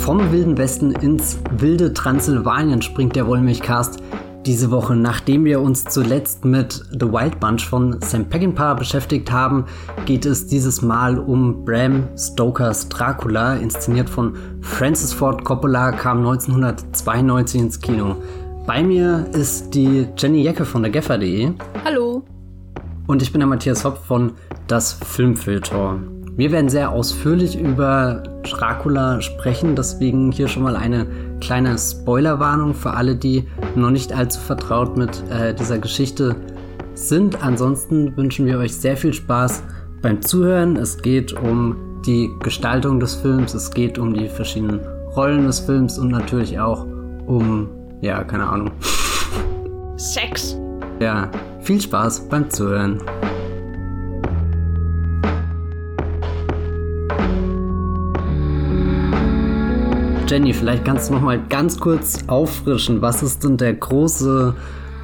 Vom 0.00 0.32
Wilden 0.32 0.56
Westen 0.56 0.92
ins 0.92 1.38
wilde 1.58 1.92
Transsilvanien 1.92 2.80
springt 2.80 3.16
der 3.16 3.26
Wollmilchcast 3.26 4.02
diese 4.46 4.70
Woche, 4.70 4.96
nachdem 4.96 5.44
wir 5.44 5.60
uns 5.60 5.84
zuletzt 5.84 6.46
mit 6.46 6.82
The 6.90 7.12
Wild 7.12 7.38
Bunch 7.38 7.68
von 7.68 8.00
Sam 8.00 8.24
Peckinpah 8.24 8.72
beschäftigt 8.74 9.30
haben, 9.30 9.66
geht 10.06 10.24
es 10.24 10.46
dieses 10.46 10.80
Mal 10.80 11.18
um 11.18 11.66
Bram 11.66 12.08
Stokers 12.16 12.88
Dracula, 12.88 13.56
inszeniert 13.56 14.08
von 14.08 14.34
Francis 14.62 15.12
Ford 15.12 15.44
Coppola, 15.44 15.92
kam 15.92 16.18
1992 16.26 17.60
ins 17.60 17.78
Kino. 17.78 18.16
Bei 18.66 18.82
mir 18.82 19.26
ist 19.32 19.74
die 19.74 20.08
Jenny 20.16 20.42
Jecke 20.42 20.64
von 20.64 20.82
der 20.82 20.90
Geffer.de. 20.90 21.52
Hallo. 21.84 22.24
Und 23.06 23.20
ich 23.20 23.30
bin 23.30 23.40
der 23.40 23.48
Matthias 23.48 23.84
Hopp 23.84 23.98
von 23.98 24.32
Das 24.66 24.94
Filmfilter. 24.94 25.98
Wir 26.36 26.52
werden 26.52 26.68
sehr 26.68 26.90
ausführlich 26.90 27.58
über 27.58 28.22
Dracula 28.44 29.20
sprechen, 29.20 29.76
deswegen 29.76 30.32
hier 30.32 30.48
schon 30.48 30.62
mal 30.62 30.76
eine 30.76 31.06
kleine 31.40 31.76
Spoilerwarnung 31.76 32.74
für 32.74 32.92
alle, 32.92 33.16
die 33.16 33.44
noch 33.74 33.90
nicht 33.90 34.12
allzu 34.12 34.40
vertraut 34.40 34.96
mit 34.96 35.22
äh, 35.30 35.54
dieser 35.54 35.78
Geschichte 35.78 36.36
sind. 36.94 37.42
Ansonsten 37.42 38.16
wünschen 38.16 38.46
wir 38.46 38.58
euch 38.58 38.74
sehr 38.74 38.96
viel 38.96 39.12
Spaß 39.12 39.62
beim 40.02 40.22
Zuhören. 40.22 40.76
Es 40.76 41.00
geht 41.02 41.32
um 41.32 41.76
die 42.06 42.30
Gestaltung 42.42 43.00
des 43.00 43.16
Films, 43.16 43.54
es 43.54 43.70
geht 43.70 43.98
um 43.98 44.14
die 44.14 44.28
verschiedenen 44.28 44.80
Rollen 45.14 45.46
des 45.46 45.60
Films 45.60 45.98
und 45.98 46.08
natürlich 46.08 46.58
auch 46.58 46.86
um, 47.26 47.68
ja, 48.00 48.24
keine 48.24 48.48
Ahnung. 48.48 48.70
Sex. 49.96 50.56
Ja, 51.00 51.30
viel 51.60 51.80
Spaß 51.80 52.28
beim 52.28 52.48
Zuhören. 52.48 53.02
Jenny, 60.30 60.52
vielleicht 60.52 60.84
kannst 60.84 61.10
du 61.10 61.14
noch 61.14 61.22
mal 61.22 61.40
ganz 61.48 61.80
kurz 61.80 62.20
auffrischen. 62.28 63.02
Was 63.02 63.20
ist 63.20 63.42
denn 63.42 63.56
der 63.56 63.74
große 63.74 64.54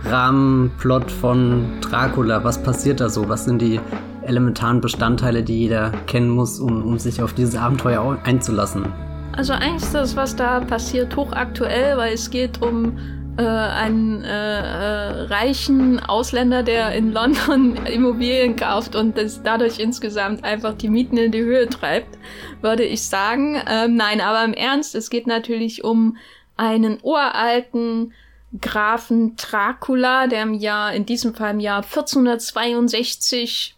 Rahmenplot 0.04 1.10
von 1.10 1.80
Dracula? 1.80 2.44
Was 2.44 2.62
passiert 2.62 3.00
da 3.00 3.08
so? 3.08 3.28
Was 3.28 3.44
sind 3.44 3.60
die 3.60 3.80
elementaren 4.22 4.80
Bestandteile, 4.80 5.42
die 5.42 5.62
jeder 5.62 5.90
kennen 6.06 6.30
muss, 6.30 6.60
um, 6.60 6.84
um 6.84 7.00
sich 7.00 7.20
auf 7.20 7.32
dieses 7.32 7.56
Abenteuer 7.56 8.16
einzulassen? 8.22 8.84
Also 9.32 9.52
eigentlich 9.52 9.82
ist 9.82 9.96
das, 9.96 10.14
was 10.14 10.36
da 10.36 10.60
passiert, 10.60 11.16
hochaktuell, 11.16 11.96
weil 11.96 12.14
es 12.14 12.30
geht 12.30 12.62
um 12.62 12.96
äh, 13.38 13.42
einen 13.42 14.24
äh, 14.24 14.28
äh, 14.28 15.22
reichen 15.24 16.00
Ausländer, 16.00 16.62
der 16.62 16.92
in 16.92 17.12
London 17.12 17.76
Immobilien 17.86 18.56
kauft 18.56 18.96
und 18.96 19.16
das 19.18 19.42
dadurch 19.42 19.78
insgesamt 19.78 20.44
einfach 20.44 20.74
die 20.74 20.88
Mieten 20.88 21.16
in 21.16 21.32
die 21.32 21.42
Höhe 21.42 21.68
treibt, 21.68 22.18
würde 22.62 22.84
ich 22.84 23.06
sagen. 23.06 23.60
Ähm, 23.68 23.96
nein, 23.96 24.20
aber 24.20 24.44
im 24.44 24.54
Ernst, 24.54 24.94
es 24.94 25.10
geht 25.10 25.26
natürlich 25.26 25.84
um 25.84 26.16
einen 26.56 26.98
uralten 27.02 28.14
Grafen 28.60 29.36
Dracula, 29.36 30.28
der 30.28 30.42
im 30.42 30.54
Jahr, 30.54 30.94
in 30.94 31.04
diesem 31.04 31.34
Fall 31.34 31.50
im 31.50 31.60
Jahr 31.60 31.82
1462 31.82 33.76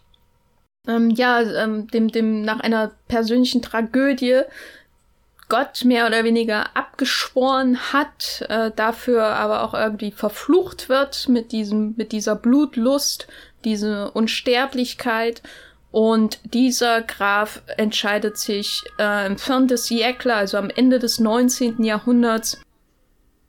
ähm, 0.87 1.09
ja, 1.09 1.41
ähm, 1.41 1.87
dem, 1.87 2.09
dem 2.09 2.41
nach 2.41 2.61
einer 2.61 2.91
persönlichen 3.07 3.61
Tragödie 3.61 4.41
Gott 5.49 5.83
mehr 5.83 6.05
oder 6.05 6.23
weniger 6.23 6.77
abgeschworen 6.77 7.91
hat, 7.91 8.45
äh, 8.49 8.71
dafür 8.75 9.23
aber 9.23 9.63
auch 9.63 9.73
irgendwie 9.73 10.11
verflucht 10.11 10.89
wird 10.89 11.27
mit 11.27 11.51
diesem, 11.51 11.95
mit 11.97 12.11
dieser 12.11 12.35
Blutlust, 12.35 13.27
diese 13.65 14.11
Unsterblichkeit. 14.11 15.41
Und 15.91 16.39
dieser 16.43 17.01
Graf 17.01 17.63
entscheidet 17.77 18.37
sich 18.37 18.83
äh, 18.99 19.25
im 19.25 19.39
Fin 19.39 19.67
des 19.67 19.87
Siècle, 19.87 20.31
also 20.31 20.57
am 20.57 20.69
Ende 20.69 20.99
des 20.99 21.19
19. 21.19 21.83
Jahrhunderts, 21.83 22.61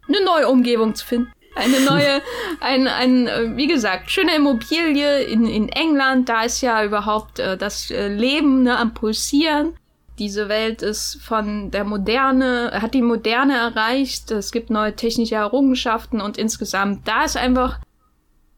eine 0.08 0.24
neue 0.24 0.48
Umgebung 0.48 0.94
zu 0.94 1.06
finden. 1.06 1.32
Eine 1.54 1.80
neue, 1.80 2.22
ein, 2.60 2.88
ein, 2.88 3.26
äh, 3.26 3.56
wie 3.56 3.66
gesagt, 3.66 4.10
schöne 4.10 4.36
Immobilie 4.36 5.24
in, 5.24 5.46
in 5.46 5.68
England. 5.68 6.30
Da 6.30 6.44
ist 6.44 6.62
ja 6.62 6.82
überhaupt 6.82 7.40
äh, 7.40 7.58
das 7.58 7.90
äh, 7.90 8.08
Leben 8.08 8.62
ne, 8.62 8.78
am 8.78 8.94
Pulsieren 8.94 9.74
diese 10.20 10.50
Welt 10.50 10.82
ist 10.82 11.18
von 11.22 11.70
der 11.70 11.84
Moderne, 11.84 12.70
hat 12.74 12.92
die 12.92 13.02
Moderne 13.02 13.56
erreicht, 13.56 14.30
es 14.30 14.52
gibt 14.52 14.68
neue 14.68 14.94
technische 14.94 15.36
Errungenschaften 15.36 16.20
und 16.20 16.36
insgesamt, 16.36 17.08
da 17.08 17.24
ist 17.24 17.38
einfach 17.38 17.80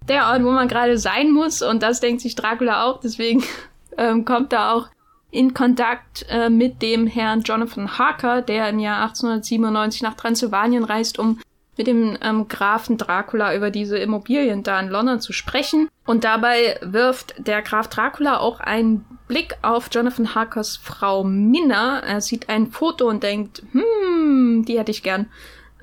der 0.09 0.27
Ort, 0.27 0.43
wo 0.43 0.51
man 0.51 0.67
gerade 0.67 0.99
sein 0.99 1.31
muss. 1.31 1.63
Und 1.63 1.83
das 1.83 2.01
denkt 2.01 2.21
sich 2.21 2.35
Dracula 2.35 2.85
auch, 2.85 2.99
deswegen 2.99 3.45
ähm, 3.97 4.25
kommt 4.25 4.53
er 4.53 4.75
auch 4.75 4.89
in 5.31 5.55
Kontakt 5.55 6.27
äh, 6.29 6.51
mit 6.51 6.83
dem 6.83 7.07
Herrn 7.07 7.43
Jonathan 7.43 7.97
Harker, 7.97 8.43
der 8.43 8.69
im 8.69 8.81
Jahr 8.81 9.03
1897 9.03 10.03
nach 10.03 10.15
Transsilvanien 10.15 10.83
reist, 10.83 11.19
um 11.19 11.39
mit 11.77 11.87
dem 11.87 12.19
ähm, 12.21 12.49
Grafen 12.49 12.99
Dracula 12.99 13.55
über 13.55 13.71
diese 13.71 13.99
Immobilien 13.99 14.63
da 14.63 14.79
in 14.79 14.89
London 14.89 15.21
zu 15.21 15.33
sprechen. 15.33 15.89
Und 16.05 16.25
dabei 16.25 16.79
wirft 16.83 17.35
der 17.39 17.63
Graf 17.63 17.89
Dracula 17.89 18.39
auch 18.39 18.61
einen 18.61 19.05
Blick 19.27 19.57
auf 19.63 19.89
Jonathan 19.91 20.35
Harkers 20.35 20.77
Frau 20.77 21.25
Minna. 21.25 22.01
Er 22.01 22.21
sieht 22.21 22.49
ein 22.49 22.71
Foto 22.71 23.09
und 23.09 23.23
denkt, 23.23 23.63
hm, 23.73 24.65
die 24.67 24.79
hätte 24.79 24.91
ich 24.91 25.03
gern. 25.03 25.27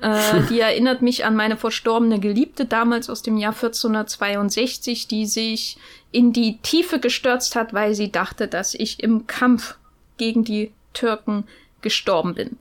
Äh, 0.00 0.42
die 0.48 0.60
erinnert 0.60 1.02
mich 1.02 1.24
an 1.24 1.34
meine 1.34 1.56
verstorbene 1.56 2.20
Geliebte 2.20 2.66
damals 2.66 3.10
aus 3.10 3.22
dem 3.22 3.36
Jahr 3.36 3.52
1462, 3.52 5.08
die 5.08 5.26
sich 5.26 5.76
in 6.12 6.32
die 6.32 6.58
Tiefe 6.58 7.00
gestürzt 7.00 7.56
hat, 7.56 7.74
weil 7.74 7.94
sie 7.94 8.12
dachte, 8.12 8.46
dass 8.46 8.74
ich 8.74 9.02
im 9.02 9.26
Kampf 9.26 9.76
gegen 10.18 10.44
die 10.44 10.72
Türken 10.92 11.44
gestorben 11.82 12.34
bin. 12.34 12.58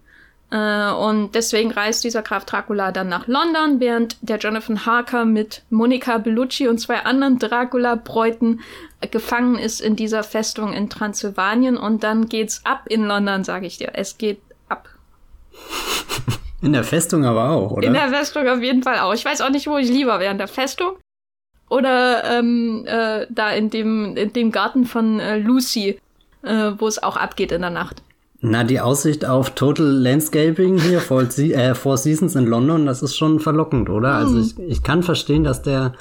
Äh, 0.51 0.91
und 0.91 1.35
deswegen 1.35 1.71
reist 1.71 2.03
dieser 2.03 2.21
Graf 2.21 2.45
Dracula 2.45 2.91
dann 2.91 3.07
nach 3.07 3.27
London, 3.27 3.79
während 3.79 4.17
der 4.21 4.37
Jonathan 4.37 4.85
Harker 4.85 5.25
mit 5.25 5.63
Monica 5.69 6.17
Bellucci 6.17 6.67
und 6.67 6.79
zwei 6.79 6.99
anderen 7.05 7.39
Dracula-Bräuten 7.39 8.61
gefangen 9.11 9.57
ist 9.57 9.79
in 9.79 9.95
dieser 9.95 10.23
Festung 10.23 10.73
in 10.73 10.89
Transsilvanien. 10.89 11.77
Und 11.77 12.03
dann 12.03 12.29
geht's 12.29 12.65
ab 12.65 12.83
in 12.89 13.05
London, 13.05 13.43
sage 13.43 13.67
ich 13.67 13.77
dir. 13.77 13.91
Es 13.93 14.17
geht 14.17 14.41
ab. 14.67 14.89
In 16.61 16.73
der 16.73 16.83
Festung 16.83 17.23
aber 17.23 17.51
auch, 17.51 17.71
oder? 17.71 17.87
In 17.87 17.93
der 17.93 18.09
Festung 18.09 18.45
auf 18.49 18.61
jeden 18.61 18.83
Fall 18.83 18.99
auch. 18.99 19.13
Ich 19.13 19.23
weiß 19.23 19.39
auch 19.39 19.49
nicht, 19.49 19.67
wo 19.67 19.77
ich 19.77 19.87
lieber 19.87 20.19
wäre, 20.19 20.33
in 20.33 20.37
der 20.37 20.49
Festung 20.49 20.97
oder 21.69 22.23
ähm, 22.25 22.83
äh, 22.85 23.27
da 23.29 23.51
in 23.51 23.69
dem, 23.69 24.17
in 24.17 24.33
dem 24.33 24.51
Garten 24.51 24.85
von 24.85 25.19
äh, 25.19 25.37
Lucy, 25.37 25.99
äh, 26.41 26.71
wo 26.77 26.87
es 26.87 27.01
auch 27.01 27.15
abgeht 27.15 27.51
in 27.51 27.61
der 27.61 27.69
Nacht. 27.69 28.01
Na, 28.41 28.63
die 28.63 28.79
Aussicht 28.79 29.25
auf 29.25 29.49
Total 29.51 29.85
Landscaping 29.85 30.79
hier 30.79 31.01
vor, 31.01 31.23
äh, 31.23 31.75
Four 31.75 31.97
Seasons 31.97 32.35
in 32.35 32.45
London, 32.45 32.85
das 32.85 33.03
ist 33.03 33.17
schon 33.17 33.39
verlockend, 33.39 33.89
oder? 33.89 34.13
Also 34.13 34.37
hm. 34.37 34.41
Ich, 34.41 34.59
ich 34.59 34.83
kann 34.83 35.03
verstehen, 35.03 35.43
dass 35.43 35.61
der 35.61 35.93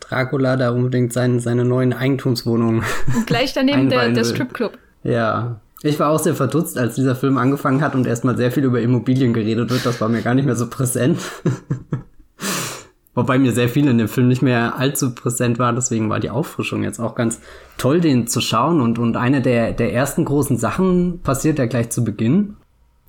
Dracula 0.00 0.56
da 0.56 0.70
unbedingt 0.70 1.12
sein, 1.12 1.38
seine 1.38 1.64
neuen 1.64 1.92
Eigentumswohnungen. 1.92 2.82
Gleich 3.26 3.52
daneben 3.52 3.88
der, 3.88 4.10
der 4.10 4.24
Stripclub. 4.24 4.76
Ja. 5.04 5.60
Ich 5.82 6.00
war 6.00 6.10
auch 6.10 6.18
sehr 6.18 6.34
verdutzt, 6.34 6.78
als 6.78 6.94
dieser 6.94 7.14
Film 7.14 7.36
angefangen 7.36 7.82
hat 7.82 7.94
und 7.94 8.06
erstmal 8.06 8.36
sehr 8.36 8.50
viel 8.50 8.64
über 8.64 8.80
Immobilien 8.80 9.34
geredet 9.34 9.70
wird. 9.70 9.84
Das 9.84 10.00
war 10.00 10.08
mir 10.08 10.22
gar 10.22 10.34
nicht 10.34 10.46
mehr 10.46 10.56
so 10.56 10.68
präsent. 10.68 11.20
Wobei 13.14 13.38
mir 13.38 13.52
sehr 13.52 13.68
viel 13.68 13.86
in 13.86 13.98
dem 13.98 14.08
Film 14.08 14.26
nicht 14.28 14.42
mehr 14.42 14.76
allzu 14.76 15.14
präsent 15.14 15.58
war, 15.58 15.72
deswegen 15.72 16.10
war 16.10 16.18
die 16.18 16.30
Auffrischung 16.30 16.82
jetzt 16.82 16.98
auch 16.98 17.14
ganz 17.14 17.40
toll, 17.78 18.00
den 18.00 18.26
zu 18.26 18.40
schauen. 18.40 18.80
Und, 18.80 18.98
und 18.98 19.16
eine 19.16 19.40
der, 19.40 19.72
der 19.72 19.92
ersten 19.92 20.24
großen 20.24 20.56
Sachen 20.56 21.20
passiert 21.22 21.58
ja 21.58 21.66
gleich 21.66 21.90
zu 21.90 22.02
Beginn 22.02 22.56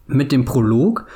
mit 0.07 0.31
dem 0.31 0.45
Prolog, 0.45 1.07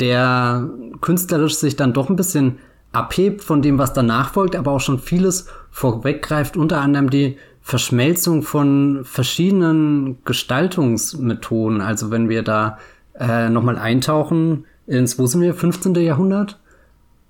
der 0.00 0.68
künstlerisch 1.02 1.56
sich 1.56 1.76
dann 1.76 1.92
doch 1.92 2.08
ein 2.08 2.16
bisschen 2.16 2.58
abhebt 2.92 3.42
von 3.42 3.62
dem, 3.62 3.78
was 3.78 3.92
danach 3.92 4.32
folgt, 4.32 4.56
aber 4.56 4.72
auch 4.72 4.80
schon 4.80 4.98
vieles 4.98 5.48
vorweggreift, 5.70 6.56
unter 6.56 6.80
anderem 6.80 7.10
die 7.10 7.36
Verschmelzung 7.60 8.42
von 8.42 9.00
verschiedenen 9.04 10.18
Gestaltungsmethoden. 10.24 11.80
Also 11.80 12.10
wenn 12.10 12.28
wir 12.28 12.42
da 12.42 12.78
äh, 13.18 13.48
nochmal 13.48 13.78
eintauchen 13.78 14.64
ins, 14.86 15.18
wo 15.18 15.26
sind 15.26 15.42
wir, 15.42 15.54
15. 15.54 15.94
Jahrhundert? 15.94 16.58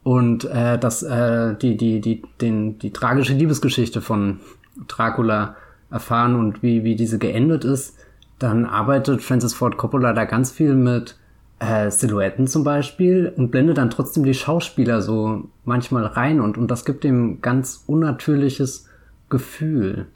Und 0.03 0.45
äh, 0.45 0.79
das, 0.79 1.03
äh, 1.03 1.55
die, 1.55 1.77
die, 1.77 2.01
die, 2.01 2.23
den, 2.41 2.79
die 2.79 2.93
tragische 2.93 3.35
Liebesgeschichte 3.35 4.01
von 4.01 4.41
Dracula 4.89 5.57
erfahren 5.91 6.35
und 6.35 6.63
wie, 6.63 6.85
wie 6.85 6.97
diese 6.97 7.19
geendet 7.19 7.65
ist, 7.65 7.97
dann 8.39 8.67
arbeitet 8.67 9.23
Francis 9.23 9.55
Ford 9.55 9.77
Coppola 9.77 10.13
da 10.13 10.25
ganz 10.25 10.51
viel 10.51 10.75
mit 10.75 11.17
äh, 11.61 11.91
Silhouetten 11.91 12.49
zum 12.49 12.65
Beispiel 12.65 13.33
und 13.37 13.51
blendet 13.51 13.79
dann 13.79 13.91
trotzdem 13.91 14.25
die 14.25 14.35
Schauspieler 14.35 15.01
so 15.01 15.49
manchmal 15.65 16.07
rein 16.07 16.41
und, 16.41 16.59
und 16.59 16.69
das 16.71 16.85
gibt 16.85 17.05
ihm 17.05 17.41
ganz 17.41 17.85
unnatürliches 17.87 18.89
Gefühl. 19.31 20.07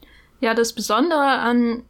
Ja, 0.40 0.54
das 0.54 0.72
Besondere 0.72 1.38
an 1.38 1.82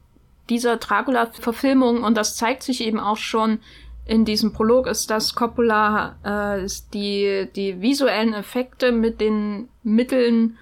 dieser 0.49 0.77
Dracula-Verfilmung, 0.77 2.03
und 2.03 2.15
das 2.15 2.35
zeigt 2.35 2.63
sich 2.63 2.81
eben 2.81 2.99
auch 2.99 3.17
schon 3.17 3.59
in 4.07 4.25
diesem 4.25 4.53
Prolog 4.53 4.87
ist, 4.87 5.09
dass 5.09 5.35
Coppola 5.35 6.15
äh, 6.23 6.67
die, 6.93 7.47
die 7.55 7.81
visuellen 7.81 8.33
Effekte 8.33 8.91
mit 8.91 9.19
den 9.19 9.69
Mitteln 9.83 10.57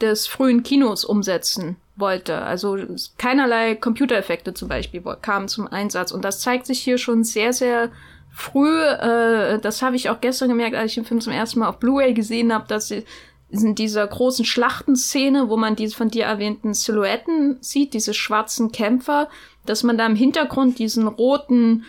des 0.00 0.26
frühen 0.26 0.62
Kinos 0.62 1.04
umsetzen 1.04 1.76
wollte. 1.96 2.42
Also 2.42 2.76
keinerlei 3.16 3.74
Computereffekte 3.74 4.54
zum 4.54 4.68
Beispiel 4.68 5.02
kamen 5.22 5.48
zum 5.48 5.66
Einsatz. 5.66 6.12
Und 6.12 6.24
das 6.24 6.40
zeigt 6.40 6.66
sich 6.66 6.80
hier 6.80 6.98
schon 6.98 7.24
sehr, 7.24 7.52
sehr 7.52 7.90
früh, 8.30 8.82
äh, 8.82 9.58
das 9.58 9.82
habe 9.82 9.96
ich 9.96 10.10
auch 10.10 10.20
gestern 10.20 10.48
gemerkt, 10.48 10.76
als 10.76 10.90
ich 10.90 10.94
den 10.96 11.04
Film 11.04 11.20
zum 11.20 11.32
ersten 11.32 11.60
Mal 11.60 11.68
auf 11.68 11.78
Blu-ray 11.78 12.14
gesehen 12.14 12.52
habe, 12.52 12.66
dass 12.68 12.88
sie 12.88 13.04
in 13.50 13.74
dieser 13.74 14.06
großen 14.06 14.44
Schlachtenszene, 14.44 15.48
wo 15.48 15.56
man 15.56 15.74
diese 15.74 15.96
von 15.96 16.10
dir 16.10 16.26
erwähnten 16.26 16.74
Silhouetten 16.74 17.56
sieht, 17.60 17.94
diese 17.94 18.12
schwarzen 18.14 18.72
Kämpfer, 18.72 19.28
dass 19.64 19.82
man 19.82 19.96
da 19.96 20.06
im 20.06 20.16
Hintergrund 20.16 20.78
diesen 20.78 21.06
roten 21.06 21.84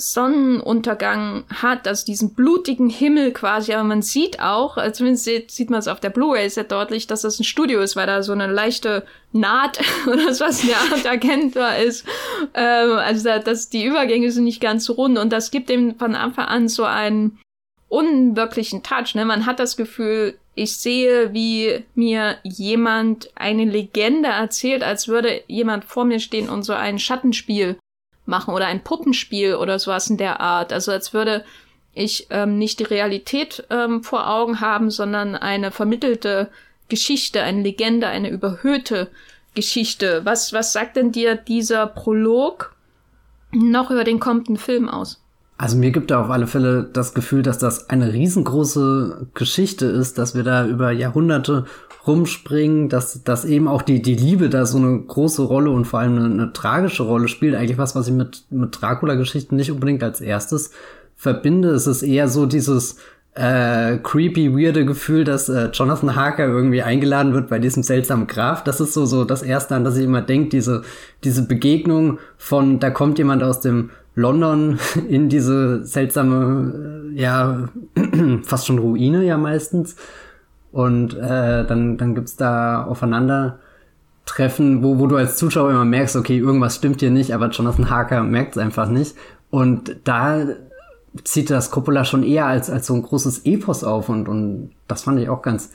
Sonnenuntergang 0.00 1.44
hat, 1.54 1.86
also 1.86 2.04
diesen 2.04 2.34
blutigen 2.34 2.88
Himmel 2.90 3.32
quasi, 3.32 3.72
aber 3.72 3.84
man 3.84 4.02
sieht 4.02 4.40
auch, 4.40 4.76
also 4.76 4.98
zumindest 4.98 5.50
sieht, 5.50 5.70
man 5.70 5.78
es 5.78 5.88
auf 5.88 6.00
der 6.00 6.10
Blu-ray 6.10 6.48
sehr 6.48 6.64
deutlich, 6.64 7.06
dass 7.06 7.22
das 7.22 7.38
ein 7.38 7.44
Studio 7.44 7.80
ist, 7.80 7.96
weil 7.96 8.06
da 8.06 8.22
so 8.22 8.32
eine 8.32 8.46
leichte 8.46 9.04
Naht 9.32 9.80
oder 10.06 10.34
so 10.34 10.44
was 10.44 10.62
in 10.62 10.70
der 10.70 10.78
Art 10.78 11.04
erkennbar 11.04 11.78
ist. 11.78 12.04
Ähm, 12.54 12.92
also 12.92 13.24
da, 13.24 13.38
das, 13.38 13.68
die 13.68 13.84
Übergänge 13.84 14.30
sind 14.32 14.44
nicht 14.44 14.60
ganz 14.60 14.84
so 14.84 14.94
rund 14.94 15.18
und 15.18 15.32
das 15.32 15.50
gibt 15.50 15.68
dem 15.68 15.96
von 15.96 16.14
Anfang 16.14 16.46
an 16.46 16.68
so 16.68 16.84
einen 16.84 17.38
unwirklichen 17.88 18.82
Touch. 18.82 19.14
Ne? 19.14 19.24
Man 19.24 19.46
hat 19.46 19.58
das 19.58 19.76
Gefühl, 19.76 20.38
ich 20.54 20.76
sehe, 20.76 21.32
wie 21.32 21.84
mir 21.94 22.36
jemand 22.42 23.30
eine 23.34 23.64
Legende 23.64 24.28
erzählt, 24.28 24.82
als 24.82 25.08
würde 25.08 25.42
jemand 25.46 25.84
vor 25.84 26.04
mir 26.04 26.20
stehen 26.20 26.48
und 26.48 26.62
so 26.62 26.72
ein 26.72 26.98
Schattenspiel 26.98 27.76
machen 28.30 28.54
oder 28.54 28.66
ein 28.66 28.82
Puppenspiel 28.82 29.56
oder 29.56 29.78
sowas 29.78 30.08
in 30.08 30.16
der 30.16 30.40
Art. 30.40 30.72
Also 30.72 30.92
als 30.92 31.12
würde 31.12 31.44
ich 31.92 32.28
ähm, 32.30 32.58
nicht 32.58 32.78
die 32.78 32.84
Realität 32.84 33.64
ähm, 33.68 34.02
vor 34.02 34.30
Augen 34.30 34.60
haben, 34.60 34.90
sondern 34.90 35.34
eine 35.34 35.70
vermittelte 35.70 36.48
Geschichte, 36.88 37.42
eine 37.42 37.62
Legende, 37.62 38.06
eine 38.06 38.30
überhöhte 38.30 39.08
Geschichte. 39.54 40.22
Was, 40.24 40.52
was 40.52 40.72
sagt 40.72 40.96
denn 40.96 41.12
dir 41.12 41.34
dieser 41.34 41.86
Prolog 41.86 42.74
noch 43.52 43.90
über 43.90 44.04
den 44.04 44.20
kommenden 44.20 44.56
Film 44.56 44.88
aus? 44.88 45.22
Also 45.58 45.76
mir 45.76 45.90
gibt 45.90 46.10
er 46.10 46.20
auf 46.20 46.30
alle 46.30 46.46
Fälle 46.46 46.88
das 46.90 47.12
Gefühl, 47.12 47.42
dass 47.42 47.58
das 47.58 47.90
eine 47.90 48.12
riesengroße 48.12 49.28
Geschichte 49.34 49.84
ist, 49.86 50.16
dass 50.16 50.34
wir 50.34 50.42
da 50.42 50.66
über 50.66 50.90
Jahrhunderte 50.90 51.66
rumspringen, 52.06 52.88
dass, 52.88 53.22
dass 53.24 53.44
eben 53.44 53.68
auch 53.68 53.82
die, 53.82 54.00
die 54.00 54.14
Liebe 54.14 54.48
da 54.48 54.66
so 54.66 54.78
eine 54.78 54.98
große 54.98 55.42
Rolle 55.42 55.70
und 55.70 55.86
vor 55.86 56.00
allem 56.00 56.16
eine, 56.16 56.26
eine 56.26 56.52
tragische 56.52 57.02
Rolle 57.02 57.28
spielt. 57.28 57.54
Eigentlich 57.54 57.78
was, 57.78 57.94
was 57.94 58.08
ich 58.08 58.14
mit, 58.14 58.44
mit 58.50 58.80
Dracula-Geschichten 58.80 59.56
nicht 59.56 59.70
unbedingt 59.70 60.02
als 60.02 60.20
erstes 60.20 60.70
verbinde. 61.16 61.70
Es 61.70 61.86
ist 61.86 62.02
eher 62.02 62.28
so 62.28 62.46
dieses 62.46 62.96
äh, 63.34 63.98
creepy, 63.98 64.56
weirde 64.56 64.84
Gefühl, 64.84 65.24
dass 65.24 65.48
äh, 65.48 65.68
Jonathan 65.72 66.16
Harker 66.16 66.46
irgendwie 66.46 66.82
eingeladen 66.82 67.34
wird 67.34 67.48
bei 67.48 67.58
diesem 67.58 67.82
seltsamen 67.82 68.26
Graf. 68.26 68.64
Das 68.64 68.80
ist 68.80 68.94
so, 68.94 69.06
so 69.06 69.24
das 69.24 69.42
Erste, 69.42 69.76
an 69.76 69.84
das 69.84 69.96
ich 69.96 70.04
immer 70.04 70.22
denke, 70.22 70.48
diese, 70.48 70.82
diese 71.22 71.46
Begegnung 71.46 72.18
von, 72.38 72.80
da 72.80 72.90
kommt 72.90 73.18
jemand 73.18 73.42
aus 73.42 73.60
dem 73.60 73.90
London 74.14 74.78
in 75.08 75.28
diese 75.28 75.84
seltsame, 75.84 77.12
äh, 77.14 77.20
ja, 77.20 77.68
fast 78.42 78.66
schon 78.66 78.78
Ruine 78.78 79.24
ja 79.24 79.36
meistens 79.36 79.96
und 80.72 81.14
äh, 81.14 81.66
dann, 81.66 81.96
dann 81.96 82.14
gibt's 82.14 82.36
da 82.36 82.84
Aufeinandertreffen, 82.84 84.82
wo, 84.82 84.98
wo 84.98 85.06
du 85.06 85.16
als 85.16 85.36
Zuschauer 85.36 85.70
immer 85.70 85.84
merkst, 85.84 86.16
okay, 86.16 86.38
irgendwas 86.38 86.76
stimmt 86.76 87.00
hier 87.00 87.10
nicht, 87.10 87.34
aber 87.34 87.48
Jonathan 87.50 87.90
Harker 87.90 88.22
merkt 88.22 88.56
es 88.56 88.62
einfach 88.62 88.88
nicht. 88.88 89.16
Und 89.50 89.96
da 90.04 90.46
zieht 91.24 91.50
das 91.50 91.70
Coppola 91.70 92.04
schon 92.04 92.22
eher 92.22 92.46
als, 92.46 92.70
als 92.70 92.86
so 92.86 92.94
ein 92.94 93.02
großes 93.02 93.44
Epos 93.44 93.82
auf 93.82 94.08
und, 94.08 94.28
und 94.28 94.70
das 94.86 95.02
fand 95.02 95.18
ich 95.18 95.28
auch 95.28 95.42
ganz 95.42 95.72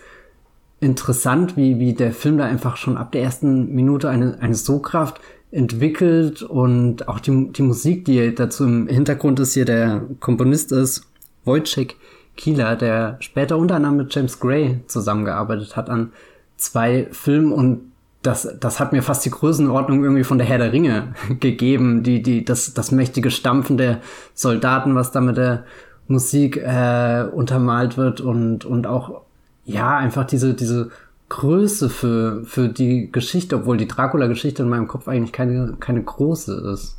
interessant, 0.79 1.57
wie, 1.57 1.79
wie 1.79 1.93
der 1.93 2.13
Film 2.13 2.37
da 2.37 2.45
einfach 2.45 2.77
schon 2.77 2.97
ab 2.97 3.11
der 3.11 3.23
ersten 3.23 3.73
Minute 3.73 4.09
eine, 4.09 4.39
eine 4.39 4.55
Sogkraft 4.55 5.19
entwickelt 5.51 6.41
und 6.41 7.07
auch 7.07 7.19
die, 7.19 7.51
die 7.51 7.61
Musik, 7.61 8.05
die 8.05 8.33
dazu 8.33 8.65
im 8.65 8.87
Hintergrund 8.87 9.39
ist, 9.39 9.53
hier 9.53 9.65
der 9.65 10.03
Komponist 10.19 10.71
ist, 10.71 11.03
Wojciech 11.43 11.95
Kieler, 12.35 12.75
der 12.75 13.17
später 13.19 13.57
unter 13.57 13.75
anderem 13.75 13.97
mit 13.97 14.13
James 14.13 14.39
Gray 14.39 14.81
zusammengearbeitet 14.87 15.75
hat 15.75 15.89
an 15.89 16.11
zwei 16.57 17.07
Filmen 17.11 17.51
und 17.51 17.91
das, 18.21 18.57
das 18.59 18.79
hat 18.79 18.91
mir 18.91 19.03
fast 19.03 19.23
die 19.25 19.29
Größenordnung 19.29 20.03
irgendwie 20.03 20.23
von 20.23 20.37
der 20.37 20.47
Herr 20.47 20.57
der 20.57 20.73
Ringe 20.73 21.13
gegeben, 21.39 22.03
die, 22.03 22.21
die, 22.21 22.43
das, 22.43 22.73
das 22.73 22.91
mächtige 22.91 23.31
Stampfen 23.31 23.77
der 23.77 24.01
Soldaten, 24.33 24.95
was 24.95 25.11
da 25.11 25.21
mit 25.21 25.37
der 25.37 25.65
Musik 26.07 26.57
äh, 26.57 27.25
untermalt 27.31 27.97
wird 27.97 28.21
und, 28.21 28.65
und 28.65 28.87
auch, 28.87 29.21
ja, 29.65 29.97
einfach 29.97 30.25
diese, 30.25 30.53
diese 30.53 30.91
Größe 31.29 31.89
für, 31.89 32.43
für 32.45 32.69
die 32.69 33.11
Geschichte, 33.11 33.57
obwohl 33.57 33.77
die 33.77 33.87
Dracula-Geschichte 33.87 34.63
in 34.63 34.69
meinem 34.69 34.87
Kopf 34.87 35.07
eigentlich 35.07 35.31
keine, 35.31 35.75
keine 35.79 36.03
große 36.03 36.71
ist. 36.71 36.97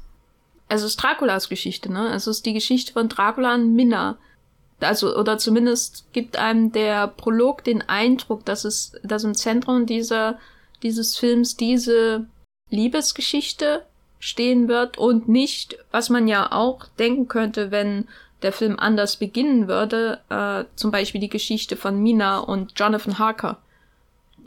Es 0.68 0.82
ist 0.82 0.96
Draculas 0.96 1.48
Geschichte, 1.48 1.92
ne? 1.92 2.12
Es 2.12 2.26
ist 2.26 2.44
die 2.44 2.52
Geschichte 2.52 2.92
von 2.92 3.08
Dracula 3.08 3.54
und 3.54 3.74
Minna 3.74 4.18
also 4.80 5.16
oder 5.16 5.38
zumindest 5.38 6.06
gibt 6.12 6.36
einem 6.36 6.72
der 6.72 7.08
Prolog 7.08 7.64
den 7.64 7.82
Eindruck, 7.88 8.44
dass 8.44 8.64
es, 8.64 8.92
dass 9.02 9.24
im 9.24 9.34
Zentrum 9.34 9.86
dieser 9.86 10.38
dieses 10.82 11.16
Films 11.16 11.56
diese 11.56 12.26
Liebesgeschichte 12.70 13.84
stehen 14.18 14.68
wird 14.68 14.98
und 14.98 15.28
nicht, 15.28 15.78
was 15.90 16.10
man 16.10 16.28
ja 16.28 16.52
auch 16.52 16.86
denken 16.98 17.28
könnte, 17.28 17.70
wenn 17.70 18.08
der 18.42 18.52
Film 18.52 18.78
anders 18.78 19.16
beginnen 19.16 19.68
würde, 19.68 20.20
äh, 20.28 20.64
zum 20.76 20.90
Beispiel 20.90 21.20
die 21.20 21.30
Geschichte 21.30 21.76
von 21.76 22.02
Mina 22.02 22.38
und 22.38 22.78
Jonathan 22.78 23.18
Harker. 23.18 23.58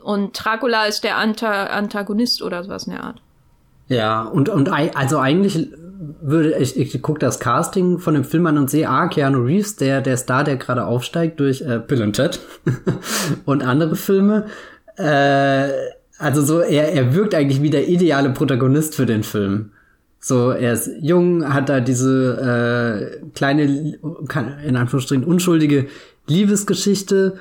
Und 0.02 0.32
Dracula 0.32 0.86
ist 0.86 1.04
der 1.04 1.18
Anta 1.18 1.64
Antagonist 1.64 2.42
oder 2.42 2.62
sowas 2.64 2.86
in 2.86 2.92
der 2.92 3.04
Art. 3.04 3.20
Ja, 3.90 4.22
und, 4.22 4.48
und 4.48 4.68
also 4.68 5.18
eigentlich 5.18 5.68
würde 6.20 6.56
ich, 6.58 6.78
ich 6.78 7.02
gucke 7.02 7.18
das 7.18 7.40
Casting 7.40 7.98
von 7.98 8.14
dem 8.14 8.22
Film 8.22 8.46
an 8.46 8.56
und 8.56 8.70
sehe, 8.70 8.88
ah, 8.88 9.08
Keanu 9.08 9.40
Reeves, 9.40 9.74
der, 9.74 10.00
der 10.00 10.16
Star, 10.16 10.44
der 10.44 10.56
gerade 10.56 10.84
aufsteigt 10.84 11.40
durch 11.40 11.62
äh, 11.62 11.80
Bill 11.84 12.02
und 12.02 12.12
Ted 12.12 12.38
und 13.46 13.64
andere 13.64 13.96
Filme. 13.96 14.46
Äh, 14.96 15.70
also 16.18 16.42
so, 16.42 16.60
er, 16.60 16.92
er 16.92 17.14
wirkt 17.14 17.34
eigentlich 17.34 17.62
wie 17.62 17.70
der 17.70 17.88
ideale 17.88 18.30
Protagonist 18.30 18.94
für 18.94 19.06
den 19.06 19.24
Film. 19.24 19.72
So, 20.20 20.50
er 20.50 20.74
ist 20.74 20.88
jung, 21.00 21.52
hat 21.52 21.68
da 21.68 21.80
diese 21.80 23.18
äh, 23.20 23.26
kleine, 23.34 23.96
in 24.64 24.76
Anführungsstrichen 24.76 25.24
unschuldige 25.24 25.88
Liebesgeschichte 26.28 27.38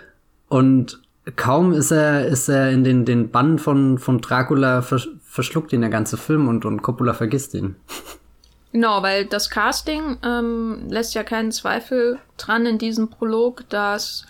und 0.48 1.00
kaum 1.36 1.74
ist 1.74 1.92
er, 1.92 2.26
ist 2.26 2.50
er 2.50 2.72
in 2.72 2.84
den, 2.84 3.06
den 3.06 3.30
Bann 3.30 3.60
von, 3.60 4.00
von 4.00 4.20
Dracula 4.20 4.82
verschluckt 5.30 5.72
ihn 5.74 5.82
der 5.82 5.92
ganze 5.92 6.18
Film 6.18 6.48
und, 6.48 6.66
und 6.66 6.82
Coppola 6.82 7.14
vergisst 7.14 7.54
ihn. 7.54 7.76
Genau, 8.72 9.02
weil 9.02 9.26
das 9.26 9.50
Casting 9.50 10.18
ähm, 10.24 10.88
lässt 10.90 11.16
ja 11.16 11.24
keinen 11.24 11.52
Zweifel 11.52 12.20
dran 12.38 12.66
in 12.66 12.78
diesem 12.78 13.10
Prolog, 13.10 13.68
dass 13.70 14.26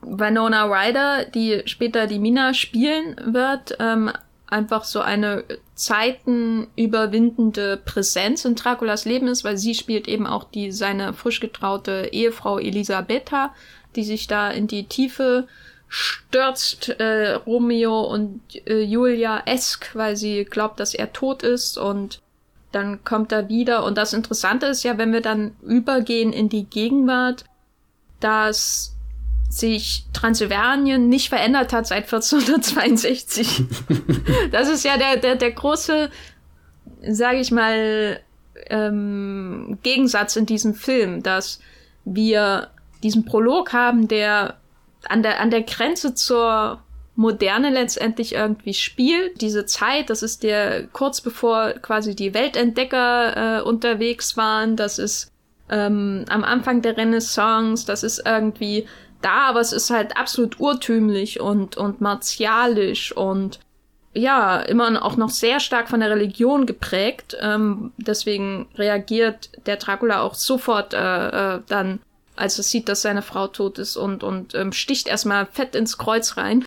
Winona 0.00 0.64
Ryder, 0.64 1.24
die 1.24 1.62
später 1.66 2.06
die 2.06 2.18
Mina 2.18 2.54
spielen 2.54 3.16
wird, 3.24 3.76
ähm, 3.78 4.10
einfach 4.46 4.84
so 4.84 5.00
eine 5.00 5.44
zeitenüberwindende 5.74 7.78
Präsenz 7.78 8.44
in 8.44 8.54
Draculas 8.54 9.04
Leben 9.04 9.28
ist, 9.28 9.44
weil 9.44 9.56
sie 9.56 9.74
spielt 9.74 10.08
eben 10.08 10.26
auch 10.26 10.44
die 10.44 10.72
seine 10.72 11.14
frisch 11.14 11.40
getraute 11.40 12.10
Ehefrau 12.12 12.58
Elisabetta, 12.58 13.54
die 13.96 14.04
sich 14.04 14.26
da 14.26 14.50
in 14.50 14.66
die 14.66 14.86
Tiefe 14.86 15.46
stürzt 15.94 16.88
äh, 16.88 17.34
Romeo 17.34 18.00
und 18.00 18.40
äh, 18.66 18.80
Julia 18.80 19.42
esk, 19.44 19.90
weil 19.94 20.16
sie 20.16 20.46
glaubt, 20.46 20.80
dass 20.80 20.94
er 20.94 21.12
tot 21.12 21.42
ist 21.42 21.76
und 21.76 22.22
dann 22.72 23.04
kommt 23.04 23.30
er 23.30 23.50
wieder. 23.50 23.84
Und 23.84 23.98
das 23.98 24.14
Interessante 24.14 24.64
ist 24.66 24.84
ja, 24.84 24.96
wenn 24.96 25.12
wir 25.12 25.20
dann 25.20 25.54
übergehen 25.60 26.32
in 26.32 26.48
die 26.48 26.64
Gegenwart, 26.64 27.44
dass 28.20 28.96
sich 29.50 30.06
Transsilvanien 30.14 31.10
nicht 31.10 31.28
verändert 31.28 31.74
hat 31.74 31.86
seit 31.86 32.04
1462. 32.04 33.64
das 34.50 34.70
ist 34.70 34.86
ja 34.86 34.96
der, 34.96 35.18
der, 35.18 35.36
der 35.36 35.50
große, 35.50 36.08
sage 37.06 37.38
ich 37.40 37.50
mal, 37.50 38.18
ähm, 38.70 39.76
Gegensatz 39.82 40.36
in 40.36 40.46
diesem 40.46 40.72
Film, 40.72 41.22
dass 41.22 41.60
wir 42.06 42.70
diesen 43.02 43.26
Prolog 43.26 43.74
haben, 43.74 44.08
der 44.08 44.56
an 45.08 45.22
der, 45.22 45.40
an 45.40 45.50
der 45.50 45.62
Grenze 45.62 46.14
zur 46.14 46.82
Moderne 47.14 47.70
letztendlich 47.70 48.34
irgendwie 48.34 48.74
spielt. 48.74 49.40
Diese 49.40 49.66
Zeit, 49.66 50.10
das 50.10 50.22
ist 50.22 50.42
der 50.42 50.86
kurz 50.88 51.20
bevor 51.20 51.72
quasi 51.72 52.16
die 52.16 52.34
Weltentdecker 52.34 53.58
äh, 53.58 53.62
unterwegs 53.62 54.36
waren, 54.36 54.76
das 54.76 54.98
ist 54.98 55.30
ähm, 55.68 56.24
am 56.28 56.44
Anfang 56.44 56.82
der 56.82 56.96
Renaissance, 56.96 57.86
das 57.86 58.02
ist 58.02 58.22
irgendwie 58.24 58.86
da, 59.20 59.48
aber 59.48 59.60
es 59.60 59.72
ist 59.72 59.90
halt 59.90 60.16
absolut 60.16 60.58
urtümlich 60.58 61.40
und, 61.40 61.76
und 61.76 62.00
martialisch 62.00 63.12
und 63.16 63.60
ja, 64.14 64.60
immer 64.60 65.02
auch 65.02 65.16
noch 65.16 65.30
sehr 65.30 65.58
stark 65.58 65.88
von 65.88 66.00
der 66.00 66.10
Religion 66.10 66.66
geprägt. 66.66 67.36
Ähm, 67.40 67.92
deswegen 67.96 68.68
reagiert 68.74 69.50
der 69.66 69.76
Dracula 69.76 70.20
auch 70.20 70.34
sofort 70.34 70.92
äh, 70.92 71.54
äh, 71.56 71.60
dann 71.68 72.00
als 72.42 72.58
er 72.58 72.64
sieht, 72.64 72.88
dass 72.88 73.02
seine 73.02 73.22
Frau 73.22 73.46
tot 73.46 73.78
ist 73.78 73.96
und, 73.96 74.24
und 74.24 74.54
ähm, 74.54 74.72
sticht 74.72 75.06
erstmal 75.06 75.46
fett 75.46 75.76
ins 75.76 75.96
Kreuz 75.96 76.36
rein. 76.36 76.64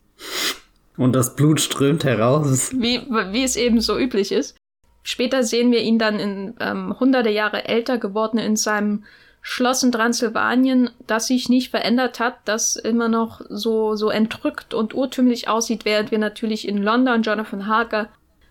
Und 0.97 1.13
das 1.13 1.35
Blut 1.35 1.59
strömt 1.59 2.05
heraus. 2.05 2.71
Wie, 2.71 3.01
wie 3.31 3.43
es 3.43 3.57
eben 3.57 3.81
so 3.81 3.97
üblich 3.97 4.31
ist. 4.31 4.55
Später 5.03 5.43
sehen 5.43 5.71
wir 5.71 5.81
ihn 5.81 5.99
dann 5.99 6.17
in 6.17 6.55
ähm, 6.61 6.97
hunderte 6.97 7.29
Jahre 7.29 7.67
älter 7.67 7.97
geworden 7.97 8.37
in 8.39 8.55
seinem 8.55 9.03
Schloss 9.41 9.83
in 9.83 9.91
Transsilvanien, 9.91 10.89
das 11.05 11.27
sich 11.27 11.49
nicht 11.49 11.69
verändert 11.69 12.19
hat, 12.19 12.37
das 12.45 12.77
immer 12.77 13.09
noch 13.09 13.41
so, 13.49 13.95
so 13.95 14.09
entrückt 14.09 14.73
und 14.73 14.95
urtümlich 14.95 15.49
aussieht, 15.49 15.83
während 15.83 16.09
wir 16.09 16.17
natürlich 16.17 16.67
in 16.67 16.81
London 16.81 17.21
Jonathan 17.21 17.67
Harker 17.67 18.07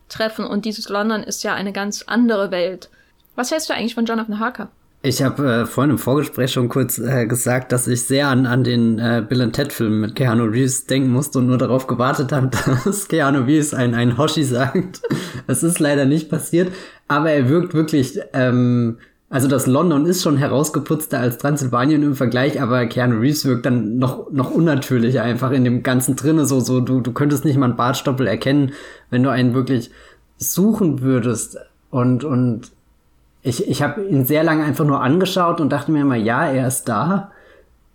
treffen. 0.08 0.44
Und 0.44 0.66
dieses 0.66 0.90
London 0.90 1.22
ist 1.22 1.42
ja 1.42 1.54
eine 1.54 1.72
ganz 1.72 2.02
andere 2.02 2.50
Welt. 2.50 2.90
Was 3.34 3.50
hältst 3.50 3.70
du 3.70 3.74
eigentlich 3.74 3.94
von 3.94 4.04
Jonathan 4.04 4.38
Harker? 4.38 4.68
Ich 5.06 5.22
habe 5.22 5.46
äh, 5.46 5.66
vorhin 5.66 5.90
im 5.90 5.98
Vorgespräch 5.98 6.52
schon 6.52 6.70
kurz 6.70 6.98
äh, 6.98 7.26
gesagt, 7.26 7.72
dass 7.72 7.86
ich 7.86 8.04
sehr 8.04 8.28
an, 8.28 8.46
an 8.46 8.64
den 8.64 8.98
äh, 8.98 9.22
Bill 9.28 9.52
Ted 9.52 9.70
Film 9.70 10.00
mit 10.00 10.16
Keanu 10.16 10.44
Reeves 10.44 10.86
denken 10.86 11.10
musste 11.10 11.40
und 11.40 11.46
nur 11.46 11.58
darauf 11.58 11.86
gewartet 11.86 12.32
habe, 12.32 12.48
dass 12.86 13.06
Keanu 13.06 13.40
Reeves 13.40 13.74
ein, 13.74 13.92
ein 13.94 14.16
Hoshi 14.16 14.44
sagt. 14.44 15.02
Es 15.46 15.62
ist 15.62 15.78
leider 15.78 16.06
nicht 16.06 16.30
passiert, 16.30 16.72
aber 17.06 17.30
er 17.30 17.50
wirkt 17.50 17.74
wirklich, 17.74 18.18
ähm, 18.32 18.96
also 19.28 19.46
das 19.46 19.66
London 19.66 20.06
ist 20.06 20.22
schon 20.22 20.38
herausgeputzter 20.38 21.20
als 21.20 21.36
Transsilvanien 21.36 22.02
im 22.02 22.14
Vergleich, 22.14 22.62
aber 22.62 22.86
Keanu 22.86 23.18
Reeves 23.18 23.44
wirkt 23.44 23.66
dann 23.66 23.98
noch, 23.98 24.32
noch 24.32 24.52
unnatürlicher 24.52 25.22
einfach 25.22 25.50
in 25.50 25.64
dem 25.64 25.82
Ganzen 25.82 26.16
drinne, 26.16 26.46
so, 26.46 26.60
so, 26.60 26.80
du, 26.80 27.02
du 27.02 27.12
könntest 27.12 27.44
nicht 27.44 27.58
mal 27.58 27.66
einen 27.66 27.76
Bartstoppel 27.76 28.26
erkennen, 28.26 28.72
wenn 29.10 29.22
du 29.22 29.28
einen 29.28 29.52
wirklich 29.52 29.90
suchen 30.38 31.02
würdest 31.02 31.58
und, 31.90 32.24
und 32.24 32.72
ich, 33.44 33.68
ich 33.68 33.82
habe 33.82 34.02
ihn 34.02 34.24
sehr 34.24 34.42
lange 34.42 34.64
einfach 34.64 34.86
nur 34.86 35.02
angeschaut 35.02 35.60
und 35.60 35.70
dachte 35.70 35.92
mir 35.92 36.00
immer, 36.00 36.16
ja, 36.16 36.46
er 36.46 36.66
ist 36.66 36.84
da. 36.84 37.30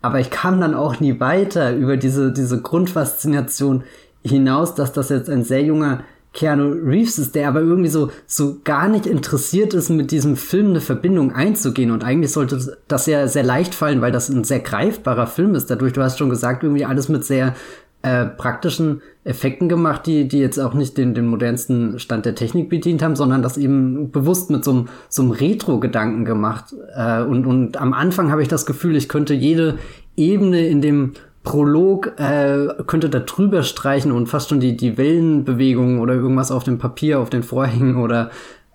Aber 0.01 0.19
ich 0.19 0.29
kam 0.29 0.61
dann 0.61 0.75
auch 0.75 0.99
nie 0.99 1.19
weiter 1.19 1.75
über 1.75 1.97
diese, 1.97 2.31
diese 2.31 2.61
Grundfaszination 2.61 3.83
hinaus, 4.23 4.75
dass 4.75 4.93
das 4.93 5.09
jetzt 5.09 5.29
ein 5.29 5.43
sehr 5.43 5.63
junger 5.63 6.03
Keanu 6.33 6.73
Reeves 6.85 7.17
ist, 7.17 7.33
der 7.33 7.47
aber 7.47 7.61
irgendwie 7.61 7.89
so, 7.89 8.11
so 8.27 8.57
gar 8.63 8.87
nicht 8.87 9.07
interessiert 9.07 9.73
ist, 9.73 9.89
mit 9.89 10.11
diesem 10.11 10.35
Film 10.35 10.69
eine 10.69 10.81
Verbindung 10.81 11.33
einzugehen. 11.33 11.89
Und 11.89 12.03
eigentlich 12.03 12.31
sollte 12.31 12.77
das 12.87 13.07
ja 13.07 13.27
sehr 13.27 13.43
leicht 13.43 13.73
fallen, 13.73 14.01
weil 14.01 14.11
das 14.11 14.29
ein 14.29 14.43
sehr 14.43 14.59
greifbarer 14.59 15.25
Film 15.25 15.55
ist. 15.55 15.71
Dadurch, 15.71 15.93
du 15.93 16.03
hast 16.03 16.19
schon 16.19 16.29
gesagt, 16.29 16.63
irgendwie 16.63 16.85
alles 16.85 17.09
mit 17.09 17.25
sehr 17.25 17.55
äh, 18.01 18.25
praktischen 18.25 19.01
Effekten 19.23 19.67
gemacht, 19.67 20.05
die, 20.05 20.27
die 20.27 20.39
jetzt 20.39 20.57
auch 20.57 20.73
nicht 20.73 20.97
den, 20.97 21.13
den 21.13 21.27
modernsten 21.27 21.99
Stand 21.99 22.25
der 22.25 22.35
Technik 22.35 22.69
bedient 22.69 23.01
haben, 23.01 23.15
sondern 23.15 23.41
das 23.41 23.57
eben 23.57 24.11
bewusst 24.11 24.49
mit 24.49 24.63
so 24.63 24.71
einem, 24.71 24.87
so 25.09 25.21
einem 25.21 25.31
Retro-Gedanken 25.31 26.25
gemacht. 26.25 26.73
Äh, 26.95 27.21
und, 27.23 27.45
und 27.45 27.77
am 27.77 27.93
Anfang 27.93 28.31
habe 28.31 28.41
ich 28.41 28.47
das 28.47 28.65
Gefühl, 28.65 28.95
ich 28.95 29.09
könnte 29.09 29.33
jede 29.33 29.77
Ebene 30.15 30.67
in 30.67 30.81
dem 30.81 31.13
Prolog 31.43 32.19
äh, 32.19 32.67
könnte 32.85 33.09
da 33.09 33.19
drüber 33.19 33.63
streichen 33.63 34.11
und 34.11 34.27
fast 34.27 34.49
schon 34.49 34.59
die, 34.59 34.75
die 34.75 34.97
Wellenbewegungen 34.97 35.99
oder 35.99 36.13
irgendwas 36.13 36.51
auf 36.51 36.63
dem 36.63 36.77
Papier, 36.77 37.19
auf 37.19 37.29
den 37.29 37.43
Vorhängen 37.43 37.95
oder 37.95 38.29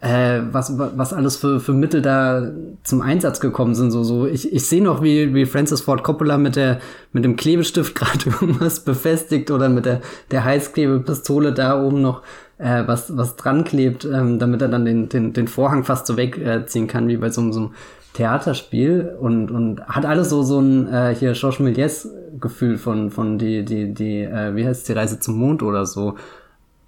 äh, 0.04 0.42
was, 0.52 0.78
was 0.78 1.14
alles 1.14 1.36
für, 1.36 1.60
für 1.60 1.72
Mittel 1.72 2.02
da 2.02 2.52
zum 2.82 3.00
Einsatz 3.00 3.40
gekommen 3.40 3.74
sind. 3.74 3.90
So, 3.90 4.04
so 4.04 4.26
ich, 4.26 4.52
ich 4.52 4.66
sehe 4.66 4.82
noch, 4.82 5.02
wie, 5.02 5.32
wie 5.32 5.46
Francis 5.46 5.80
Ford 5.80 6.04
Coppola 6.04 6.36
mit 6.36 6.56
der 6.56 6.80
mit 7.12 7.24
dem 7.24 7.36
Klebestift 7.36 7.94
gerade 7.94 8.26
irgendwas 8.26 8.80
befestigt 8.80 9.50
oder 9.50 9.70
mit 9.70 9.86
der, 9.86 10.02
der 10.30 10.44
Heißklebepistole 10.44 11.54
da 11.54 11.82
oben 11.82 12.02
noch 12.02 12.22
äh, 12.58 12.86
was, 12.86 13.16
was 13.16 13.36
dran 13.36 13.64
klebt, 13.64 14.04
ähm, 14.04 14.38
damit 14.38 14.60
er 14.60 14.68
dann 14.68 14.84
den, 14.84 15.08
den, 15.08 15.32
den 15.32 15.48
Vorhang 15.48 15.84
fast 15.84 16.06
so 16.06 16.18
wegziehen 16.18 16.84
äh, 16.84 16.86
kann, 16.86 17.08
wie 17.08 17.16
bei 17.16 17.30
so, 17.30 17.50
so 17.50 17.60
einem 17.60 17.70
Theaterspiel 18.12 19.16
und, 19.18 19.50
und 19.50 19.80
hat 19.88 20.04
alles 20.04 20.28
so, 20.28 20.42
so 20.42 20.60
ein 20.60 20.86
äh, 20.86 21.14
hier 21.18 21.32
Georges 21.32 21.60
Méliès 21.60 22.08
Gefühl 22.38 22.76
von, 22.76 23.10
von 23.10 23.38
die, 23.38 23.64
die, 23.64 23.94
die, 23.94 24.20
äh, 24.20 24.54
wie 24.54 24.66
heißt 24.66 24.86
die 24.86 24.92
Reise 24.92 25.18
zum 25.18 25.38
Mond 25.38 25.62
oder 25.62 25.86
so. 25.86 26.16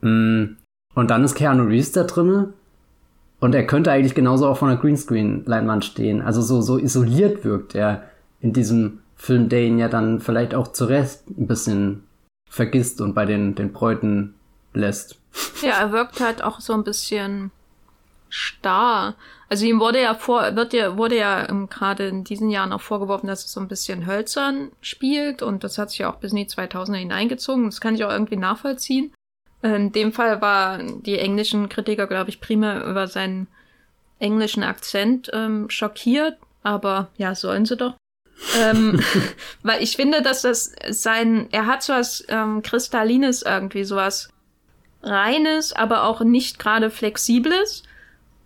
Mm. 0.02 0.56
Und 0.94 1.10
dann 1.10 1.24
ist 1.24 1.34
Keanu 1.34 1.64
Reeves 1.64 1.92
da 1.92 2.04
drinnen 2.04 2.54
und 3.40 3.54
er 3.54 3.66
könnte 3.66 3.92
eigentlich 3.92 4.14
genauso 4.14 4.46
auch 4.46 4.56
von 4.56 4.70
einer 4.70 4.80
Greenscreen-Leinwand 4.80 5.84
stehen. 5.84 6.22
Also 6.22 6.40
so, 6.40 6.60
so 6.60 6.78
isoliert 6.78 7.44
wirkt 7.44 7.74
er 7.74 8.04
in 8.40 8.52
diesem 8.52 9.00
Film, 9.16 9.48
der 9.48 9.64
ihn 9.64 9.78
ja 9.78 9.88
dann 9.88 10.20
vielleicht 10.20 10.54
auch 10.54 10.68
zurecht 10.68 11.28
ein 11.30 11.46
bisschen 11.46 12.04
vergisst 12.48 13.00
und 13.00 13.14
bei 13.14 13.26
den, 13.26 13.54
den 13.54 13.72
Bräuten 13.72 14.34
lässt. 14.72 15.18
Ja, 15.62 15.80
er 15.80 15.92
wirkt 15.92 16.20
halt 16.20 16.42
auch 16.42 16.60
so 16.60 16.72
ein 16.72 16.84
bisschen 16.84 17.50
starr. 18.28 19.14
Also 19.48 19.64
ihm 19.66 19.80
wurde 19.80 20.02
ja 20.02 20.14
vor, 20.14 20.56
wird 20.56 20.72
ja, 20.72 20.96
wurde 20.96 21.16
ja 21.16 21.46
gerade 21.66 22.08
in 22.08 22.24
diesen 22.24 22.50
Jahren 22.50 22.72
auch 22.72 22.80
vorgeworfen, 22.80 23.26
dass 23.26 23.44
es 23.44 23.52
so 23.52 23.60
ein 23.60 23.68
bisschen 23.68 24.06
hölzern 24.06 24.72
spielt 24.80 25.42
und 25.42 25.62
das 25.62 25.78
hat 25.78 25.90
sich 25.90 26.00
ja 26.00 26.10
auch 26.10 26.16
bis 26.16 26.32
in 26.32 26.38
die 26.38 26.46
2000er 26.46 26.96
hineingezogen. 26.96 27.66
Das 27.66 27.80
kann 27.80 27.94
ich 27.94 28.04
auch 28.04 28.10
irgendwie 28.10 28.36
nachvollziehen. 28.36 29.12
In 29.74 29.92
dem 29.92 30.12
Fall 30.12 30.40
war 30.40 30.78
die 30.78 31.18
englischen 31.18 31.68
Kritiker, 31.68 32.06
glaube 32.06 32.30
ich, 32.30 32.40
primär 32.40 32.84
über 32.84 33.08
seinen 33.08 33.48
englischen 34.18 34.62
Akzent 34.62 35.30
ähm, 35.32 35.68
schockiert, 35.68 36.36
aber 36.62 37.08
ja, 37.16 37.34
sollen 37.34 37.66
sie 37.66 37.76
doch. 37.76 37.94
ähm, 38.60 39.00
weil 39.62 39.82
ich 39.82 39.96
finde, 39.96 40.22
dass 40.22 40.42
das 40.42 40.72
sein, 40.90 41.48
er 41.52 41.66
hat 41.66 41.82
so 41.82 41.92
was 41.92 42.24
ähm, 42.28 42.62
Kristallines 42.62 43.42
irgendwie, 43.42 43.84
sowas 43.84 44.30
Reines, 45.02 45.72
aber 45.72 46.04
auch 46.04 46.20
nicht 46.20 46.58
gerade 46.58 46.90
Flexibles. 46.90 47.82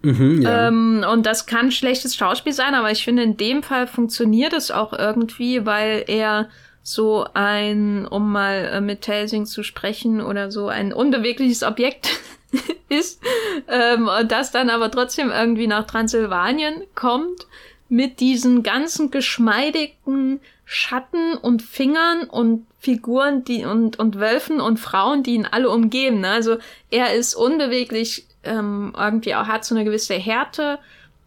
Mhm, 0.02 0.42
ja. 0.42 0.68
ähm, 0.68 1.04
und 1.10 1.26
das 1.26 1.46
kann 1.46 1.70
schlechtes 1.70 2.16
Schauspiel 2.16 2.52
sein, 2.52 2.74
aber 2.74 2.90
ich 2.90 3.04
finde, 3.04 3.22
in 3.22 3.36
dem 3.36 3.62
Fall 3.62 3.86
funktioniert 3.86 4.52
es 4.54 4.70
auch 4.70 4.92
irgendwie, 4.92 5.66
weil 5.66 6.04
er 6.06 6.48
so 6.82 7.26
ein, 7.34 8.06
um 8.06 8.32
mal 8.32 8.70
äh, 8.72 8.80
mit 8.80 9.02
Telsing 9.02 9.46
zu 9.46 9.62
sprechen 9.62 10.20
oder 10.20 10.50
so, 10.50 10.68
ein 10.68 10.92
unbewegliches 10.92 11.62
Objekt 11.62 12.20
ist, 12.88 13.20
ähm, 13.68 14.08
das 14.26 14.50
dann 14.50 14.70
aber 14.70 14.90
trotzdem 14.90 15.30
irgendwie 15.30 15.66
nach 15.66 15.86
Transsilvanien 15.86 16.82
kommt 16.94 17.46
mit 17.88 18.20
diesen 18.20 18.62
ganzen 18.62 19.10
geschmeidigen 19.10 20.40
Schatten 20.64 21.34
und 21.34 21.62
Fingern 21.62 22.24
und 22.24 22.66
Figuren, 22.78 23.44
die 23.44 23.64
und, 23.64 23.98
und 23.98 24.18
Wölfen 24.18 24.60
und 24.60 24.78
Frauen, 24.78 25.22
die 25.22 25.34
ihn 25.34 25.46
alle 25.50 25.68
umgeben. 25.68 26.20
Ne? 26.20 26.30
Also 26.30 26.58
er 26.90 27.12
ist 27.14 27.34
unbeweglich, 27.34 28.26
ähm, 28.44 28.94
irgendwie 28.96 29.34
auch 29.34 29.48
hat 29.48 29.64
so 29.64 29.74
eine 29.74 29.84
gewisse 29.84 30.14
Härte, 30.14 30.78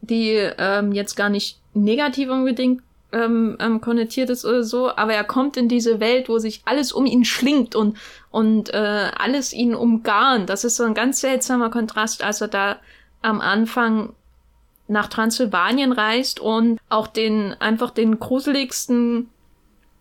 die 0.02 0.32
ähm, 0.58 0.94
jetzt 0.94 1.16
gar 1.16 1.30
nicht 1.30 1.60
negativ 1.74 2.30
unbedingt 2.30 2.82
ähm, 3.14 3.58
ähm, 3.60 3.80
konnotiert 3.80 4.30
ist 4.30 4.44
oder 4.46 4.64
so, 4.64 4.90
aber 4.96 5.14
er 5.14 5.24
kommt 5.24 5.56
in 5.56 5.70
diese 5.70 6.00
Welt, 6.00 6.28
wo 6.28 6.40
sich 6.40 6.62
alles 6.66 6.92
um 6.92 7.06
ihn 7.06 7.24
schlingt 7.24 7.76
und, 7.76 7.98
und 8.32 8.74
äh, 8.74 9.12
alles 9.16 9.54
ihn 9.54 9.76
umgarnt. 9.76 10.50
Das 10.50 10.64
ist 10.64 10.76
so 10.76 10.84
ein 10.84 10.94
ganz 10.94 11.22
seltsamer 11.22 11.70
Kontrast, 11.70 12.24
als 12.24 12.42
er 12.42 12.48
da 12.48 12.78
am 13.22 13.40
Anfang 13.40 14.14
nach 14.88 15.08
Transsilvanien 15.08 15.92
reist 15.94 16.40
und 16.40 16.80
auch 16.90 17.08
den 17.08 17.56
einfach 17.60 17.92
den 17.92 18.20
gruseligsten 18.20 19.30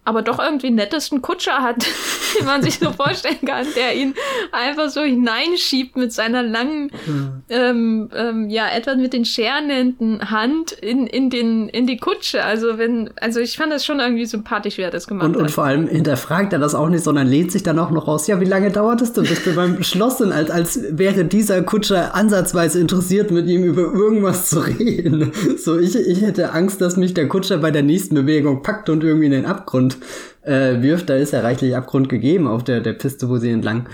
aber 0.04 0.22
doch 0.22 0.40
irgendwie 0.40 0.70
nettesten 0.70 1.22
Kutscher 1.22 1.62
hat, 1.62 1.76
den 2.38 2.46
man 2.46 2.62
sich 2.62 2.78
so 2.78 2.90
vorstellen 2.90 3.38
kann, 3.46 3.66
der 3.76 3.94
ihn 3.94 4.14
einfach 4.50 4.88
so 4.88 5.02
hineinschiebt 5.02 5.96
mit 5.96 6.12
seiner 6.12 6.42
langen, 6.42 6.90
mhm. 7.06 7.42
ähm, 7.48 8.10
ähm, 8.14 8.50
ja, 8.50 8.68
etwa 8.68 8.96
mit 8.96 9.12
den 9.12 9.24
Scherenenden 9.24 10.30
Hand 10.30 10.72
in, 10.72 11.06
in, 11.06 11.30
den, 11.30 11.68
in 11.68 11.86
die 11.86 11.98
Kutsche. 11.98 12.44
Also 12.44 12.78
wenn, 12.78 13.10
also 13.20 13.38
ich 13.38 13.56
fand 13.56 13.72
das 13.72 13.84
schon 13.84 14.00
irgendwie 14.00 14.26
sympathisch, 14.26 14.76
wie 14.76 14.82
er 14.82 14.90
das 14.90 15.06
gemacht 15.06 15.26
und, 15.26 15.36
hat. 15.36 15.42
Und 15.42 15.50
vor 15.52 15.64
allem 15.64 15.86
hinterfragt 15.86 16.52
er 16.52 16.58
das 16.58 16.74
auch 16.74 16.88
nicht, 16.88 17.04
sondern 17.04 17.28
lehnt 17.28 17.52
sich 17.52 17.62
dann 17.62 17.78
auch 17.78 17.90
noch 17.90 18.08
raus. 18.08 18.26
Ja, 18.26 18.40
wie 18.40 18.44
lange 18.44 18.72
dauert 18.72 19.02
es 19.02 19.12
denn, 19.12 19.24
bis 19.24 19.46
wir 19.46 19.54
beim 19.54 19.84
Schloss 19.84 20.18
sind, 20.18 20.32
als, 20.32 20.50
als 20.50 20.80
wäre 20.90 21.24
dieser 21.24 21.62
Kutscher 21.62 22.16
ansatzweise 22.16 22.80
interessiert, 22.80 23.30
mit 23.30 23.46
ihm 23.46 23.62
über 23.62 23.82
irgendwas 23.82 24.50
zu 24.50 24.60
reden. 24.60 25.32
So, 25.56 25.78
ich, 25.78 25.94
ich 25.94 26.22
hätte 26.22 26.52
Angst, 26.52 26.80
dass 26.80 26.96
mich 26.96 27.14
der 27.14 27.28
Kutscher 27.28 27.58
bei 27.58 27.70
der 27.70 27.82
nächsten 27.82 28.16
Bewegung 28.16 28.62
packt 28.64 28.88
und 28.88 29.04
irgendwie 29.04 29.26
in 29.26 29.32
den 29.32 29.46
Abgrund 29.46 29.91
äh, 30.42 30.82
wirft, 30.82 31.08
da 31.10 31.14
ist 31.16 31.32
ja 31.32 31.40
reichlich 31.40 31.76
Abgrund 31.76 32.08
gegeben 32.08 32.46
auf 32.46 32.64
der, 32.64 32.80
der 32.80 32.92
Piste, 32.92 33.28
wo 33.28 33.38
sie 33.38 33.50
entlang 33.50 33.88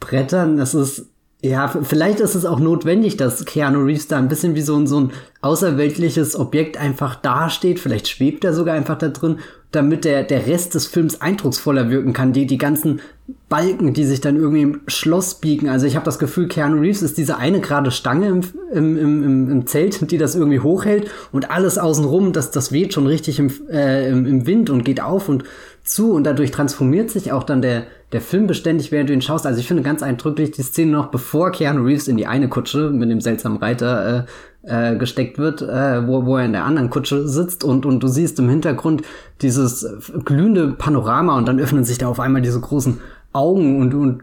brettern. 0.00 0.56
Das 0.56 0.74
ist, 0.74 1.08
ja, 1.48 1.68
vielleicht 1.68 2.20
ist 2.20 2.34
es 2.34 2.44
auch 2.44 2.58
notwendig, 2.58 3.16
dass 3.16 3.44
Keanu 3.44 3.84
Reeves 3.84 4.08
da 4.08 4.18
ein 4.18 4.28
bisschen 4.28 4.54
wie 4.54 4.62
so 4.62 4.76
ein, 4.76 4.86
so 4.86 5.00
ein 5.00 5.12
außerweltliches 5.40 6.38
Objekt 6.38 6.76
einfach 6.76 7.14
dasteht. 7.14 7.78
Vielleicht 7.78 8.08
schwebt 8.08 8.44
er 8.44 8.52
sogar 8.52 8.74
einfach 8.74 8.98
da 8.98 9.08
drin, 9.08 9.38
damit 9.70 10.04
der, 10.04 10.22
der 10.24 10.46
Rest 10.46 10.74
des 10.74 10.86
Films 10.86 11.20
eindrucksvoller 11.20 11.90
wirken 11.90 12.12
kann. 12.12 12.32
Die, 12.32 12.46
die 12.46 12.58
ganzen 12.58 13.00
Balken, 13.48 13.92
die 13.92 14.04
sich 14.04 14.20
dann 14.20 14.36
irgendwie 14.36 14.62
im 14.62 14.80
Schloss 14.86 15.34
biegen. 15.34 15.68
Also 15.68 15.86
ich 15.86 15.94
habe 15.94 16.04
das 16.04 16.18
Gefühl, 16.18 16.48
Keanu 16.48 16.80
Reeves 16.80 17.02
ist 17.02 17.18
diese 17.18 17.36
eine 17.36 17.60
gerade 17.60 17.90
Stange 17.90 18.28
im, 18.28 18.40
im, 18.72 18.96
im, 18.98 19.50
im 19.50 19.66
Zelt, 19.66 20.10
die 20.10 20.18
das 20.18 20.34
irgendwie 20.34 20.60
hochhält 20.60 21.10
und 21.32 21.50
alles 21.50 21.78
außenrum, 21.78 22.32
das, 22.32 22.50
das 22.50 22.72
weht 22.72 22.94
schon 22.94 23.06
richtig 23.06 23.38
im, 23.38 23.50
äh, 23.70 24.10
im, 24.10 24.26
im 24.26 24.46
Wind 24.46 24.70
und 24.70 24.84
geht 24.84 25.00
auf 25.00 25.28
und 25.28 25.44
zu 25.84 26.12
und 26.12 26.24
dadurch 26.24 26.50
transformiert 26.50 27.10
sich 27.10 27.32
auch 27.32 27.44
dann 27.44 27.62
der, 27.62 27.86
der 28.12 28.20
Film 28.20 28.46
beständig, 28.46 28.92
während 28.92 29.08
du 29.08 29.14
ihn 29.14 29.22
schaust. 29.22 29.46
Also 29.46 29.58
ich 29.58 29.66
finde 29.66 29.82
ganz 29.82 30.02
eindrücklich 30.02 30.52
die 30.52 30.62
Szene 30.62 30.92
noch, 30.92 31.06
bevor 31.06 31.50
Keanu 31.50 31.84
Reeves 31.84 32.08
in 32.08 32.16
die 32.16 32.26
eine 32.26 32.48
Kutsche 32.48 32.90
mit 32.90 33.10
dem 33.10 33.20
seltsamen 33.20 33.58
Reiter 33.58 34.26
äh, 34.64 34.92
äh, 34.92 34.96
gesteckt 34.96 35.38
wird, 35.38 35.62
äh, 35.62 36.06
wo, 36.06 36.24
wo 36.24 36.36
er 36.36 36.44
in 36.44 36.52
der 36.52 36.64
anderen 36.64 36.90
Kutsche 36.90 37.26
sitzt 37.26 37.64
und, 37.64 37.84
und 37.84 38.00
du 38.00 38.08
siehst 38.08 38.38
im 38.38 38.48
Hintergrund 38.48 39.02
dieses 39.42 39.86
glühende 40.24 40.72
Panorama 40.72 41.36
und 41.36 41.46
dann 41.48 41.60
öffnen 41.60 41.84
sich 41.84 41.98
da 41.98 42.08
auf 42.08 42.20
einmal 42.20 42.42
diese 42.42 42.60
großen 42.60 43.00
Augen 43.32 43.80
und, 43.80 43.94
und, 43.94 44.22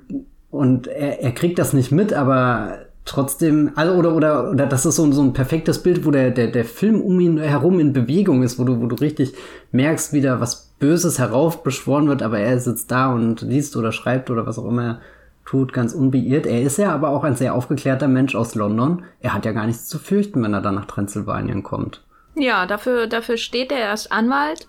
und 0.49 0.87
er, 0.87 1.21
er 1.21 1.31
kriegt 1.31 1.59
das 1.59 1.73
nicht 1.73 1.91
mit, 1.91 2.13
aber 2.13 2.79
trotzdem, 3.05 3.71
also 3.75 3.93
oder 3.93 4.15
oder 4.15 4.51
oder 4.51 4.65
das 4.65 4.85
ist 4.85 4.95
so, 4.95 5.11
so 5.11 5.21
ein 5.21 5.33
perfektes 5.33 5.83
Bild, 5.83 6.05
wo 6.05 6.11
der 6.11 6.31
der 6.31 6.47
der 6.47 6.65
Film 6.65 7.01
um 7.01 7.19
ihn 7.19 7.37
herum 7.37 7.79
in 7.79 7.93
Bewegung 7.93 8.43
ist, 8.43 8.59
wo 8.59 8.63
du 8.63 8.81
wo 8.81 8.85
du 8.87 8.95
richtig 8.95 9.33
merkst, 9.71 10.13
wie 10.13 10.21
da 10.21 10.39
was 10.39 10.72
Böses 10.83 11.17
heraufbeschworen 11.17 12.09
wird, 12.09 12.21
aber 12.21 12.39
er 12.39 12.59
sitzt 12.59 12.91
da 12.91 13.13
und 13.13 13.39
liest 13.39 13.77
oder 13.77 13.93
schreibt 13.93 14.29
oder 14.29 14.45
was 14.45 14.59
auch 14.59 14.67
immer 14.67 14.99
tut, 15.45 15.71
ganz 15.71 15.93
unbeirrt. 15.93 16.45
Er 16.45 16.61
ist 16.61 16.77
ja 16.77 16.93
aber 16.93 17.07
auch 17.07 17.23
ein 17.23 17.37
sehr 17.37 17.55
aufgeklärter 17.55 18.09
Mensch 18.09 18.35
aus 18.35 18.53
London. 18.53 19.05
Er 19.21 19.33
hat 19.33 19.45
ja 19.45 19.53
gar 19.53 19.65
nichts 19.65 19.87
zu 19.87 19.97
fürchten, 19.97 20.43
wenn 20.43 20.53
er 20.53 20.59
dann 20.59 20.75
nach 20.75 20.83
Transsilvanien 20.83 21.63
kommt. 21.63 22.03
Ja, 22.35 22.65
dafür 22.65 23.07
dafür 23.07 23.37
steht 23.37 23.71
er 23.71 23.91
als 23.91 24.11
Anwalt 24.11 24.67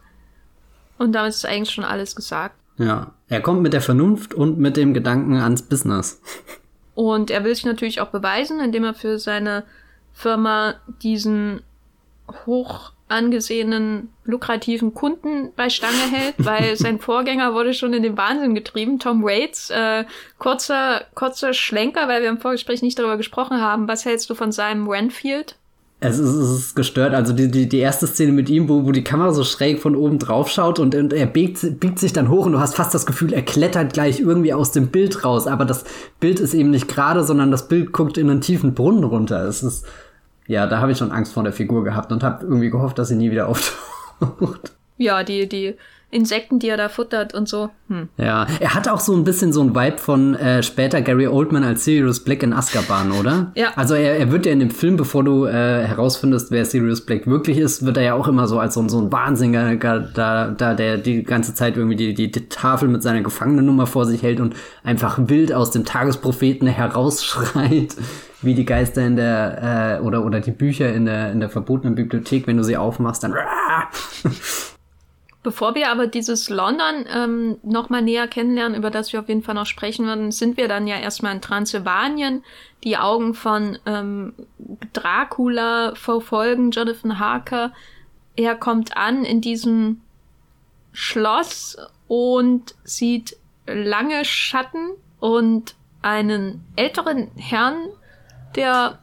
und 0.99 1.13
damit 1.17 1.31
ist 1.31 1.47
eigentlich 1.47 1.75
schon 1.75 1.83
alles 1.83 2.15
gesagt. 2.15 2.55
Ja, 2.77 3.11
er 3.27 3.41
kommt 3.41 3.63
mit 3.63 3.73
der 3.73 3.81
Vernunft 3.81 4.35
und 4.35 4.61
mit 4.61 4.77
dem 4.77 4.95
Gedanken 4.95 5.35
ans 5.35 5.63
Business. 5.63 6.21
Und 6.97 7.33
er 7.33 7.43
will 7.43 7.53
sich 7.53 7.65
natürlich 7.65 8.01
auch 8.01 8.11
beweisen, 8.11 8.61
indem 8.61 8.85
er 8.85 8.95
für 8.95 9.19
seine 9.19 9.65
Firma 10.13 10.77
diesen 11.03 11.61
hoch 12.47 12.94
angesehenen, 13.09 14.11
lukrativen 14.25 14.95
Kunden 14.95 15.53
bei 15.57 15.69
Stange 15.69 16.11
hält, 16.11 16.35
weil 16.39 16.77
sein 16.77 16.99
Vorgänger 16.99 17.55
wurde 17.55 17.75
schon 17.75 17.93
in 17.93 18.03
den 18.03 18.17
Wahnsinn 18.17 18.55
getrieben. 18.55 18.99
Tom 18.99 19.23
Waits, 19.23 19.71
äh, 19.71 20.05
kurzer, 20.39 21.03
kurzer 21.15 21.53
Schlenker, 21.53 22.09
weil 22.09 22.23
wir 22.23 22.29
im 22.29 22.41
Vorgespräch 22.41 22.83
nicht 22.83 22.99
darüber 22.99 23.17
gesprochen 23.17 23.61
haben. 23.61 23.89
Was 23.89 24.05
hältst 24.05 24.31
du 24.31 24.35
von 24.35 24.53
seinem 24.53 24.89
Renfield? 24.89 25.57
Es 26.01 26.19
ist, 26.19 26.35
es 26.35 26.51
ist 26.51 26.77
gestört. 26.77 27.15
Also 27.15 27.33
die, 27.33 27.51
die, 27.51 27.69
die 27.69 27.79
erste 27.79 28.07
Szene 28.07 28.33
mit 28.33 28.51
ihm, 28.51 28.69
wo, 28.69 28.85
wo 28.85 28.93
die 28.93 29.05
Kamera 29.05 29.33
so 29.33 29.43
schräg 29.43 29.81
von 29.81 29.97
oben 29.97 30.19
drauf 30.19 30.51
schaut 30.51 30.79
und, 30.79 30.95
und 30.95 31.13
er 31.15 31.27
biegt, 31.27 31.81
biegt 31.81 31.99
sich 31.99 32.13
dann 32.13 32.29
hoch 32.29 32.45
und 32.45 32.53
du 32.53 32.61
hast 32.61 32.75
fast 32.75 32.93
das 32.93 33.07
Gefühl, 33.07 33.33
er 33.33 33.43
klettert 33.43 33.95
gleich 33.95 34.21
irgendwie 34.21 34.53
aus 34.53 34.73
dem 34.73 34.89
Bild 34.89 35.25
raus. 35.25 35.47
Aber 35.47 35.65
das 35.65 35.85
Bild 36.21 36.41
ist 36.41 36.53
eben 36.53 36.71
nicht 36.71 36.89
gerade, 36.89 37.25
sondern 37.25 37.51
das 37.51 37.69
Bild 37.69 37.93
guckt 37.93 38.19
in 38.19 38.29
einen 38.29 38.43
tiefen 38.43 38.75
Brunnen 38.75 39.05
runter. 39.05 39.47
Es 39.47 39.63
ist, 39.63 39.87
ja, 40.47 40.67
da 40.67 40.81
habe 40.81 40.93
ich 40.93 40.99
schon 40.99 41.13
Angst 41.13 41.33
vor 41.33 41.43
der 41.43 41.53
Figur 41.53 41.85
gehabt 41.85 42.13
und 42.13 42.23
habe 42.23 42.45
irgendwie 42.45 42.71
gehofft, 42.71 42.99
dass 42.99 43.09
sie 43.09 43.17
nie 43.17 43.31
wieder 43.31 43.49
auftaucht. 43.49 44.73
Ja, 44.97 45.25
die, 45.25 45.49
die 45.49 45.77
Insekten, 46.15 46.61
die 46.61 46.69
er 46.69 46.77
da 46.77 46.89
futtert 46.89 47.35
und 47.35 47.49
so. 47.49 47.71
Hm. 47.89 48.09
Ja, 48.17 48.47
er 48.61 48.75
hat 48.75 48.89
auch 48.89 49.01
so 49.01 49.15
ein 49.15 49.25
bisschen 49.25 49.53
so 49.53 49.63
ein 49.63 49.75
Vibe 49.75 49.99
von 49.99 50.35
äh, 50.37 50.63
später 50.63 51.03
Gary 51.03 51.27
Oldman 51.27 51.65
als 51.65 51.85
Sirius 51.85 52.23
Black 52.23 52.43
in 52.43 52.53
Azkaban, 52.53 53.13
oder? 53.13 53.53
Ja. 53.57 53.73
Also 53.75 53.95
er, 53.95 54.17
er 54.17 54.31
wird 54.31 54.47
ja 54.47 54.53
in 54.53 54.61
dem 54.61 54.71
Film, 54.71 54.97
bevor 54.97 55.25
du 55.25 55.47
äh, 55.47 55.85
herausfindest, 55.85 56.53
wer 56.53 56.65
Sirius 56.65 57.05
Black 57.05 57.27
wirklich 57.27 57.59
ist, 57.59 57.85
wird 57.85 57.97
er 57.97 58.05
ja 58.05 58.15
auch 58.15 58.29
immer 58.29 58.47
so 58.47 58.61
als 58.61 58.75
so, 58.75 58.89
so 58.89 59.01
ein 59.01 59.11
Wahnsinniger, 59.11 60.01
da, 60.01 60.49
da 60.49 60.75
der 60.75 60.99
die 60.99 61.25
ganze 61.25 61.55
Zeit 61.55 61.77
irgendwie 61.77 61.97
die, 61.97 62.15
die, 62.15 62.31
die 62.31 62.49
Tafel 62.49 62.89
mit 62.89 63.03
seiner 63.03 63.23
Gefangenennummer 63.23 63.87
vor 63.87 64.07
sich 64.07 64.23
hält 64.23 64.41
und 64.41 64.55
einfach 64.85 65.19
wild 65.19 65.53
aus 65.53 65.73
dem 65.73 65.85
Tagespropheten 65.85 66.69
herausschreit 66.69 67.97
wie 68.43 68.55
die 68.55 68.67
Geister 68.67 69.05
in 69.05 69.17
der 69.17 69.99
äh, 70.01 70.05
oder 70.05 70.25
oder 70.25 70.41
die 70.41 70.51
Bücher 70.51 70.93
in 70.93 71.07
der 71.07 71.33
in 71.33 71.41
der 71.41 71.49
verbotenen 71.49 71.95
Bibliothek, 71.95 72.47
wenn 72.47 72.59
du 72.59 72.63
sie 72.63 72.77
aufmachst, 72.77 73.25
dann 73.25 73.35
Bevor 75.45 75.75
wir 75.75 75.91
aber 75.91 76.07
dieses 76.07 76.49
London 76.49 77.05
ähm, 77.07 77.59
nochmal 77.63 78.01
näher 78.01 78.27
kennenlernen, 78.27 78.79
über 78.79 78.91
das 78.91 79.13
wir 79.13 79.21
auf 79.21 79.29
jeden 79.29 79.43
Fall 79.43 79.55
noch 79.55 79.67
sprechen 79.67 80.07
werden, 80.07 80.33
sind 80.33 80.57
wir 80.57 80.69
dann 80.69 80.87
ja 80.87 80.97
erstmal 80.97 81.35
in 81.35 81.43
Transsilvanien. 81.43 82.43
Die 82.83 82.97
Augen 82.97 83.35
von 83.35 83.79
ähm, 83.85 84.33
Dracula 84.95 85.95
verfolgen 85.97 86.71
Jonathan 86.71 87.19
Harker. 87.19 87.75
Er 88.37 88.55
kommt 88.55 88.97
an 88.97 89.27
in 89.27 89.43
diesem 89.43 90.01
Schloss 90.93 91.77
und 92.09 92.75
sieht 92.83 93.37
lange 93.67 94.25
Schatten 94.25 94.93
und 95.21 95.75
einen 96.01 96.65
älteren 96.75 97.31
Herrn, 97.37 97.91
der 98.57 98.99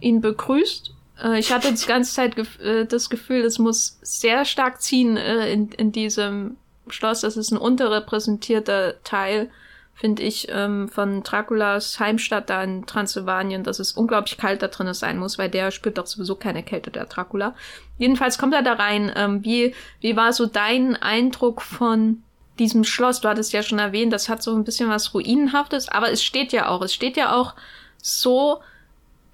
ihn 0.00 0.20
begrüßt 0.20 0.97
ich 1.38 1.52
hatte 1.52 1.72
die 1.72 1.86
ganze 1.86 2.14
Zeit 2.14 2.36
äh, 2.60 2.86
das 2.86 3.10
Gefühl, 3.10 3.40
es 3.44 3.58
muss 3.58 3.98
sehr 4.02 4.44
stark 4.44 4.80
ziehen 4.80 5.16
äh, 5.16 5.52
in, 5.52 5.70
in 5.72 5.92
diesem 5.92 6.56
Schloss. 6.88 7.22
Das 7.22 7.36
ist 7.36 7.50
ein 7.50 7.58
unterrepräsentierter 7.58 9.02
Teil, 9.02 9.50
finde 9.94 10.22
ich, 10.22 10.46
ähm, 10.50 10.88
von 10.88 11.24
Draculas 11.24 11.98
Heimstatt 11.98 12.50
da 12.50 12.62
in 12.62 12.86
Transsilvanien, 12.86 13.64
dass 13.64 13.80
es 13.80 13.92
unglaublich 13.92 14.38
kalt 14.38 14.62
da 14.62 14.68
drin 14.68 14.92
sein 14.94 15.18
muss, 15.18 15.38
weil 15.38 15.50
der 15.50 15.72
spürt 15.72 15.98
doch 15.98 16.06
sowieso 16.06 16.36
keine 16.36 16.62
Kälte, 16.62 16.90
der 16.90 17.06
Dracula. 17.06 17.54
Jedenfalls 17.98 18.38
kommt 18.38 18.54
er 18.54 18.62
da 18.62 18.74
rein. 18.74 19.12
Ähm, 19.16 19.44
wie, 19.44 19.74
wie 20.00 20.16
war 20.16 20.32
so 20.32 20.46
dein 20.46 20.94
Eindruck 20.94 21.62
von 21.62 22.22
diesem 22.60 22.84
Schloss? 22.84 23.20
Du 23.20 23.28
hattest 23.28 23.52
ja 23.52 23.64
schon 23.64 23.80
erwähnt, 23.80 24.12
das 24.12 24.28
hat 24.28 24.42
so 24.42 24.54
ein 24.54 24.64
bisschen 24.64 24.88
was 24.88 25.14
Ruinenhaftes, 25.14 25.88
aber 25.88 26.12
es 26.12 26.22
steht 26.22 26.52
ja 26.52 26.68
auch, 26.68 26.82
es 26.82 26.94
steht 26.94 27.16
ja 27.16 27.34
auch 27.34 27.54
so, 28.00 28.60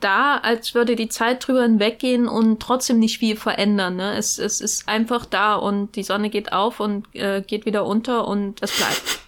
da, 0.05 0.37
als 0.37 0.75
würde 0.75 0.97
die 0.97 1.09
Zeit 1.09 1.47
drüber 1.47 1.63
hinweggehen 1.63 2.29
und 2.29 2.61
trotzdem 2.61 2.99
nicht 2.99 3.19
viel 3.19 3.37
verändern. 3.37 3.97
Ne? 3.97 4.17
Es, 4.17 4.39
es 4.39 4.61
ist 4.61 4.89
einfach 4.89 5.25
da 5.25 5.55
und 5.55 5.97
die 5.97 6.03
Sonne 6.03 6.31
geht 6.31 6.53
auf 6.53 6.81
und 6.81 7.07
äh, 7.15 7.41
geht 7.41 7.67
wieder 7.67 7.87
unter 7.87 8.29
und 8.29 8.63
es 8.63 8.77
bleibt. 8.77 9.21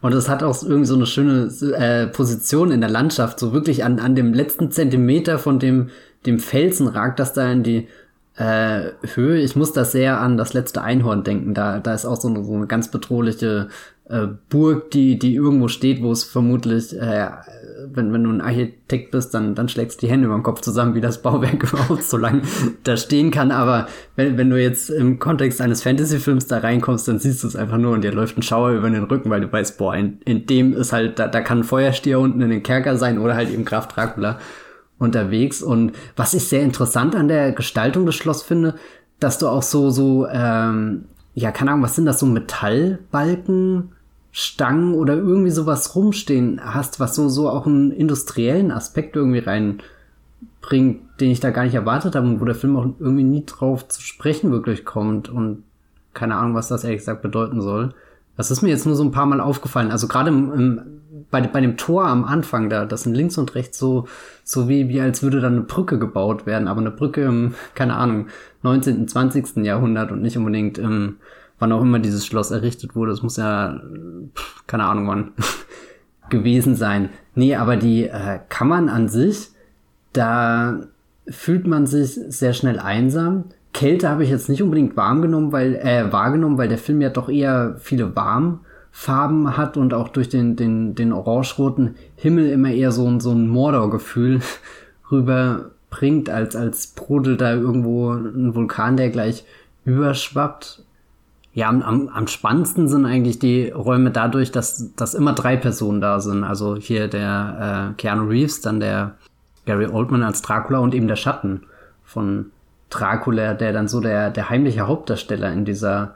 Und 0.00 0.12
es 0.12 0.28
hat 0.28 0.42
auch 0.42 0.62
irgendwie 0.62 0.86
so 0.86 0.94
eine 0.94 1.06
schöne 1.06 1.50
äh, 1.76 2.06
Position 2.06 2.70
in 2.70 2.80
der 2.80 2.90
Landschaft, 2.90 3.40
so 3.40 3.52
wirklich 3.52 3.84
an, 3.84 3.98
an 3.98 4.14
dem 4.14 4.32
letzten 4.32 4.70
Zentimeter 4.70 5.38
von 5.38 5.58
dem, 5.58 5.90
dem 6.26 6.38
Felsen 6.38 6.88
ragt 6.88 7.18
das 7.18 7.32
da 7.32 7.50
in 7.50 7.62
die 7.62 7.88
äh, 8.36 8.92
Höhe. 9.14 9.40
Ich 9.40 9.56
muss 9.56 9.72
da 9.72 9.84
sehr 9.84 10.20
an 10.20 10.36
das 10.36 10.54
letzte 10.54 10.82
Einhorn 10.82 11.24
denken. 11.24 11.54
Da, 11.54 11.80
da 11.80 11.94
ist 11.94 12.06
auch 12.06 12.20
so 12.20 12.28
eine, 12.28 12.44
so 12.44 12.54
eine 12.54 12.66
ganz 12.66 12.90
bedrohliche 12.90 13.68
äh, 14.08 14.28
Burg, 14.48 14.90
die, 14.90 15.18
die 15.18 15.34
irgendwo 15.34 15.68
steht, 15.68 16.02
wo 16.02 16.12
es 16.12 16.24
vermutlich, 16.24 16.96
äh, 16.96 17.28
wenn, 17.92 18.12
wenn 18.12 18.24
du 18.24 18.30
ein 18.30 18.40
Architekt 18.40 19.10
bist, 19.12 19.32
dann, 19.34 19.54
dann 19.54 19.68
schlägst 19.68 20.02
du 20.02 20.06
die 20.06 20.12
Hände 20.12 20.26
über 20.26 20.36
den 20.36 20.42
Kopf 20.42 20.60
zusammen, 20.60 20.94
wie 20.94 21.00
das 21.00 21.22
Bauwerk 21.22 21.62
überhaupt 21.72 22.02
so 22.02 22.16
lang 22.16 22.42
da 22.84 22.96
stehen 22.96 23.30
kann. 23.30 23.50
Aber 23.50 23.86
wenn, 24.16 24.36
wenn 24.36 24.50
du 24.50 24.60
jetzt 24.60 24.90
im 24.90 25.18
Kontext 25.18 25.60
eines 25.60 25.82
Fantasy-Films 25.82 26.46
da 26.46 26.58
reinkommst, 26.58 27.06
dann 27.06 27.18
siehst 27.18 27.42
du 27.42 27.46
es 27.48 27.56
einfach 27.56 27.78
nur 27.78 27.92
und 27.92 28.02
dir 28.02 28.12
läuft 28.12 28.36
ein 28.36 28.42
Schauer 28.42 28.70
über 28.70 28.90
den 28.90 29.04
Rücken, 29.04 29.30
weil 29.30 29.40
du 29.40 29.52
weißt, 29.52 29.78
boah, 29.78 29.94
in, 29.94 30.20
in 30.24 30.46
dem 30.46 30.74
ist 30.74 30.92
halt, 30.92 31.18
da, 31.18 31.28
da 31.28 31.40
kann 31.40 31.60
ein 31.60 31.64
Feuerstier 31.64 32.18
unten 32.18 32.40
in 32.40 32.50
den 32.50 32.62
Kerker 32.62 32.96
sein 32.96 33.18
oder 33.18 33.34
halt 33.34 33.50
eben 33.50 33.64
Graf 33.64 33.88
Dracula 33.88 34.38
unterwegs. 34.98 35.62
Und 35.62 35.92
was 36.16 36.34
ich 36.34 36.48
sehr 36.48 36.62
interessant 36.62 37.14
an 37.14 37.28
der 37.28 37.52
Gestaltung 37.52 38.06
des 38.06 38.16
Schloss 38.16 38.42
finde, 38.42 38.74
dass 39.20 39.38
du 39.38 39.48
auch 39.48 39.62
so, 39.62 39.90
so, 39.90 40.26
ähm, 40.28 41.04
ja, 41.34 41.52
keine 41.52 41.70
Ahnung, 41.72 41.84
was 41.84 41.96
sind 41.96 42.06
das, 42.06 42.18
so 42.18 42.26
Metallbalken 42.26 43.92
Stangen 44.32 44.94
oder 44.94 45.14
irgendwie 45.14 45.50
sowas 45.50 45.94
rumstehen 45.94 46.60
hast, 46.62 47.00
was 47.00 47.14
so, 47.14 47.28
so 47.28 47.48
auch 47.48 47.66
einen 47.66 47.90
industriellen 47.90 48.70
Aspekt 48.70 49.16
irgendwie 49.16 49.38
reinbringt, 49.38 51.00
den 51.20 51.30
ich 51.30 51.40
da 51.40 51.50
gar 51.50 51.64
nicht 51.64 51.74
erwartet 51.74 52.14
habe 52.14 52.26
und 52.26 52.40
wo 52.40 52.44
der 52.44 52.54
Film 52.54 52.76
auch 52.76 52.86
irgendwie 52.98 53.24
nie 53.24 53.44
drauf 53.46 53.88
zu 53.88 54.02
sprechen 54.02 54.52
wirklich 54.52 54.84
kommt 54.84 55.28
und 55.28 55.64
keine 56.14 56.36
Ahnung, 56.36 56.54
was 56.54 56.68
das 56.68 56.84
ehrlich 56.84 57.00
gesagt 57.00 57.22
bedeuten 57.22 57.60
soll. 57.60 57.94
Das 58.36 58.50
ist 58.50 58.62
mir 58.62 58.68
jetzt 58.68 58.86
nur 58.86 58.94
so 58.94 59.02
ein 59.02 59.10
paar 59.10 59.26
Mal 59.26 59.40
aufgefallen. 59.40 59.90
Also 59.90 60.06
gerade 60.06 60.28
im, 60.28 60.52
im, 60.52 60.80
bei, 61.30 61.40
bei 61.40 61.60
dem 61.60 61.76
Tor 61.76 62.06
am 62.06 62.24
Anfang, 62.24 62.70
da, 62.70 62.84
das 62.86 63.02
sind 63.02 63.14
links 63.14 63.36
und 63.38 63.54
rechts 63.54 63.78
so, 63.78 64.06
so 64.44 64.68
wie, 64.68 64.88
wie 64.88 65.00
als 65.00 65.22
würde 65.22 65.40
da 65.40 65.48
eine 65.48 65.62
Brücke 65.62 65.98
gebaut 65.98 66.46
werden, 66.46 66.68
aber 66.68 66.80
eine 66.80 66.90
Brücke 66.90 67.22
im, 67.24 67.54
keine 67.74 67.96
Ahnung, 67.96 68.28
19., 68.62 69.08
20. 69.08 69.64
Jahrhundert 69.64 70.12
und 70.12 70.22
nicht 70.22 70.36
unbedingt 70.36 70.78
im 70.78 71.16
wann 71.58 71.72
auch 71.72 71.82
immer 71.82 71.98
dieses 71.98 72.26
Schloss 72.26 72.50
errichtet 72.50 72.94
wurde. 72.94 73.12
Es 73.12 73.22
muss 73.22 73.36
ja, 73.36 73.80
keine 74.66 74.84
Ahnung 74.84 75.08
wann, 75.08 75.32
gewesen 76.30 76.74
sein. 76.74 77.10
Nee, 77.34 77.56
aber 77.56 77.76
die 77.76 78.04
äh, 78.04 78.38
Kammern 78.48 78.88
an 78.88 79.08
sich, 79.08 79.50
da 80.12 80.80
fühlt 81.28 81.66
man 81.66 81.86
sich 81.86 82.14
sehr 82.28 82.52
schnell 82.52 82.78
einsam. 82.78 83.44
Kälte 83.72 84.08
habe 84.08 84.24
ich 84.24 84.30
jetzt 84.30 84.48
nicht 84.48 84.62
unbedingt 84.62 84.96
warm 84.96 85.22
genommen, 85.22 85.52
weil, 85.52 85.76
äh, 85.76 86.12
wahrgenommen, 86.12 86.58
weil 86.58 86.68
der 86.68 86.78
Film 86.78 87.00
ja 87.00 87.10
doch 87.10 87.28
eher 87.28 87.76
viele 87.78 88.16
Warmfarben 88.16 89.56
hat 89.56 89.76
und 89.76 89.94
auch 89.94 90.08
durch 90.08 90.28
den, 90.28 90.56
den, 90.56 90.94
den 90.94 91.12
orange-roten 91.12 91.94
Himmel 92.16 92.50
immer 92.50 92.70
eher 92.70 92.92
so, 92.92 93.20
so 93.20 93.30
ein 93.30 93.48
Mordor-Gefühl 93.48 94.40
rüberbringt, 95.12 96.30
als, 96.30 96.56
als 96.56 96.88
brodelt 96.88 97.40
da 97.40 97.54
irgendwo 97.54 98.10
ein 98.12 98.54
Vulkan, 98.54 98.96
der 98.96 99.10
gleich 99.10 99.44
überschwappt. 99.84 100.82
Ja, 101.58 101.70
am, 101.70 101.82
am, 101.82 102.08
am 102.10 102.28
spannendsten 102.28 102.86
sind 102.86 103.04
eigentlich 103.04 103.40
die 103.40 103.70
Räume 103.70 104.12
dadurch, 104.12 104.52
dass, 104.52 104.94
dass 104.94 105.14
immer 105.14 105.32
drei 105.32 105.56
Personen 105.56 106.00
da 106.00 106.20
sind. 106.20 106.44
Also 106.44 106.76
hier 106.76 107.08
der 107.08 107.90
äh, 107.90 108.00
Keanu 108.00 108.28
Reeves, 108.28 108.60
dann 108.60 108.78
der 108.78 109.16
Gary 109.66 109.88
Oldman 109.88 110.22
als 110.22 110.40
Dracula 110.40 110.78
und 110.78 110.94
eben 110.94 111.08
der 111.08 111.16
Schatten 111.16 111.62
von 112.04 112.52
Dracula, 112.90 113.54
der 113.54 113.72
dann 113.72 113.88
so 113.88 113.98
der, 113.98 114.30
der 114.30 114.50
heimliche 114.50 114.86
Hauptdarsteller 114.86 115.52
in 115.52 115.64
dieser 115.64 116.14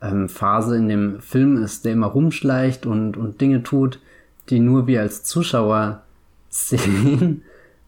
ähm, 0.00 0.26
Phase 0.30 0.78
in 0.78 0.88
dem 0.88 1.20
Film 1.20 1.62
ist, 1.62 1.84
der 1.84 1.92
immer 1.92 2.06
rumschleicht 2.06 2.86
und, 2.86 3.18
und 3.18 3.42
Dinge 3.42 3.62
tut, 3.62 4.00
die 4.48 4.58
nur 4.58 4.86
wir 4.86 5.02
als 5.02 5.22
Zuschauer 5.22 6.00
sehen, 6.48 7.42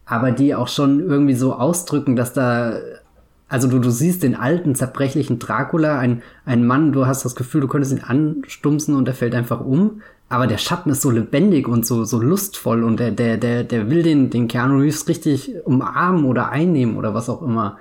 aber 0.05 0.33
die 0.33 0.55
auch 0.55 0.69
schon 0.69 1.01
irgendwie 1.01 1.33
so 1.33 1.55
ausdrücken, 1.55 2.15
dass 2.15 2.35
da 2.35 2.75
also 3.51 3.67
du, 3.67 3.81
du 3.81 3.91
siehst 3.91 4.23
den 4.23 4.37
alten, 4.37 4.77
zerbrechlichen 4.77 5.41
Dracula, 5.41 5.99
ein, 5.99 6.23
ein 6.47 6.65
Mann, 6.65 6.93
du 6.93 7.07
hast 7.07 7.25
das 7.25 7.35
Gefühl, 7.35 7.61
du 7.61 7.69
könntest 7.69 7.93
ihn 7.93 8.05
anstumsen 8.05 8.95
und 8.95 9.09
er 9.09 9.15
fällt 9.15 9.35
einfach 9.35 9.61
um. 9.61 10.03
Aber 10.29 10.47
der 10.47 10.59
Schatten 10.59 10.91
ist 10.91 11.03
so 11.03 11.11
lebendig 11.11 11.67
und 11.67 11.85
so, 11.85 12.05
so 12.05 12.21
lustvoll 12.21 12.85
und 12.85 13.01
der, 13.01 13.11
der, 13.11 13.37
der, 13.37 13.65
der 13.65 13.91
will 13.91 14.05
den, 14.05 14.31
den 14.31 14.47
Keanu 14.47 14.79
Reeves 14.79 15.09
richtig 15.09 15.53
umarmen 15.65 16.27
oder 16.27 16.51
einnehmen 16.51 16.97
oder 16.97 17.13
was 17.13 17.29
auch 17.29 17.43
immer 17.43 17.79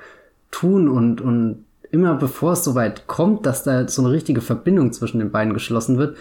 tun 0.49 0.89
und, 0.89 1.21
und 1.21 1.65
immer 1.91 2.15
bevor 2.15 2.53
es 2.53 2.63
soweit 2.63 3.05
kommt, 3.05 3.45
dass 3.45 3.61
da 3.61 3.87
so 3.87 4.01
eine 4.01 4.11
richtige 4.11 4.41
Verbindung 4.41 4.91
zwischen 4.91 5.19
den 5.19 5.29
beiden 5.29 5.53
geschlossen 5.53 5.99
wird, 5.99 6.17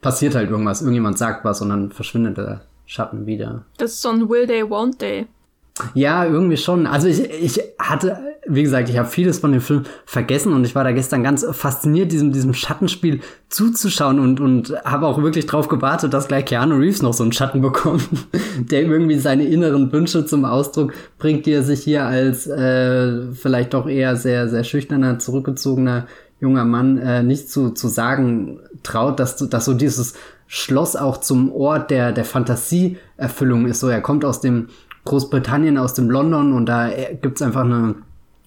passiert 0.00 0.34
halt 0.34 0.48
irgendwas. 0.50 0.80
Irgendjemand 0.80 1.18
sagt 1.18 1.44
was 1.44 1.60
und 1.60 1.68
dann 1.68 1.92
verschwindet 1.92 2.38
der 2.38 2.62
Schatten 2.86 3.26
wieder. 3.26 3.66
Das 3.76 3.92
ist 3.92 4.02
so 4.02 4.08
ein 4.08 4.30
Will 4.30 4.46
Day, 4.46 4.62
Won't 4.62 4.98
Day. 4.98 5.26
Ja, 5.92 6.24
irgendwie 6.24 6.56
schon. 6.56 6.86
Also 6.86 7.06
ich, 7.06 7.30
ich 7.30 7.60
hatte, 7.78 8.18
wie 8.46 8.62
gesagt, 8.62 8.88
ich 8.88 8.96
habe 8.96 9.08
vieles 9.08 9.40
von 9.40 9.52
dem 9.52 9.60
Film 9.60 9.82
vergessen 10.06 10.54
und 10.54 10.64
ich 10.64 10.74
war 10.74 10.84
da 10.84 10.92
gestern 10.92 11.22
ganz 11.22 11.44
fasziniert, 11.52 12.12
diesem, 12.12 12.32
diesem 12.32 12.54
Schattenspiel 12.54 13.20
zuzuschauen 13.50 14.18
und, 14.18 14.40
und 14.40 14.72
habe 14.84 15.06
auch 15.06 15.20
wirklich 15.22 15.44
drauf 15.44 15.68
gewartet, 15.68 16.14
dass 16.14 16.28
gleich 16.28 16.46
Keanu 16.46 16.76
Reeves 16.76 17.02
noch 17.02 17.12
so 17.12 17.24
einen 17.24 17.32
Schatten 17.32 17.60
bekommt, 17.62 18.08
der 18.58 18.82
irgendwie 18.82 19.18
seine 19.18 19.44
inneren 19.44 19.92
Wünsche 19.92 20.24
zum 20.24 20.46
Ausdruck 20.46 20.94
bringt, 21.18 21.44
die 21.44 21.52
er 21.52 21.62
sich 21.62 21.82
hier 21.82 22.06
als 22.06 22.46
äh, 22.46 23.32
vielleicht 23.32 23.74
doch 23.74 23.86
eher 23.86 24.16
sehr, 24.16 24.48
sehr 24.48 24.64
schüchterner, 24.64 25.18
zurückgezogener 25.18 26.06
junger 26.40 26.64
Mann 26.64 26.98
äh, 26.98 27.22
nicht 27.22 27.50
zu, 27.50 27.70
zu 27.70 27.88
sagen 27.88 28.60
traut, 28.82 29.20
dass, 29.20 29.36
dass 29.36 29.64
so 29.64 29.74
dieses 29.74 30.14
Schloss 30.46 30.94
auch 30.94 31.18
zum 31.18 31.52
Ort 31.52 31.90
der, 31.90 32.12
der 32.12 32.24
Fantasieerfüllung 32.24 33.66
ist. 33.66 33.80
So, 33.80 33.88
er 33.88 34.00
kommt 34.00 34.24
aus 34.24 34.40
dem 34.40 34.68
Großbritannien, 35.06 35.78
aus 35.78 35.94
dem 35.94 36.10
London 36.10 36.52
und 36.52 36.66
da 36.66 36.90
gibt's 37.22 37.40
einfach 37.40 37.64
eine, 37.64 37.94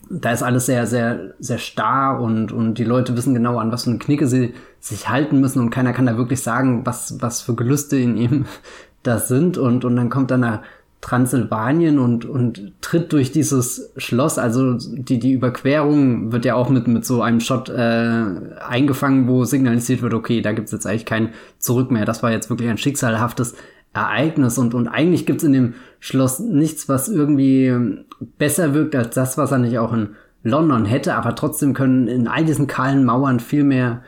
da 0.09 0.31
ist 0.31 0.43
alles 0.43 0.67
sehr, 0.67 0.85
sehr, 0.85 1.33
sehr 1.39 1.57
starr 1.57 2.21
und, 2.21 2.51
und 2.51 2.75
die 2.75 2.83
Leute 2.83 3.17
wissen 3.17 3.33
genau, 3.33 3.57
an 3.57 3.71
was 3.71 3.85
für 3.85 3.89
eine 3.89 3.99
Knicke 3.99 4.27
sie 4.27 4.53
sich 4.79 5.09
halten 5.09 5.39
müssen 5.39 5.59
und 5.59 5.71
keiner 5.71 5.93
kann 5.93 6.05
da 6.05 6.17
wirklich 6.17 6.41
sagen, 6.41 6.85
was, 6.85 7.21
was 7.21 7.41
für 7.41 7.55
Gelüste 7.55 7.97
in 7.97 8.17
ihm 8.17 8.45
das 9.03 9.27
sind 9.27 9.57
und, 9.57 9.85
und 9.85 9.95
dann 9.95 10.09
kommt 10.09 10.29
dann 10.29 10.41
nach 10.41 10.61
Transsilvanien 11.01 11.97
und, 11.97 12.25
und 12.25 12.73
tritt 12.81 13.13
durch 13.13 13.31
dieses 13.31 13.93
Schloss, 13.95 14.37
also 14.37 14.73
die, 14.73 15.17
die 15.17 15.31
Überquerung 15.31 16.33
wird 16.33 16.43
ja 16.43 16.55
auch 16.55 16.69
mit, 16.69 16.87
mit 16.87 17.05
so 17.05 17.21
einem 17.21 17.39
Shot 17.39 17.69
äh, 17.69 18.25
eingefangen, 18.67 19.29
wo 19.29 19.45
signalisiert 19.45 20.01
wird, 20.01 20.13
okay, 20.13 20.41
da 20.41 20.51
gibt's 20.51 20.73
jetzt 20.73 20.85
eigentlich 20.85 21.05
kein 21.05 21.29
Zurück 21.57 21.89
mehr. 21.89 22.03
Das 22.03 22.21
war 22.21 22.31
jetzt 22.31 22.49
wirklich 22.49 22.69
ein 22.69 22.77
schicksalhaftes 22.77 23.55
Ereignis 23.93 24.57
und, 24.57 24.73
und 24.73 24.87
eigentlich 24.87 25.25
gibt's 25.25 25.43
in 25.43 25.53
dem 25.53 25.73
Schloss 25.99 26.39
nichts, 26.39 26.87
was 26.87 27.09
irgendwie 27.09 28.05
besser 28.37 28.73
wirkt 28.73 28.95
als 28.95 29.15
das, 29.15 29.37
was 29.37 29.51
er 29.51 29.57
nicht 29.57 29.79
auch 29.79 29.93
in 29.93 30.15
London 30.43 30.85
hätte, 30.85 31.15
aber 31.15 31.35
trotzdem 31.35 31.73
können 31.73 32.07
in 32.07 32.27
all 32.27 32.45
diesen 32.45 32.67
kahlen 32.67 33.03
Mauern 33.03 33.39
viel 33.39 33.63
mehr 33.63 34.03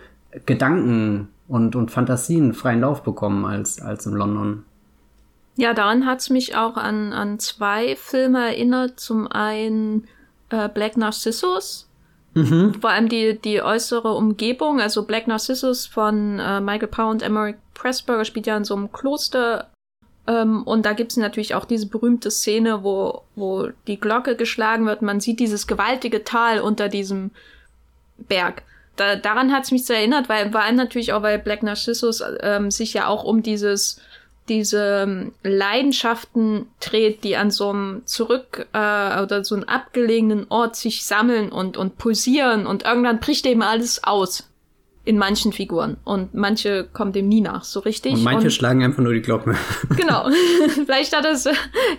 Gedanken 0.45 1.27
und, 1.47 1.75
und 1.75 1.91
Fantasien 1.91 2.53
freien 2.53 2.81
Lauf 2.81 3.03
bekommen 3.03 3.45
als, 3.45 3.81
als 3.81 4.05
in 4.05 4.13
London. 4.13 4.63
Ja, 5.57 5.73
daran 5.73 6.05
hat's 6.05 6.29
mich 6.29 6.55
auch 6.55 6.77
an, 6.77 7.11
an 7.11 7.37
zwei 7.39 7.97
Filme 7.97 8.39
erinnert. 8.39 8.99
Zum 8.99 9.27
einen 9.27 10.07
äh, 10.49 10.69
Black 10.69 10.95
Narcissus, 10.95 11.91
Mhm. 12.33 12.75
Vor 12.79 12.89
allem 12.89 13.09
die, 13.09 13.37
die 13.37 13.61
äußere 13.61 14.13
Umgebung, 14.13 14.79
also 14.79 15.03
Black 15.03 15.27
Narcissus 15.27 15.85
von 15.85 16.39
äh, 16.39 16.61
Michael 16.61 16.87
Power 16.87 17.11
und 17.11 17.21
Emmerich 17.21 17.57
Pressburger 17.73 18.25
spielt 18.25 18.47
ja 18.47 18.55
in 18.55 18.63
so 18.63 18.75
einem 18.75 18.91
Kloster. 18.91 19.70
Ähm, 20.31 20.63
und 20.63 20.85
da 20.85 20.93
gibt 20.93 21.11
es 21.11 21.17
natürlich 21.17 21.55
auch 21.55 21.65
diese 21.65 21.87
berühmte 21.87 22.31
Szene, 22.31 22.83
wo, 22.83 23.23
wo 23.35 23.69
die 23.87 23.99
Glocke 23.99 24.35
geschlagen 24.35 24.85
wird. 24.85 25.01
Man 25.01 25.19
sieht 25.19 25.39
dieses 25.39 25.67
gewaltige 25.67 26.23
Tal 26.23 26.61
unter 26.61 26.87
diesem 26.87 27.31
Berg. 28.17 28.63
Da, 28.95 29.15
daran 29.15 29.51
hat 29.51 29.63
es 29.65 29.71
mich 29.71 29.85
so 29.85 29.93
erinnert, 29.93 30.29
weil 30.29 30.51
vor 30.51 30.61
allem 30.61 30.75
natürlich 30.75 31.13
auch, 31.13 31.21
weil 31.21 31.39
Black 31.39 31.63
Narcissus 31.63 32.23
ähm, 32.41 32.71
sich 32.71 32.93
ja 32.93 33.07
auch 33.07 33.23
um 33.23 33.43
dieses 33.43 33.99
diese 34.49 35.03
ähm, 35.03 35.33
Leidenschaften 35.43 36.67
dreht, 36.81 37.23
die 37.23 37.37
an 37.37 37.51
so 37.51 37.69
einem 37.69 38.01
zurück 38.05 38.67
äh, 38.73 39.21
oder 39.21 39.45
so 39.45 39.55
einem 39.55 39.65
abgelegenen 39.65 40.47
Ort 40.49 40.75
sich 40.75 41.05
sammeln 41.05 41.51
und 41.51 41.77
und 41.77 41.97
pulsieren 41.97 42.65
und 42.65 42.83
irgendwann 42.83 43.19
bricht 43.19 43.45
eben 43.45 43.61
alles 43.61 44.03
aus 44.03 44.50
in 45.11 45.17
manchen 45.17 45.51
Figuren 45.51 45.97
und 46.05 46.33
manche 46.33 46.87
kommen 46.93 47.11
dem 47.11 47.27
nie 47.27 47.41
nach, 47.41 47.65
so 47.65 47.81
richtig. 47.81 48.13
Und 48.13 48.23
manche 48.23 48.45
und, 48.45 48.51
schlagen 48.51 48.81
einfach 48.81 49.03
nur 49.03 49.13
die 49.13 49.21
Glocke. 49.21 49.55
Genau. 49.97 50.29
Vielleicht 50.85 51.15
hat 51.15 51.25
es, 51.25 51.45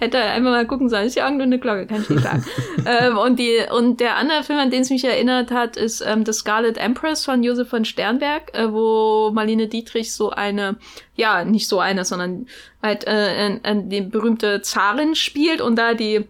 hätte 0.01 0.17
er 0.17 0.33
einfach 0.33 0.51
mal 0.51 0.67
gucken 0.67 0.89
sollen, 0.89 1.07
ist 1.07 1.15
ja 1.15 1.25
irgendwo 1.25 1.43
eine 1.43 1.59
Glocke, 1.59 1.87
kann 1.87 2.01
ich 2.01 2.09
nicht 2.09 2.23
sagen. 2.23 2.43
ähm, 2.87 3.19
und 3.19 3.39
die, 3.39 3.59
und 3.71 4.01
der 4.01 4.17
andere 4.17 4.43
Film, 4.45 4.59
an 4.59 4.71
den 4.71 4.81
es 4.81 4.89
mich 4.89 5.05
erinnert 5.05 5.51
hat, 5.51 5.77
ist 5.77 6.03
ähm, 6.07 6.25
The 6.25 6.33
Scarlet 6.33 6.79
Empress 6.79 7.27
von 7.27 7.43
Josef 7.43 7.69
von 7.69 7.85
Sternberg, 7.85 8.55
äh, 8.55 8.73
wo 8.73 9.31
Marlene 9.35 9.69
Dietrich 9.69 10.15
so 10.15 10.31
eine, 10.31 10.77
ja, 11.15 11.45
nicht 11.45 11.69
so 11.69 11.79
eine, 11.79 12.07
sondern 12.07 12.47
halt 12.83 13.07
äh, 13.07 13.49
äh, 13.49 13.83
die 13.85 14.01
berühmte 14.01 14.63
Zarin 14.63 15.15
spielt 15.15 15.61
und 15.61 15.77
da 15.77 15.93
die 15.93 16.25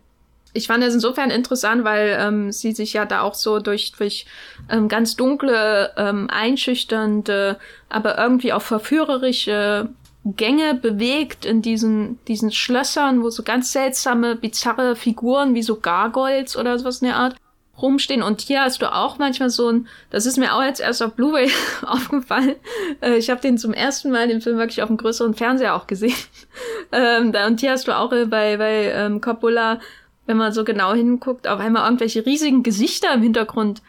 ich 0.53 0.67
fand 0.67 0.83
das 0.83 0.95
insofern 0.95 1.31
interessant, 1.31 1.85
weil 1.85 2.17
ähm, 2.21 2.53
sie 2.53 2.73
sich 2.73 2.93
ja 2.93 3.05
da 3.05 3.23
auch 3.23 3.35
so 3.35 3.59
durch, 3.59 3.93
durch 3.93 4.27
ähm, 4.71 4.89
ganz 4.89 5.17
dunkle, 5.17 5.93
ähm, 5.97 6.29
einschüchternde, 6.31 7.59
aber 7.89 8.19
irgendwie 8.19 8.53
auch 8.53 8.63
verführerische 8.63 9.89
Gänge 10.25 10.75
bewegt 10.75 11.45
in 11.45 11.63
diesen, 11.63 12.19
diesen 12.27 12.53
Schlössern, 12.53 13.23
wo 13.23 13.31
so 13.31 13.43
ganz 13.43 13.73
seltsame, 13.73 14.37
bizarre 14.37 14.95
Figuren 14.95 15.55
wie 15.55 15.63
so 15.63 15.77
Gargoyles 15.77 16.57
oder 16.57 16.79
sowas 16.79 17.01
in 17.01 17.09
der 17.09 17.17
Art 17.17 17.37
rumstehen. 17.81 18.23
Und 18.23 18.41
hier 18.41 18.63
hast 18.63 18.83
du 18.83 18.95
auch 18.95 19.19
manchmal 19.19 19.51
so 19.51 19.69
ein, 19.69 19.89
das 20.11 20.27
ist 20.27 20.39
mir 20.39 20.55
auch 20.55 20.63
jetzt 20.63 20.81
erst 20.81 21.03
auf 21.03 21.15
Blu-ray 21.15 21.51
aufgefallen. 21.83 22.57
Äh, 23.01 23.17
ich 23.17 23.31
habe 23.31 23.41
den 23.41 23.59
zum 23.59 23.73
ersten 23.73 24.11
Mal 24.11 24.29
den 24.29 24.41
Film 24.41 24.59
wirklich 24.59 24.83
auf 24.83 24.89
dem 24.89 24.97
größeren 24.97 25.35
Fernseher 25.35 25.75
auch 25.75 25.87
gesehen. 25.87 26.15
ähm, 26.93 27.35
und 27.47 27.61
hier 27.61 27.73
hast 27.73 27.89
du 27.89 27.97
auch 27.97 28.13
äh, 28.13 28.27
bei, 28.27 28.57
bei 28.59 28.93
ähm, 28.93 29.21
Coppola 29.21 29.81
wenn 30.27 30.37
man 30.37 30.53
so 30.53 30.65
genau 30.65 30.95
hinguckt, 30.95 31.49
auf 31.49 31.61
einmal 31.61 31.85
irgendwelche 31.85 32.25
riesigen 32.25 32.63
Gesichter 32.63 33.13
im 33.15 33.23
Hintergrund, 33.23 33.83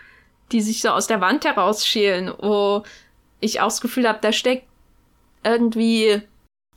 die 0.52 0.62
sich 0.62 0.82
so 0.82 0.90
aus 0.90 1.08
der 1.08 1.22
Wand 1.22 1.46
herausschälen, 1.46 2.32
wo 2.40 2.84
ich 3.40 3.60
auch 3.62 3.68
das 3.68 3.82
Gefühl 3.82 4.08
habe, 4.08 4.20
da 4.22 4.32
steckt 4.32 4.68
irgendwie 5.44 6.22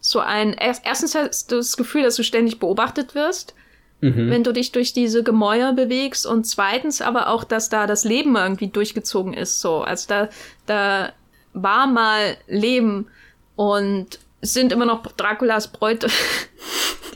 so 0.01 0.21
ein. 0.21 0.55
Erstens 0.55 1.15
hast 1.15 1.53
du 1.53 1.57
das 1.57 1.77
Gefühl, 1.77 2.03
dass 2.03 2.17
du 2.17 2.25
ständig 2.25 2.59
beobachtet 2.59 3.15
wirst, 3.15 3.55
mhm. 4.01 4.31
wenn 4.31 4.45
du 4.45 4.53
dich 4.53 4.73
durch 4.73 4.93
diese 4.93 5.23
Gemäuer 5.23 5.73
bewegst, 5.73 6.27
und 6.27 6.45
zweitens 6.45 7.01
aber 7.01 7.29
auch, 7.29 7.45
dass 7.45 7.69
da 7.69 7.87
das 7.87 8.05
Leben 8.05 8.37
irgendwie 8.37 8.69
durchgezogen 8.69 9.35
ist. 9.35 9.61
So, 9.61 9.83
also 9.83 10.07
da, 10.09 10.29
da 10.67 11.13
war 11.53 11.87
mal 11.87 12.37
Leben 12.47 13.09
und 13.57 14.19
sind 14.53 14.73
immer 14.73 14.87
noch 14.87 15.07
Draculas 15.13 15.69
Bräute. 15.69 16.09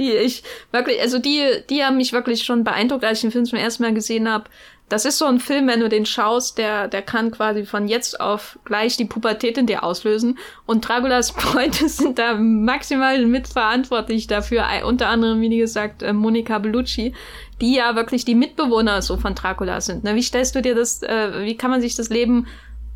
die 0.00 0.12
ich 0.12 0.42
wirklich, 0.72 1.00
also 1.00 1.18
die, 1.18 1.44
die 1.68 1.84
haben 1.84 1.98
mich 1.98 2.12
wirklich 2.12 2.42
schon 2.42 2.64
beeindruckt, 2.64 3.04
als 3.04 3.18
ich 3.18 3.22
den 3.22 3.30
Film 3.30 3.44
zum 3.44 3.58
ersten 3.58 3.82
Mal 3.82 3.94
gesehen 3.94 4.28
habe. 4.28 4.44
Das 4.88 5.04
ist 5.04 5.18
so 5.18 5.26
ein 5.26 5.38
Film, 5.38 5.68
wenn 5.68 5.78
du 5.78 5.88
den 5.88 6.04
schaust, 6.04 6.58
der, 6.58 6.88
der 6.88 7.02
kann 7.02 7.30
quasi 7.30 7.64
von 7.64 7.86
jetzt 7.86 8.20
auf 8.20 8.58
gleich 8.64 8.96
die 8.96 9.04
Pubertät 9.04 9.56
in 9.56 9.66
dir 9.66 9.84
auslösen. 9.84 10.36
Und 10.66 10.88
Dragulas 10.88 11.32
Bräute 11.32 11.88
sind 11.88 12.18
da 12.18 12.34
maximal 12.34 13.24
mitverantwortlich 13.24 14.26
dafür. 14.26 14.66
Unter 14.84 15.06
anderem, 15.06 15.40
wie 15.42 15.56
gesagt, 15.56 16.02
äh, 16.02 16.12
Monika 16.12 16.58
Bellucci, 16.58 17.14
die 17.60 17.76
ja 17.76 17.94
wirklich 17.94 18.24
die 18.24 18.34
Mitbewohner 18.34 19.00
so 19.00 19.16
von 19.16 19.36
Dracula 19.36 19.80
sind. 19.80 20.02
Ne? 20.02 20.16
Wie 20.16 20.22
stellst 20.22 20.56
du 20.56 20.62
dir 20.62 20.74
das, 20.74 21.04
äh, 21.04 21.44
wie 21.44 21.56
kann 21.56 21.70
man 21.70 21.80
sich 21.80 21.94
das 21.94 22.08
Leben 22.08 22.48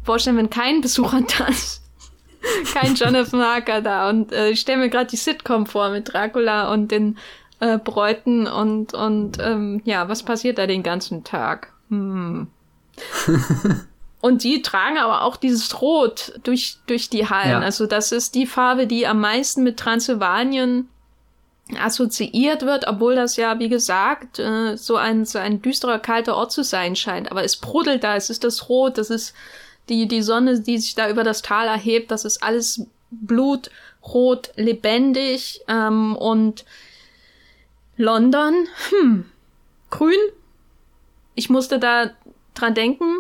vorstellen, 0.03 0.37
wenn 0.37 0.51
kein 0.51 0.81
Besucher 0.81 1.21
da 1.39 1.45
ist? 1.45 1.84
kein 2.75 2.95
Jonathan 2.95 3.43
Harker 3.43 3.81
da. 3.81 4.09
Und 4.09 4.33
äh, 4.33 4.51
ich 4.51 4.61
stelle 4.61 4.79
mir 4.79 4.89
gerade 4.91 5.07
die 5.07 5.17
Sitcom 5.17 5.67
vor 5.67 5.91
mit 5.91 6.13
Dracula 6.13 6.73
und 6.73 6.91
den 6.91 7.19
äh, 7.61 7.79
Bräuten 7.79 8.47
und, 8.47 8.95
und 8.95 9.39
ähm, 9.41 9.81
ja, 9.85 10.09
was 10.09 10.23
passiert 10.23 10.59
da 10.59 10.67
den 10.67 10.83
ganzen 10.83 11.25
Tag? 11.25 11.73
Hm. 11.89 12.49
und 14.21 14.45
die 14.45 14.63
tragen 14.63 14.99
aber 14.99 15.23
auch 15.23 15.37
dieses 15.37 15.81
Rot 15.81 16.39
durch, 16.43 16.79
durch 16.87 17.11
die 17.11 17.29
Hallen. 17.29 17.51
Ja. 17.51 17.61
Also 17.61 17.87
das 17.87 18.13
ist 18.13 18.35
die 18.35 18.47
Farbe, 18.47 18.87
die 18.87 19.07
am 19.07 19.21
meisten 19.21 19.63
mit 19.63 19.79
Transsilvanien 19.79 20.89
assoziiert 21.79 22.63
wird, 22.63 22.87
obwohl 22.87 23.15
das 23.15 23.37
ja, 23.37 23.59
wie 23.59 23.69
gesagt, 23.71 24.39
äh, 24.39 24.77
so 24.77 24.97
ein, 24.97 25.25
so 25.25 25.39
ein 25.39 25.63
düsterer, 25.63 25.99
kalter 25.99 26.37
Ort 26.37 26.53
zu 26.53 26.63
sein 26.63 26.95
scheint. 26.95 27.31
Aber 27.31 27.43
es 27.43 27.57
brodelt 27.57 28.05
da, 28.05 28.17
es 28.17 28.29
ist 28.29 28.45
das 28.45 28.69
Rot, 28.69 28.99
das 28.99 29.11
ist 29.11 29.35
die, 29.89 30.09
die 30.09 30.23
Sonne, 30.23 30.61
die 30.61 30.79
sich 30.79 30.95
da 30.95 31.11
über 31.11 31.25
das 31.25 31.43
Tal 31.43 31.67
erhebt, 31.67 32.11
das 32.11 32.25
ist 32.25 32.43
alles 32.43 32.87
blutrot, 33.11 34.53
lebendig 34.57 35.61
ähm, 35.69 36.17
und 36.17 36.65
London, 37.97 38.67
hm, 38.91 39.27
grün. 39.91 40.19
Ich 41.35 41.51
musste 41.51 41.79
da 41.79 42.11
dran 42.55 42.75
denken, 42.75 43.19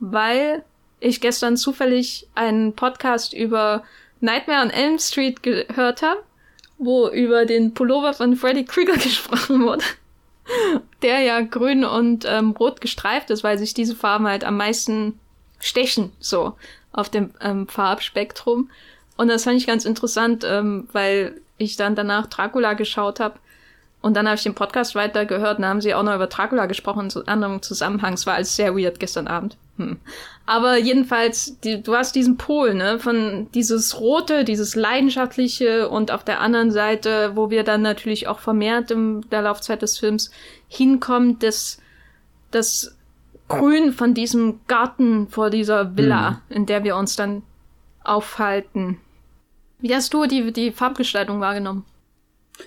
weil 0.00 0.64
ich 1.00 1.20
gestern 1.20 1.56
zufällig 1.56 2.28
einen 2.34 2.74
Podcast 2.74 3.32
über 3.32 3.84
Nightmare 4.20 4.64
on 4.64 4.70
Elm 4.70 4.98
Street 4.98 5.42
gehört 5.42 6.02
habe, 6.02 6.22
wo 6.78 7.08
über 7.08 7.46
den 7.46 7.74
Pullover 7.74 8.14
von 8.14 8.36
Freddy 8.36 8.64
Krüger 8.64 8.92
gesprochen 8.96 9.62
wurde. 9.64 9.84
der 11.02 11.20
ja 11.20 11.40
grün 11.42 11.84
und 11.84 12.24
ähm, 12.26 12.52
rot 12.52 12.80
gestreift 12.80 13.30
ist, 13.30 13.44
weil 13.44 13.58
sich 13.58 13.74
diese 13.74 13.94
Farben 13.94 14.26
halt 14.26 14.44
am 14.44 14.56
meisten 14.56 15.18
stechen, 15.60 16.12
so 16.20 16.54
auf 16.92 17.08
dem 17.08 17.30
ähm, 17.40 17.68
Farbspektrum. 17.68 18.70
Und 19.16 19.28
das 19.28 19.44
fand 19.44 19.56
ich 19.56 19.66
ganz 19.66 19.84
interessant, 19.84 20.44
ähm, 20.46 20.88
weil 20.92 21.40
ich 21.58 21.76
dann 21.76 21.94
danach 21.94 22.26
Dracula 22.26 22.74
geschaut 22.74 23.20
habe. 23.20 23.38
Und 24.00 24.14
dann 24.14 24.26
habe 24.26 24.36
ich 24.36 24.44
den 24.44 24.54
Podcast 24.54 24.94
weitergehört 24.94 25.58
und 25.58 25.62
da 25.62 25.68
haben 25.68 25.80
sie 25.80 25.92
auch 25.92 26.04
noch 26.04 26.14
über 26.14 26.28
Dracula 26.28 26.66
gesprochen, 26.66 27.08
in 27.12 27.28
anderem 27.28 27.62
Zusammenhang. 27.62 28.14
Es 28.14 28.26
war 28.26 28.34
alles 28.34 28.54
sehr 28.54 28.76
weird 28.76 29.00
gestern 29.00 29.26
Abend. 29.26 29.56
Hm. 29.76 29.98
Aber 30.46 30.76
jedenfalls, 30.76 31.58
die, 31.60 31.82
du 31.82 31.94
hast 31.96 32.14
diesen 32.14 32.36
Pol, 32.36 32.74
ne, 32.74 33.00
von 33.00 33.50
dieses 33.54 33.98
Rote, 33.98 34.44
dieses 34.44 34.76
Leidenschaftliche 34.76 35.88
und 35.88 36.12
auf 36.12 36.22
der 36.22 36.40
anderen 36.40 36.70
Seite, 36.70 37.32
wo 37.34 37.50
wir 37.50 37.64
dann 37.64 37.82
natürlich 37.82 38.28
auch 38.28 38.38
vermehrt 38.38 38.92
in 38.92 39.22
der 39.30 39.42
Laufzeit 39.42 39.82
des 39.82 39.98
Films 39.98 40.30
hinkommen, 40.68 41.38
das, 41.40 41.78
das 42.52 42.96
Grün 43.48 43.92
von 43.92 44.14
diesem 44.14 44.60
Garten 44.68 45.28
vor 45.28 45.50
dieser 45.50 45.96
Villa, 45.96 46.42
mhm. 46.48 46.56
in 46.56 46.66
der 46.66 46.84
wir 46.84 46.96
uns 46.96 47.16
dann 47.16 47.42
aufhalten. 48.04 48.98
Wie 49.80 49.94
hast 49.94 50.12
du 50.12 50.26
die, 50.26 50.52
die 50.52 50.72
Farbgestaltung 50.72 51.40
wahrgenommen? 51.40 51.84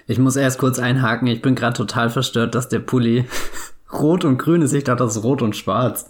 Ich 0.08 0.18
muss 0.20 0.36
erst 0.36 0.60
kurz 0.60 0.80
einhaken. 0.80 1.28
Ich 1.28 1.42
bin 1.42 1.56
gerade 1.56 1.76
total 1.76 2.10
verstört, 2.10 2.56
dass 2.56 2.70
der 2.70 2.80
Pulli 2.80 3.26
rot 3.94 4.26
und 4.26 4.38
grün 4.38 4.62
ist. 4.62 4.74
Ich 4.74 4.86
dachte, 4.86 5.04
das 5.04 5.18
ist 5.18 5.24
rot 5.24 5.42
und 5.42 5.56
schwarz. 5.56 6.10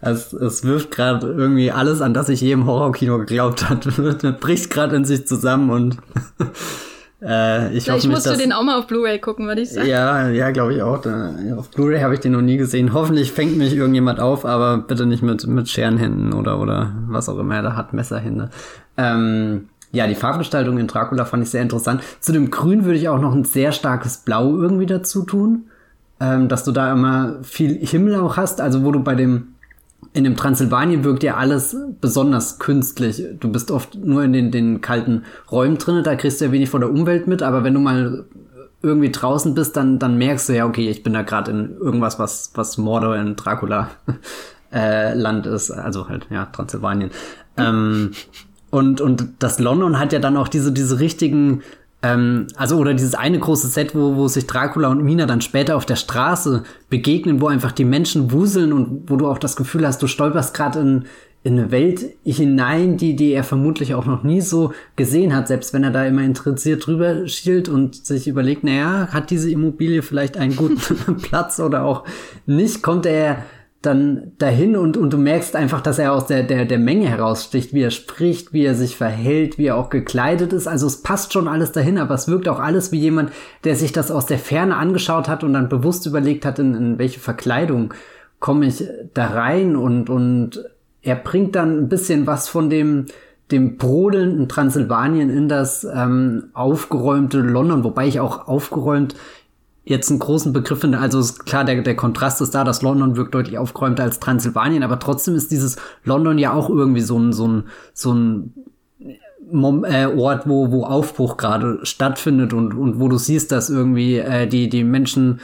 Es, 0.00 0.32
es 0.32 0.62
wirft 0.62 0.92
gerade 0.92 1.26
irgendwie 1.26 1.72
alles, 1.72 2.00
an 2.00 2.14
das 2.14 2.28
ich 2.28 2.40
je 2.40 2.52
im 2.52 2.66
Horrorkino 2.66 3.18
geglaubt 3.18 3.68
habe, 3.68 4.32
bricht 4.40 4.70
gerade 4.70 4.94
in 4.94 5.04
sich 5.04 5.26
zusammen 5.26 5.70
und 5.70 5.96
äh, 7.20 7.76
ich 7.76 7.84
Vielleicht 7.84 8.04
hoffe 8.04 8.08
musst 8.08 8.26
nicht, 8.26 8.38
du 8.38 8.42
den 8.42 8.52
auch 8.52 8.62
mal 8.62 8.78
auf 8.78 8.86
Blu-ray 8.86 9.18
gucken, 9.18 9.46
würde 9.46 9.62
ich 9.62 9.70
sagen. 9.70 9.88
Ja, 9.88 10.28
ja, 10.28 10.50
glaube 10.50 10.74
ich 10.74 10.82
auch. 10.82 11.00
Da, 11.00 11.34
auf 11.56 11.70
Blu-ray 11.70 12.00
habe 12.00 12.14
ich 12.14 12.20
den 12.20 12.32
noch 12.32 12.42
nie 12.42 12.56
gesehen. 12.56 12.92
Hoffentlich 12.92 13.32
fängt 13.32 13.56
mich 13.56 13.74
irgendjemand 13.74 14.20
auf, 14.20 14.44
aber 14.44 14.78
bitte 14.78 15.06
nicht 15.06 15.22
mit, 15.22 15.46
mit 15.46 15.68
Scherenhänden 15.68 16.32
oder, 16.32 16.60
oder 16.60 16.92
was 17.08 17.28
auch 17.28 17.38
immer 17.38 17.56
er 17.56 17.62
da 17.62 17.76
hat, 17.76 17.92
Messerhände. 17.92 18.50
Ähm, 18.96 19.68
ja, 19.90 20.06
die 20.06 20.14
Farbgestaltung 20.14 20.78
in 20.78 20.86
Dracula 20.86 21.24
fand 21.24 21.42
ich 21.42 21.50
sehr 21.50 21.62
interessant. 21.62 22.02
Zu 22.20 22.32
dem 22.32 22.50
Grün 22.50 22.84
würde 22.84 22.98
ich 22.98 23.08
auch 23.08 23.20
noch 23.20 23.34
ein 23.34 23.44
sehr 23.44 23.72
starkes 23.72 24.18
Blau 24.18 24.56
irgendwie 24.56 24.86
dazu 24.86 25.22
tun. 25.24 25.64
Ähm, 26.20 26.48
dass 26.48 26.64
du 26.64 26.72
da 26.72 26.92
immer 26.92 27.36
viel 27.42 27.78
Himmel 27.78 28.16
auch 28.16 28.36
hast, 28.36 28.60
also 28.60 28.84
wo 28.84 28.90
du 28.90 29.00
bei 29.04 29.14
dem 29.14 29.54
in 30.12 30.24
dem 30.24 30.36
Transsilvanien 30.36 31.04
wirkt 31.04 31.22
ja 31.22 31.36
alles 31.36 31.76
besonders 32.00 32.58
künstlich. 32.58 33.22
Du 33.40 33.50
bist 33.50 33.70
oft 33.70 33.94
nur 33.94 34.24
in 34.24 34.32
den, 34.32 34.50
den 34.50 34.80
kalten 34.80 35.24
Räumen 35.50 35.78
drin, 35.78 36.02
da 36.02 36.14
kriegst 36.14 36.40
du 36.40 36.46
ja 36.46 36.52
wenig 36.52 36.70
von 36.70 36.80
der 36.80 36.90
Umwelt 36.90 37.26
mit, 37.26 37.42
aber 37.42 37.64
wenn 37.64 37.74
du 37.74 37.80
mal 37.80 38.24
irgendwie 38.82 39.10
draußen 39.10 39.54
bist, 39.54 39.76
dann, 39.76 39.98
dann 39.98 40.18
merkst 40.18 40.48
du 40.48 40.54
ja, 40.54 40.66
okay, 40.66 40.88
ich 40.88 41.02
bin 41.02 41.12
da 41.12 41.22
gerade 41.22 41.50
in 41.50 41.76
irgendwas, 41.78 42.18
was, 42.18 42.52
was 42.54 42.78
Mordor 42.78 43.16
in 43.16 43.36
Dracula 43.36 43.90
äh, 44.72 45.14
Land 45.14 45.46
ist, 45.46 45.70
also 45.70 46.08
halt, 46.08 46.26
ja, 46.30 46.46
Transsilvanien. 46.46 47.10
Ähm, 47.56 48.12
und, 48.70 49.00
und 49.00 49.28
das 49.38 49.58
London 49.58 49.98
hat 49.98 50.12
ja 50.12 50.18
dann 50.18 50.36
auch 50.36 50.48
diese, 50.48 50.72
diese 50.72 51.00
richtigen 51.00 51.62
ähm, 52.02 52.46
also, 52.56 52.76
oder 52.76 52.94
dieses 52.94 53.14
eine 53.14 53.38
große 53.38 53.68
Set, 53.68 53.94
wo, 53.94 54.14
wo 54.16 54.28
sich 54.28 54.46
Dracula 54.46 54.88
und 54.88 55.02
Mina 55.02 55.26
dann 55.26 55.40
später 55.40 55.76
auf 55.76 55.86
der 55.86 55.96
Straße 55.96 56.62
begegnen, 56.88 57.40
wo 57.40 57.48
einfach 57.48 57.72
die 57.72 57.84
Menschen 57.84 58.30
wuseln 58.30 58.72
und 58.72 59.10
wo 59.10 59.16
du 59.16 59.26
auch 59.26 59.38
das 59.38 59.56
Gefühl 59.56 59.86
hast, 59.86 60.00
du 60.00 60.06
stolperst 60.06 60.54
gerade 60.54 60.78
in, 60.78 61.04
in 61.42 61.58
eine 61.58 61.72
Welt 61.72 62.04
hinein, 62.24 62.98
die, 62.98 63.16
die 63.16 63.32
er 63.32 63.42
vermutlich 63.42 63.94
auch 63.94 64.06
noch 64.06 64.22
nie 64.22 64.40
so 64.40 64.72
gesehen 64.94 65.34
hat, 65.34 65.48
selbst 65.48 65.72
wenn 65.72 65.82
er 65.82 65.90
da 65.90 66.04
immer 66.04 66.22
interessiert 66.22 66.86
drüber 66.86 67.26
schielt 67.26 67.68
und 67.68 68.06
sich 68.06 68.28
überlegt, 68.28 68.62
naja, 68.62 69.08
hat 69.10 69.30
diese 69.30 69.50
Immobilie 69.50 70.02
vielleicht 70.02 70.36
einen 70.36 70.54
guten 70.54 71.16
Platz 71.22 71.58
oder 71.58 71.84
auch 71.84 72.04
nicht, 72.46 72.80
kommt 72.82 73.06
er 73.06 73.44
dann 73.82 74.32
dahin 74.38 74.76
und, 74.76 74.96
und 74.96 75.12
du 75.12 75.18
merkst 75.18 75.54
einfach, 75.54 75.80
dass 75.80 76.00
er 76.00 76.12
aus 76.12 76.26
der, 76.26 76.42
der, 76.42 76.64
der 76.64 76.80
Menge 76.80 77.08
heraussticht, 77.08 77.72
wie 77.72 77.82
er 77.82 77.92
spricht, 77.92 78.52
wie 78.52 78.64
er 78.64 78.74
sich 78.74 78.96
verhält, 78.96 79.56
wie 79.56 79.66
er 79.66 79.76
auch 79.76 79.88
gekleidet 79.88 80.52
ist. 80.52 80.66
Also 80.66 80.88
es 80.88 81.02
passt 81.02 81.32
schon 81.32 81.46
alles 81.46 81.70
dahin, 81.70 81.98
aber 81.98 82.14
es 82.14 82.26
wirkt 82.26 82.48
auch 82.48 82.58
alles 82.58 82.90
wie 82.90 82.98
jemand, 82.98 83.30
der 83.62 83.76
sich 83.76 83.92
das 83.92 84.10
aus 84.10 84.26
der 84.26 84.40
Ferne 84.40 84.76
angeschaut 84.76 85.28
hat 85.28 85.44
und 85.44 85.52
dann 85.52 85.68
bewusst 85.68 86.06
überlegt 86.06 86.44
hat, 86.44 86.58
in, 86.58 86.74
in 86.74 86.98
welche 86.98 87.20
Verkleidung 87.20 87.94
komme 88.40 88.66
ich 88.66 88.84
da 89.14 89.26
rein 89.26 89.76
und, 89.76 90.10
und 90.10 90.64
er 91.02 91.16
bringt 91.16 91.54
dann 91.54 91.78
ein 91.78 91.88
bisschen 91.88 92.26
was 92.26 92.48
von 92.48 92.70
dem, 92.70 93.06
dem 93.52 93.76
brodelnden 93.76 94.48
Transsilvanien 94.48 95.30
in 95.30 95.48
das 95.48 95.84
ähm, 95.84 96.50
aufgeräumte 96.52 97.38
London, 97.38 97.84
wobei 97.84 98.08
ich 98.08 98.18
auch 98.18 98.48
aufgeräumt 98.48 99.14
jetzt 99.88 100.10
einen 100.10 100.18
großen 100.18 100.52
Begriff 100.52 100.80
finde. 100.80 100.98
Also 100.98 101.22
klar, 101.44 101.64
der, 101.64 101.82
der 101.82 101.96
Kontrast 101.96 102.40
ist 102.40 102.54
da, 102.54 102.62
dass 102.64 102.82
London 102.82 103.16
wirkt 103.16 103.34
deutlich 103.34 103.58
aufgeräumter 103.58 104.02
als 104.02 104.20
Transsilvanien, 104.20 104.82
aber 104.82 104.98
trotzdem 104.98 105.34
ist 105.34 105.50
dieses 105.50 105.76
London 106.04 106.38
ja 106.38 106.52
auch 106.52 106.68
irgendwie 106.68 107.00
so 107.00 107.18
ein, 107.18 107.32
so 107.32 107.48
ein, 107.48 107.64
so 107.94 108.12
ein 108.12 108.52
Mom 109.50 109.84
äh, 109.84 110.06
Ort, 110.06 110.46
wo, 110.46 110.70
wo 110.70 110.84
Aufbruch 110.84 111.38
gerade 111.38 111.80
stattfindet 111.84 112.52
und, 112.52 112.74
und 112.74 113.00
wo 113.00 113.08
du 113.08 113.16
siehst, 113.16 113.50
dass 113.50 113.70
irgendwie 113.70 114.18
äh, 114.18 114.46
die, 114.46 114.68
die 114.68 114.84
Menschen 114.84 115.40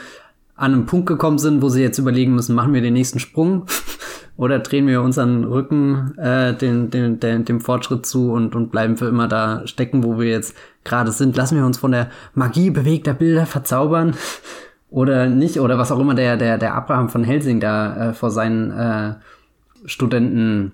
an 0.55 0.73
einem 0.73 0.85
Punkt 0.85 1.07
gekommen 1.07 1.39
sind, 1.39 1.61
wo 1.61 1.69
sie 1.69 1.81
jetzt 1.81 1.97
überlegen 1.97 2.35
müssen, 2.35 2.55
machen 2.55 2.73
wir 2.73 2.81
den 2.81 2.93
nächsten 2.93 3.19
Sprung 3.19 3.65
oder 4.37 4.59
drehen 4.59 4.87
wir 4.87 5.01
unseren 5.01 5.45
Rücken 5.45 6.17
äh, 6.17 6.53
den, 6.53 6.89
den, 6.89 7.19
den, 7.19 7.45
dem 7.45 7.61
Fortschritt 7.61 8.05
zu 8.05 8.31
und, 8.31 8.55
und 8.55 8.69
bleiben 8.71 8.97
für 8.97 9.07
immer 9.07 9.27
da 9.27 9.65
stecken, 9.65 10.03
wo 10.03 10.19
wir 10.19 10.29
jetzt 10.29 10.55
gerade 10.83 11.11
sind. 11.11 11.37
Lassen 11.37 11.57
wir 11.57 11.65
uns 11.65 11.77
von 11.77 11.91
der 11.91 12.09
Magie 12.33 12.69
bewegter 12.69 13.13
Bilder 13.13 13.45
verzaubern 13.45 14.15
oder 14.89 15.27
nicht 15.27 15.59
oder 15.59 15.77
was 15.77 15.91
auch 15.91 15.99
immer 15.99 16.15
der, 16.15 16.37
der, 16.37 16.57
der 16.57 16.75
Abraham 16.75 17.09
von 17.09 17.23
Helsing 17.23 17.59
da 17.59 18.09
äh, 18.09 18.13
vor 18.13 18.29
seinen 18.29 18.71
äh, 18.71 19.15
Studenten 19.85 20.73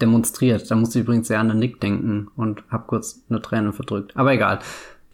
demonstriert. 0.00 0.70
Da 0.70 0.76
musste 0.76 0.98
ich 0.98 1.04
übrigens 1.04 1.26
sehr 1.28 1.40
an 1.40 1.48
den 1.48 1.58
Nick 1.58 1.80
denken 1.80 2.28
und 2.36 2.62
hab 2.70 2.86
kurz 2.86 3.22
eine 3.28 3.42
Träne 3.42 3.72
verdrückt. 3.72 4.16
Aber 4.16 4.32
egal. 4.32 4.60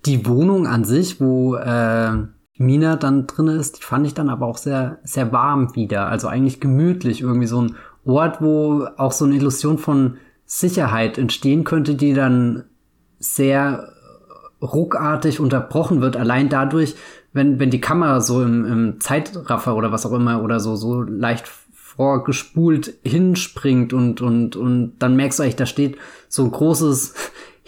Die 0.04 0.26
Wohnung 0.26 0.66
an 0.66 0.84
sich, 0.84 1.20
wo 1.20 1.56
äh, 1.56 2.12
Mina 2.58 2.96
dann 2.96 3.26
drin 3.26 3.48
ist, 3.48 3.78
die 3.78 3.82
fand 3.82 4.06
ich 4.06 4.14
dann 4.14 4.28
aber 4.28 4.46
auch 4.46 4.56
sehr, 4.56 4.98
sehr 5.04 5.32
warm 5.32 5.74
wieder. 5.74 6.08
Also 6.08 6.28
eigentlich 6.28 6.60
gemütlich, 6.60 7.20
irgendwie 7.20 7.46
so 7.46 7.62
ein 7.62 7.76
Ort, 8.04 8.40
wo 8.40 8.86
auch 8.96 9.12
so 9.12 9.24
eine 9.24 9.34
Illusion 9.34 9.78
von 9.78 10.16
Sicherheit 10.46 11.18
entstehen 11.18 11.64
könnte, 11.64 11.94
die 11.94 12.14
dann 12.14 12.64
sehr 13.18 13.92
ruckartig 14.62 15.40
unterbrochen 15.40 16.00
wird, 16.00 16.16
allein 16.16 16.48
dadurch, 16.48 16.94
wenn, 17.32 17.58
wenn 17.58 17.70
die 17.70 17.80
Kamera 17.80 18.20
so 18.20 18.42
im, 18.42 18.64
im 18.64 19.00
Zeitraffer 19.00 19.76
oder 19.76 19.92
was 19.92 20.06
auch 20.06 20.12
immer 20.12 20.42
oder 20.42 20.60
so, 20.60 20.76
so 20.76 21.02
leicht 21.02 21.50
vorgespult 21.72 22.94
hinspringt 23.02 23.92
und, 23.92 24.20
und, 24.20 24.56
und 24.56 24.94
dann 24.98 25.16
merkst 25.16 25.38
du 25.38 25.42
eigentlich, 25.42 25.56
da 25.56 25.66
steht 25.66 25.96
so 26.28 26.44
ein 26.44 26.50
großes 26.50 27.14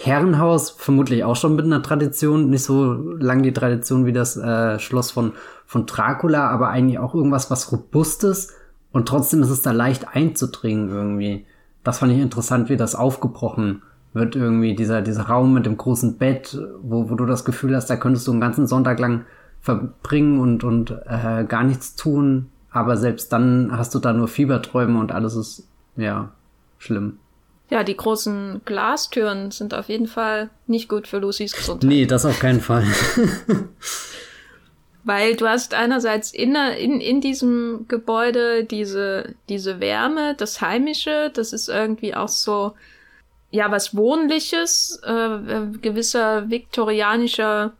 Herrenhaus, 0.01 0.71
vermutlich 0.71 1.25
auch 1.25 1.35
schon 1.35 1.57
mit 1.57 1.65
einer 1.65 1.83
Tradition, 1.83 2.51
nicht 2.51 2.63
so 2.63 2.93
lang 2.93 3.43
die 3.43 3.53
Tradition 3.53 4.07
wie 4.07 4.13
das 4.13 4.37
äh, 4.37 4.79
Schloss 4.79 5.11
von, 5.11 5.33
von 5.67 5.87
Dracula, 5.87 6.49
aber 6.51 6.69
eigentlich 6.69 7.01
auch 7.01 7.15
irgendwas, 7.15 7.51
was 7.51 7.73
Robustes 7.73 8.55
und 8.93 9.09
trotzdem 9.09 9.43
ist 9.43 9.51
es 9.51 9.63
da 9.63 9.73
leicht 9.73 10.15
einzudringen 10.15 10.89
irgendwie. 10.89 11.47
Das 11.83 11.99
fand 11.99 12.13
ich 12.13 12.21
interessant, 12.21 12.69
wie 12.69 12.77
das 12.77 12.95
aufgebrochen 12.95 13.83
wird 14.13 14.37
irgendwie, 14.37 14.77
dieser, 14.77 15.03
dieser 15.03 15.25
Raum 15.25 15.53
mit 15.53 15.67
dem 15.67 15.77
großen 15.77 16.17
Bett, 16.17 16.57
wo, 16.81 17.11
wo 17.11 17.17
du 17.17 17.27
das 17.27 17.45
Gefühl 17.45 17.75
hast, 17.75 17.91
da 17.91 17.97
könntest 17.97 18.27
du 18.29 18.31
einen 18.31 18.41
ganzen 18.41 18.69
Sonntag 18.69 19.01
lang 19.01 19.25
verbringen 19.61 20.39
und, 20.39 20.63
und 20.63 20.93
äh, 21.07 21.45
gar 21.45 21.65
nichts 21.65 21.97
tun, 21.97 22.47
aber 22.71 22.97
selbst 22.97 23.33
dann 23.33 23.71
hast 23.73 23.97
du 23.97 23.99
da 23.99 24.13
nur 24.13 24.29
Fieberträume 24.29 24.99
und 24.99 25.11
alles 25.11 25.35
ist, 25.35 25.69
ja, 25.97 26.31
schlimm. 26.79 27.19
Ja, 27.71 27.85
die 27.85 27.97
großen 27.97 28.63
Glastüren 28.65 29.51
sind 29.51 29.75
auf 29.75 29.89
jeden 29.89 30.07
Fall 30.07 30.49
nicht 30.67 30.89
gut 30.89 31.07
für 31.07 31.19
Lucys 31.19 31.53
Gesundheit. 31.53 31.89
Nee, 31.89 32.07
das 32.07 32.25
auf 32.25 32.39
keinen 32.39 32.61
Fall. 32.61 32.87
Weil 35.05 35.37
du 35.37 35.47
hast 35.47 35.75
einerseits 35.75 36.33
in, 36.33 36.55
in, 36.55 37.01
in 37.01 37.21
diesem 37.21 37.87
Gebäude 37.89 38.65
diese, 38.65 39.35
diese 39.49 39.81
Wärme, 39.81 40.35
das 40.37 40.61
Heimische, 40.61 41.31
das 41.35 41.53
ist 41.53 41.69
irgendwie 41.69 42.15
auch 42.15 42.29
so, 42.29 42.75
ja, 43.51 43.71
was 43.71 43.97
Wohnliches, 43.97 45.01
äh, 45.07 45.13
äh 45.13 45.67
gewisser 45.81 46.51
viktorianischer 46.51 47.73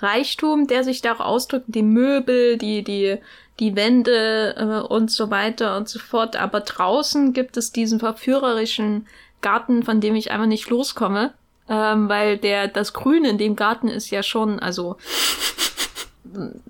Reichtum, 0.00 0.66
der 0.66 0.84
sich 0.84 1.02
da 1.02 1.14
auch 1.14 1.20
ausdrückt, 1.20 1.66
die 1.68 1.82
Möbel, 1.82 2.56
die, 2.56 2.84
die, 2.84 3.18
die 3.60 3.76
Wände 3.76 4.54
äh, 4.56 4.92
und 4.92 5.10
so 5.10 5.30
weiter 5.30 5.76
und 5.76 5.88
so 5.88 5.98
fort. 5.98 6.36
Aber 6.36 6.60
draußen 6.60 7.32
gibt 7.32 7.56
es 7.56 7.72
diesen 7.72 7.98
verführerischen 7.98 9.06
Garten, 9.40 9.82
von 9.82 10.00
dem 10.00 10.14
ich 10.14 10.30
einfach 10.30 10.46
nicht 10.46 10.68
loskomme, 10.70 11.32
ähm, 11.68 12.08
weil 12.08 12.38
der 12.38 12.68
das 12.68 12.92
Grün 12.92 13.24
in 13.24 13.38
dem 13.38 13.56
Garten 13.56 13.88
ist 13.88 14.10
ja 14.10 14.22
schon, 14.22 14.58
also 14.58 14.96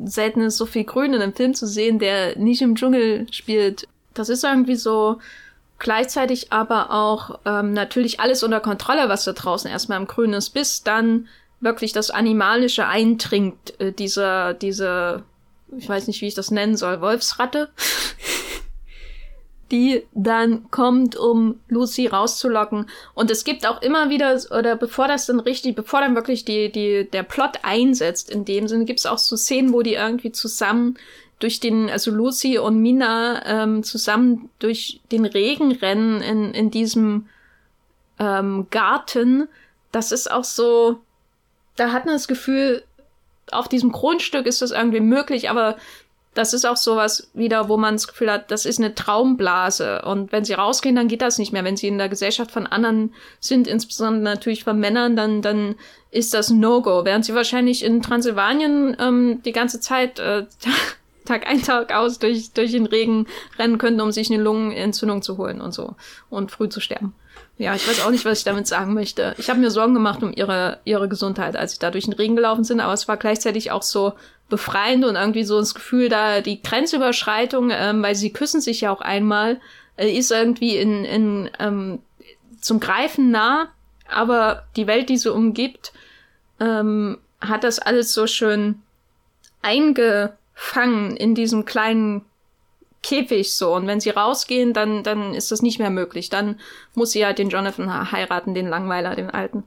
selten 0.05 0.41
ist 0.43 0.57
so 0.57 0.67
viel 0.67 0.85
Grün 0.85 1.15
in 1.15 1.23
einem 1.23 1.35
Film 1.35 1.55
zu 1.55 1.67
sehen, 1.67 1.99
der 1.99 2.39
nicht 2.39 2.63
im 2.63 2.77
Dschungel 2.77 3.27
spielt. 3.33 3.87
Das 4.15 4.29
ist 4.29 4.45
irgendwie 4.45 4.77
so 4.77 5.19
gleichzeitig 5.79 6.53
aber 6.53 6.91
auch 6.91 7.39
ähm, 7.45 7.73
natürlich 7.73 8.21
alles 8.21 8.43
unter 8.43 8.61
Kontrolle, 8.61 9.09
was 9.09 9.25
da 9.25 9.33
draußen 9.33 9.71
erstmal 9.71 10.01
im 10.01 10.07
Grün 10.07 10.33
ist, 10.33 10.51
bis 10.51 10.83
dann 10.83 11.29
wirklich 11.61 11.93
das 11.93 12.11
Animalische 12.11 12.87
eindringt, 12.87 13.79
äh, 13.81 13.93
dieser, 13.93 14.55
diese 14.55 15.23
ich 15.77 15.89
weiß 15.89 16.07
nicht, 16.07 16.21
wie 16.21 16.27
ich 16.27 16.35
das 16.35 16.51
nennen 16.51 16.77
soll, 16.77 17.01
Wolfsratte, 17.01 17.71
die 19.71 20.05
dann 20.15 20.71
kommt, 20.71 21.17
um 21.17 21.61
Lucy 21.69 22.07
rauszulocken. 22.07 22.89
Und 23.15 23.31
es 23.31 23.45
gibt 23.45 23.67
auch 23.67 23.83
immer 23.83 24.09
wieder, 24.09 24.41
oder 24.51 24.77
bevor 24.77 25.09
das 25.09 25.27
dann 25.27 25.41
richtig, 25.41 25.77
bevor 25.77 26.01
dann 26.01 26.15
wirklich 26.15 26.45
die, 26.45 26.73
die, 26.73 27.09
der 27.11 27.23
Plot 27.23 27.59
einsetzt, 27.63 28.31
in 28.31 28.45
dem 28.45 28.67
Sinne, 28.67 28.87
gibt 28.87 29.01
es 29.01 29.07
auch 29.07 29.19
so 29.19 29.37
Szenen, 29.37 29.73
wo 29.73 29.83
die 29.83 29.95
irgendwie 29.95 30.33
zusammen 30.33 30.97
durch 31.39 31.61
den, 31.61 31.89
also 31.89 32.11
Lucy 32.11 32.59
und 32.59 32.81
Mina 32.81 33.45
ähm, 33.47 33.83
zusammen 33.83 34.51
durch 34.59 35.01
den 35.13 35.25
Regen 35.25 35.73
rennen 35.73 36.21
in, 36.21 36.53
in 36.53 36.71
diesem 36.71 37.29
ähm, 38.19 38.67
Garten. 38.71 39.49
Das 39.93 40.13
ist 40.13 40.31
auch 40.31 40.45
so, 40.45 41.01
da 41.77 41.93
hat 41.93 42.07
man 42.07 42.15
das 42.15 42.27
Gefühl, 42.27 42.83
auf 43.53 43.69
diesem 43.69 43.93
Grundstück 43.93 44.47
ist 44.47 44.63
das 44.63 44.71
irgendwie 44.71 45.01
möglich, 45.01 45.51
aber 45.51 45.77
das 46.35 46.53
ist 46.53 46.65
auch 46.65 46.77
sowas 46.77 47.31
wieder, 47.35 47.69
wo 47.69 47.77
man 47.77 47.95
das 47.95 48.07
Gefühl 48.07 48.31
hat, 48.31 48.51
das 48.53 48.65
ist 48.65 48.79
eine 48.79 48.95
Traumblase. 48.95 50.03
Und 50.03 50.31
wenn 50.31 50.45
sie 50.45 50.53
rausgehen, 50.53 50.95
dann 50.95 51.09
geht 51.09 51.21
das 51.21 51.39
nicht 51.39 51.53
mehr. 51.53 51.65
Wenn 51.65 51.77
sie 51.77 51.89
in 51.89 51.99
der 51.99 52.09
Gesellschaft 52.09 52.53
von 52.53 52.67
anderen 52.67 53.13
sind, 53.41 53.67
insbesondere 53.67 54.23
natürlich 54.23 54.63
von 54.63 54.79
Männern, 54.79 55.17
dann, 55.17 55.43
dann 55.43 55.75
ist 56.13 56.35
das 56.35 56.51
No-Go. 56.51 57.05
Während 57.05 57.25
sie 57.25 57.35
wahrscheinlich 57.35 57.85
in 57.85 58.03
Transsilvanien 58.03 58.97
ähm, 59.01 59.43
die 59.45 59.53
ganze 59.53 59.81
Zeit 59.81 60.21
äh, 60.21 60.47
Tag 61.25 61.47
ein, 61.47 61.61
Tag 61.61 61.93
aus 61.93 62.21
durch, 62.21 62.53
durch 62.53 62.71
den 62.71 62.87
Regen 62.87 63.27
rennen 63.59 63.79
könnten, 63.79 64.01
um 64.01 64.13
sich 64.13 64.31
eine 64.31 64.43
Lungenentzündung 64.43 65.23
zu 65.23 65.39
holen 65.39 65.61
und 65.61 65.73
so. 65.73 65.97
Und 66.31 66.53
früh 66.53 66.69
zu 66.69 66.81
sterben. 66.81 67.15
Ja, 67.59 67.75
ich 67.75 67.87
weiß 67.89 68.05
auch 68.05 68.11
nicht, 68.11 68.25
was 68.25 68.39
ich 68.39 68.45
damit 68.45 68.69
sagen 68.69 68.95
möchte. 68.95 69.35
Ich 69.37 69.51
habe 69.51 69.59
mir 69.59 69.73
Sorgen 69.73 69.93
gemacht 69.93 70.23
um 70.23 70.33
ihre, 70.33 70.79
ihre 70.85 71.09
Gesundheit, 71.09 71.57
als 71.57 71.73
ich 71.73 71.81
da 71.81 71.91
durch 71.91 72.05
den 72.05 72.13
Regen 72.13 72.37
gelaufen 72.37 72.63
sind, 72.63 72.79
aber 72.79 72.93
es 72.93 73.09
war 73.09 73.17
gleichzeitig 73.17 73.73
auch 73.73 73.83
so 73.83 74.13
befreiend 74.49 75.05
und 75.05 75.17
irgendwie 75.17 75.43
so 75.43 75.59
das 75.59 75.75
Gefühl, 75.75 76.09
da 76.09 76.41
die 76.41 76.63
Grenzüberschreitung, 76.63 77.71
ähm, 77.73 78.03
weil 78.03 78.15
sie 78.15 78.33
küssen 78.33 78.61
sich 78.61 78.83
ja 78.83 78.93
auch 78.93 79.01
einmal, 79.01 79.61
äh, 79.97 80.09
ist 80.09 80.31
irgendwie 80.31 80.77
in, 80.77 81.05
in 81.05 81.51
ähm, 81.59 81.99
zum 82.61 82.79
Greifen 82.79 83.33
nah, 83.33 83.69
aber 84.09 84.65
die 84.77 84.87
Welt, 84.87 85.09
die 85.09 85.19
sie 85.19 85.33
umgibt, 85.33 85.93
ähm, 86.61 87.19
hat 87.41 87.65
das 87.65 87.81
alles 87.81 88.13
so 88.13 88.29
schön 88.29 88.83
eingefangen 89.63 91.17
in 91.17 91.35
diesem 91.35 91.65
kleinen 91.65 92.25
Käfig 93.03 93.55
so. 93.55 93.75
Und 93.75 93.87
wenn 93.87 94.01
sie 94.01 94.11
rausgehen, 94.11 94.73
dann, 94.73 95.03
dann 95.03 95.35
ist 95.35 95.53
das 95.53 95.63
nicht 95.63 95.79
mehr 95.79 95.91
möglich. 95.91 96.31
Dann 96.31 96.57
muss 96.95 97.13
sie 97.13 97.25
halt 97.25 97.39
den 97.39 97.49
Jonathan 97.49 98.11
heiraten, 98.11 98.55
den 98.55 98.69
Langweiler, 98.69 99.15
den 99.15 99.31
Alten. 99.31 99.65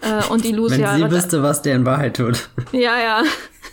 Äh, 0.00 0.32
und 0.32 0.44
die 0.44 0.52
Lucy 0.56 0.82
Wenn 0.82 0.96
sie 0.96 1.10
wüsste, 1.10 1.42
was 1.42 1.62
der 1.62 1.76
in 1.76 1.84
Wahrheit 1.84 2.16
tut. 2.16 2.48
Ja, 2.72 2.98
ja. 2.98 3.22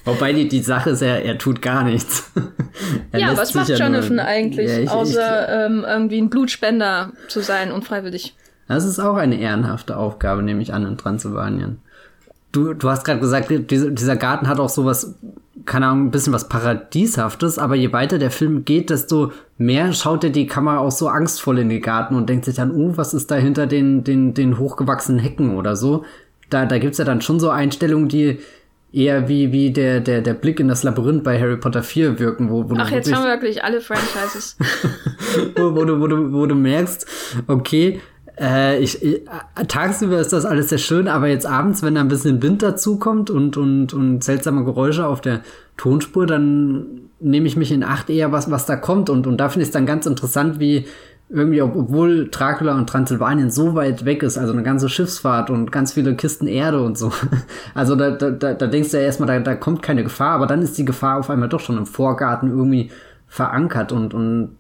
Wobei 0.06 0.34
die, 0.34 0.48
die 0.48 0.62
Sache 0.62 0.92
ist 0.92 1.02
ja, 1.02 1.16
er 1.16 1.38
tut 1.38 1.62
gar 1.62 1.84
nichts. 1.84 2.32
ja, 3.14 3.38
was 3.38 3.54
macht 3.54 3.70
Jonathan 3.70 4.20
eigentlich, 4.20 4.70
ja, 4.70 4.80
ich, 4.80 4.90
außer 4.90 5.44
ich, 5.44 5.66
ähm, 5.66 5.86
irgendwie 5.88 6.22
ein 6.22 6.30
Blutspender 6.30 7.14
zu 7.28 7.42
sein, 7.42 7.72
unfreiwillig? 7.72 8.36
Das 8.68 8.86
ist 8.86 9.00
auch 9.00 9.16
eine 9.16 9.40
ehrenhafte 9.40 9.98
Aufgabe, 9.98 10.44
nehme 10.44 10.62
ich 10.62 10.74
an, 10.74 10.86
in 10.86 10.98
Transsilvanien. 10.98 11.80
Du, 12.58 12.74
du 12.74 12.90
hast 12.90 13.04
gerade 13.06 13.20
gesagt, 13.20 13.52
dieser 13.52 14.16
Garten 14.16 14.48
hat 14.48 14.60
auch 14.60 14.70
sowas 14.70 15.16
keine 15.66 15.88
Ahnung, 15.88 16.08
ein 16.08 16.12
bisschen 16.12 16.34
was 16.34 16.48
Paradieshaftes, 16.48 17.60
aber 17.60 17.76
je 17.76 17.92
weiter 17.92 18.18
der 18.18 18.32
Film 18.32 18.64
geht, 18.64 18.90
desto 18.90 19.34
mehr 19.58 19.92
schaut 19.94 20.24
er 20.24 20.30
die 20.30 20.48
Kamera 20.48 20.80
auch 20.80 20.92
so 20.92 21.10
angstvoll 21.10 21.60
in 21.60 21.70
den 21.70 21.82
Garten 21.82 22.16
und 22.16 22.30
denkt 22.30 22.46
sich 22.46 22.56
dann, 22.56 22.72
oh, 22.72 22.94
was 22.96 23.14
ist 23.14 23.30
da 23.30 23.36
hinter 23.36 23.68
den, 23.68 24.04
den, 24.04 24.34
den 24.34 24.58
hochgewachsenen 24.58 25.20
Hecken 25.20 25.56
oder 25.58 25.76
so. 25.76 26.06
Da, 26.50 26.66
da 26.66 26.80
gibt's 26.80 26.98
ja 26.98 27.06
dann 27.06 27.22
schon 27.22 27.40
so 27.40 27.50
Einstellungen, 27.50 28.08
die 28.08 28.40
eher 28.94 29.28
wie, 29.28 29.52
wie 29.52 29.72
der, 29.72 30.00
der, 30.00 30.22
der 30.22 30.34
Blick 30.34 30.62
in 30.62 30.70
das 30.70 30.84
Labyrinth 30.84 31.24
bei 31.24 31.38
Harry 31.40 31.58
Potter 31.58 31.84
4 31.84 32.18
wirken, 32.18 32.50
wo, 32.50 32.70
wo 32.70 32.76
Ach, 32.78 32.90
jetzt 32.90 33.14
haben 33.14 33.26
wir 33.26 33.32
wirklich 33.32 33.64
alle 33.64 33.82
Franchises. 33.82 34.58
wo, 35.58 35.76
wo, 35.76 35.84
du, 35.84 36.00
wo, 36.00 36.08
du, 36.08 36.32
wo 36.32 36.46
du 36.46 36.56
merkst, 36.56 37.06
okay, 37.48 38.00
äh, 38.40 38.80
ich, 38.80 39.02
ich, 39.02 39.22
tagsüber 39.68 40.20
ist 40.20 40.34
das 40.34 40.46
alles 40.46 40.70
sehr 40.70 40.78
schön, 40.78 41.08
aber 41.08 41.28
jetzt 41.28 41.46
abends, 41.46 41.84
wenn 41.84 41.96
da 41.96 42.02
ein 42.02 42.08
bisschen 42.08 42.42
Wind 42.42 42.62
dazukommt 42.62 43.30
und, 43.30 43.58
und, 43.58 43.94
und 43.94 44.24
seltsame 44.24 44.64
Geräusche 44.64 45.06
auf 45.06 45.22
der 45.22 45.42
Tonspur, 45.78 46.26
dann 46.26 46.86
nehme 47.20 47.48
ich 47.48 47.56
mich 47.56 47.72
in 47.72 47.84
Acht 47.84 48.10
eher, 48.10 48.32
was, 48.32 48.52
was 48.52 48.66
da 48.66 48.76
kommt. 48.76 49.10
Und, 49.10 49.28
und 49.28 49.38
da 49.38 49.50
finde 49.50 49.64
ich 49.64 49.70
es 49.70 49.74
dann 49.74 49.86
ganz 49.86 50.06
interessant, 50.06 50.60
wie 50.60 50.86
irgendwie, 51.30 51.62
obwohl 51.62 52.30
Dracula 52.30 52.78
und 52.78 52.88
Transsilvanien 52.88 53.52
so 53.52 53.76
weit 53.76 54.06
weg 54.06 54.24
ist, 54.24 54.38
also 54.38 54.54
eine 54.54 54.64
ganze 54.64 54.88
Schiffsfahrt 54.88 55.50
und 55.50 55.72
ganz 55.72 55.94
viele 55.94 56.16
Kisten 56.16 56.48
Erde 56.48 56.82
und 56.82 56.98
so. 56.98 57.12
Also 57.74 57.96
da, 57.96 58.12
da, 58.12 58.54
da 58.54 58.68
denkst 58.68 58.92
du 58.92 58.98
ja 58.98 59.04
erstmal, 59.04 59.28
da, 59.28 59.40
da 59.40 59.56
kommt 59.56 59.82
keine 59.82 60.04
Gefahr, 60.04 60.32
aber 60.32 60.48
dann 60.48 60.62
ist 60.62 60.78
die 60.78 60.86
Gefahr 60.86 61.20
auf 61.20 61.30
einmal 61.30 61.50
doch 61.50 61.60
schon 61.60 61.78
im 61.78 61.86
Vorgarten 61.86 62.50
irgendwie 62.50 62.92
verankert 63.28 63.92
und, 63.92 64.14
und 64.14 64.57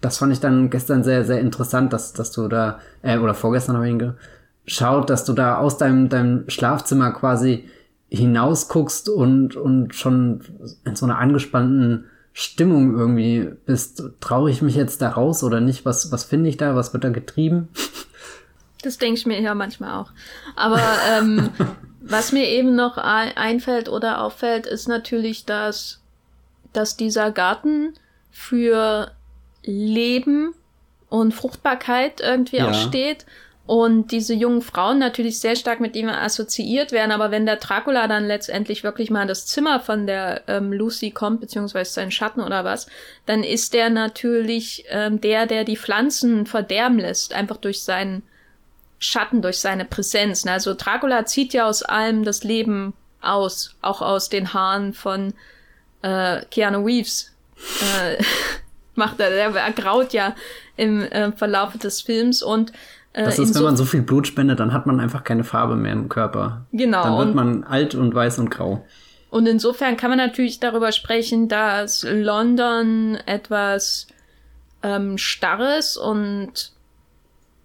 das 0.00 0.18
fand 0.18 0.32
ich 0.32 0.40
dann 0.40 0.70
gestern 0.70 1.04
sehr, 1.04 1.24
sehr 1.24 1.40
interessant, 1.40 1.92
dass, 1.92 2.12
dass 2.12 2.32
du 2.32 2.48
da, 2.48 2.80
äh, 3.02 3.18
oder 3.18 3.34
vorgestern 3.34 3.76
habe 3.76 3.86
ich 3.86 3.92
ihn 3.92 4.14
geschaut, 4.64 5.10
dass 5.10 5.24
du 5.24 5.32
da 5.32 5.58
aus 5.58 5.78
deinem, 5.78 6.08
deinem 6.08 6.48
Schlafzimmer 6.48 7.12
quasi 7.12 7.68
hinausguckst 8.08 9.08
und, 9.08 9.56
und 9.56 9.94
schon 9.94 10.42
in 10.84 10.96
so 10.96 11.06
einer 11.06 11.18
angespannten 11.18 12.04
Stimmung 12.32 12.96
irgendwie 12.96 13.50
bist. 13.64 14.02
Traue 14.20 14.50
ich 14.50 14.62
mich 14.62 14.74
jetzt 14.74 15.00
da 15.00 15.08
raus 15.10 15.42
oder 15.42 15.60
nicht? 15.60 15.84
Was, 15.84 16.12
was 16.12 16.24
finde 16.24 16.50
ich 16.50 16.56
da? 16.56 16.76
Was 16.76 16.92
wird 16.92 17.04
da 17.04 17.10
getrieben? 17.10 17.68
Das 18.82 18.98
denke 18.98 19.18
ich 19.18 19.26
mir 19.26 19.40
ja 19.40 19.54
manchmal 19.54 19.98
auch. 20.00 20.12
Aber 20.54 20.80
ähm, 21.10 21.48
was 22.02 22.30
mir 22.30 22.46
eben 22.46 22.76
noch 22.76 22.98
einfällt 22.98 23.88
oder 23.88 24.20
auffällt, 24.20 24.64
ist 24.64 24.86
natürlich, 24.86 25.44
dass, 25.44 26.02
dass 26.72 26.96
dieser 26.96 27.32
Garten 27.32 27.94
für 28.30 29.10
Leben 29.66 30.54
und 31.08 31.32
Fruchtbarkeit 31.32 32.20
irgendwie 32.20 32.58
ja. 32.58 32.70
auch 32.70 32.74
steht. 32.74 33.26
Und 33.66 34.12
diese 34.12 34.32
jungen 34.32 34.62
Frauen 34.62 35.00
natürlich 35.00 35.40
sehr 35.40 35.56
stark 35.56 35.80
mit 35.80 35.96
ihm 35.96 36.08
assoziiert 36.08 36.92
werden, 36.92 37.10
aber 37.10 37.32
wenn 37.32 37.46
der 37.46 37.56
Dracula 37.56 38.06
dann 38.06 38.24
letztendlich 38.24 38.84
wirklich 38.84 39.10
mal 39.10 39.22
in 39.22 39.28
das 39.28 39.46
Zimmer 39.46 39.80
von 39.80 40.06
der 40.06 40.42
ähm, 40.46 40.72
Lucy 40.72 41.10
kommt, 41.10 41.40
beziehungsweise 41.40 41.92
seinen 41.92 42.12
Schatten 42.12 42.40
oder 42.40 42.64
was, 42.64 42.86
dann 43.26 43.42
ist 43.42 43.74
der 43.74 43.90
natürlich 43.90 44.84
ähm, 44.88 45.20
der, 45.20 45.46
der 45.46 45.64
die 45.64 45.76
Pflanzen 45.76 46.46
verderben 46.46 47.00
lässt, 47.00 47.34
einfach 47.34 47.56
durch 47.56 47.82
seinen 47.82 48.22
Schatten, 49.00 49.42
durch 49.42 49.58
seine 49.58 49.84
Präsenz. 49.84 50.46
Also 50.46 50.74
Dracula 50.74 51.26
zieht 51.26 51.52
ja 51.52 51.68
aus 51.68 51.82
allem 51.82 52.22
das 52.22 52.44
Leben 52.44 52.94
aus, 53.20 53.74
auch 53.82 54.00
aus 54.00 54.28
den 54.28 54.54
Haaren 54.54 54.94
von 54.94 55.34
äh, 56.02 56.42
Keanu 56.52 56.84
Reeves. 56.84 57.32
Äh, 57.80 58.22
macht 58.96 59.20
er. 59.20 59.30
Der 59.30 59.54
ergraut 59.54 60.12
ja 60.12 60.34
im 60.76 61.02
äh, 61.02 61.32
Verlauf 61.32 61.76
des 61.78 62.00
Films 62.00 62.42
und 62.42 62.72
äh, 63.12 63.24
das 63.24 63.38
ist, 63.38 63.54
wenn 63.54 63.62
man 63.62 63.76
so 63.76 63.84
viel 63.84 64.02
Blut 64.02 64.26
spendet, 64.26 64.60
dann 64.60 64.72
hat 64.72 64.86
man 64.86 65.00
einfach 65.00 65.24
keine 65.24 65.42
Farbe 65.42 65.74
mehr 65.74 65.92
im 65.92 66.08
Körper. 66.08 66.66
Genau. 66.72 67.02
Dann 67.02 67.18
wird 67.18 67.34
man 67.34 67.64
alt 67.64 67.94
und 67.94 68.14
weiß 68.14 68.38
und 68.38 68.50
grau. 68.50 68.84
Und 69.30 69.46
insofern 69.46 69.96
kann 69.96 70.10
man 70.10 70.18
natürlich 70.18 70.60
darüber 70.60 70.92
sprechen, 70.92 71.48
dass 71.48 72.06
London 72.08 73.16
etwas 73.26 74.06
ähm, 74.82 75.18
Starres 75.18 75.96
und 75.96 76.72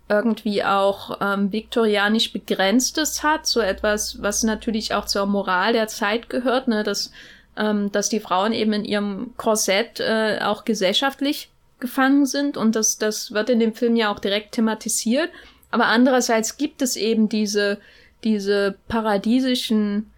irgendwie 0.10 0.64
auch 0.64 1.18
ähm, 1.22 1.52
viktorianisch 1.52 2.34
begrenztes 2.34 3.24
hat, 3.24 3.46
so 3.46 3.62
etwas, 3.62 4.22
was 4.22 4.44
natürlich 4.44 4.94
auch 4.94 5.06
zur 5.06 5.26
Moral 5.26 5.72
der 5.72 5.88
Zeit 5.88 6.30
gehört, 6.30 6.68
ne, 6.68 6.84
dass 6.84 7.12
ähm, 7.58 7.92
dass 7.92 8.10
die 8.10 8.20
Frauen 8.20 8.54
eben 8.54 8.74
in 8.74 8.86
ihrem 8.86 9.34
Korsett 9.38 10.00
äh, 10.00 10.40
auch 10.42 10.66
gesellschaftlich 10.66 11.50
gefangen 11.80 12.26
sind 12.26 12.58
und 12.58 12.76
das, 12.76 12.98
das 12.98 13.32
wird 13.32 13.50
in 13.50 13.60
dem 13.60 13.74
Film 13.74 13.96
ja 13.96 14.12
auch 14.12 14.20
direkt 14.20 14.54
thematisiert. 14.54 15.30
Aber 15.72 15.88
andererseits 15.88 16.58
gibt 16.58 16.82
es 16.82 16.96
eben 16.96 17.30
diese, 17.30 17.80
diese 18.24 18.76
paradiesischen 18.88 20.12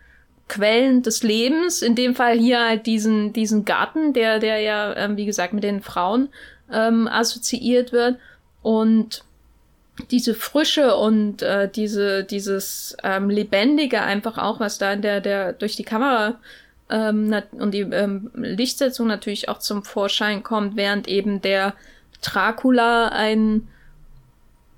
Quellen 0.50 1.02
des 1.02 1.24
Lebens, 1.24 1.82
in 1.82 1.96
dem 1.96 2.16
Fall 2.16 2.38
hier 2.38 2.60
halt 2.60 2.86
diesen, 2.86 3.34
diesen 3.34 3.66
Garten, 3.66 4.14
der, 4.14 4.40
der 4.40 4.60
ja, 4.60 4.96
ähm, 4.96 5.16
wie 5.16 5.26
gesagt, 5.26 5.54
mit 5.54 5.64
den 5.64 5.82
Frauen 5.82 6.30
ähm, 6.72 7.08
assoziiert 7.08 7.92
wird. 7.92 8.18
Und 8.62 9.24
diese 10.12 10.34
Frische 10.34 10.96
und 10.96 11.42
äh, 11.42 11.70
diese, 11.70 12.24
dieses 12.24 12.98
ähm, 13.04 13.30
Lebendige 13.30 14.02
einfach 14.02 14.38
auch, 14.38 14.60
was 14.60 14.78
da 14.78 14.94
in 14.94 15.02
der, 15.02 15.22
der 15.22 15.54
durch 15.54 15.76
die 15.76 15.84
Kamera 15.84 16.40
ähm, 16.90 17.34
und 17.52 17.74
die 17.74 17.82
ähm, 17.82 18.32
Lichtsetzung 18.36 19.08
natürlich 19.08 19.50
auch 19.50 19.60
zum 19.60 19.84
Vorschein 19.84 20.44
kommt, 20.44 20.76
während 20.76 21.08
eben 21.08 21.42
der 21.42 21.74
Dracula 22.22 23.10
ein 23.10 23.68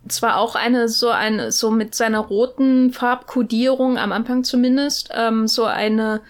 zwar 0.08 0.38
auch 0.38 0.56
eine 0.56 0.88
so 0.88 1.10
eine 1.10 1.52
so 1.52 1.72
mit 1.72 1.96
seiner 1.96 2.20
roten 2.20 2.94
Farbkodierung 2.94 3.98
am 3.98 4.12
Anfang 4.12 4.44
zumindest 4.44 5.10
ähm, 5.16 5.48
so 5.48 5.66
eine 5.66 6.22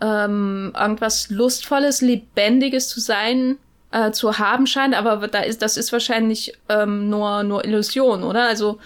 ähm, 0.00 0.74
irgendwas 0.78 1.30
lustvolles, 1.30 2.02
lebendiges 2.02 2.88
zu 2.88 3.00
sein 3.00 3.56
äh, 3.90 4.10
zu 4.10 4.38
haben 4.38 4.66
scheint, 4.66 4.94
aber 4.94 5.28
da 5.28 5.40
ist 5.40 5.62
das 5.62 5.76
ist 5.76 5.92
wahrscheinlich 5.92 6.58
ähm, 6.68 7.08
nur 7.08 7.42
nur 7.42 7.64
Illusion, 7.64 8.22
oder? 8.22 8.44
Also 8.44 8.78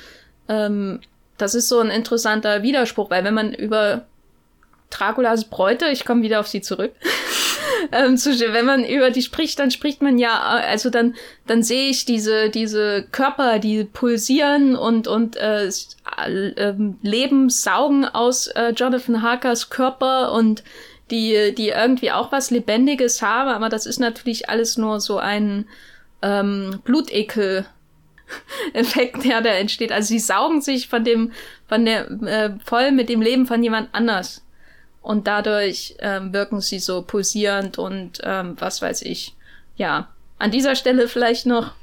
ähm, 0.48 1.00
das 1.38 1.54
ist 1.54 1.68
so 1.68 1.80
ein 1.80 1.90
interessanter 1.90 2.62
Widerspruch, 2.62 3.10
weil 3.10 3.24
wenn 3.24 3.34
man 3.34 3.52
über 3.52 4.06
Draculas 4.90 5.44
Bräute, 5.44 5.86
ich 5.86 6.04
komme 6.04 6.22
wieder 6.22 6.40
auf 6.40 6.48
sie 6.48 6.60
zurück, 6.60 6.92
ähm, 7.92 8.16
zu, 8.16 8.30
wenn 8.30 8.64
man 8.64 8.84
über 8.84 9.10
die 9.10 9.22
spricht, 9.22 9.58
dann 9.58 9.70
spricht 9.70 10.02
man 10.02 10.18
ja, 10.18 10.58
äh, 10.58 10.66
also 10.66 10.90
dann, 10.90 11.14
dann 11.46 11.62
sehe 11.62 11.90
ich 11.90 12.04
diese, 12.04 12.50
diese 12.50 13.06
Körper, 13.10 13.58
die 13.58 13.84
pulsieren 13.84 14.76
und, 14.76 15.08
und 15.08 15.36
äh, 15.36 15.66
äh, 15.66 16.74
Leben 17.02 17.50
saugen 17.50 18.04
aus 18.04 18.46
äh, 18.48 18.70
Jonathan 18.70 19.22
Harkers 19.22 19.70
Körper 19.70 20.32
und 20.32 20.62
die, 21.10 21.54
die 21.54 21.68
irgendwie 21.68 22.10
auch 22.10 22.32
was 22.32 22.50
Lebendiges 22.50 23.22
haben, 23.22 23.50
aber 23.50 23.68
das 23.68 23.86
ist 23.86 24.00
natürlich 24.00 24.48
alles 24.48 24.76
nur 24.76 25.00
so 25.00 25.18
ein 25.18 25.66
ähm, 26.22 26.80
Blutekel. 26.84 27.66
Effekt, 28.72 29.24
der 29.24 29.40
da 29.40 29.50
entsteht. 29.50 29.92
Also 29.92 30.08
sie 30.08 30.18
saugen 30.18 30.60
sich 30.60 30.88
von 30.88 31.04
dem, 31.04 31.32
von 31.68 31.84
der, 31.84 32.10
äh, 32.22 32.50
voll 32.64 32.92
mit 32.92 33.08
dem 33.08 33.22
Leben 33.22 33.46
von 33.46 33.62
jemand 33.62 33.88
anders. 33.92 34.45
Und 35.06 35.28
dadurch 35.28 35.94
ähm, 36.00 36.32
wirken 36.32 36.60
sie 36.60 36.80
so 36.80 37.00
pulsierend 37.00 37.78
und 37.78 38.20
ähm, 38.24 38.56
was 38.58 38.82
weiß 38.82 39.02
ich. 39.02 39.36
Ja, 39.76 40.08
an 40.40 40.50
dieser 40.50 40.74
Stelle 40.74 41.06
vielleicht 41.06 41.46
noch 41.46 41.74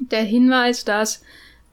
der 0.00 0.24
Hinweis, 0.24 0.84
dass 0.84 1.22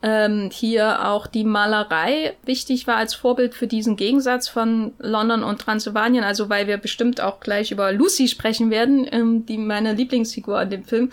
ähm, 0.03 0.51
hier 0.53 1.07
auch 1.09 1.25
die 1.25 1.45
Malerei 1.45 2.35
wichtig 2.45 2.85
war 2.85 2.97
als 2.97 3.15
Vorbild 3.15 3.55
für 3.55 3.65
diesen 3.65 3.95
Gegensatz 3.95 4.47
von 4.49 4.93
London 4.99 5.41
und 5.41 5.61
Transsilvanien. 5.61 6.23
Also 6.23 6.47
weil 6.47 6.67
wir 6.67 6.77
bestimmt 6.77 7.21
auch 7.21 7.39
gleich 7.39 7.71
über 7.71 7.91
Lucy 7.91 8.27
sprechen 8.27 8.69
werden, 8.69 9.07
ähm, 9.11 9.47
die 9.47 9.57
meine 9.57 9.93
Lieblingsfigur 9.93 10.61
in 10.61 10.69
dem 10.69 10.83
Film. 10.83 11.09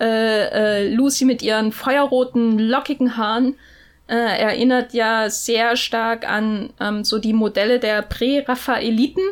Äh, 0.00 0.84
äh, 0.84 0.88
Lucy 0.88 1.26
mit 1.26 1.42
ihren 1.42 1.70
feuerroten, 1.70 2.58
lockigen 2.58 3.18
Haaren 3.18 3.56
äh, 4.08 4.14
erinnert 4.14 4.94
ja 4.94 5.28
sehr 5.30 5.76
stark 5.76 6.28
an 6.28 6.70
ähm, 6.80 7.04
so 7.04 7.18
die 7.18 7.32
Modelle 7.32 7.78
der 7.78 8.02
Prä-Raphaeliten. 8.02 9.24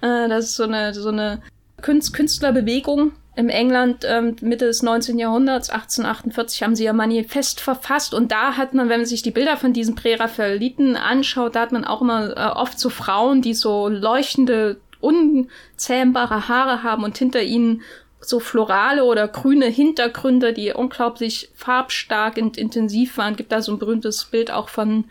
Äh, 0.00 0.28
das 0.28 0.46
ist 0.46 0.56
so 0.56 0.64
eine, 0.64 0.94
so 0.94 1.08
eine 1.08 1.42
Künst 1.80 2.12
Künstlerbewegung, 2.12 3.12
im 3.36 3.48
England 3.48 4.04
ähm, 4.04 4.34
Mitte 4.40 4.66
des 4.66 4.82
19. 4.82 5.16
Jahrhunderts, 5.16 5.70
1848, 5.70 6.64
haben 6.64 6.74
sie 6.74 6.84
ihr 6.84 6.92
Manifest 6.92 7.60
verfasst 7.60 8.12
und 8.12 8.32
da 8.32 8.56
hat 8.56 8.74
man, 8.74 8.88
wenn 8.88 9.00
man 9.00 9.06
sich 9.06 9.22
die 9.22 9.30
Bilder 9.30 9.56
von 9.56 9.72
diesen 9.72 9.94
Präraphaeliten 9.94 10.96
anschaut, 10.96 11.54
da 11.54 11.60
hat 11.60 11.70
man 11.70 11.84
auch 11.84 12.02
immer 12.02 12.36
äh, 12.36 12.58
oft 12.58 12.80
so 12.80 12.90
Frauen, 12.90 13.40
die 13.40 13.54
so 13.54 13.86
leuchtende, 13.86 14.80
unzähmbare 15.00 16.48
Haare 16.48 16.82
haben 16.82 17.04
und 17.04 17.16
hinter 17.16 17.42
ihnen 17.42 17.82
so 18.20 18.40
florale 18.40 19.04
oder 19.04 19.28
grüne 19.28 19.66
Hintergründe, 19.66 20.52
die 20.52 20.72
unglaublich 20.72 21.50
farbstark 21.54 22.36
und 22.36 22.56
intensiv 22.56 23.16
waren. 23.16 23.36
Gibt 23.36 23.52
da 23.52 23.62
so 23.62 23.72
ein 23.72 23.78
berühmtes 23.78 24.24
Bild 24.24 24.50
auch 24.50 24.68
von 24.68 25.04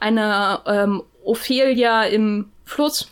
einer 0.00 0.62
ähm, 0.66 1.02
Ophelia 1.24 2.04
im 2.04 2.50
Fluss 2.64 3.08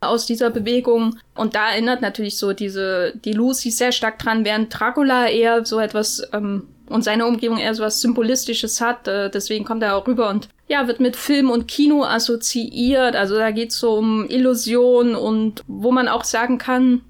aus 0.00 0.26
dieser 0.26 0.50
Bewegung. 0.50 1.18
Und 1.34 1.54
da 1.54 1.70
erinnert 1.70 2.02
natürlich 2.02 2.36
so 2.36 2.52
diese, 2.52 3.12
die 3.24 3.32
Lucy 3.32 3.70
sehr 3.70 3.92
stark 3.92 4.18
dran, 4.18 4.44
während 4.44 4.78
Dracula 4.78 5.28
eher 5.28 5.64
so 5.64 5.78
etwas, 5.78 6.22
ähm, 6.32 6.68
und 6.88 7.04
seine 7.04 7.26
Umgebung 7.26 7.58
eher 7.58 7.74
so 7.74 7.82
was 7.82 8.00
Symbolistisches 8.00 8.80
hat. 8.80 9.08
Äh, 9.08 9.30
deswegen 9.30 9.64
kommt 9.64 9.82
er 9.82 9.96
auch 9.96 10.06
rüber 10.06 10.28
und 10.28 10.48
ja, 10.68 10.86
wird 10.86 11.00
mit 11.00 11.16
Film 11.16 11.50
und 11.50 11.68
Kino 11.68 12.04
assoziiert. 12.04 13.16
Also 13.16 13.36
da 13.36 13.50
geht's 13.50 13.78
so 13.78 13.94
um 13.94 14.28
Illusion 14.28 15.14
und 15.14 15.62
wo 15.66 15.92
man 15.92 16.08
auch 16.08 16.24
sagen 16.24 16.58
kann, 16.58 17.02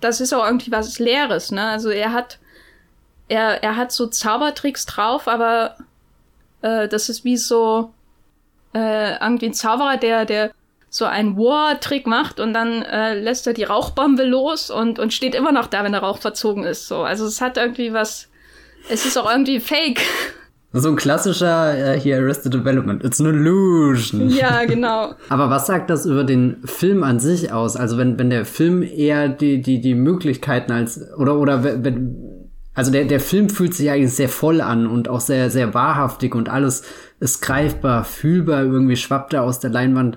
das 0.00 0.20
ist 0.20 0.32
auch 0.32 0.44
irgendwie 0.44 0.70
was 0.72 0.98
Leeres, 0.98 1.50
ne? 1.50 1.66
Also 1.66 1.90
er 1.90 2.12
hat, 2.12 2.38
er, 3.28 3.62
er 3.62 3.76
hat 3.76 3.92
so 3.92 4.06
Zaubertricks 4.06 4.86
drauf, 4.86 5.28
aber 5.28 5.76
äh, 6.62 6.88
das 6.88 7.08
ist 7.08 7.24
wie 7.24 7.36
so 7.36 7.92
äh, 8.74 9.18
irgendwie 9.20 9.46
ein 9.46 9.54
Zauberer, 9.54 9.96
der, 9.96 10.24
der 10.24 10.52
so 10.90 11.04
einen 11.04 11.36
War-Trick 11.36 12.06
macht 12.06 12.40
und 12.40 12.54
dann 12.54 12.82
äh, 12.82 13.14
lässt 13.14 13.46
er 13.46 13.52
die 13.52 13.64
Rauchbombe 13.64 14.24
los 14.24 14.70
und, 14.70 14.98
und 14.98 15.12
steht 15.12 15.34
immer 15.34 15.52
noch 15.52 15.66
da, 15.66 15.84
wenn 15.84 15.92
der 15.92 16.02
Rauch 16.02 16.18
verzogen 16.18 16.64
ist. 16.64 16.88
So, 16.88 17.02
also 17.02 17.26
es 17.26 17.40
hat 17.40 17.56
irgendwie 17.56 17.92
was. 17.92 18.28
Es 18.88 19.04
ist 19.04 19.18
auch 19.18 19.30
irgendwie 19.30 19.60
fake. 19.60 20.00
So 20.72 20.90
ein 20.90 20.96
klassischer 20.96 21.94
äh, 21.94 21.98
hier 21.98 22.18
Arrested 22.18 22.52
Development. 22.52 23.02
It's 23.02 23.20
an 23.20 23.26
illusion. 23.26 24.28
Ja, 24.28 24.64
genau. 24.64 25.14
Aber 25.28 25.48
was 25.48 25.66
sagt 25.66 25.88
das 25.88 26.04
über 26.04 26.24
den 26.24 26.58
Film 26.64 27.02
an 27.02 27.20
sich 27.20 27.52
aus? 27.52 27.76
Also 27.76 27.96
wenn, 27.96 28.18
wenn 28.18 28.30
der 28.30 28.44
Film 28.44 28.82
eher 28.82 29.28
die, 29.28 29.62
die, 29.62 29.80
die 29.80 29.94
Möglichkeiten 29.94 30.72
als 30.72 31.00
oder 31.16 31.36
oder 31.38 31.64
wenn 31.64 32.48
also 32.74 32.92
der, 32.92 33.06
der 33.06 33.18
Film 33.18 33.48
fühlt 33.48 33.74
sich 33.74 33.90
eigentlich 33.90 34.14
sehr 34.14 34.28
voll 34.28 34.60
an 34.60 34.86
und 34.86 35.08
auch 35.08 35.20
sehr, 35.20 35.50
sehr 35.50 35.74
wahrhaftig 35.74 36.36
und 36.36 36.48
alles 36.48 36.84
ist 37.18 37.42
greifbar, 37.42 38.04
fühlbar, 38.04 38.62
irgendwie 38.62 38.94
schwappt 38.94 39.32
er 39.34 39.42
aus 39.42 39.58
der 39.58 39.70
Leinwand 39.70 40.16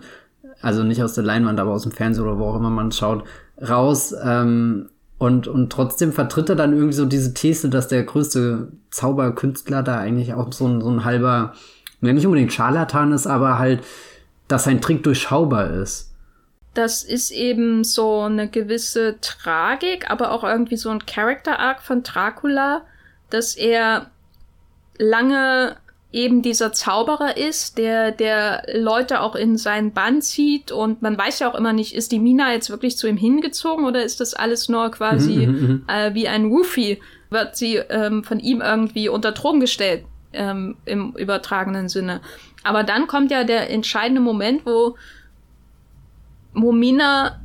also 0.61 0.83
nicht 0.83 1.03
aus 1.03 1.13
der 1.13 1.23
Leinwand, 1.23 1.59
aber 1.59 1.71
aus 1.71 1.83
dem 1.83 1.91
Fernsehen 1.91 2.23
oder 2.23 2.37
wo 2.37 2.45
auch 2.45 2.55
immer 2.55 2.69
man 2.69 2.91
schaut, 2.91 3.23
raus. 3.67 4.13
Ähm, 4.23 4.89
und, 5.21 5.47
und 5.47 5.71
trotzdem 5.71 6.13
vertritt 6.13 6.49
er 6.49 6.55
dann 6.55 6.73
irgendwie 6.73 6.95
so 6.95 7.05
diese 7.05 7.35
These, 7.35 7.69
dass 7.69 7.87
der 7.87 8.01
größte 8.01 8.69
Zauberkünstler 8.89 9.83
da 9.83 9.99
eigentlich 9.99 10.33
auch 10.33 10.51
so 10.51 10.67
ein, 10.67 10.81
so 10.81 10.89
ein 10.89 11.05
halber, 11.05 11.53
ja 12.01 12.11
nicht 12.11 12.25
unbedingt 12.25 12.51
Scharlatan 12.51 13.11
ist, 13.11 13.27
aber 13.27 13.59
halt, 13.59 13.83
dass 14.47 14.63
sein 14.63 14.81
Trick 14.81 15.03
durchschaubar 15.03 15.69
ist. 15.69 16.11
Das 16.73 17.03
ist 17.03 17.29
eben 17.29 17.83
so 17.83 18.21
eine 18.21 18.49
gewisse 18.49 19.21
Tragik, 19.21 20.09
aber 20.09 20.31
auch 20.31 20.43
irgendwie 20.43 20.77
so 20.77 20.89
ein 20.89 21.05
Character 21.05 21.59
Arc 21.59 21.83
von 21.83 22.01
Dracula, 22.01 22.81
dass 23.29 23.55
er 23.55 24.07
lange 24.97 25.75
eben 26.11 26.41
dieser 26.41 26.73
Zauberer 26.73 27.37
ist, 27.37 27.77
der, 27.77 28.11
der 28.11 28.65
Leute 28.73 29.21
auch 29.21 29.35
in 29.35 29.57
seinen 29.57 29.93
Bann 29.93 30.21
zieht 30.21 30.71
und 30.71 31.01
man 31.01 31.17
weiß 31.17 31.39
ja 31.39 31.49
auch 31.49 31.55
immer 31.55 31.73
nicht, 31.73 31.95
ist 31.95 32.11
die 32.11 32.19
Mina 32.19 32.51
jetzt 32.51 32.69
wirklich 32.69 32.97
zu 32.97 33.07
ihm 33.07 33.17
hingezogen 33.17 33.85
oder 33.85 34.03
ist 34.03 34.19
das 34.19 34.33
alles 34.33 34.67
nur 34.67 34.91
quasi 34.91 35.47
mhm, 35.47 35.53
mhm, 35.53 35.67
mhm. 35.67 35.83
äh, 35.87 36.13
wie 36.13 36.27
ein 36.27 36.45
Roofie? 36.45 36.99
Wird 37.29 37.55
sie 37.55 37.77
ähm, 37.77 38.25
von 38.25 38.39
ihm 38.39 38.59
irgendwie 38.59 39.07
unter 39.07 39.31
Drogen 39.31 39.61
gestellt 39.61 40.03
ähm, 40.33 40.75
im 40.83 41.13
übertragenen 41.15 41.87
Sinne? 41.87 42.19
Aber 42.63 42.83
dann 42.83 43.07
kommt 43.07 43.31
ja 43.31 43.45
der 43.45 43.69
entscheidende 43.69 44.21
Moment, 44.21 44.65
wo 44.65 44.97
Momina 46.51 47.39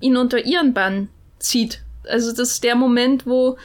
ihn 0.00 0.16
unter 0.16 0.44
ihren 0.46 0.72
Bann 0.72 1.08
zieht. 1.38 1.82
Also 2.08 2.30
das 2.30 2.52
ist 2.52 2.64
der 2.64 2.76
Moment, 2.76 3.26
wo 3.26 3.58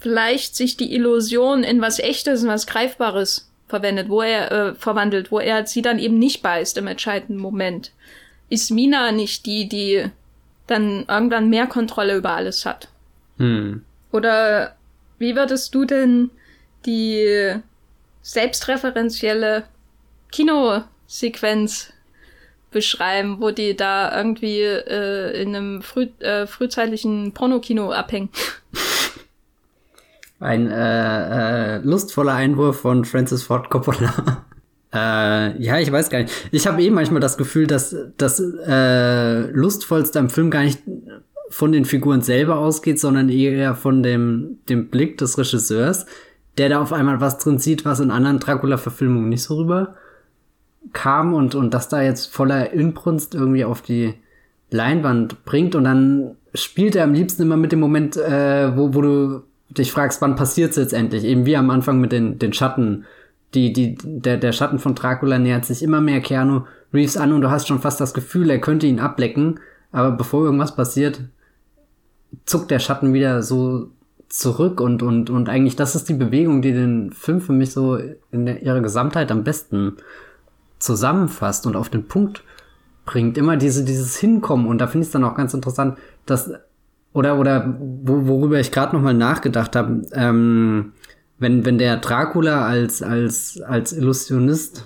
vielleicht 0.00 0.56
sich 0.56 0.76
die 0.76 0.92
Illusion 0.92 1.62
in 1.62 1.80
was 1.80 2.00
Echtes, 2.00 2.42
in 2.42 2.48
was 2.48 2.66
Greifbares 2.66 3.51
verwendet, 3.72 4.10
wo 4.10 4.20
er 4.20 4.52
äh, 4.52 4.74
verwandelt, 4.74 5.32
wo 5.32 5.38
er 5.38 5.66
sie 5.66 5.80
dann 5.80 5.98
eben 5.98 6.18
nicht 6.18 6.42
beißt 6.42 6.76
im 6.76 6.86
entscheidenden 6.86 7.38
Moment. 7.40 7.90
Ist 8.50 8.70
Mina 8.70 9.12
nicht 9.12 9.46
die, 9.46 9.66
die 9.66 10.04
dann 10.66 11.06
irgendwann 11.08 11.48
mehr 11.48 11.66
Kontrolle 11.66 12.16
über 12.16 12.32
alles 12.32 12.66
hat? 12.66 12.88
Hm. 13.38 13.82
Oder 14.12 14.76
wie 15.18 15.34
würdest 15.34 15.74
du 15.74 15.86
denn 15.86 16.30
die 16.84 17.54
selbstreferenzielle 18.20 19.64
Kinosequenz 20.30 21.94
beschreiben, 22.70 23.40
wo 23.40 23.52
die 23.52 23.74
da 23.74 24.14
irgendwie 24.14 24.60
äh, 24.60 25.40
in 25.40 25.56
einem 25.56 25.80
früh, 25.80 26.08
äh, 26.20 26.46
frühzeitlichen 26.46 27.32
Pornokino 27.32 27.90
abhängen? 27.90 28.28
Ein 30.42 30.68
äh, 30.68 31.76
äh, 31.76 31.78
lustvoller 31.84 32.34
Einwurf 32.34 32.80
von 32.80 33.04
Francis 33.04 33.44
Ford 33.44 33.70
Coppola. 33.70 34.44
äh, 34.92 35.62
ja, 35.62 35.78
ich 35.78 35.92
weiß 35.92 36.10
gar 36.10 36.18
nicht. 36.18 36.32
Ich 36.50 36.66
habe 36.66 36.82
eh 36.82 36.90
manchmal 36.90 37.20
das 37.20 37.38
Gefühl, 37.38 37.68
dass 37.68 37.94
das 38.16 38.40
äh, 38.40 39.42
lustvollste 39.52 40.18
am 40.18 40.30
Film 40.30 40.50
gar 40.50 40.64
nicht 40.64 40.80
von 41.48 41.70
den 41.70 41.84
Figuren 41.84 42.22
selber 42.22 42.56
ausgeht, 42.56 42.98
sondern 42.98 43.28
eher 43.28 43.76
von 43.76 44.02
dem, 44.02 44.58
dem 44.68 44.88
Blick 44.88 45.16
des 45.18 45.38
Regisseurs, 45.38 46.06
der 46.58 46.70
da 46.70 46.82
auf 46.82 46.92
einmal 46.92 47.20
was 47.20 47.38
drin 47.38 47.58
sieht, 47.58 47.84
was 47.84 48.00
in 48.00 48.10
anderen 48.10 48.40
Dracula-Verfilmungen 48.40 49.28
nicht 49.28 49.44
so 49.44 49.58
rüber 49.58 49.94
kam 50.92 51.34
und, 51.34 51.54
und 51.54 51.72
das 51.72 51.88
da 51.88 52.02
jetzt 52.02 52.34
voller 52.34 52.72
Inbrunst 52.72 53.36
irgendwie 53.36 53.64
auf 53.64 53.80
die 53.80 54.14
Leinwand 54.70 55.44
bringt 55.44 55.76
und 55.76 55.84
dann 55.84 56.36
spielt 56.52 56.96
er 56.96 57.04
am 57.04 57.14
liebsten 57.14 57.42
immer 57.42 57.56
mit 57.56 57.70
dem 57.70 57.78
Moment, 57.78 58.16
äh, 58.16 58.76
wo, 58.76 58.92
wo 58.92 59.02
du 59.02 59.42
dich 59.78 59.92
fragst, 59.92 60.20
wann 60.20 60.36
passiert's 60.36 60.76
jetzt 60.76 60.92
endlich? 60.92 61.24
Eben 61.24 61.46
wie 61.46 61.56
am 61.56 61.70
Anfang 61.70 62.00
mit 62.00 62.12
den, 62.12 62.38
den 62.38 62.52
Schatten. 62.52 63.04
Die, 63.54 63.72
die, 63.72 63.96
der, 64.02 64.38
der 64.38 64.52
Schatten 64.52 64.78
von 64.78 64.94
Dracula 64.94 65.38
nähert 65.38 65.64
sich 65.64 65.82
immer 65.82 66.00
mehr 66.00 66.20
Keanu 66.20 66.62
Reeves 66.94 67.16
an 67.16 67.32
und 67.32 67.42
du 67.42 67.50
hast 67.50 67.68
schon 67.68 67.80
fast 67.80 68.00
das 68.00 68.14
Gefühl, 68.14 68.50
er 68.50 68.60
könnte 68.60 68.86
ihn 68.86 69.00
ablecken, 69.00 69.60
aber 69.92 70.10
bevor 70.12 70.44
irgendwas 70.44 70.74
passiert, 70.74 71.20
zuckt 72.46 72.70
der 72.70 72.78
Schatten 72.78 73.12
wieder 73.12 73.42
so 73.42 73.90
zurück 74.28 74.80
und, 74.80 75.02
und, 75.02 75.28
und 75.28 75.48
eigentlich 75.48 75.76
das 75.76 75.94
ist 75.94 76.08
die 76.08 76.14
Bewegung, 76.14 76.62
die 76.62 76.72
den 76.72 77.12
Film 77.12 77.40
für 77.40 77.52
mich 77.52 77.72
so 77.72 77.98
in 78.30 78.46
der, 78.46 78.62
ihrer 78.62 78.80
Gesamtheit 78.80 79.30
am 79.30 79.44
besten 79.44 79.98
zusammenfasst 80.78 81.66
und 81.66 81.76
auf 81.76 81.90
den 81.90 82.08
Punkt 82.08 82.42
bringt. 83.04 83.36
Immer 83.36 83.56
diese, 83.56 83.84
dieses 83.84 84.16
Hinkommen 84.16 84.66
und 84.66 84.78
da 84.78 84.86
finde 84.86 85.02
ich 85.02 85.08
es 85.08 85.12
dann 85.12 85.24
auch 85.24 85.34
ganz 85.34 85.52
interessant, 85.52 85.98
dass 86.24 86.50
oder 87.12 87.38
oder 87.38 87.76
wo, 87.78 88.26
worüber 88.26 88.58
ich 88.58 88.72
gerade 88.72 88.96
noch 88.96 89.02
mal 89.02 89.14
nachgedacht 89.14 89.76
habe, 89.76 90.02
ähm, 90.12 90.92
wenn 91.38 91.64
wenn 91.66 91.78
der 91.78 91.98
Dracula 91.98 92.66
als 92.66 93.02
als 93.02 93.60
als 93.66 93.92
Illusionist 93.92 94.84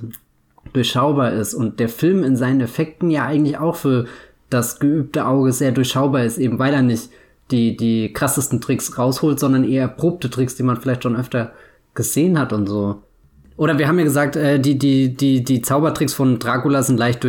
durchschaubar 0.73 1.33
ist 1.33 1.55
und 1.55 1.81
der 1.81 1.89
Film 1.89 2.25
in 2.25 2.37
seinen 2.37 2.61
Effekten 2.61 3.11
ja 3.11 3.25
eigentlich 3.25 3.59
auch 3.59 3.77
für 3.77 4.07
das 4.51 4.79
geübte 4.79 5.27
Auge 5.27 5.53
sehr 5.53 5.73
durchschaubar 5.73 6.25
ist, 6.25 6.39
eben 6.39 6.59
weil 6.59 6.75
er 6.75 6.83
nicht 6.83 7.11
die, 7.51 7.77
die 7.77 8.13
krassesten 8.13 8.61
Tricks 8.61 8.99
rausholt, 8.99 9.39
sondern 9.39 9.65
eher 9.65 9.83
erprobte 9.83 10.31
Tricks, 10.31 10.57
die 10.57 10.63
man 10.63 10.81
vielleicht 10.81 11.03
schon 11.03 11.17
öfter 11.17 11.53
gesehen 11.95 12.39
hat 12.39 12.53
und 12.53 12.67
so. 12.67 13.03
Oder 13.57 13.79
wir 13.79 13.89
haben 13.89 13.99
ja 13.99 14.05
gesagt, 14.05 14.37
äh, 14.37 14.59
die, 14.59 14.79
die, 14.79 15.17
die, 15.17 15.43
die 15.43 15.63
Zaubertricks 15.63 16.13
von 16.13 16.39
Dracula 16.39 16.83
sind 16.83 16.99
leicht 16.99 17.25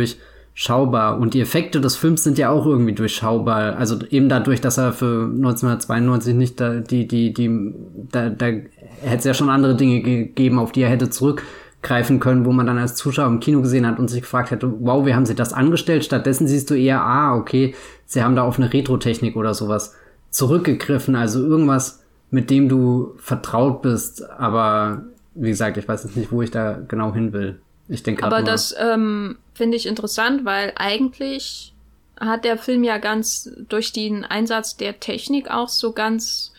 durchschaubar 0.58 1.20
und 1.20 1.34
die 1.34 1.40
Effekte 1.40 1.80
des 1.80 1.94
Films 1.94 2.24
sind 2.24 2.36
ja 2.36 2.50
auch 2.50 2.66
irgendwie 2.66 2.92
durchschaubar. 2.92 3.76
Also 3.76 3.96
eben 4.10 4.28
dadurch, 4.28 4.60
dass 4.60 4.76
er 4.76 4.92
für 4.92 5.26
1992 5.26 6.34
nicht 6.34 6.60
da, 6.60 6.80
die, 6.80 7.06
die, 7.06 7.32
die, 7.32 7.72
da, 8.10 8.28
da 8.28 8.46
hätte 8.46 9.18
es 9.18 9.24
ja 9.24 9.34
schon 9.34 9.50
andere 9.50 9.76
Dinge 9.76 10.00
gegeben, 10.02 10.58
auf 10.58 10.72
die 10.72 10.82
er 10.82 10.88
hätte 10.90 11.10
zurückgreifen 11.10 12.18
können, 12.18 12.44
wo 12.44 12.50
man 12.50 12.66
dann 12.66 12.76
als 12.76 12.96
Zuschauer 12.96 13.28
im 13.28 13.38
Kino 13.38 13.62
gesehen 13.62 13.86
hat 13.86 14.00
und 14.00 14.08
sich 14.08 14.22
gefragt 14.22 14.50
hätte, 14.50 14.72
wow, 14.80 15.06
wie 15.06 15.14
haben 15.14 15.26
sie 15.26 15.36
das 15.36 15.52
angestellt? 15.52 16.04
Stattdessen 16.04 16.48
siehst 16.48 16.70
du 16.70 16.74
eher, 16.74 17.02
ah, 17.02 17.36
okay, 17.36 17.76
sie 18.06 18.24
haben 18.24 18.34
da 18.34 18.42
auf 18.42 18.58
eine 18.58 18.72
Retro-Technik 18.72 19.36
oder 19.36 19.54
sowas 19.54 19.94
zurückgegriffen, 20.30 21.14
also 21.14 21.40
irgendwas, 21.40 22.02
mit 22.32 22.50
dem 22.50 22.68
du 22.68 23.14
vertraut 23.18 23.80
bist, 23.80 24.28
aber 24.28 25.02
wie 25.36 25.50
gesagt, 25.50 25.76
ich 25.76 25.86
weiß 25.86 26.02
jetzt 26.02 26.16
nicht, 26.16 26.32
wo 26.32 26.42
ich 26.42 26.50
da 26.50 26.80
genau 26.88 27.14
hin 27.14 27.32
will. 27.32 27.60
Ich 27.88 28.02
denke 28.02 28.24
Aber 28.24 28.42
das 28.42 28.74
ähm, 28.78 29.36
finde 29.58 29.76
ich 29.76 29.86
interessant, 29.86 30.44
weil 30.44 30.72
eigentlich 30.76 31.74
hat 32.18 32.44
der 32.44 32.56
Film 32.56 32.82
ja 32.84 32.98
ganz 32.98 33.50
durch 33.68 33.92
den 33.92 34.24
Einsatz 34.24 34.76
der 34.76 34.98
Technik 35.00 35.50
auch 35.50 35.68
so 35.68 35.92
ganz 35.92 36.52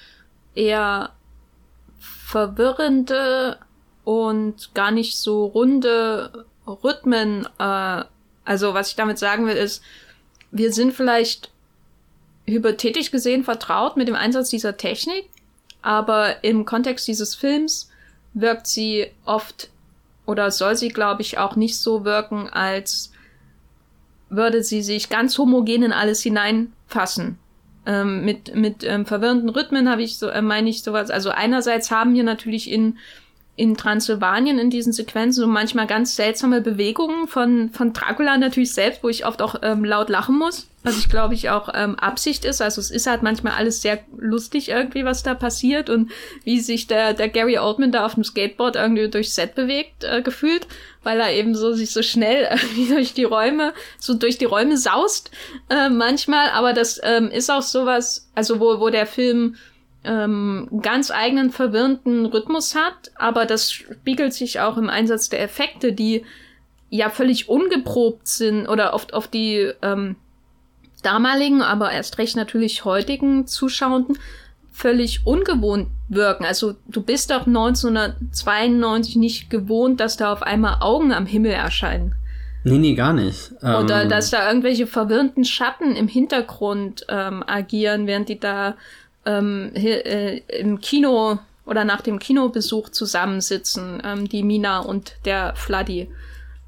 eher 0.54 1.14
verwirrende 1.97 3.58
und 4.04 4.74
gar 4.76 4.91
nicht 4.91 5.18
so 5.18 5.45
runde 5.45 6.45
Rhythmen. 6.68 7.47
Äh, 7.58 8.04
also 8.45 8.74
was 8.74 8.89
ich 8.89 8.95
damit 8.95 9.18
sagen 9.18 9.47
will, 9.47 9.56
ist, 9.56 9.82
wir 10.52 10.72
sind 10.72 10.93
vielleicht 10.93 11.52
hypothetisch 12.45 13.12
gesehen 13.12 13.43
vertraut 13.43 13.97
mit 13.97 14.08
dem 14.08 14.16
Einsatz 14.16 14.50
dieser 14.50 14.78
Technik, 14.78 15.30
aber 15.82 16.43
im 16.43 16.66
Kontext 16.66 17.08
dieses 17.08 17.36
Films 17.36 17.89
wirkt 18.34 18.68
sie 18.68 19.08
oft 19.26 19.70
oder 20.30 20.52
soll 20.52 20.76
sie, 20.76 20.90
glaube 20.90 21.24
ich, 21.24 21.40
auch 21.40 21.56
nicht 21.56 21.78
so 21.78 22.06
wirken, 22.06 22.48
als 22.48 23.12
würde 24.30 24.64
sie 24.64 24.84
sich 24.84 25.10
ganz 25.10 25.36
homogen 25.40 25.82
in 25.82 25.92
alles 25.92 26.22
hineinfassen. 26.22 27.40
Ähm, 27.88 28.24
mit 28.26 28.54
mit 28.56 28.84
ähm, 28.84 29.08
verwirrenden 29.08 29.50
Rhythmen 29.50 29.90
habe 29.90 30.04
ich 30.04 30.20
so, 30.20 30.30
äh, 30.30 30.44
meine 30.44 30.70
ich 30.70 30.84
sowas. 30.84 31.10
Also 31.10 31.32
einerseits 31.32 31.90
haben 31.90 32.14
wir 32.14 32.24
natürlich 32.24 32.70
in 32.70 33.00
in 33.60 33.76
Transsilvanien 33.76 34.57
in 34.57 34.70
diesen 34.70 34.93
Sequenzen 34.93 35.41
so 35.41 35.47
manchmal 35.47 35.86
ganz 35.86 36.16
seltsame 36.16 36.62
Bewegungen 36.62 37.28
von, 37.28 37.72
von 37.72 37.91
Dracula 37.91 38.38
natürlich 38.38 38.74
selbst, 38.74 39.03
wo 39.03 39.10
ich 39.10 39.26
oft 39.26 39.41
auch 39.41 39.55
ähm, 39.62 39.84
laut 39.84 40.07
lachen 40.07 40.38
muss. 40.38 40.70
Was 40.82 40.97
ich 40.97 41.10
glaube 41.10 41.34
ich 41.34 41.49
auch 41.49 41.68
ähm, 41.74 41.95
Absicht 41.95 42.45
ist. 42.45 42.62
Also 42.62 42.80
es 42.80 42.89
ist 42.89 43.05
halt 43.05 43.22
manchmal 43.22 43.55
alles 43.55 43.82
sehr 43.82 43.99
lustig 44.18 44.70
irgendwie, 44.70 45.03
was 45.03 45.24
da 45.24 45.34
passiert 45.34 45.89
und 45.89 46.10
wie 46.45 46.62
sich 46.62 46.88
der, 46.88 47.14
der 47.14 47.28
Gary 47.28 47.60
Oldman 47.60 47.91
da 47.91 48.05
auf 48.05 48.14
dem 48.14 48.24
Skateboard 48.24 48.78
irgendwie 48.78 49.10
durchs 49.10 49.36
Set 49.36 49.55
bewegt, 49.55 50.05
äh, 50.05 50.22
gefühlt, 50.22 50.66
weil 51.03 51.20
er 51.20 51.34
eben 51.34 51.53
so 51.53 51.74
sich 51.74 51.91
so 51.91 52.01
schnell 52.01 52.47
irgendwie 52.49 52.93
durch 52.93 53.14
die 53.14 53.26
Räume, 53.26 53.74
so 53.99 54.14
durch 54.14 54.38
die 54.38 54.45
Räume 54.45 54.78
saust 54.78 55.32
äh, 55.70 55.89
manchmal. 55.89 56.51
Aber 56.51 56.72
das 56.72 56.97
ähm, 57.03 57.30
ist 57.30 57.51
auch 57.51 57.62
sowas, 57.62 58.30
also 58.36 58.62
wo, 58.62 58.80
wo 58.80 58.89
der 58.89 59.05
Film 59.05 59.57
ähm, 60.10 60.68
ganz 60.82 61.12
eigenen 61.12 61.51
verwirrenden 61.51 62.26
Rhythmus 62.26 62.74
hat, 62.74 63.12
aber 63.16 63.45
das 63.45 63.72
spiegelt 63.72 64.34
sich 64.34 64.60
auch 64.60 64.76
im 64.78 64.89
Einsatz 64.89 65.30
der 65.30 65.43
Effekte, 65.43 65.93
die 65.93 66.26
ja 66.89 67.12
völlig 67.12 67.47
ungeprobt 67.47 68.28
sind 68.28 68.68
oder 68.68 68.95
oft 68.95 69.14
auf 69.14 69.28
die 69.28 69.72
ähm, 69.84 70.16
damaligen, 71.03 71.62
aber 71.62 71.91
erst 71.91 72.18
recht 72.18 72.36
natürlich 72.36 72.86
heutigen 72.86 73.45
Zuschauenden 73.45 74.18
völlig 74.72 75.28
ungewohnt 75.28 75.89
wirken. 76.07 76.43
Also 76.43 76.74
du 76.88 77.03
bist 77.03 77.30
doch 77.30 77.45
1992 77.45 79.16
nicht 79.18 79.49
gewohnt, 79.51 79.99
dass 79.99 80.18
da 80.18 80.34
auf 80.34 80.41
einmal 80.41 80.78
Augen 80.80 81.14
am 81.14 81.28
Himmel 81.28 81.51
erscheinen. 81.51 82.16
Nee, 82.64 82.80
nee, 82.80 82.95
gar 82.95 83.14
nicht. 83.14 83.51
Oder 83.62 84.03
ähm, 84.03 84.10
dass 84.10 84.32
da 84.32 84.47
irgendwelche 84.47 84.88
verwirrten 84.88 85.45
Schatten 85.45 85.95
im 85.95 86.07
Hintergrund 86.07 87.05
ähm, 87.10 87.43
agieren, 87.45 88.07
während 88.07 88.28
die 88.28 88.39
da 88.39 88.76
ähm, 89.30 89.72
äh, 89.76 90.38
im 90.60 90.82
Kino 90.82 91.40
oder 91.66 91.84
nach 91.84 92.02
dem 92.02 92.18
Kinobesuch 92.18 92.90
zusammensitzen, 92.90 94.02
ähm, 94.04 94.28
die 94.28 94.44
Mina 94.44 94.80
und 94.80 95.14
der 95.26 95.54
Fladdy. 95.56 96.10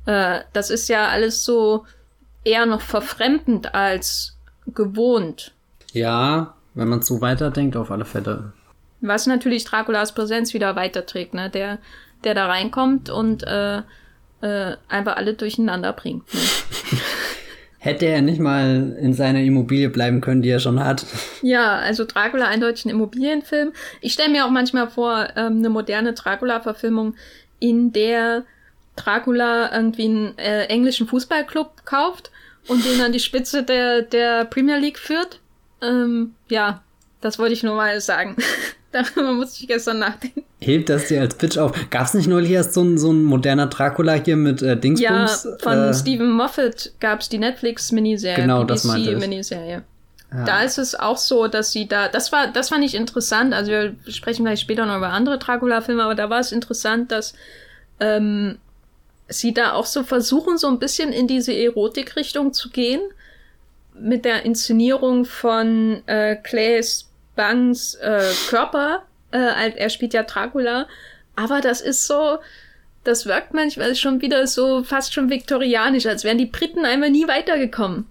Äh, 0.05 0.39
das 0.53 0.69
ist 0.69 0.87
ja 0.87 1.07
alles 1.07 1.43
so 1.43 1.85
eher 2.43 2.65
noch 2.65 2.81
verfremdend 2.81 3.73
als 3.73 4.37
gewohnt. 4.67 5.53
Ja, 5.91 6.53
wenn 6.75 6.87
man 6.87 7.01
so 7.01 7.19
weiterdenkt, 7.19 7.75
auf 7.75 7.91
alle 7.91 8.05
Fälle. 8.05 8.53
Was 9.01 9.25
natürlich 9.25 9.65
Draculas 9.65 10.13
Präsenz 10.13 10.53
wieder 10.53 10.75
weiterträgt, 10.75 11.33
ne? 11.33 11.49
Der, 11.49 11.79
der 12.23 12.35
da 12.35 12.45
reinkommt 12.45 13.09
und 13.09 13.43
äh, 13.43 13.81
äh, 14.41 14.75
einfach 14.87 15.17
alle 15.17 15.33
durcheinander 15.33 15.93
bringt. 15.93 16.31
Ne? 16.33 16.39
Hätte 17.79 18.05
er 18.05 18.21
nicht 18.21 18.39
mal 18.39 18.95
in 19.01 19.15
seiner 19.15 19.41
Immobilie 19.41 19.89
bleiben 19.89 20.21
können, 20.21 20.43
die 20.43 20.49
er 20.49 20.59
schon 20.59 20.83
hat. 20.83 21.03
Ja, 21.41 21.77
also 21.77 22.05
Dracula 22.05 22.47
eindeutig 22.47 22.85
ein 22.85 22.89
Immobilienfilm. 22.89 23.73
Ich 23.99 24.13
stelle 24.13 24.29
mir 24.29 24.45
auch 24.45 24.51
manchmal 24.51 24.89
vor, 24.89 25.29
ähm, 25.35 25.57
eine 25.57 25.69
moderne 25.69 26.13
Dracula-Verfilmung, 26.13 27.15
in 27.59 27.91
der 27.93 28.43
Dracula 28.95 29.73
irgendwie 29.73 30.05
einen 30.05 30.37
äh, 30.37 30.65
englischen 30.65 31.07
Fußballclub 31.07 31.85
kauft 31.85 32.31
und 32.67 32.85
den 32.85 33.01
an 33.01 33.11
die 33.11 33.19
Spitze 33.19 33.63
der, 33.63 34.01
der 34.01 34.45
Premier 34.45 34.77
League 34.77 34.99
führt. 34.99 35.39
Ähm, 35.81 36.33
ja, 36.49 36.81
das 37.21 37.39
wollte 37.39 37.53
ich 37.53 37.63
nur 37.63 37.75
mal 37.75 37.99
sagen. 38.01 38.35
Darüber 38.91 39.31
musste 39.31 39.61
ich 39.61 39.67
gestern 39.67 39.99
nachdenken. 39.99 40.43
Hebt 40.59 40.89
das 40.89 41.07
dir 41.07 41.21
als 41.21 41.35
Pitch 41.35 41.57
auf? 41.57 41.71
Gab 41.89 42.07
es 42.07 42.13
nicht 42.13 42.27
neulich 42.27 42.51
erst 42.51 42.73
so 42.73 42.83
ein, 42.83 42.97
so 42.97 43.11
ein 43.11 43.23
moderner 43.23 43.67
Dracula 43.67 44.13
hier 44.13 44.35
mit 44.35 44.61
äh, 44.61 44.77
Dingsbums? 44.77 45.45
Ja, 45.45 45.57
von 45.59 45.77
äh, 45.77 45.93
Stephen 45.93 46.29
Moffat 46.29 46.91
gab 46.99 47.21
es 47.21 47.29
die 47.29 47.37
Netflix-Miniserie. 47.37 48.41
Genau, 48.41 48.65
das 48.65 48.83
meinte 48.83 49.11
ich. 49.11 49.17
Miniserie. 49.17 49.83
Ja. 50.33 50.45
Da 50.45 50.63
ist 50.63 50.77
es 50.77 50.95
auch 50.95 51.17
so, 51.17 51.47
dass 51.47 51.71
sie 51.71 51.87
da, 51.87 52.07
das 52.07 52.31
war, 52.31 52.47
das 52.47 52.69
fand 52.69 52.85
ich 52.85 52.95
interessant. 52.95 53.53
Also 53.53 53.71
wir 53.71 53.95
sprechen 54.07 54.45
gleich 54.45 54.61
später 54.61 54.85
noch 54.85 54.97
über 54.97 55.09
andere 55.09 55.37
Dracula-Filme, 55.37 56.03
aber 56.03 56.15
da 56.15 56.29
war 56.29 56.39
es 56.39 56.53
interessant, 56.53 57.11
dass 57.11 57.33
ähm, 57.99 58.57
sie 59.27 59.53
da 59.53 59.73
auch 59.73 59.85
so 59.85 60.03
versuchen, 60.03 60.57
so 60.57 60.67
ein 60.67 60.79
bisschen 60.79 61.11
in 61.11 61.27
diese 61.27 61.53
Erotik-Richtung 61.53 62.53
zu 62.53 62.69
gehen 62.69 63.01
mit 63.93 64.23
der 64.23 64.45
Inszenierung 64.45 65.25
von 65.25 66.01
äh, 66.07 66.37
Claes 66.37 67.09
Bangs 67.35 67.95
äh, 67.95 68.23
Körper. 68.49 69.03
Äh, 69.31 69.71
er 69.75 69.89
spielt 69.89 70.13
ja 70.13 70.23
Dracula. 70.23 70.87
Aber 71.35 71.59
das 71.59 71.81
ist 71.81 72.07
so, 72.07 72.39
das 73.03 73.25
wirkt 73.25 73.53
manchmal 73.53 73.95
schon 73.95 74.21
wieder 74.21 74.47
so 74.47 74.83
fast 74.83 75.13
schon 75.13 75.29
viktorianisch, 75.29 76.05
als 76.05 76.23
wären 76.23 76.37
die 76.37 76.45
Briten 76.45 76.85
einmal 76.85 77.09
nie 77.09 77.27
weitergekommen. 77.27 78.05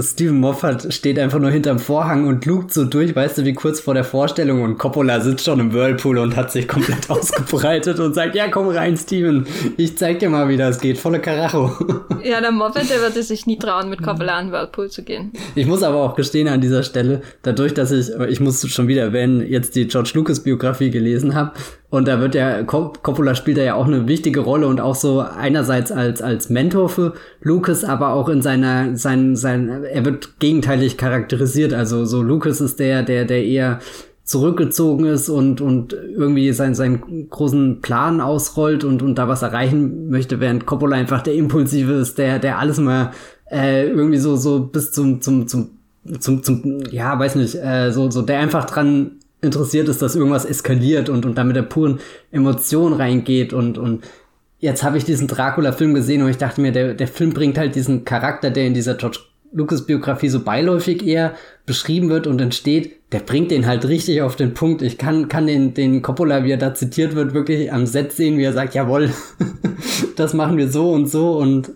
Steven 0.00 0.38
Moffat 0.38 0.92
steht 0.92 1.18
einfach 1.18 1.38
nur 1.38 1.50
hinterm 1.50 1.78
Vorhang 1.78 2.26
und 2.26 2.46
lugt 2.46 2.72
so 2.72 2.84
durch, 2.84 3.14
weißt 3.14 3.38
du, 3.38 3.44
wie 3.44 3.52
kurz 3.52 3.80
vor 3.80 3.94
der 3.94 4.04
Vorstellung 4.04 4.62
und 4.62 4.78
Coppola 4.78 5.20
sitzt 5.20 5.44
schon 5.44 5.60
im 5.60 5.72
Whirlpool 5.72 6.18
und 6.18 6.36
hat 6.36 6.52
sich 6.52 6.68
komplett 6.72 7.10
ausgebreitet 7.10 8.00
und 8.00 8.14
sagt, 8.14 8.34
ja, 8.34 8.48
komm 8.48 8.68
rein, 8.68 8.96
Steven, 8.96 9.46
ich 9.76 9.98
zeig 9.98 10.20
dir 10.20 10.30
mal, 10.30 10.48
wie 10.48 10.56
das 10.56 10.80
geht, 10.80 10.98
volle 10.98 11.20
Karacho. 11.20 11.70
Ja, 12.24 12.40
der 12.40 12.52
Moffat, 12.52 12.88
der 12.88 13.00
würde 13.00 13.20
sich 13.24 13.46
nie 13.46 13.58
trauen, 13.58 13.90
mit 13.90 14.00
Coppola 14.00 14.38
in 14.38 14.46
den 14.46 14.52
Whirlpool 14.52 14.88
zu 14.88 15.02
gehen. 15.02 15.32
Ich 15.56 15.66
muss 15.66 15.82
aber 15.82 15.96
auch 15.96 16.14
gestehen 16.14 16.46
an 16.46 16.60
dieser 16.60 16.84
Stelle, 16.84 17.22
dadurch, 17.42 17.74
dass 17.74 17.90
ich, 17.90 18.10
ich 18.28 18.38
muss 18.38 18.64
schon 18.68 18.86
wieder 18.86 19.02
erwähnen, 19.02 19.44
jetzt 19.44 19.74
die 19.74 19.88
George 19.88 20.12
Lucas 20.14 20.40
Biografie 20.40 20.90
gelesen 20.90 21.34
habe, 21.34 21.52
und 21.92 22.08
da 22.08 22.20
wird 22.20 22.34
ja, 22.34 22.62
Coppola 22.62 23.34
spielt 23.34 23.58
da 23.58 23.62
ja 23.62 23.74
auch 23.74 23.84
eine 23.84 24.08
wichtige 24.08 24.40
Rolle 24.40 24.66
und 24.66 24.80
auch 24.80 24.94
so 24.94 25.20
einerseits 25.20 25.92
als, 25.92 26.22
als 26.22 26.48
Mentor 26.48 26.88
für 26.88 27.12
Lucas, 27.42 27.84
aber 27.84 28.14
auch 28.14 28.30
in 28.30 28.40
seiner, 28.40 28.96
sein, 28.96 29.36
sein, 29.36 29.81
er 29.84 30.04
wird 30.04 30.40
gegenteilig 30.40 30.96
charakterisiert. 30.96 31.72
Also 31.72 32.04
so 32.04 32.22
Lucas 32.22 32.60
ist 32.60 32.78
der, 32.78 33.02
der, 33.02 33.24
der 33.24 33.44
eher 33.44 33.80
zurückgezogen 34.24 35.04
ist 35.04 35.28
und, 35.28 35.60
und 35.60 35.92
irgendwie 35.92 36.52
seinen, 36.52 36.74
seinen 36.74 37.28
großen 37.28 37.80
Plan 37.80 38.20
ausrollt 38.20 38.84
und, 38.84 39.02
und 39.02 39.16
da 39.16 39.28
was 39.28 39.42
erreichen 39.42 40.10
möchte, 40.10 40.40
während 40.40 40.64
Coppola 40.64 40.96
einfach 40.96 41.22
der 41.22 41.34
Impulsive 41.34 41.92
ist, 41.92 42.18
der, 42.18 42.38
der 42.38 42.58
alles 42.58 42.78
mal 42.78 43.10
äh, 43.50 43.88
irgendwie 43.88 44.18
so, 44.18 44.36
so 44.36 44.60
bis 44.60 44.92
zum, 44.92 45.20
zum, 45.20 45.48
zum, 45.48 45.70
zum, 46.20 46.42
zum, 46.42 46.80
ja, 46.90 47.18
weiß 47.18 47.34
nicht, 47.34 47.56
äh, 47.56 47.90
so, 47.90 48.10
so, 48.10 48.22
der 48.22 48.38
einfach 48.38 48.64
dran 48.64 49.16
interessiert 49.40 49.88
ist, 49.88 50.00
dass 50.00 50.14
irgendwas 50.14 50.44
eskaliert 50.44 51.08
und, 51.08 51.26
und 51.26 51.36
da 51.36 51.42
mit 51.42 51.56
der 51.56 51.62
puren 51.62 51.98
Emotion 52.30 52.92
reingeht 52.92 53.52
und, 53.52 53.76
und 53.76 54.04
jetzt 54.60 54.84
habe 54.84 54.96
ich 54.96 55.04
diesen 55.04 55.26
Dracula-Film 55.26 55.94
gesehen 55.94 56.22
und 56.22 56.30
ich 56.30 56.38
dachte 56.38 56.60
mir, 56.60 56.70
der, 56.70 56.94
der 56.94 57.08
Film 57.08 57.34
bringt 57.34 57.58
halt 57.58 57.74
diesen 57.74 58.04
Charakter, 58.04 58.50
der 58.50 58.66
in 58.66 58.74
dieser 58.74 58.94
George 58.94 59.18
Lucas-Biografie 59.52 60.28
so 60.28 60.40
beiläufig 60.40 61.06
eher 61.06 61.34
beschrieben 61.66 62.08
wird 62.08 62.26
und 62.26 62.40
entsteht, 62.40 62.96
der 63.12 63.20
bringt 63.20 63.50
den 63.50 63.66
halt 63.66 63.86
richtig 63.86 64.22
auf 64.22 64.36
den 64.36 64.54
Punkt. 64.54 64.82
Ich 64.82 64.98
kann, 64.98 65.28
kann 65.28 65.46
den, 65.46 65.74
den 65.74 66.02
Coppola, 66.02 66.44
wie 66.44 66.52
er 66.52 66.56
da 66.56 66.74
zitiert 66.74 67.14
wird, 67.14 67.34
wirklich 67.34 67.72
am 67.72 67.86
Set 67.86 68.12
sehen, 68.12 68.38
wie 68.38 68.44
er 68.44 68.52
sagt, 68.52 68.74
jawohl, 68.74 69.10
das 70.16 70.34
machen 70.34 70.56
wir 70.56 70.68
so 70.68 70.90
und 70.92 71.06
so 71.06 71.36
und 71.38 71.72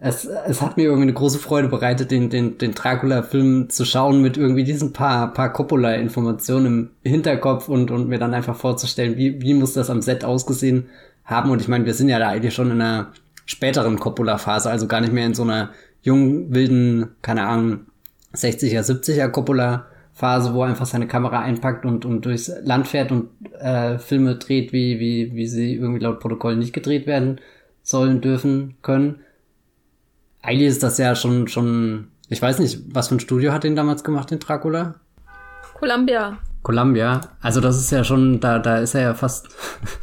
es, 0.00 0.26
es 0.26 0.60
hat 0.60 0.76
mir 0.76 0.84
irgendwie 0.84 1.04
eine 1.04 1.14
große 1.14 1.38
Freude 1.38 1.68
bereitet, 1.68 2.10
den, 2.10 2.28
den, 2.28 2.58
den 2.58 2.74
Dracula-Film 2.74 3.70
zu 3.70 3.86
schauen 3.86 4.20
mit 4.20 4.36
irgendwie 4.36 4.64
diesen 4.64 4.92
paar, 4.92 5.32
paar 5.32 5.50
Coppola-Informationen 5.50 6.66
im 6.66 7.10
Hinterkopf 7.10 7.70
und, 7.70 7.90
und 7.90 8.08
mir 8.08 8.18
dann 8.18 8.34
einfach 8.34 8.54
vorzustellen, 8.54 9.16
wie, 9.16 9.40
wie 9.40 9.54
muss 9.54 9.72
das 9.72 9.88
am 9.88 10.02
Set 10.02 10.22
ausgesehen 10.22 10.88
haben. 11.24 11.50
Und 11.50 11.62
ich 11.62 11.68
meine, 11.68 11.86
wir 11.86 11.94
sind 11.94 12.10
ja 12.10 12.18
da 12.18 12.28
eigentlich 12.28 12.52
schon 12.52 12.70
in 12.70 12.82
einer 12.82 13.12
späteren 13.46 13.98
Coppola-Phase, 13.98 14.70
also 14.70 14.86
gar 14.88 15.00
nicht 15.00 15.14
mehr 15.14 15.24
in 15.24 15.34
so 15.34 15.42
einer 15.42 15.70
jungen, 16.04 16.54
wilden, 16.54 17.16
keine 17.22 17.46
Ahnung, 17.46 17.86
60er, 18.34 18.82
70er 18.82 19.28
Coppola-Phase, 19.28 20.54
wo 20.54 20.62
er 20.62 20.68
einfach 20.68 20.86
seine 20.86 21.08
Kamera 21.08 21.40
einpackt 21.40 21.84
und, 21.84 22.04
und 22.04 22.24
durchs 22.24 22.52
Land 22.62 22.86
fährt 22.86 23.10
und 23.10 23.30
äh, 23.58 23.98
Filme 23.98 24.36
dreht, 24.36 24.72
wie, 24.72 25.00
wie, 25.00 25.34
wie 25.34 25.46
sie 25.46 25.74
irgendwie 25.74 26.00
laut 26.00 26.20
Protokoll 26.20 26.56
nicht 26.56 26.72
gedreht 26.72 27.06
werden 27.06 27.40
sollen, 27.82 28.20
dürfen, 28.20 28.76
können. 28.82 29.20
Eigentlich 30.42 30.68
ist 30.68 30.82
das 30.82 30.98
ja 30.98 31.14
schon, 31.14 31.48
schon, 31.48 32.08
ich 32.28 32.40
weiß 32.40 32.58
nicht, 32.58 32.80
was 32.94 33.08
für 33.08 33.16
ein 33.16 33.20
Studio 33.20 33.52
hat 33.52 33.64
den 33.64 33.76
damals 33.76 34.04
gemacht, 34.04 34.30
den 34.30 34.40
Dracula? 34.40 34.96
Columbia. 35.74 36.38
Columbia. 36.62 37.22
Also 37.40 37.60
das 37.60 37.78
ist 37.78 37.90
ja 37.90 38.04
schon, 38.04 38.40
da, 38.40 38.58
da 38.58 38.78
ist 38.78 38.94
er 38.94 39.00
ja 39.00 39.14
fast 39.14 39.48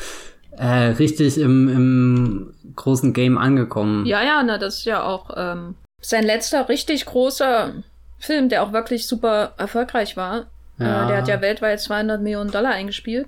äh, 0.58 0.66
richtig 0.66 1.38
im, 1.40 1.70
im 1.70 2.54
großen 2.76 3.14
Game 3.14 3.38
angekommen. 3.38 4.08
Ja, 4.08 4.24
ja, 4.24 4.42
na, 4.44 4.58
das 4.58 4.80
ist 4.80 4.86
ja 4.86 5.04
auch 5.04 5.30
ähm, 5.36 5.76
sein 6.02 6.24
letzter 6.24 6.68
richtig 6.68 7.06
großer 7.06 7.74
Film, 8.20 8.50
der 8.50 8.64
auch 8.64 8.74
wirklich 8.74 9.08
super 9.08 9.54
erfolgreich 9.58 10.18
war. 10.18 10.48
Ja. 10.78 11.06
Äh, 11.06 11.08
der 11.08 11.18
hat 11.18 11.28
ja 11.28 11.42
weltweit 11.42 11.80
200 11.80 12.22
Millionen 12.22 12.52
Dollar 12.52 12.72
eingespielt. 12.72 13.28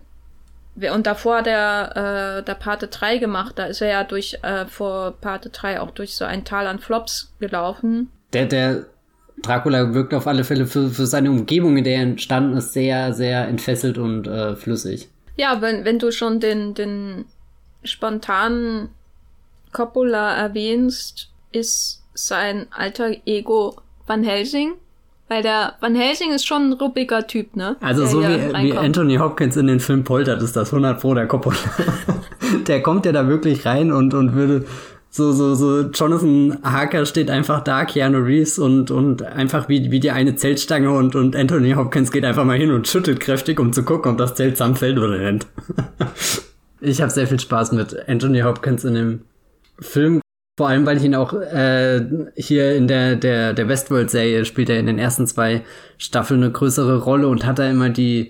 Und 0.76 1.06
davor 1.06 1.38
hat 1.38 1.48
er 1.48 2.40
äh, 2.40 2.44
der 2.44 2.56
Pate 2.56 2.88
3 2.88 3.20
gemacht. 3.20 3.54
Da 3.60 3.66
ist 3.66 3.82
er 3.82 3.90
ja 3.90 4.04
durch 4.04 4.40
äh, 4.42 4.66
vor 4.66 5.12
Pate 5.22 5.50
3 5.50 5.80
auch 5.80 5.92
durch 5.92 6.16
so 6.16 6.26
ein 6.26 6.46
Tal 6.46 6.66
an 6.66 6.80
Flops 6.80 7.32
gelaufen. 7.40 8.10
Der, 8.34 8.48
der 8.48 8.86
Dracula 9.44 9.94
wirkt 9.94 10.16
auf 10.16 10.26
alle 10.26 10.44
Fälle 10.44 10.66
für, 10.66 10.90
für 10.90 11.06
seine 11.06 11.30
Umgebung, 11.30 11.78
in 11.78 11.84
der 11.84 11.98
er 11.98 12.02
entstanden 12.02 12.58
ist, 12.58 12.74
sehr, 12.74 13.14
sehr 13.14 13.48
entfesselt 13.48 14.00
und 14.00 14.28
äh, 14.28 14.56
flüssig. 14.56 15.10
Ja, 15.36 15.62
wenn, 15.62 15.86
wenn 15.86 16.00
du 16.00 16.12
schon 16.12 16.40
den, 16.40 16.74
den 16.74 17.26
spontanen 17.84 18.90
Coppola 19.72 20.36
erwähnst, 20.36 21.30
ist 21.52 22.03
sein 22.14 22.68
alter 22.72 23.12
Ego 23.26 23.76
Van 24.06 24.24
Helsing. 24.24 24.74
Weil 25.30 25.42
der 25.42 25.76
Van 25.80 25.96
Helsing 25.96 26.32
ist 26.32 26.46
schon 26.46 26.70
ein 26.70 26.74
ruppiger 26.74 27.26
Typ, 27.26 27.56
ne? 27.56 27.78
Also 27.80 28.06
so 28.06 28.22
wie, 28.22 28.54
wie 28.54 28.78
Anthony 28.78 29.16
Hopkins 29.16 29.56
in 29.56 29.68
den 29.68 29.80
Film 29.80 30.04
poltert, 30.04 30.42
ist 30.42 30.56
das 30.56 30.72
100 30.74 31.00
Pro 31.00 31.14
der 31.14 31.28
Coppola. 31.28 31.56
der 32.68 32.84
kommt 32.84 33.06
ja 33.06 33.14
da 33.14 33.28
wirklich 33.28 33.66
rein 33.66 33.92
und, 33.92 34.14
und 34.14 34.36
würde 34.36 34.66
so, 35.16 35.32
so, 35.32 35.54
so, 35.54 35.82
Jonathan 35.92 36.58
Harker 36.64 37.06
steht 37.06 37.30
einfach 37.30 37.64
da, 37.64 37.86
Keanu 37.86 38.18
Reeves 38.18 38.58
und, 38.58 38.90
und 38.90 39.22
einfach 39.22 39.70
wie, 39.70 39.92
wie 39.92 40.00
die 40.00 40.10
eine 40.10 40.36
Zeltstange 40.36 40.90
und, 40.90 41.16
und 41.16 41.36
Anthony 41.36 41.74
Hopkins 41.74 42.12
geht 42.12 42.26
einfach 42.26 42.46
mal 42.46 42.58
hin 42.58 42.72
und 42.72 42.88
schüttelt 42.88 43.20
kräftig, 43.20 43.60
um 43.60 43.74
zu 43.74 43.84
gucken, 43.84 44.12
ob 44.12 44.18
das 44.18 44.34
Zelt 44.34 44.58
zusammenfällt 44.58 44.98
oder 44.98 45.32
nicht. 45.32 45.46
ich 46.82 47.00
habe 47.00 47.12
sehr 47.12 47.28
viel 47.28 47.40
Spaß 47.40 47.74
mit 47.74 48.10
Anthony 48.10 48.42
Hopkins 48.42 48.86
in 48.86 48.96
dem 48.96 49.22
Film. 49.80 50.23
Vor 50.56 50.68
allem, 50.68 50.86
weil 50.86 50.98
ich 50.98 51.04
ihn 51.04 51.16
auch 51.16 51.34
äh, 51.34 52.06
hier 52.36 52.76
in 52.76 52.88
der, 52.88 53.16
der, 53.16 53.54
der 53.54 53.68
Westworld-Serie 53.68 54.46
spielt 54.46 54.70
er 54.70 54.80
in 54.80 54.86
den 54.86 55.00
ersten 55.00 55.26
zwei 55.26 55.64
Staffeln 55.98 56.44
eine 56.44 56.52
größere 56.52 57.02
Rolle 57.02 57.28
und 57.28 57.44
hat 57.44 57.58
da 57.58 57.68
immer 57.68 57.90
die, 57.90 58.30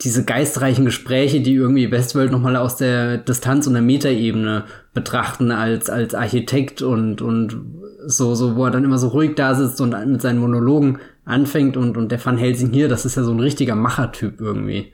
diese 0.00 0.24
geistreichen 0.24 0.86
Gespräche, 0.86 1.42
die 1.42 1.52
irgendwie 1.52 1.90
Westworld 1.90 2.32
nochmal 2.32 2.56
aus 2.56 2.76
der 2.76 3.18
Distanz 3.18 3.66
und 3.66 3.74
der 3.74 3.82
Metaebene 3.82 4.64
betrachten 4.94 5.50
als, 5.50 5.90
als 5.90 6.14
Architekt 6.14 6.80
und, 6.80 7.20
und 7.20 7.60
so, 8.06 8.34
so, 8.34 8.56
wo 8.56 8.64
er 8.64 8.70
dann 8.70 8.84
immer 8.84 8.98
so 8.98 9.08
ruhig 9.08 9.34
da 9.34 9.54
sitzt 9.54 9.80
und 9.82 9.94
mit 10.06 10.22
seinen 10.22 10.38
Monologen 10.38 11.00
anfängt 11.26 11.76
und, 11.76 11.98
und 11.98 12.10
der 12.10 12.24
Van 12.24 12.38
Helsing 12.38 12.72
hier, 12.72 12.88
das 12.88 13.04
ist 13.04 13.16
ja 13.16 13.24
so 13.24 13.32
ein 13.32 13.40
richtiger 13.40 13.74
Machertyp 13.74 14.40
irgendwie. 14.40 14.92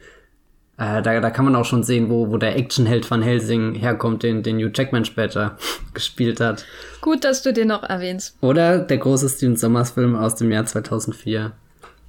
Äh, 0.77 1.03
da, 1.03 1.21
da 1.21 1.31
kann 1.31 1.45
man 1.45 1.55
auch 1.55 1.65
schon 1.65 1.85
sehen, 1.85 2.11
wo, 2.11 2.31
wo 2.31 2.37
der 2.37 2.57
Actionheld 2.57 3.09
Van 3.09 3.23
Helsing 3.23 3.75
herkommt, 3.75 4.23
den, 4.23 4.43
den 4.43 4.59
Hugh 4.59 4.73
Jackman 4.75 5.05
später 5.05 5.57
gespielt 5.95 6.41
hat. 6.41 6.65
Gut, 7.01 7.23
dass 7.25 7.43
du 7.43 7.53
den 7.53 7.69
noch 7.69 7.85
erwähnst. 7.85 8.37
Oder 8.41 8.79
der 8.79 8.99
große 8.99 9.29
Steven 9.29 9.57
Sommers 9.57 9.93
Film 9.93 10.17
aus 10.17 10.35
dem 10.35 10.51
Jahr 10.51 10.67
2004. 10.67 11.53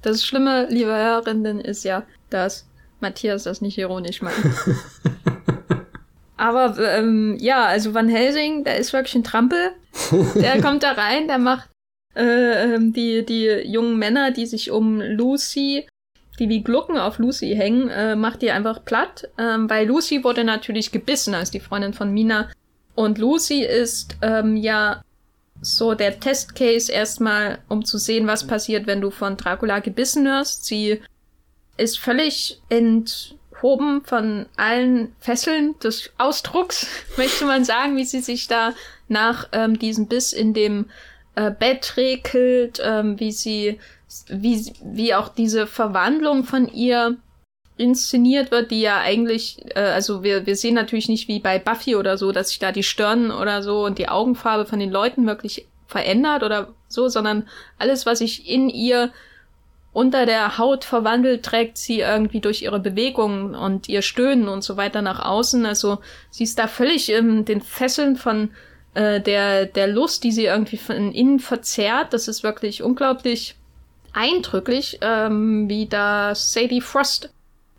Das 0.02 0.24
Schlimme, 0.24 0.66
liebe 0.68 0.94
Hörerinnen, 0.94 1.60
ist 1.60 1.84
ja, 1.84 2.02
dass 2.30 2.66
Matthias 3.00 3.44
das 3.44 3.60
nicht 3.60 3.78
ironisch 3.78 4.22
meint. 4.22 4.36
Aber 6.36 6.76
ähm, 6.78 7.36
ja, 7.38 7.64
also 7.64 7.94
Van 7.94 8.08
Helsing, 8.08 8.64
der 8.64 8.78
ist 8.78 8.92
wirklich 8.92 9.14
ein 9.14 9.24
Trampel. 9.24 9.70
Der 10.34 10.60
kommt 10.62 10.82
da 10.82 10.92
rein, 10.92 11.28
der 11.28 11.38
macht 11.38 11.70
äh, 12.14 12.74
ähm, 12.74 12.92
die, 12.92 13.24
die 13.24 13.46
jungen 13.64 13.98
Männer, 13.98 14.32
die 14.32 14.46
sich 14.46 14.70
um 14.70 15.00
Lucy, 15.00 15.86
die 16.38 16.48
wie 16.48 16.62
Glucken 16.62 16.98
auf 16.98 17.18
Lucy 17.18 17.54
hängen, 17.56 17.88
äh, 17.88 18.16
macht 18.16 18.42
die 18.42 18.50
einfach 18.50 18.84
platt. 18.84 19.28
Ähm, 19.38 19.68
weil 19.68 19.86
Lucy 19.86 20.24
wurde 20.24 20.44
natürlich 20.44 20.92
gebissen 20.92 21.34
als 21.34 21.50
die 21.50 21.60
Freundin 21.60 21.94
von 21.94 22.12
Mina. 22.12 22.50
Und 22.94 23.18
Lucy 23.18 23.62
ist 23.62 24.16
ähm, 24.22 24.56
ja 24.56 25.02
so 25.60 25.94
der 25.94 26.20
Testcase 26.20 26.92
erstmal, 26.92 27.58
um 27.68 27.84
zu 27.84 27.98
sehen, 27.98 28.26
was 28.26 28.46
passiert, 28.46 28.86
wenn 28.86 29.00
du 29.00 29.10
von 29.10 29.36
Dracula 29.36 29.80
gebissen 29.80 30.24
wirst. 30.24 30.66
Sie 30.66 31.00
ist 31.76 31.98
völlig 31.98 32.60
enthoben 32.68 34.02
von 34.04 34.46
allen 34.56 35.14
Fesseln 35.20 35.78
des 35.80 36.10
Ausdrucks, 36.18 36.86
möchte 37.16 37.44
man 37.44 37.64
sagen, 37.64 37.96
wie 37.96 38.04
sie 38.04 38.20
sich 38.20 38.48
da 38.48 38.74
nach 39.08 39.48
ähm, 39.52 39.78
diesem 39.78 40.06
Biss 40.06 40.32
in 40.32 40.52
dem 40.52 40.86
äh, 41.36 41.50
Bett 41.50 41.96
regelt, 41.96 42.80
ähm, 42.82 43.20
wie 43.20 43.32
sie, 43.32 43.78
wie, 44.28 44.72
wie 44.82 45.14
auch 45.14 45.28
diese 45.28 45.66
Verwandlung 45.66 46.44
von 46.44 46.68
ihr 46.68 47.16
inszeniert 47.76 48.50
wird, 48.50 48.70
die 48.70 48.80
ja 48.80 49.00
eigentlich, 49.00 49.58
äh, 49.74 49.80
also 49.80 50.22
wir, 50.22 50.46
wir 50.46 50.56
sehen 50.56 50.74
natürlich 50.74 51.08
nicht 51.08 51.28
wie 51.28 51.40
bei 51.40 51.58
Buffy 51.58 51.96
oder 51.96 52.16
so, 52.16 52.32
dass 52.32 52.48
sich 52.48 52.58
da 52.58 52.72
die 52.72 52.82
Stirn 52.82 53.30
oder 53.30 53.62
so 53.62 53.84
und 53.84 53.98
die 53.98 54.08
Augenfarbe 54.08 54.66
von 54.66 54.78
den 54.78 54.90
Leuten 54.90 55.26
wirklich 55.26 55.66
verändert 55.86 56.42
oder 56.42 56.74
so, 56.88 57.08
sondern 57.08 57.48
alles, 57.78 58.06
was 58.06 58.18
sich 58.18 58.48
in 58.48 58.68
ihr 58.68 59.12
unter 59.92 60.26
der 60.26 60.58
Haut 60.58 60.84
verwandelt, 60.84 61.42
trägt 61.42 61.78
sie 61.78 62.00
irgendwie 62.00 62.40
durch 62.40 62.60
ihre 62.62 62.80
Bewegungen 62.80 63.54
und 63.54 63.88
ihr 63.88 64.02
Stöhnen 64.02 64.48
und 64.48 64.62
so 64.62 64.76
weiter 64.76 65.00
nach 65.00 65.24
außen. 65.24 65.64
Also 65.64 65.98
sie 66.30 66.44
ist 66.44 66.58
da 66.58 66.66
völlig 66.66 67.10
in 67.10 67.46
den 67.46 67.62
Fesseln 67.62 68.16
von 68.16 68.50
äh, 68.92 69.22
der, 69.22 69.64
der 69.64 69.86
Lust, 69.86 70.24
die 70.24 70.32
sie 70.32 70.44
irgendwie 70.44 70.76
von 70.76 71.12
innen 71.12 71.40
verzerrt. 71.40 72.12
Das 72.12 72.28
ist 72.28 72.42
wirklich 72.42 72.82
unglaublich 72.82 73.56
eindrücklich, 74.16 74.98
ähm, 75.02 75.68
wie 75.68 75.86
da 75.86 76.34
Sadie 76.34 76.80
Frost 76.80 77.30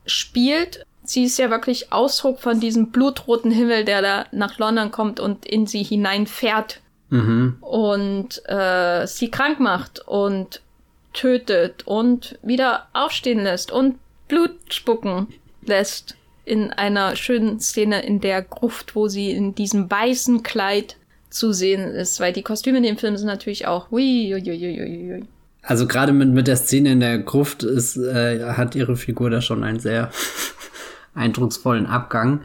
spielt. 0.05 0.85
Sie 1.03 1.23
ist 1.23 1.39
ja 1.39 1.49
wirklich 1.49 1.91
Ausdruck 1.91 2.39
von 2.39 2.59
diesem 2.59 2.91
blutroten 2.91 3.51
Himmel, 3.51 3.85
der 3.85 4.01
da 4.01 4.25
nach 4.31 4.57
London 4.57 4.91
kommt 4.91 5.19
und 5.19 5.45
in 5.45 5.65
sie 5.65 5.83
hineinfährt. 5.83 6.81
Mhm. 7.09 7.57
Und 7.61 8.41
äh, 8.47 9.07
sie 9.07 9.31
krank 9.31 9.59
macht 9.59 10.05
und 10.07 10.61
tötet 11.13 11.87
und 11.87 12.37
wieder 12.43 12.87
aufstehen 12.93 13.43
lässt 13.43 13.71
und 13.71 13.95
Blut 14.27 14.51
spucken 14.69 15.27
lässt 15.61 16.15
in 16.45 16.71
einer 16.71 17.15
schönen 17.15 17.59
Szene 17.59 18.03
in 18.03 18.21
der 18.21 18.41
Gruft, 18.41 18.95
wo 18.95 19.07
sie 19.07 19.31
in 19.31 19.55
diesem 19.55 19.89
weißen 19.89 20.43
Kleid 20.43 20.97
zu 21.29 21.51
sehen 21.51 21.83
ist, 21.91 22.19
weil 22.19 22.33
die 22.33 22.43
Kostüme 22.43 22.77
in 22.77 22.83
dem 22.83 22.97
Film 22.97 23.17
sind 23.17 23.27
natürlich 23.27 23.67
auch 23.67 23.89
hui, 23.91 24.31
hui, 24.33 24.41
hui, 24.41 25.11
hui. 25.11 25.27
Also 25.67 25.85
gerade 25.85 26.13
mit, 26.13 26.29
mit 26.29 26.47
der 26.47 26.55
Szene 26.55 26.93
in 26.93 27.01
der 27.01 27.19
Gruft 27.19 27.63
ist, 27.63 27.97
äh, 27.97 28.53
hat 28.53 28.73
ihre 28.73 28.95
Figur 28.95 29.29
da 29.29 29.41
schon 29.41 29.65
einen 29.65 29.79
sehr 29.79 30.09
eindrucksvollen 31.13 31.85
Abgang, 31.85 32.39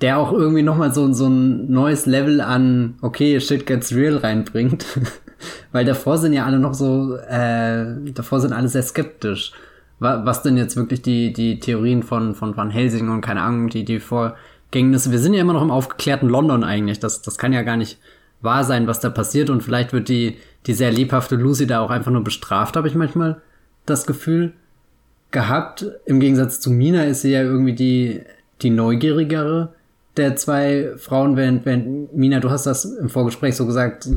der 0.00 0.18
auch 0.18 0.32
irgendwie 0.32 0.62
nochmal 0.62 0.94
so, 0.94 1.12
so 1.12 1.26
ein 1.26 1.68
neues 1.68 2.06
Level 2.06 2.40
an, 2.40 2.98
okay, 3.02 3.40
shit 3.40 3.66
gets 3.66 3.92
real 3.92 4.18
reinbringt. 4.18 4.86
Weil 5.72 5.84
davor 5.84 6.18
sind 6.18 6.34
ja 6.34 6.46
alle 6.46 6.60
noch 6.60 6.74
so, 6.74 7.16
äh, 7.16 7.84
davor 8.14 8.40
sind 8.40 8.52
alle 8.52 8.68
sehr 8.68 8.82
skeptisch. 8.84 9.50
Was 9.98 10.42
denn 10.42 10.56
jetzt 10.56 10.76
wirklich 10.76 11.02
die, 11.02 11.32
die 11.32 11.58
Theorien 11.58 12.02
von, 12.04 12.34
von 12.34 12.56
Van 12.56 12.70
Helsing 12.70 13.08
und 13.08 13.22
keine 13.22 13.40
Ahnung, 13.40 13.70
die, 13.70 13.84
die 13.84 13.98
Vorgängnisse. 13.98 15.10
Wir 15.10 15.18
sind 15.18 15.34
ja 15.34 15.40
immer 15.40 15.54
noch 15.54 15.62
im 15.62 15.70
aufgeklärten 15.70 16.28
London 16.28 16.62
eigentlich. 16.62 17.00
Das, 17.00 17.22
das 17.22 17.38
kann 17.38 17.54
ja 17.54 17.62
gar 17.62 17.78
nicht 17.78 17.98
wahr 18.40 18.64
sein, 18.64 18.86
was 18.86 19.00
da 19.00 19.10
passiert. 19.10 19.50
Und 19.50 19.62
vielleicht 19.62 19.92
wird 19.92 20.08
die, 20.08 20.38
die 20.66 20.74
sehr 20.74 20.90
lebhafte 20.90 21.36
Lucy 21.36 21.66
da 21.66 21.80
auch 21.80 21.90
einfach 21.90 22.12
nur 22.12 22.24
bestraft, 22.24 22.76
habe 22.76 22.88
ich 22.88 22.94
manchmal 22.94 23.40
das 23.86 24.06
Gefühl 24.06 24.52
gehabt. 25.30 25.86
Im 26.04 26.20
Gegensatz 26.20 26.60
zu 26.60 26.70
Mina 26.70 27.04
ist 27.04 27.22
sie 27.22 27.32
ja 27.32 27.42
irgendwie 27.42 27.74
die, 27.74 28.22
die 28.62 28.70
neugierigere 28.70 29.72
der 30.16 30.36
zwei 30.36 30.92
Frauen, 30.96 31.36
während, 31.36 31.66
während 31.66 32.14
Mina, 32.16 32.40
du 32.40 32.50
hast 32.50 32.66
das 32.66 32.84
im 32.84 33.08
Vorgespräch 33.08 33.56
so 33.56 33.66
gesagt, 33.66 34.08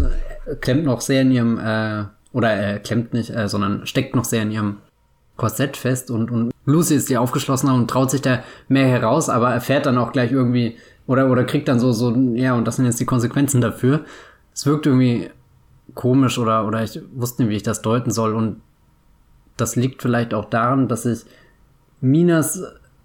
klemmt 0.61 0.85
noch 0.85 1.01
sehr 1.01 1.21
in 1.21 1.31
ihrem, 1.31 1.59
äh, 1.59 2.05
oder 2.31 2.75
äh, 2.75 2.79
klemmt 2.79 3.13
nicht, 3.13 3.29
äh, 3.31 3.47
sondern 3.47 3.85
steckt 3.85 4.15
noch 4.15 4.23
sehr 4.23 4.43
in 4.43 4.51
ihrem 4.51 4.77
Korsett 5.35 5.77
fest 5.77 6.11
und, 6.11 6.31
und 6.31 6.51
Lucy 6.65 6.95
ist 6.95 7.09
die 7.09 7.17
aufgeschlossener 7.17 7.73
und 7.73 7.89
traut 7.89 8.11
sich 8.11 8.21
da 8.21 8.43
mehr 8.67 8.87
heraus, 8.87 9.29
aber 9.29 9.51
erfährt 9.51 9.85
dann 9.85 9.97
auch 9.97 10.11
gleich 10.11 10.31
irgendwie, 10.31 10.77
oder, 11.09 11.31
oder 11.31 11.43
kriegt 11.43 11.67
dann 11.67 11.79
so, 11.79 11.91
so, 11.91 12.15
ja, 12.35 12.53
und 12.53 12.67
das 12.67 12.75
sind 12.75 12.85
jetzt 12.85 12.99
die 12.99 13.05
Konsequenzen 13.05 13.61
dafür. 13.61 14.01
Es 14.53 14.67
wirkt 14.67 14.85
irgendwie 14.85 15.31
komisch 15.95 16.37
oder, 16.37 16.67
oder 16.67 16.83
ich 16.83 17.01
wusste 17.15 17.41
nicht, 17.41 17.49
wie 17.49 17.55
ich 17.55 17.63
das 17.63 17.81
deuten 17.81 18.11
soll. 18.11 18.35
Und 18.35 18.61
das 19.57 19.75
liegt 19.75 20.03
vielleicht 20.03 20.35
auch 20.35 20.45
daran, 20.45 20.87
dass 20.87 21.07
ich 21.07 21.21
Minas 21.99 22.61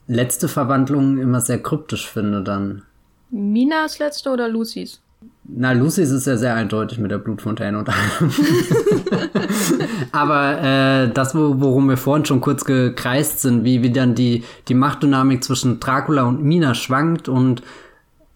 letzte 0.06 0.48
Verwandlung 0.48 1.16
immer 1.16 1.40
sehr 1.40 1.62
kryptisch 1.62 2.06
finde 2.06 2.42
dann. 2.42 2.82
Minas 3.30 3.98
letzte 3.98 4.28
oder 4.28 4.50
Lucys? 4.50 5.00
Na, 5.44 5.72
Lucys 5.72 6.10
ist 6.10 6.26
ja 6.26 6.36
sehr 6.36 6.54
eindeutig 6.54 6.98
mit 6.98 7.10
der 7.10 7.16
Blutfontäne 7.16 7.78
und 7.78 7.88
allem. 7.88 8.30
Aber 10.12 10.60
äh, 10.60 11.08
das, 11.08 11.34
wo, 11.34 11.54
worum 11.58 11.88
wir 11.88 11.96
vorhin 11.96 12.26
schon 12.26 12.42
kurz 12.42 12.66
gekreist 12.66 13.40
sind, 13.40 13.64
wie, 13.64 13.82
wie 13.82 13.90
dann 13.90 14.14
die, 14.14 14.44
die 14.68 14.74
Machtdynamik 14.74 15.42
zwischen 15.42 15.80
Dracula 15.80 16.24
und 16.24 16.42
Mina 16.42 16.74
schwankt 16.74 17.30
und 17.30 17.62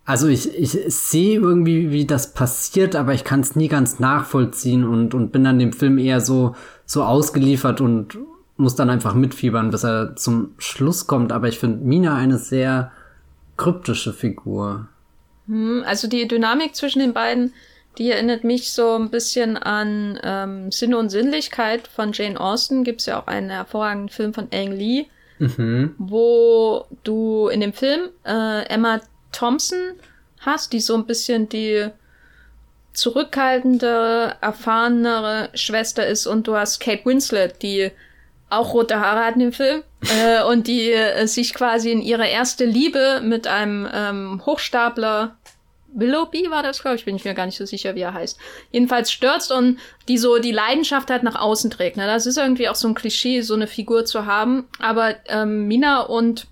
also 0.08 0.26
ich, 0.26 0.58
ich 0.58 0.70
sehe 0.70 1.38
irgendwie, 1.38 1.90
wie 1.90 2.06
das 2.06 2.32
passiert, 2.32 2.96
aber 2.96 3.12
ich 3.12 3.24
kann 3.24 3.40
es 3.40 3.56
nie 3.56 3.68
ganz 3.68 3.98
nachvollziehen 3.98 4.88
und, 4.88 5.12
und 5.12 5.32
bin 5.32 5.44
dann 5.44 5.58
dem 5.58 5.74
Film 5.74 5.98
eher 5.98 6.22
so, 6.22 6.56
so 6.86 7.02
ausgeliefert 7.02 7.82
und 7.82 8.16
muss 8.56 8.74
dann 8.74 8.88
einfach 8.88 9.12
mitfiebern, 9.12 9.70
bis 9.70 9.84
er 9.84 10.16
zum 10.16 10.54
Schluss 10.56 11.06
kommt. 11.06 11.30
Aber 11.30 11.46
ich 11.48 11.58
finde 11.58 11.84
Mina 11.84 12.16
eine 12.16 12.38
sehr 12.38 12.90
kryptische 13.58 14.14
Figur. 14.14 14.88
Hm, 15.46 15.84
also 15.84 16.08
die 16.08 16.26
Dynamik 16.26 16.74
zwischen 16.74 17.00
den 17.00 17.12
beiden, 17.12 17.52
die 17.98 18.10
erinnert 18.10 18.44
mich 18.44 18.72
so 18.72 18.94
ein 18.94 19.10
bisschen 19.10 19.58
an 19.58 20.18
ähm, 20.22 20.72
Sinn 20.72 20.94
und 20.94 21.10
Sinnlichkeit 21.10 21.86
von 21.86 22.12
Jane 22.14 22.40
Austen. 22.40 22.82
Gibt 22.82 23.00
es 23.00 23.06
ja 23.06 23.20
auch 23.20 23.26
einen 23.26 23.50
hervorragenden 23.50 24.08
Film 24.08 24.32
von 24.32 24.48
Ang 24.54 24.72
Lee, 24.72 25.04
mhm. 25.38 25.94
wo 25.98 26.86
du 27.04 27.48
in 27.48 27.60
dem 27.60 27.74
Film 27.74 28.08
äh, 28.24 28.62
Emma 28.70 29.02
Thompson 29.32 29.78
hast, 30.40 30.72
die 30.72 30.80
so 30.80 30.94
ein 30.94 31.06
bisschen 31.06 31.48
die 31.48 31.88
zurückhaltende, 32.92 34.36
erfahrenere 34.40 35.50
Schwester 35.54 36.06
ist 36.06 36.26
und 36.26 36.46
du 36.46 36.56
hast 36.56 36.80
Kate 36.80 37.04
Winslet, 37.04 37.62
die 37.62 37.90
auch 38.50 38.72
rote 38.72 38.98
Haare 38.98 39.24
hat 39.24 39.34
in 39.34 39.40
dem 39.40 39.52
Film 39.52 39.82
äh, 40.24 40.42
und 40.42 40.66
die 40.66 40.90
äh, 40.90 41.26
sich 41.26 41.54
quasi 41.54 41.92
in 41.92 42.02
ihre 42.02 42.26
erste 42.26 42.64
Liebe 42.64 43.20
mit 43.22 43.46
einem 43.46 43.88
ähm, 43.92 44.42
Hochstapler 44.44 45.36
Willoughby 45.94 46.50
war 46.50 46.62
das, 46.62 46.82
glaube 46.82 46.96
ich, 46.96 47.04
bin 47.04 47.16
ich 47.16 47.24
mir 47.24 47.34
gar 47.34 47.46
nicht 47.46 47.56
so 47.56 47.64
sicher, 47.64 47.94
wie 47.94 48.00
er 48.00 48.14
heißt. 48.14 48.38
Jedenfalls 48.70 49.10
stürzt 49.10 49.50
und 49.50 49.78
die 50.06 50.18
so 50.18 50.38
die 50.38 50.52
Leidenschaft 50.52 51.10
halt 51.10 51.22
nach 51.22 51.40
außen 51.40 51.70
trägt. 51.70 51.96
Ne? 51.96 52.06
Das 52.06 52.26
ist 52.26 52.36
irgendwie 52.36 52.68
auch 52.68 52.74
so 52.74 52.88
ein 52.88 52.94
Klischee, 52.94 53.40
so 53.40 53.54
eine 53.54 53.66
Figur 53.66 54.04
zu 54.04 54.26
haben. 54.26 54.68
Aber 54.78 55.14
ähm, 55.26 55.66
Mina 55.66 56.02
und 56.02 56.46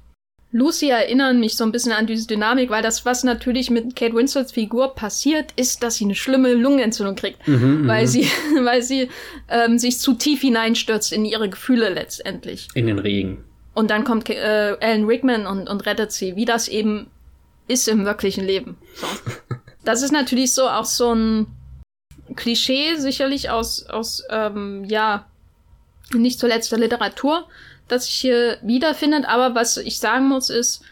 Lucy 0.53 0.89
erinnern 0.89 1.41
mich 1.41 1.57
so 1.57 1.65
ein 1.65 1.73
bisschen 1.73 1.93
an 1.93 2.07
diese 2.07 2.27
Dynamik, 2.27 2.71
weil 2.71 2.83
das, 2.83 3.05
was 3.05 3.25
natürlich 3.25 3.71
mit 3.71 3.97
Kate 3.97 4.15
Winslets 4.15 4.53
Figur 4.53 4.95
passiert, 4.95 5.53
ist, 5.57 5.83
dass 5.83 5.97
sie 5.97 6.05
eine 6.05 6.15
schlimme 6.15 6.55
Lungenentzündung 6.55 7.17
kriegt, 7.17 7.47
mhm, 7.47 7.83
mhm. 7.83 7.89
weil 7.89 8.07
sie, 8.07 8.29
weil 8.63 8.83
sie 8.83 9.11
ähm, 9.49 9.79
sich 9.79 9.99
zu 9.99 10.15
tief 10.15 10.41
hineinstürzt 10.41 11.13
in 11.13 11.25
ihre 11.25 11.51
Gefühle 11.51 11.91
letztendlich. 11.91 12.69
In 12.75 12.87
den 12.87 12.99
Regen. 12.99 13.45
Und 13.75 13.91
dann 13.91 14.05
kommt 14.05 14.31
äh, 14.31 14.77
Alan 14.81 15.05
Rickman 15.05 15.47
und, 15.47 15.69
und 15.69 15.85
rettet 15.85 16.13
sie, 16.13 16.37
wie 16.37 16.47
das 16.47 16.69
eben 16.69 17.09
ist 17.69 17.89
im 17.89 18.05
wirklichen 18.05 18.45
Leben. 18.45 18.77
So. 18.95 19.07
Das 19.85 20.03
ist 20.03 20.11
natürlich 20.11 20.53
so 20.53 20.69
auch 20.69 20.85
so 20.85 21.15
ein 21.15 21.47
Klischee, 22.35 22.97
sicherlich 22.97 23.51
aus, 23.51 23.87
aus 23.87 24.25
ähm, 24.31 24.85
ja, 24.89 25.27
nicht 26.13 26.41
zuletzt 26.41 26.73
der 26.73 26.81
Literatur, 26.81 27.47
das 27.89 28.07
sich 28.07 28.15
hier 28.15 28.59
wiederfindet. 28.63 29.27
Aber 29.27 29.55
was 29.55 29.77
ich 29.77 29.99
sagen 29.99 30.29
muss, 30.29 30.51
ist, 30.51 30.83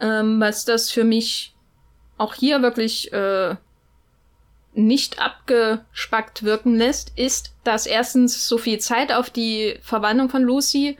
ähm, 0.00 0.40
was 0.40 0.64
das 0.64 0.90
für 0.90 1.04
mich 1.04 1.54
auch 2.16 2.34
hier 2.34 2.62
wirklich 2.62 3.12
äh, 3.12 3.56
nicht 4.74 5.20
abgespackt 5.20 6.42
wirken 6.42 6.76
lässt, 6.76 7.12
ist, 7.16 7.52
dass 7.64 7.86
erstens 7.86 8.46
so 8.46 8.58
viel 8.58 8.78
Zeit 8.78 9.12
auf 9.12 9.30
die 9.30 9.78
Verwandlung 9.82 10.28
von 10.28 10.42
Lucy 10.42 10.98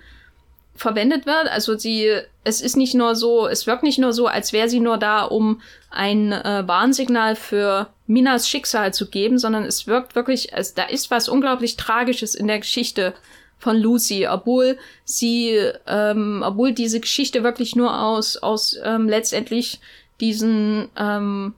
verwendet 0.75 1.27
wird. 1.27 1.49
Also 1.49 1.77
sie, 1.77 2.21
es 2.45 2.61
ist 2.61 2.77
nicht 2.77 2.95
nur 2.95 3.15
so, 3.15 3.47
es 3.47 3.67
wirkt 3.67 3.83
nicht 3.83 3.99
nur 3.99 4.13
so, 4.13 4.27
als 4.27 4.53
wäre 4.53 4.69
sie 4.69 4.81
nur 4.81 4.97
da, 4.97 5.25
um 5.25 5.61
ein 5.91 6.33
äh, 6.33 6.67
Warnsignal 6.67 7.37
für 7.37 7.89
Minas 8.07 8.49
Schicksal 8.49 8.95
zu 8.95 9.09
geben, 9.09 9.39
sondern 9.39 9.65
es 9.65 9.87
wirkt 9.87 10.15
wirklich, 10.15 10.55
also 10.55 10.73
da 10.75 10.85
ist 10.85 11.11
was 11.11 11.29
unglaublich 11.29 11.77
Tragisches 11.77 12.35
in 12.35 12.47
der 12.47 12.61
Geschichte 12.61 13.15
von 13.59 13.77
Lucy, 13.77 14.27
obwohl 14.27 14.79
sie, 15.05 15.59
ähm, 15.87 16.43
obwohl 16.47 16.73
diese 16.73 17.01
Geschichte 17.01 17.43
wirklich 17.43 17.77
nur 17.77 18.01
aus, 18.01 18.37
aus 18.37 18.79
ähm, 18.85 19.09
letztendlich 19.09 19.81
diesen 20.21 20.89
ähm, 20.97 21.55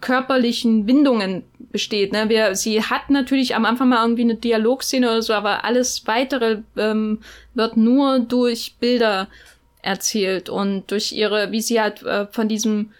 körperlichen 0.00 0.86
Bindungen 0.86 1.44
besteht. 1.58 2.12
Ne? 2.12 2.28
Wir, 2.28 2.54
sie 2.54 2.82
hat 2.82 3.10
natürlich 3.10 3.54
am 3.54 3.64
Anfang 3.64 3.88
mal 3.88 4.02
irgendwie 4.02 4.22
eine 4.22 4.36
Dialogszene 4.36 5.08
oder 5.08 5.22
so, 5.22 5.34
aber 5.34 5.64
alles 5.64 6.06
weitere 6.06 6.62
ähm, 6.76 7.20
wird 7.54 7.76
nur 7.76 8.20
durch 8.20 8.76
Bilder 8.78 9.28
erzählt 9.82 10.48
und 10.48 10.90
durch 10.90 11.12
ihre, 11.12 11.52
wie 11.52 11.60
sie 11.60 11.80
halt 11.80 12.02
äh, 12.02 12.26
von 12.26 12.48
diesem 12.48 12.92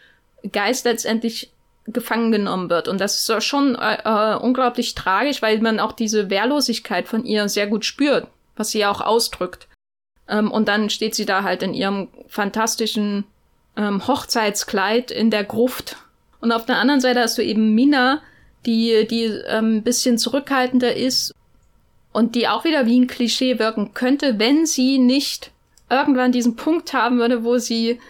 Geist 0.53 0.85
letztendlich 0.85 1.51
gefangen 1.93 2.33
genommen 2.33 2.71
wird. 2.71 2.89
Und 2.89 3.01
das 3.01 3.29
ist 3.29 3.45
schon 3.45 3.75
äh, 3.75 3.99
äh, 4.05 4.37
unglaublich 4.37 4.95
tragisch, 4.95 5.43
weil 5.43 5.61
man 5.61 5.81
auch 5.81 5.93
diese 5.93 6.31
Wehrlosigkeit 6.31 7.09
von 7.09 7.25
ihr 7.25 7.49
sehr 7.49 7.67
gut 7.67 7.85
spürt, 7.85 8.27
was 8.57 8.71
sie 8.71 8.81
ja 8.81 8.91
auch 8.91 9.01
ausdrückt. 9.01 9.69
Ähm, 10.29 10.51
und 10.51 10.69
dann 10.69 10.91
steht 10.91 11.15
sie 11.15 11.27
da 11.27 11.43
halt 11.43 11.63
in 11.63 11.75
ihrem 11.75 12.09
fantastischen 12.29 13.25
ähm, 13.77 14.07
Hochzeitskleid 14.07 15.11
in 15.11 15.31
der 15.31 15.45
Gruft. 15.45 15.97
Und 16.41 16.53
auf 16.53 16.67
der 16.67 16.79
anderen 16.79 17.01
Seite 17.01 17.21
hast 17.21 17.39
du 17.39 17.43
eben 17.43 17.75
Mina, 17.75 18.21
die, 18.67 19.07
die 19.09 19.25
ähm, 19.47 19.83
bisschen 19.83 20.19
zurückhaltender 20.19 20.95
ist 20.95 21.35
und 22.13 22.35
die 22.35 22.49
auch 22.49 22.65
wieder 22.65 22.87
wie 22.87 23.01
ein 23.01 23.07
Klischee 23.07 23.59
wirken 23.59 23.95
könnte, 23.95 24.39
wenn 24.39 24.67
sie 24.67 24.99
nicht 24.99 25.53
irgendwann 25.89 26.33
diesen 26.33 26.57
Punkt 26.57 26.93
haben 26.93 27.19
würde, 27.19 27.45
wo 27.45 27.59
sie 27.59 28.01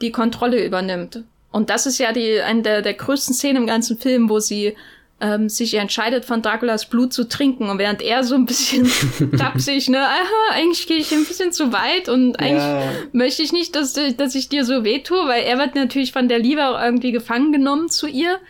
die 0.00 0.12
Kontrolle 0.12 0.64
übernimmt. 0.64 1.24
Und 1.54 1.70
das 1.70 1.86
ist 1.86 1.98
ja 1.98 2.12
die, 2.12 2.40
eine 2.40 2.62
der, 2.62 2.82
der 2.82 2.94
größten 2.94 3.32
Szenen 3.32 3.58
im 3.58 3.66
ganzen 3.68 3.96
Film, 3.96 4.28
wo 4.28 4.40
sie 4.40 4.74
ähm, 5.20 5.48
sich 5.48 5.74
entscheidet, 5.74 6.24
von 6.24 6.42
Draculas 6.42 6.86
Blut 6.86 7.12
zu 7.12 7.28
trinken. 7.28 7.70
Und 7.70 7.78
während 7.78 8.02
er 8.02 8.24
so 8.24 8.34
ein 8.34 8.44
bisschen 8.44 8.90
tapsig, 9.38 9.88
ne, 9.88 10.00
aha, 10.00 10.54
eigentlich 10.54 10.88
gehe 10.88 10.96
ich 10.96 11.12
ein 11.12 11.24
bisschen 11.24 11.52
zu 11.52 11.72
weit 11.72 12.08
und 12.08 12.40
eigentlich 12.40 12.64
ja. 12.64 12.82
möchte 13.12 13.44
ich 13.44 13.52
nicht, 13.52 13.76
dass, 13.76 13.92
dass 13.92 14.34
ich 14.34 14.48
dir 14.48 14.64
so 14.64 14.82
wehtue, 14.82 15.28
weil 15.28 15.44
er 15.44 15.56
wird 15.56 15.76
natürlich 15.76 16.10
von 16.10 16.26
der 16.28 16.40
Liebe 16.40 16.66
auch 16.66 16.82
irgendwie 16.82 17.12
gefangen 17.12 17.52
genommen 17.52 17.88
zu 17.88 18.08
ihr. 18.08 18.40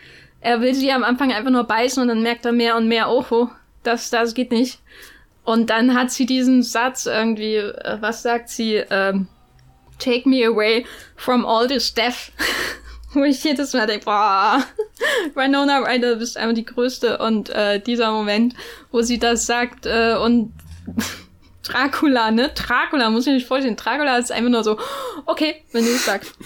Er 0.41 0.61
will 0.61 0.73
sie 0.73 0.91
am 0.91 1.03
Anfang 1.03 1.31
einfach 1.31 1.51
nur 1.51 1.65
beißen 1.65 2.01
und 2.01 2.07
dann 2.07 2.23
merkt 2.23 2.43
er 2.43 2.53
mehr 2.53 2.75
und 2.75 2.87
mehr, 2.87 3.11
oh, 3.11 3.23
oh 3.29 3.49
das, 3.83 4.09
das 4.09 4.33
geht 4.33 4.51
nicht. 4.51 4.79
Und 5.43 5.69
dann 5.69 5.93
hat 5.93 6.09
sie 6.09 6.25
diesen 6.25 6.63
Satz 6.63 7.05
irgendwie, 7.05 7.57
äh, 7.57 7.97
was 7.99 8.23
sagt 8.23 8.49
sie? 8.49 8.83
Ähm, 8.89 9.27
Take 9.99 10.27
me 10.27 10.43
away 10.43 10.87
from 11.15 11.45
all 11.45 11.67
this 11.67 11.93
death. 11.93 12.31
wo 13.15 13.23
ich 13.23 13.43
jedes 13.43 13.73
Mal 13.73 13.87
denke, 13.87 14.05
boah, 14.05 14.63
Winona 15.35 15.79
Ryder, 15.79 16.13
du 16.13 16.19
bist 16.19 16.37
einfach 16.37 16.55
die 16.55 16.65
Größte. 16.65 17.17
Und 17.17 17.49
äh, 17.49 17.79
dieser 17.79 18.11
Moment, 18.11 18.55
wo 18.91 19.01
sie 19.01 19.17
das 19.17 19.45
sagt 19.45 19.85
äh, 19.85 20.15
und 20.15 20.53
Dracula, 21.63 22.31
ne? 22.31 22.51
Dracula, 22.53 23.09
muss 23.09 23.25
ich 23.25 23.33
nicht 23.33 23.47
vorstellen. 23.47 23.75
Dracula 23.75 24.17
ist 24.17 24.31
einfach 24.31 24.51
nur 24.51 24.63
so, 24.63 24.77
okay, 25.25 25.63
wenn 25.71 25.83
du 25.83 25.91
es 25.91 26.05
sagst. 26.05 26.35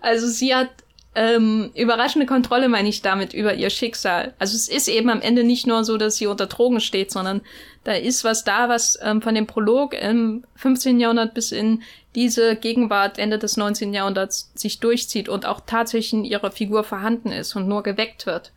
also 0.00 0.26
sie 0.26 0.54
hat 0.54 0.68
ähm, 1.14 1.70
überraschende 1.74 2.26
Kontrolle, 2.26 2.68
meine 2.68 2.88
ich 2.88 3.02
damit, 3.02 3.32
über 3.32 3.54
ihr 3.54 3.70
Schicksal. 3.70 4.34
Also 4.38 4.56
es 4.56 4.68
ist 4.68 4.88
eben 4.88 5.10
am 5.10 5.20
Ende 5.20 5.44
nicht 5.44 5.66
nur 5.66 5.84
so, 5.84 5.96
dass 5.96 6.16
sie 6.16 6.26
unter 6.26 6.46
Drogen 6.46 6.80
steht, 6.80 7.10
sondern 7.10 7.40
da 7.84 7.92
ist 7.92 8.24
was 8.24 8.44
da, 8.44 8.68
was 8.68 8.98
ähm, 9.02 9.22
von 9.22 9.34
dem 9.34 9.46
Prolog 9.46 9.94
im 9.94 10.44
15. 10.56 10.98
Jahrhundert 10.98 11.34
bis 11.34 11.52
in 11.52 11.82
diese 12.14 12.56
Gegenwart 12.56 13.18
Ende 13.18 13.38
des 13.38 13.56
19. 13.56 13.92
Jahrhunderts 13.92 14.52
sich 14.54 14.80
durchzieht 14.80 15.28
und 15.28 15.46
auch 15.46 15.60
tatsächlich 15.66 16.12
in 16.12 16.24
ihrer 16.24 16.50
Figur 16.50 16.84
vorhanden 16.84 17.32
ist 17.32 17.56
und 17.56 17.68
nur 17.68 17.82
geweckt 17.82 18.26
wird, 18.26 18.52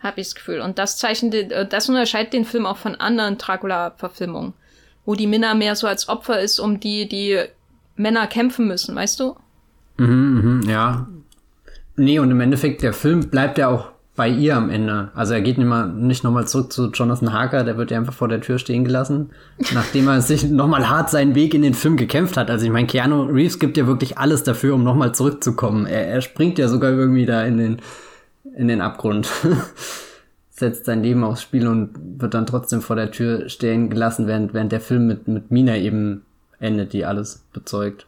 habe 0.00 0.20
ich 0.20 0.28
das 0.28 0.34
Gefühl. 0.34 0.60
Und 0.60 0.78
das 0.78 0.96
zeichnet, 0.98 1.52
äh, 1.52 1.66
das 1.66 1.88
unterscheidet 1.88 2.32
den 2.32 2.44
Film 2.44 2.66
auch 2.66 2.78
von 2.78 2.94
anderen 2.94 3.38
Dracula-Verfilmungen, 3.38 4.54
wo 5.04 5.14
die 5.14 5.26
Minna 5.26 5.54
mehr 5.54 5.76
so 5.76 5.86
als 5.86 6.08
Opfer 6.08 6.40
ist, 6.40 6.58
um 6.58 6.80
die 6.80 7.08
die 7.08 7.40
Männer 7.96 8.26
kämpfen 8.26 8.66
müssen, 8.66 8.94
weißt 8.94 9.20
du? 9.20 9.36
Mhm, 9.98 10.60
mh, 10.64 10.70
ja. 10.70 11.06
Nee, 11.96 12.18
und 12.18 12.30
im 12.30 12.40
Endeffekt, 12.40 12.82
der 12.82 12.94
Film 12.94 13.28
bleibt 13.28 13.58
ja 13.58 13.68
auch 13.68 13.91
bei 14.22 14.28
ihr 14.28 14.56
am 14.56 14.70
Ende. 14.70 15.10
Also 15.16 15.34
er 15.34 15.40
geht 15.40 15.58
nicht, 15.58 15.66
mal, 15.66 15.88
nicht 15.88 16.22
nochmal 16.22 16.46
zurück 16.46 16.72
zu 16.72 16.92
Jonathan 16.92 17.32
Harker, 17.32 17.64
der 17.64 17.76
wird 17.76 17.90
ja 17.90 17.98
einfach 17.98 18.12
vor 18.12 18.28
der 18.28 18.40
Tür 18.40 18.60
stehen 18.60 18.84
gelassen, 18.84 19.30
nachdem 19.74 20.06
er 20.06 20.20
sich 20.20 20.48
nochmal 20.48 20.88
hart 20.88 21.10
seinen 21.10 21.34
Weg 21.34 21.54
in 21.54 21.62
den 21.62 21.74
Film 21.74 21.96
gekämpft 21.96 22.36
hat. 22.36 22.48
Also 22.48 22.64
ich 22.64 22.70
meine, 22.70 22.86
Keanu 22.86 23.24
Reeves 23.24 23.58
gibt 23.58 23.76
ja 23.76 23.88
wirklich 23.88 24.18
alles 24.18 24.44
dafür, 24.44 24.76
um 24.76 24.84
nochmal 24.84 25.12
zurückzukommen. 25.12 25.86
Er, 25.86 26.06
er 26.06 26.20
springt 26.20 26.56
ja 26.60 26.68
sogar 26.68 26.92
irgendwie 26.92 27.26
da 27.26 27.42
in 27.42 27.56
den, 27.56 27.78
in 28.54 28.68
den 28.68 28.80
Abgrund. 28.80 29.28
Setzt 30.50 30.84
sein 30.84 31.02
Leben 31.02 31.24
aufs 31.24 31.42
Spiel 31.42 31.66
und 31.66 31.90
wird 32.20 32.34
dann 32.34 32.46
trotzdem 32.46 32.80
vor 32.80 32.94
der 32.94 33.10
Tür 33.10 33.48
stehen 33.48 33.90
gelassen, 33.90 34.28
während, 34.28 34.54
während 34.54 34.70
der 34.70 34.80
Film 34.80 35.08
mit, 35.08 35.26
mit 35.26 35.50
Mina 35.50 35.76
eben 35.76 36.22
endet, 36.60 36.92
die 36.92 37.04
alles 37.04 37.44
bezeugt. 37.52 38.06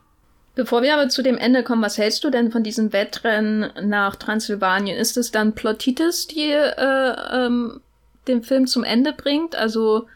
Bevor 0.54 0.82
wir 0.82 0.94
aber 0.94 1.08
zu 1.08 1.22
dem 1.22 1.36
Ende 1.36 1.64
kommen, 1.64 1.82
was 1.82 1.98
hältst 1.98 2.22
du 2.22 2.30
denn 2.30 2.52
von 2.52 2.62
diesem 2.62 2.92
Wettrennen 2.92 3.70
nach 3.82 4.14
Transsilvanien? 4.14 4.96
Ist 4.96 5.16
es 5.16 5.32
dann 5.32 5.54
Plotitis, 5.54 6.28
die 6.28 6.50
äh, 6.50 7.16
ähm, 7.32 7.80
den 8.28 8.42
Film 8.42 8.66
zum 8.66 8.84
Ende 8.84 9.12
bringt? 9.12 9.56
Also 9.56 10.06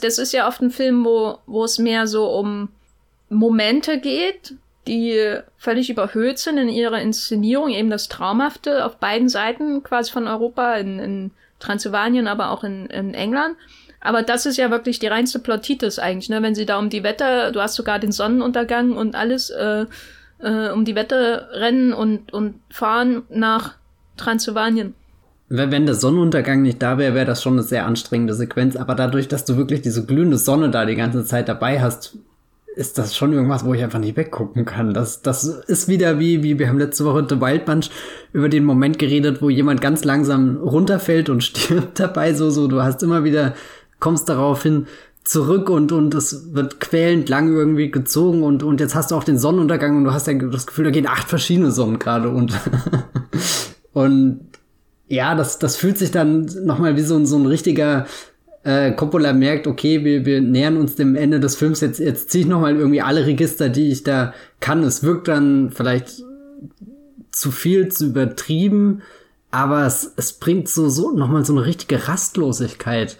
das 0.00 0.18
ist 0.18 0.32
ja 0.32 0.46
oft 0.46 0.60
ein 0.60 0.70
Film, 0.70 1.04
wo, 1.04 1.38
wo 1.46 1.64
es 1.64 1.78
mehr 1.78 2.06
so 2.06 2.30
um 2.30 2.68
Momente 3.30 3.98
geht, 3.98 4.54
die 4.86 5.38
völlig 5.56 5.90
überhöht 5.90 6.38
sind 6.38 6.58
in 6.58 6.68
ihrer 6.68 7.00
Inszenierung, 7.00 7.70
eben 7.70 7.90
das 7.90 8.08
Traumhafte 8.08 8.84
auf 8.84 8.98
beiden 8.98 9.28
Seiten 9.28 9.82
quasi 9.82 10.12
von 10.12 10.28
Europa, 10.28 10.74
in, 10.74 10.98
in 10.98 11.30
Transsilvanien, 11.58 12.28
aber 12.28 12.50
auch 12.50 12.62
in, 12.62 12.86
in 12.86 13.14
England. 13.14 13.56
Aber 14.06 14.22
das 14.22 14.46
ist 14.46 14.56
ja 14.56 14.70
wirklich 14.70 14.98
die 14.98 15.08
reinste 15.08 15.38
Plottitis 15.38 15.98
eigentlich, 15.98 16.28
ne? 16.28 16.42
Wenn 16.42 16.54
sie 16.54 16.64
da 16.64 16.78
um 16.78 16.90
die 16.90 17.02
Wette, 17.02 17.50
du 17.52 17.60
hast 17.60 17.74
sogar 17.74 17.98
den 17.98 18.12
Sonnenuntergang 18.12 18.92
und 18.92 19.16
alles 19.16 19.50
äh, 19.50 19.86
äh, 20.38 20.70
um 20.70 20.84
die 20.84 20.94
Wette 20.94 21.48
rennen 21.52 21.92
und, 21.92 22.32
und 22.32 22.60
fahren 22.70 23.22
nach 23.28 23.74
Transsilvanien. 24.16 24.94
Wenn 25.48 25.86
der 25.86 25.94
Sonnenuntergang 25.94 26.62
nicht 26.62 26.82
da 26.82 26.98
wäre, 26.98 27.14
wäre 27.14 27.26
das 27.26 27.42
schon 27.42 27.54
eine 27.54 27.62
sehr 27.62 27.86
anstrengende 27.86 28.34
Sequenz. 28.34 28.76
Aber 28.76 28.94
dadurch, 28.94 29.28
dass 29.28 29.44
du 29.44 29.56
wirklich 29.56 29.80
diese 29.80 30.04
glühende 30.04 30.38
Sonne 30.38 30.70
da 30.70 30.84
die 30.84 30.96
ganze 30.96 31.24
Zeit 31.24 31.48
dabei 31.48 31.80
hast, 31.80 32.18
ist 32.76 32.98
das 32.98 33.16
schon 33.16 33.32
irgendwas, 33.32 33.64
wo 33.64 33.72
ich 33.72 33.82
einfach 33.82 33.98
nicht 33.98 34.16
weggucken 34.16 34.64
kann. 34.64 34.92
Das, 34.92 35.22
das 35.22 35.44
ist 35.44 35.88
wieder 35.88 36.18
wie, 36.18 36.42
wie 36.42 36.58
wir 36.58 36.68
haben 36.68 36.78
letzte 36.78 37.04
Woche 37.04 37.26
The 37.28 37.40
Wild 37.40 37.64
Bunch 37.64 37.90
über 38.32 38.48
den 38.48 38.64
Moment 38.64 38.98
geredet, 38.98 39.40
wo 39.40 39.48
jemand 39.48 39.80
ganz 39.80 40.04
langsam 40.04 40.58
runterfällt 40.58 41.28
und 41.28 41.42
stirbt 41.42 41.98
dabei. 42.00 42.34
So, 42.34 42.50
so, 42.50 42.68
du 42.68 42.82
hast 42.82 43.02
immer 43.02 43.24
wieder, 43.24 43.54
kommst 44.00 44.28
darauf 44.28 44.62
hin 44.62 44.86
zurück 45.24 45.68
und, 45.70 45.90
und 45.90 46.14
es 46.14 46.54
wird 46.54 46.78
quälend 46.78 47.28
lang 47.28 47.52
irgendwie 47.52 47.90
gezogen 47.90 48.44
und, 48.44 48.62
und 48.62 48.80
jetzt 48.80 48.94
hast 48.94 49.10
du 49.10 49.16
auch 49.16 49.24
den 49.24 49.38
Sonnenuntergang 49.38 49.96
und 49.96 50.04
du 50.04 50.12
hast 50.12 50.28
ja 50.28 50.34
das 50.34 50.66
Gefühl, 50.66 50.84
da 50.84 50.90
gehen 50.90 51.08
acht 51.08 51.28
verschiedene 51.28 51.72
Sonnen 51.72 51.98
gerade 51.98 52.28
unter. 52.28 52.60
und 53.92 54.40
ja, 55.08 55.34
das, 55.34 55.58
das 55.58 55.76
fühlt 55.76 55.98
sich 55.98 56.12
dann 56.12 56.48
nochmal 56.64 56.96
wie 56.96 57.02
so, 57.02 57.24
so 57.24 57.36
ein 57.36 57.46
richtiger 57.46 58.06
äh, 58.62 58.92
Coppola 58.92 59.32
merkt, 59.32 59.66
okay, 59.66 60.04
wir, 60.04 60.24
wir 60.26 60.40
nähern 60.40 60.76
uns 60.76 60.96
dem 60.96 61.14
Ende 61.14 61.40
des 61.40 61.56
Films, 61.56 61.80
jetzt, 61.80 61.98
jetzt 62.00 62.30
ziehe 62.30 62.42
ich 62.42 62.50
nochmal 62.50 62.76
irgendwie 62.76 63.00
alle 63.00 63.26
Register, 63.26 63.68
die 63.68 63.90
ich 63.90 64.02
da 64.02 64.34
kann. 64.60 64.82
Es 64.82 65.02
wirkt 65.02 65.28
dann 65.28 65.70
vielleicht 65.70 66.22
zu 67.30 67.50
viel, 67.50 67.88
zu 67.88 68.06
übertrieben, 68.06 69.02
aber 69.50 69.86
es, 69.86 70.12
es 70.16 70.32
bringt 70.32 70.68
so, 70.68 70.88
so 70.88 71.12
nochmal 71.12 71.44
so 71.44 71.52
eine 71.52 71.64
richtige 71.64 72.08
Rastlosigkeit 72.08 73.16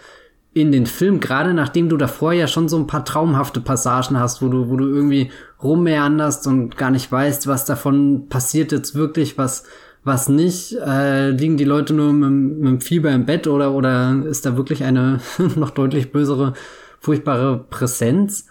in 0.59 0.71
den 0.71 0.87
Film, 0.87 1.19
gerade 1.19 1.53
nachdem 1.53 1.87
du 1.87 1.97
davor 1.97 2.33
ja 2.33 2.47
schon 2.47 2.67
so 2.67 2.77
ein 2.77 2.87
paar 2.87 3.05
traumhafte 3.05 3.61
Passagen 3.61 4.19
hast, 4.19 4.41
wo 4.41 4.47
du, 4.47 4.69
wo 4.69 4.75
du 4.75 4.87
irgendwie 4.87 5.31
rummeanderst 5.61 6.47
und 6.47 6.77
gar 6.77 6.89
nicht 6.89 7.11
weißt, 7.11 7.47
was 7.47 7.65
davon 7.65 8.27
passiert 8.27 8.71
jetzt 8.71 8.95
wirklich, 8.95 9.37
was, 9.37 9.63
was 10.03 10.29
nicht? 10.29 10.73
Äh, 10.73 11.29
liegen 11.29 11.57
die 11.57 11.63
Leute 11.63 11.93
nur 11.93 12.11
mit, 12.11 12.59
mit 12.59 12.67
dem 12.67 12.81
Fieber 12.81 13.11
im 13.11 13.25
Bett 13.25 13.45
oder, 13.45 13.73
oder 13.73 14.23
ist 14.25 14.45
da 14.47 14.57
wirklich 14.57 14.83
eine 14.83 15.19
noch 15.55 15.69
deutlich 15.69 16.11
bösere, 16.11 16.53
furchtbare 16.99 17.65
Präsenz? 17.69 18.47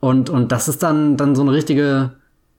Und, 0.00 0.30
und 0.30 0.50
das 0.50 0.68
ist 0.68 0.82
dann, 0.82 1.16
dann 1.16 1.36
so 1.36 1.42
eine 1.42 1.52
richtige, 1.52 2.10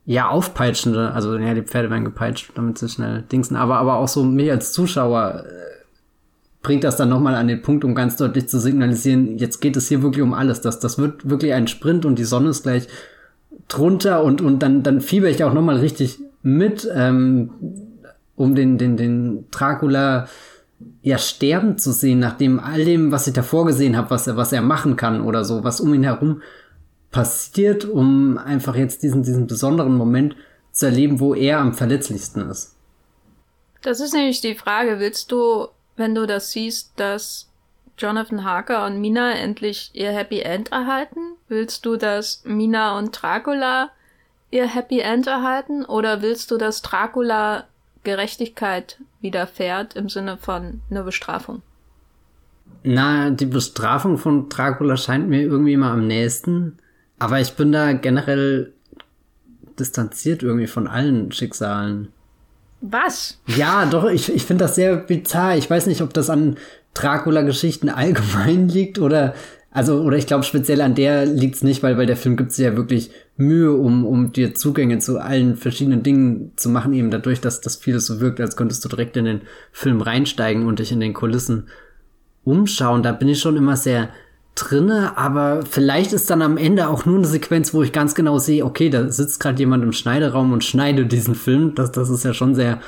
ja, 0.06 0.30
aufpeitschende, 0.30 1.12
also 1.12 1.38
ja, 1.38 1.54
die 1.54 1.64
Pferde 1.64 1.90
werden 1.90 2.06
gepeitscht, 2.06 2.52
damit 2.56 2.78
sie 2.78 2.88
schnell 2.88 3.24
dingsen, 3.24 3.58
aber, 3.58 3.78
aber 3.78 3.96
auch 3.98 4.08
so 4.08 4.24
mir 4.24 4.54
als 4.54 4.72
Zuschauer 4.72 5.44
äh, 5.46 5.66
bringt 6.66 6.84
das 6.84 6.98
dann 6.98 7.10
nochmal 7.10 7.36
an 7.36 7.48
den 7.48 7.62
Punkt, 7.62 7.86
um 7.86 7.94
ganz 7.94 8.18
deutlich 8.18 8.50
zu 8.50 8.60
signalisieren, 8.60 9.38
jetzt 9.38 9.62
geht 9.62 9.78
es 9.78 9.88
hier 9.88 10.02
wirklich 10.02 10.24
um 10.24 10.34
alles. 10.34 10.62
Das, 10.62 10.80
das 10.80 10.98
wird 10.98 11.30
wirklich 11.30 11.54
ein 11.54 11.68
Sprint 11.68 12.06
und 12.06 12.18
die 12.18 12.24
Sonne 12.24 12.50
ist 12.50 12.64
gleich 12.64 12.88
drunter 13.68 14.24
und, 14.24 14.42
und 14.42 14.60
dann, 14.60 14.82
dann 14.82 15.00
fieber 15.00 15.30
ich 15.30 15.44
auch 15.44 15.54
nochmal 15.54 15.78
richtig 15.78 16.20
mit. 16.42 16.90
Ähm, 16.92 17.52
um 18.36 18.56
den, 18.56 18.78
den, 18.78 18.98
den 18.98 19.46
Dracula 19.52 20.28
ja 21.02 21.18
sterben 21.18 21.78
zu 21.78 21.92
sehen, 21.92 22.20
nachdem 22.20 22.60
all 22.60 22.84
dem, 22.84 23.12
was 23.12 23.28
ich 23.28 23.34
davor 23.34 23.66
gesehen 23.66 23.96
habe, 23.96 24.10
was 24.10 24.28
er, 24.28 24.36
was 24.36 24.52
er 24.52 24.62
machen 24.62 24.96
kann 24.96 25.22
oder 25.22 25.46
so, 25.46 25.64
was 25.64 25.80
um 25.80 25.94
ihn 25.94 26.04
herum 26.04 26.42
passiert, 27.12 27.86
um 27.86 28.38
einfach 28.38 28.76
jetzt 28.76 29.04
diesen, 29.04 29.24
diesen 29.24 29.48
besonderen 29.48 29.96
Moment 29.96 30.36
zu 30.72 30.88
erleben, 30.88 31.20
wo 31.20 31.34
er 31.34 31.60
am 31.60 31.74
verletzlichsten 31.74 32.50
ist. 32.50 32.76
Das 33.82 34.00
ist 34.02 34.14
nämlich 34.14 34.42
die 34.42 34.56
Frage, 34.56 35.00
willst 35.00 35.32
du, 35.32 35.68
wenn 35.96 36.16
du 36.16 36.26
das 36.26 36.52
siehst, 36.52 36.94
dass 36.98 37.50
Jonathan 37.98 38.44
Harker 38.44 38.86
und 38.86 39.00
Mina 39.00 39.34
endlich 39.34 39.92
ihr 39.94 40.12
Happy 40.12 40.40
End 40.42 40.72
erhalten? 40.72 41.20
Willst 41.48 41.86
du, 41.86 41.96
dass 41.96 42.44
Mina 42.44 42.98
und 42.98 43.12
Dracula 43.12 43.90
ihr 44.52 44.68
Happy 44.68 45.00
End 45.00 45.28
erhalten? 45.28 45.86
Oder 45.86 46.22
willst 46.22 46.52
du, 46.52 46.58
dass 46.58 46.82
Dracula 46.82 47.66
Gerechtigkeit 48.04 49.00
widerfährt 49.22 49.96
im 49.96 50.10
Sinne 50.10 50.38
von 50.38 50.82
einer 50.90 51.04
Bestrafung? 51.04 51.62
Na, 52.84 53.32
die 53.32 53.46
Bestrafung 53.46 54.18
von 54.18 54.50
Dracula 54.50 54.98
scheint 54.98 55.28
mir 55.28 55.42
irgendwie 55.42 55.74
immer 55.74 55.92
am 55.92 56.06
nächsten. 56.08 56.78
Aber 57.18 57.40
ich 57.40 57.54
bin 57.54 57.72
da 57.72 57.94
generell 57.94 58.74
distanziert 59.80 60.44
irgendwie 60.44 60.68
von 60.68 60.88
allen 60.88 61.32
Schicksalen. 61.32 62.10
Was? 62.92 63.40
Ja, 63.48 63.86
doch, 63.86 64.10
ich, 64.10 64.34
ich 64.34 64.44
finde 64.44 64.66
das 64.66 64.76
sehr 64.76 64.96
bizarr. 64.98 65.58
Ich 65.58 65.70
weiß 65.70 65.88
nicht, 65.88 66.02
ob 66.02 66.14
das 66.14 66.30
an 66.30 66.58
Dracula-Geschichten 66.94 67.90
allgemein 67.90 68.70
liegt 68.70 69.00
oder 69.00 69.34
also, 69.76 70.00
oder 70.04 70.16
ich 70.16 70.26
glaube, 70.26 70.46
speziell 70.46 70.80
an 70.80 70.96
der 70.96 71.26
liegt's 71.26 71.62
nicht, 71.62 71.84
weil, 71.84 71.98
weil 71.98 72.06
der 72.06 72.16
Film 72.16 72.38
gibt 72.38 72.54
sich 72.54 72.64
ja 72.64 72.78
wirklich 72.78 73.12
Mühe, 73.36 73.74
um, 73.74 74.06
um 74.06 74.32
dir 74.32 74.54
Zugänge 74.54 75.00
zu 75.00 75.20
allen 75.20 75.58
verschiedenen 75.58 76.02
Dingen 76.02 76.54
zu 76.56 76.70
machen, 76.70 76.94
eben 76.94 77.12
dadurch, 77.12 77.42
dass 77.42 77.60
das 77.60 77.76
vieles 77.76 78.06
so 78.06 78.22
wirkt, 78.22 78.40
als 78.40 78.56
könntest 78.56 78.86
du 78.86 78.90
direkt 78.90 79.18
in 79.18 79.26
den 79.26 79.42
Film 79.74 80.00
reinsteigen 80.00 80.66
und 80.66 80.80
dich 80.80 80.94
in 80.94 81.02
den 81.02 81.14
Kulissen 81.14 81.68
umschauen. 82.46 83.04
Da 83.04 83.12
bin 83.12 83.28
ich 83.28 83.42
schon 83.42 83.58
immer 83.58 83.76
sehr 83.76 84.12
drinne, 84.56 85.18
aber 85.18 85.64
vielleicht 85.70 86.14
ist 86.14 86.30
dann 86.30 86.42
am 86.42 86.58
Ende 86.58 86.88
auch 86.88 87.06
nur 87.06 87.18
eine 87.18 87.28
Sequenz, 87.28 87.74
wo 87.74 87.84
ich 87.84 87.92
ganz 87.92 88.16
genau 88.16 88.38
sehe, 88.38 88.66
okay, 88.66 88.90
da 88.90 89.10
sitzt 89.10 89.40
gerade 89.40 89.60
jemand 89.60 89.84
im 89.84 89.92
Schneideraum 89.92 90.54
und 90.54 90.64
schneidet 90.64 91.12
diesen 91.12 91.36
Film. 91.36 91.76
Das, 91.76 91.92
das 91.92 92.10
ist 92.10 92.24
ja 92.24 92.34
schon 92.34 92.56
sehr 92.56 92.80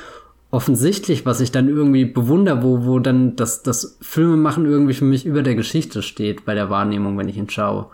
offensichtlich, 0.50 1.26
was 1.26 1.42
ich 1.42 1.52
dann 1.52 1.68
irgendwie 1.68 2.06
bewundere, 2.06 2.64
wo, 2.64 2.86
wo 2.86 3.00
dann 3.00 3.36
das, 3.36 3.64
das 3.64 3.98
Filmemachen 4.02 4.66
irgendwie 4.66 4.94
für 4.94 5.06
mich 5.06 5.26
über 5.26 5.44
der 5.44 5.56
Geschichte 5.56 6.02
steht 6.02 6.46
bei 6.46 6.56
der 6.56 6.70
Wahrnehmung, 6.70 7.18
wenn 7.18 7.28
ich 7.28 7.38
ihn 7.38 7.50
schaue. 7.50 7.88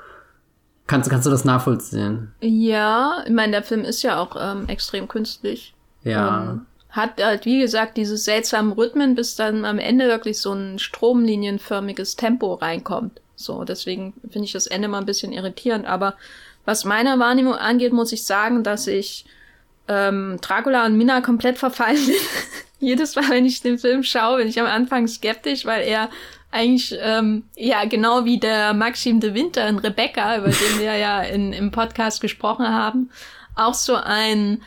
Kannst, 0.86 1.10
kannst 1.10 1.26
du 1.26 1.32
das 1.32 1.46
nachvollziehen? 1.46 2.32
Ja, 2.42 3.24
ich 3.26 3.32
meine, 3.32 3.54
der 3.54 3.64
Film 3.64 3.82
ist 3.82 4.04
ja 4.04 4.20
auch 4.20 4.36
ähm, 4.40 4.68
extrem 4.68 5.08
künstlich. 5.08 5.74
Ja. 6.04 6.52
Ähm, 6.52 6.62
hat 6.90 7.24
halt, 7.24 7.46
wie 7.46 7.60
gesagt, 7.60 7.98
diese 7.98 8.18
seltsamen 8.18 8.74
Rhythmen, 8.74 9.16
bis 9.16 9.36
dann 9.36 9.66
am 9.66 9.80
Ende 9.80 10.08
wirklich 10.08 10.40
so 10.40 10.54
ein 10.54 10.78
stromlinienförmiges 10.78 12.18
Tempo 12.18 12.54
reinkommt. 12.54 13.20
So, 13.36 13.64
deswegen 13.64 14.14
finde 14.30 14.46
ich 14.46 14.52
das 14.52 14.68
Ende 14.68 14.88
mal 14.88 15.00
ein 15.00 15.06
bisschen 15.06 15.32
irritierend. 15.32 15.86
Aber 15.86 16.16
was 16.66 16.86
meine 16.86 17.20
Wahrnehmung 17.20 17.56
angeht, 17.56 17.94
muss 17.94 18.12
ich 18.12 18.24
sagen, 18.26 18.64
dass 18.64 18.88
ich 18.88 19.26
ähm, 19.88 20.38
Dracula 20.42 20.86
und 20.86 20.98
Mina 20.98 21.22
komplett 21.22 21.58
verfallen 21.58 22.06
bin. 22.06 22.16
Jedes 22.80 23.16
Mal, 23.16 23.30
wenn 23.30 23.46
ich 23.46 23.62
den 23.62 23.80
Film 23.80 24.04
schaue, 24.04 24.38
bin 24.38 24.48
ich 24.48 24.60
am 24.60 24.68
Anfang 24.68 25.08
skeptisch, 25.08 25.66
weil 25.66 25.84
er 25.84 26.10
eigentlich, 26.52 26.96
ähm, 27.02 27.46
ja, 27.56 27.86
genau 27.86 28.26
wie 28.26 28.40
der 28.40 28.74
Maxim 28.74 29.20
de 29.20 29.34
Winter 29.34 29.68
in 29.68 29.80
Rebecca, 29.80 30.38
über 30.38 30.50
den 30.50 30.80
wir 30.80 30.96
ja 30.96 31.22
in, 31.22 31.52
im 31.52 31.72
Podcast 31.72 32.22
gesprochen 32.22 32.68
haben, 32.68 33.10
auch 33.56 33.74
so 33.74 33.96
ein 33.96 34.62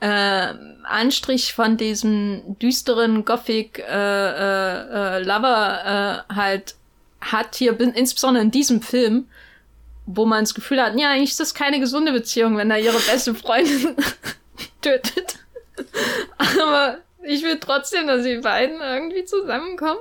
äh, 0.00 0.54
Anstrich 0.84 1.52
von 1.54 1.76
diesem 1.76 2.56
düsteren 2.60 3.24
Gothic 3.24 3.78
äh, 3.78 3.82
äh, 3.92 5.18
äh, 5.18 5.22
Lover 5.22 6.24
äh, 6.30 6.34
halt 6.34 6.76
hat 7.32 7.56
hier, 7.56 7.78
insbesondere 7.80 8.44
in 8.44 8.50
diesem 8.50 8.82
Film, 8.82 9.26
wo 10.06 10.24
man 10.24 10.44
das 10.44 10.54
Gefühl 10.54 10.80
hat, 10.80 10.98
ja, 10.98 11.10
eigentlich 11.10 11.30
ist 11.30 11.40
das 11.40 11.54
keine 11.54 11.80
gesunde 11.80 12.12
Beziehung, 12.12 12.56
wenn 12.56 12.68
da 12.68 12.76
ihre 12.76 12.98
beste 12.98 13.34
Freundin 13.34 13.96
tötet. 14.80 15.38
Aber 16.38 16.98
ich 17.24 17.42
will 17.42 17.58
trotzdem, 17.60 18.06
dass 18.06 18.24
die 18.24 18.38
beiden 18.38 18.80
irgendwie 18.80 19.24
zusammenkommen. 19.24 19.98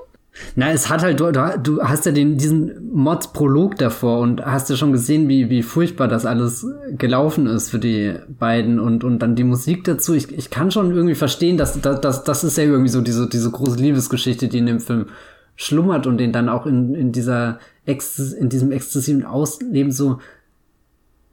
Na, 0.55 0.71
es 0.71 0.89
hat 0.89 1.01
halt, 1.01 1.19
du, 1.19 1.31
du 1.31 1.81
hast 1.81 2.05
ja 2.05 2.11
den, 2.11 2.37
diesen 2.37 2.93
Mods-Prolog 2.93 3.77
davor 3.77 4.19
und 4.19 4.45
hast 4.45 4.69
ja 4.69 4.75
schon 4.75 4.91
gesehen, 4.91 5.29
wie, 5.29 5.49
wie 5.49 5.63
furchtbar 5.63 6.09
das 6.09 6.25
alles 6.25 6.67
gelaufen 6.97 7.47
ist 7.47 7.69
für 7.69 7.79
die 7.79 8.15
beiden 8.27 8.79
und, 8.79 9.05
und 9.05 9.19
dann 9.19 9.35
die 9.35 9.45
Musik 9.45 9.85
dazu. 9.85 10.13
Ich, 10.13 10.37
ich 10.37 10.49
kann 10.49 10.71
schon 10.71 10.91
irgendwie 10.91 11.15
verstehen, 11.15 11.57
dass, 11.57 11.79
dass, 11.79 12.01
dass 12.01 12.23
das 12.25 12.43
ist 12.43 12.57
ja 12.57 12.65
irgendwie 12.65 12.89
so 12.89 12.99
diese, 12.99 13.29
diese 13.29 13.49
große 13.49 13.77
Liebesgeschichte, 13.77 14.49
die 14.49 14.57
in 14.57 14.65
dem 14.65 14.81
Film 14.81 15.07
schlummert 15.55 16.07
und 16.07 16.17
den 16.17 16.31
dann 16.31 16.49
auch 16.49 16.65
in, 16.65 16.95
in 16.95 17.11
dieser, 17.11 17.59
in 17.85 18.49
diesem 18.49 18.71
exzessiven 18.71 19.25
Ausleben 19.25 19.91
so 19.91 20.19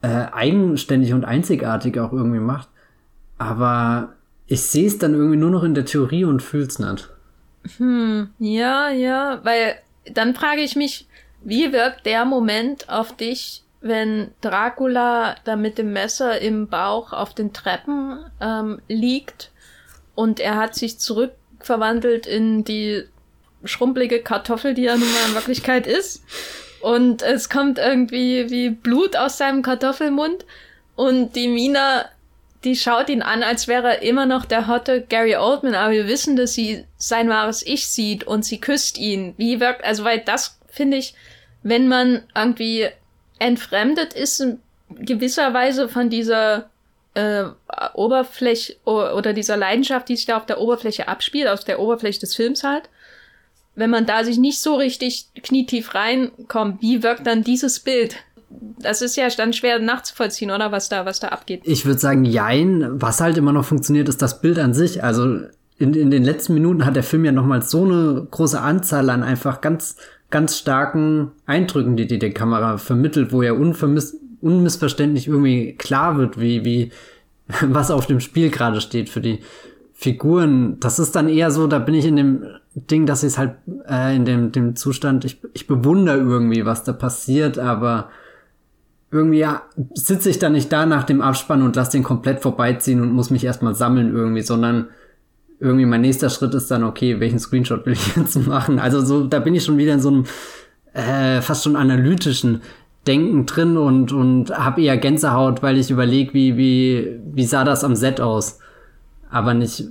äh, 0.01 0.25
eigenständig 0.31 1.13
und 1.13 1.25
einzigartig 1.25 1.99
auch 1.99 2.13
irgendwie 2.13 2.39
macht. 2.39 2.69
Aber 3.37 4.13
ich 4.47 4.61
sehe 4.61 4.87
es 4.87 4.97
dann 4.97 5.13
irgendwie 5.13 5.37
nur 5.37 5.49
noch 5.49 5.63
in 5.63 5.73
der 5.73 5.85
Theorie 5.85 6.25
und 6.25 6.41
fühl's 6.41 6.79
nicht. 6.79 7.09
Hm, 7.77 8.29
ja, 8.39 8.89
ja, 8.89 9.39
weil 9.43 9.75
dann 10.13 10.35
frage 10.35 10.61
ich 10.61 10.75
mich, 10.75 11.07
wie 11.43 11.71
wirkt 11.71 12.05
der 12.05 12.25
Moment 12.25 12.89
auf 12.89 13.15
dich, 13.15 13.63
wenn 13.81 14.31
Dracula 14.41 15.35
da 15.43 15.55
mit 15.55 15.77
dem 15.77 15.91
Messer 15.91 16.39
im 16.39 16.67
Bauch 16.67 17.11
auf 17.11 17.33
den 17.33 17.51
Treppen 17.51 18.19
ähm, 18.39 18.79
liegt 18.87 19.51
und 20.15 20.39
er 20.39 20.55
hat 20.55 20.75
sich 20.75 20.99
zurückverwandelt 20.99 22.25
in 22.25 22.63
die 22.63 23.03
schrumpelige 23.63 24.21
Kartoffel, 24.21 24.73
die 24.73 24.85
er 24.85 24.97
nun 24.97 25.11
mal 25.11 25.29
in 25.29 25.35
Wirklichkeit 25.35 25.87
ist. 25.87 26.23
Und 26.81 27.21
es 27.21 27.49
kommt 27.49 27.77
irgendwie 27.77 28.49
wie 28.49 28.69
Blut 28.69 29.15
aus 29.15 29.37
seinem 29.37 29.61
Kartoffelmund. 29.61 30.45
Und 30.95 31.35
die 31.35 31.47
Mina, 31.47 32.05
die 32.63 32.75
schaut 32.75 33.09
ihn 33.09 33.21
an, 33.21 33.41
als 33.41 33.67
wäre 33.67 33.95
er 33.95 34.01
immer 34.01 34.25
noch 34.25 34.45
der 34.45 34.67
hotte 34.67 35.01
Gary 35.01 35.35
Oldman. 35.35 35.75
Aber 35.75 35.93
wir 35.93 36.07
wissen, 36.07 36.35
dass 36.35 36.53
sie 36.53 36.85
sein 36.97 37.29
wahres 37.29 37.65
Ich 37.65 37.87
sieht 37.87 38.25
und 38.25 38.43
sie 38.43 38.59
küsst 38.59 38.97
ihn. 38.97 39.33
Wie 39.37 39.59
wirkt, 39.59 39.83
also 39.83 40.03
weil 40.03 40.19
das 40.19 40.59
finde 40.67 40.97
ich, 40.97 41.13
wenn 41.61 41.87
man 41.87 42.23
irgendwie 42.35 42.89
entfremdet 43.39 44.13
ist 44.13 44.41
in 44.41 44.59
gewisser 44.89 45.53
Weise 45.53 45.87
von 45.87 46.09
dieser 46.09 46.69
äh, 47.13 47.45
Oberfläche 47.93 48.75
oder 48.85 49.33
dieser 49.33 49.57
Leidenschaft, 49.57 50.09
die 50.09 50.15
sich 50.15 50.25
da 50.25 50.37
auf 50.37 50.45
der 50.45 50.59
Oberfläche 50.59 51.07
abspielt, 51.07 51.47
aus 51.47 51.65
der 51.65 51.79
Oberfläche 51.79 52.19
des 52.19 52.35
Films 52.35 52.63
halt. 52.63 52.89
Wenn 53.75 53.89
man 53.89 54.05
da 54.05 54.23
sich 54.23 54.37
nicht 54.37 54.59
so 54.59 54.75
richtig 54.75 55.27
knietief 55.41 55.95
reinkommt, 55.95 56.81
wie 56.81 57.03
wirkt 57.03 57.25
dann 57.25 57.43
dieses 57.43 57.79
Bild? 57.79 58.17
Das 58.79 59.01
ist 59.01 59.15
ja 59.15 59.27
dann 59.29 59.53
schwer 59.53 59.79
nachzuvollziehen, 59.79 60.51
oder 60.51 60.71
was 60.71 60.89
da, 60.89 61.05
was 61.05 61.19
da 61.19 61.29
abgeht. 61.29 61.61
Ich 61.63 61.85
würde 61.85 61.99
sagen, 61.99 62.23
jein. 62.23 63.01
Was 63.01 63.19
halt 63.19 63.37
immer 63.37 63.51
noch 63.51 63.65
funktioniert, 63.65 64.09
ist 64.09 64.21
das 64.21 64.41
Bild 64.41 64.59
an 64.59 64.73
sich. 64.73 65.03
Also 65.03 65.39
in, 65.79 65.93
in 65.95 66.11
den 66.11 66.23
letzten 66.23 66.53
Minuten 66.53 66.85
hat 66.85 66.95
der 66.95 67.03
Film 67.03 67.25
ja 67.25 67.31
nochmal 67.31 67.63
so 67.63 67.83
eine 67.83 68.27
große 68.29 68.61
Anzahl 68.61 69.09
an 69.09 69.23
einfach 69.23 69.61
ganz 69.61 69.95
ganz 70.33 70.57
starken 70.57 71.31
Eindrücken, 71.45 71.95
die, 71.95 72.07
die 72.07 72.17
die 72.17 72.31
Kamera 72.31 72.79
vermittelt, 72.79 73.31
wo 73.31 73.43
ja 73.43 73.53
unvermiss 73.53 74.19
unmissverständlich 74.41 75.27
irgendwie 75.27 75.75
klar 75.75 76.17
wird, 76.17 76.39
wie, 76.39 76.65
wie, 76.65 76.91
was 77.61 77.91
auf 77.91 78.07
dem 78.07 78.19
Spiel 78.19 78.49
gerade 78.49 78.81
steht 78.81 79.09
für 79.09 79.21
die 79.21 79.41
Figuren. 79.93 80.79
Das 80.79 80.99
ist 80.99 81.15
dann 81.15 81.29
eher 81.29 81.51
so, 81.51 81.67
da 81.67 81.79
bin 81.79 81.95
ich 81.95 82.05
in 82.05 82.15
dem 82.15 82.45
Ding, 82.75 83.05
dass 83.05 83.23
ich 83.23 83.33
es 83.33 83.37
halt 83.37 83.55
äh, 83.87 84.15
in 84.15 84.25
dem, 84.25 84.51
dem 84.51 84.75
Zustand, 84.75 85.23
ich, 85.23 85.39
ich 85.53 85.67
bewundere 85.67 86.17
irgendwie, 86.17 86.65
was 86.65 86.83
da 86.83 86.91
passiert, 86.93 87.59
aber 87.59 88.09
irgendwie 89.11 89.39
ja, 89.39 89.61
sitze 89.93 90.29
ich 90.31 90.39
da 90.39 90.49
nicht 90.49 90.71
da 90.71 90.87
nach 90.87 91.03
dem 91.03 91.21
Abspann 91.21 91.61
und 91.61 91.75
lass 91.75 91.91
den 91.91 92.03
komplett 92.03 92.41
vorbeiziehen 92.41 92.99
und 92.99 93.13
muss 93.13 93.29
mich 93.29 93.43
erstmal 93.43 93.75
sammeln 93.75 94.13
irgendwie, 94.13 94.41
sondern 94.41 94.87
irgendwie 95.59 95.85
mein 95.85 96.01
nächster 96.01 96.31
Schritt 96.31 96.55
ist 96.55 96.71
dann, 96.71 96.83
okay, 96.83 97.19
welchen 97.19 97.39
Screenshot 97.39 97.85
will 97.85 97.93
ich 97.93 98.15
jetzt 98.15 98.35
machen? 98.47 98.79
Also 98.79 99.01
so, 99.01 99.25
da 99.25 99.39
bin 99.39 99.53
ich 99.53 99.63
schon 99.63 99.77
wieder 99.77 99.93
in 99.93 100.01
so 100.01 100.09
einem 100.09 100.25
äh, 100.93 101.41
fast 101.41 101.63
schon 101.63 101.75
analytischen 101.75 102.61
Denken 103.05 103.45
drin 103.45 103.77
und, 103.77 104.11
und 104.11 104.49
habe 104.57 104.81
eher 104.81 104.97
Gänsehaut, 104.97 105.61
weil 105.61 105.77
ich 105.77 105.91
überlege, 105.91 106.33
wie, 106.33 106.57
wie, 106.57 107.19
wie 107.33 107.45
sah 107.45 107.63
das 107.63 107.83
am 107.83 107.95
Set 107.95 108.19
aus? 108.19 108.59
Aber 109.33 109.55
nicht, 109.55 109.85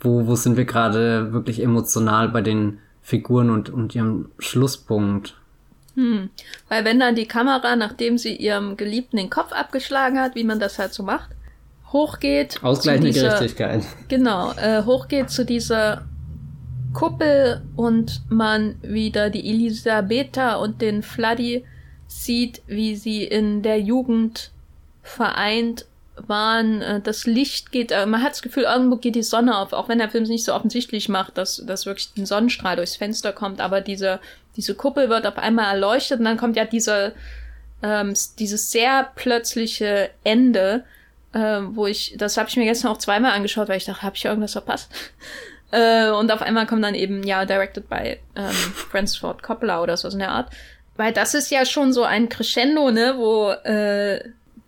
wo, 0.00 0.26
wo 0.26 0.34
sind 0.34 0.56
wir 0.56 0.64
gerade 0.64 1.32
wirklich 1.32 1.62
emotional 1.62 2.28
bei 2.28 2.42
den 2.42 2.78
Figuren 3.02 3.50
und, 3.50 3.70
und 3.70 3.94
ihrem 3.94 4.30
Schlusspunkt? 4.40 5.36
Hm. 5.94 6.28
Weil 6.68 6.84
wenn 6.84 6.98
dann 6.98 7.14
die 7.14 7.26
Kamera, 7.26 7.76
nachdem 7.76 8.18
sie 8.18 8.34
ihrem 8.34 8.76
Geliebten 8.76 9.16
den 9.16 9.30
Kopf 9.30 9.52
abgeschlagen 9.52 10.18
hat, 10.18 10.34
wie 10.34 10.42
man 10.42 10.58
das 10.58 10.80
halt 10.80 10.92
so 10.92 11.04
macht, 11.04 11.30
hochgeht. 11.92 12.58
Ausgleichende 12.64 13.12
dieser, 13.12 13.28
Gerechtigkeit. 13.28 13.84
Genau, 14.08 14.52
äh, 14.54 14.82
hochgeht 14.82 15.30
zu 15.30 15.44
dieser 15.44 16.04
Kuppel 16.92 17.62
und 17.76 18.22
man 18.28 18.74
wieder 18.82 19.30
die 19.30 19.48
Elisabetta 19.48 20.56
und 20.56 20.82
den 20.82 21.04
Fladdy 21.04 21.64
sieht, 22.08 22.60
wie 22.66 22.96
sie 22.96 23.22
in 23.22 23.62
der 23.62 23.80
Jugend 23.80 24.50
vereint 25.02 25.86
waren. 26.16 26.82
Äh, 26.82 27.00
das 27.00 27.26
Licht 27.26 27.72
geht, 27.72 27.92
äh, 27.92 28.06
man 28.06 28.22
hat 28.22 28.32
das 28.32 28.42
Gefühl, 28.42 28.64
irgendwo 28.64 28.96
geht 28.96 29.14
die 29.14 29.22
Sonne 29.22 29.56
auf, 29.58 29.72
auch 29.72 29.88
wenn 29.88 29.98
der 29.98 30.10
Film 30.10 30.24
es 30.24 30.30
nicht 30.30 30.44
so 30.44 30.54
offensichtlich 30.54 31.08
macht, 31.08 31.38
dass, 31.38 31.62
dass 31.66 31.86
wirklich 31.86 32.10
ein 32.16 32.26
Sonnenstrahl 32.26 32.76
durchs 32.76 32.96
Fenster 32.96 33.32
kommt, 33.32 33.60
aber 33.60 33.80
diese, 33.80 34.20
diese 34.56 34.74
Kuppel 34.74 35.08
wird 35.08 35.26
auf 35.26 35.38
einmal 35.38 35.72
erleuchtet 35.74 36.18
und 36.18 36.24
dann 36.24 36.36
kommt 36.36 36.56
ja 36.56 36.64
diese, 36.64 37.14
ähm, 37.82 38.14
dieses 38.38 38.70
sehr 38.70 39.10
plötzliche 39.14 40.10
Ende, 40.22 40.84
äh, 41.32 41.60
wo 41.62 41.86
ich, 41.86 42.14
das 42.16 42.36
habe 42.36 42.48
ich 42.48 42.56
mir 42.56 42.64
gestern 42.64 42.92
auch 42.92 42.98
zweimal 42.98 43.32
angeschaut, 43.32 43.68
weil 43.68 43.78
ich 43.78 43.84
dachte, 43.84 44.02
habe 44.02 44.16
ich 44.16 44.24
irgendwas 44.24 44.52
verpasst? 44.52 44.90
äh, 45.72 46.10
und 46.10 46.30
auf 46.30 46.42
einmal 46.42 46.66
kommt 46.66 46.84
dann 46.84 46.94
eben, 46.94 47.22
ja, 47.24 47.44
directed 47.44 47.88
by 47.88 48.18
ähm, 48.36 48.50
Francis 48.90 49.18
Ford 49.18 49.42
Coppola 49.42 49.82
oder 49.82 49.96
so 49.96 50.08
in 50.08 50.20
der 50.20 50.30
Art. 50.30 50.50
Weil 50.96 51.12
das 51.12 51.34
ist 51.34 51.50
ja 51.50 51.66
schon 51.66 51.92
so 51.92 52.04
ein 52.04 52.28
Crescendo, 52.28 52.92
ne, 52.92 53.14
wo 53.16 53.50
äh, 53.50 54.20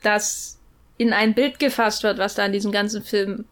das 0.03 0.55
in 0.99 1.12
ein 1.12 1.34
Bild 1.34 1.59
gefasst 1.59 2.03
wird, 2.03 2.18
was 2.18 2.34
da 2.34 2.47
in 2.47 2.53
diesem 2.53 2.72
ganzen 2.72 3.03
Film 3.03 3.44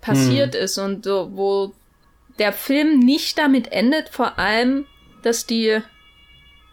passiert 0.00 0.54
hm. 0.54 0.62
ist 0.62 0.78
und 0.78 1.04
so, 1.04 1.30
wo 1.32 1.72
der 2.38 2.52
Film 2.52 3.00
nicht 3.00 3.38
damit 3.38 3.72
endet, 3.72 4.08
vor 4.08 4.38
allem, 4.38 4.86
dass 5.22 5.46
die 5.46 5.80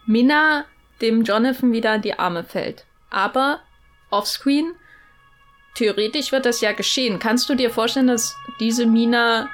Minna 0.05 0.65
dem 1.01 1.23
Jonathan 1.23 1.71
wieder 1.71 1.95
in 1.95 2.01
die 2.01 2.17
Arme 2.17 2.43
fällt. 2.43 2.85
Aber 3.09 3.61
offscreen 4.11 4.73
theoretisch 5.75 6.31
wird 6.31 6.45
das 6.45 6.61
ja 6.61 6.71
geschehen. 6.71 7.19
Kannst 7.19 7.49
du 7.49 7.55
dir 7.55 7.69
vorstellen, 7.69 8.07
dass 8.07 8.35
diese 8.59 8.85
Mina 8.85 9.49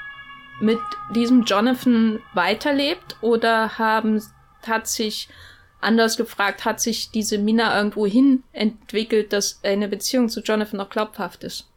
mit 0.59 0.79
diesem 1.15 1.43
Jonathan 1.43 2.21
weiterlebt 2.33 3.17
oder 3.21 3.77
haben, 3.77 4.21
hat 4.67 4.87
sich, 4.87 5.27
anders 5.81 6.17
gefragt, 6.17 6.65
hat 6.65 6.79
sich 6.79 7.11
diese 7.11 7.37
Mina 7.37 7.77
irgendwo 7.77 8.05
hin 8.05 8.43
entwickelt, 8.53 9.33
dass 9.33 9.59
eine 9.63 9.87
Beziehung 9.87 10.29
zu 10.29 10.41
Jonathan 10.41 10.77
noch 10.77 10.89
glaubhaft 10.89 11.43
ist? 11.43 11.67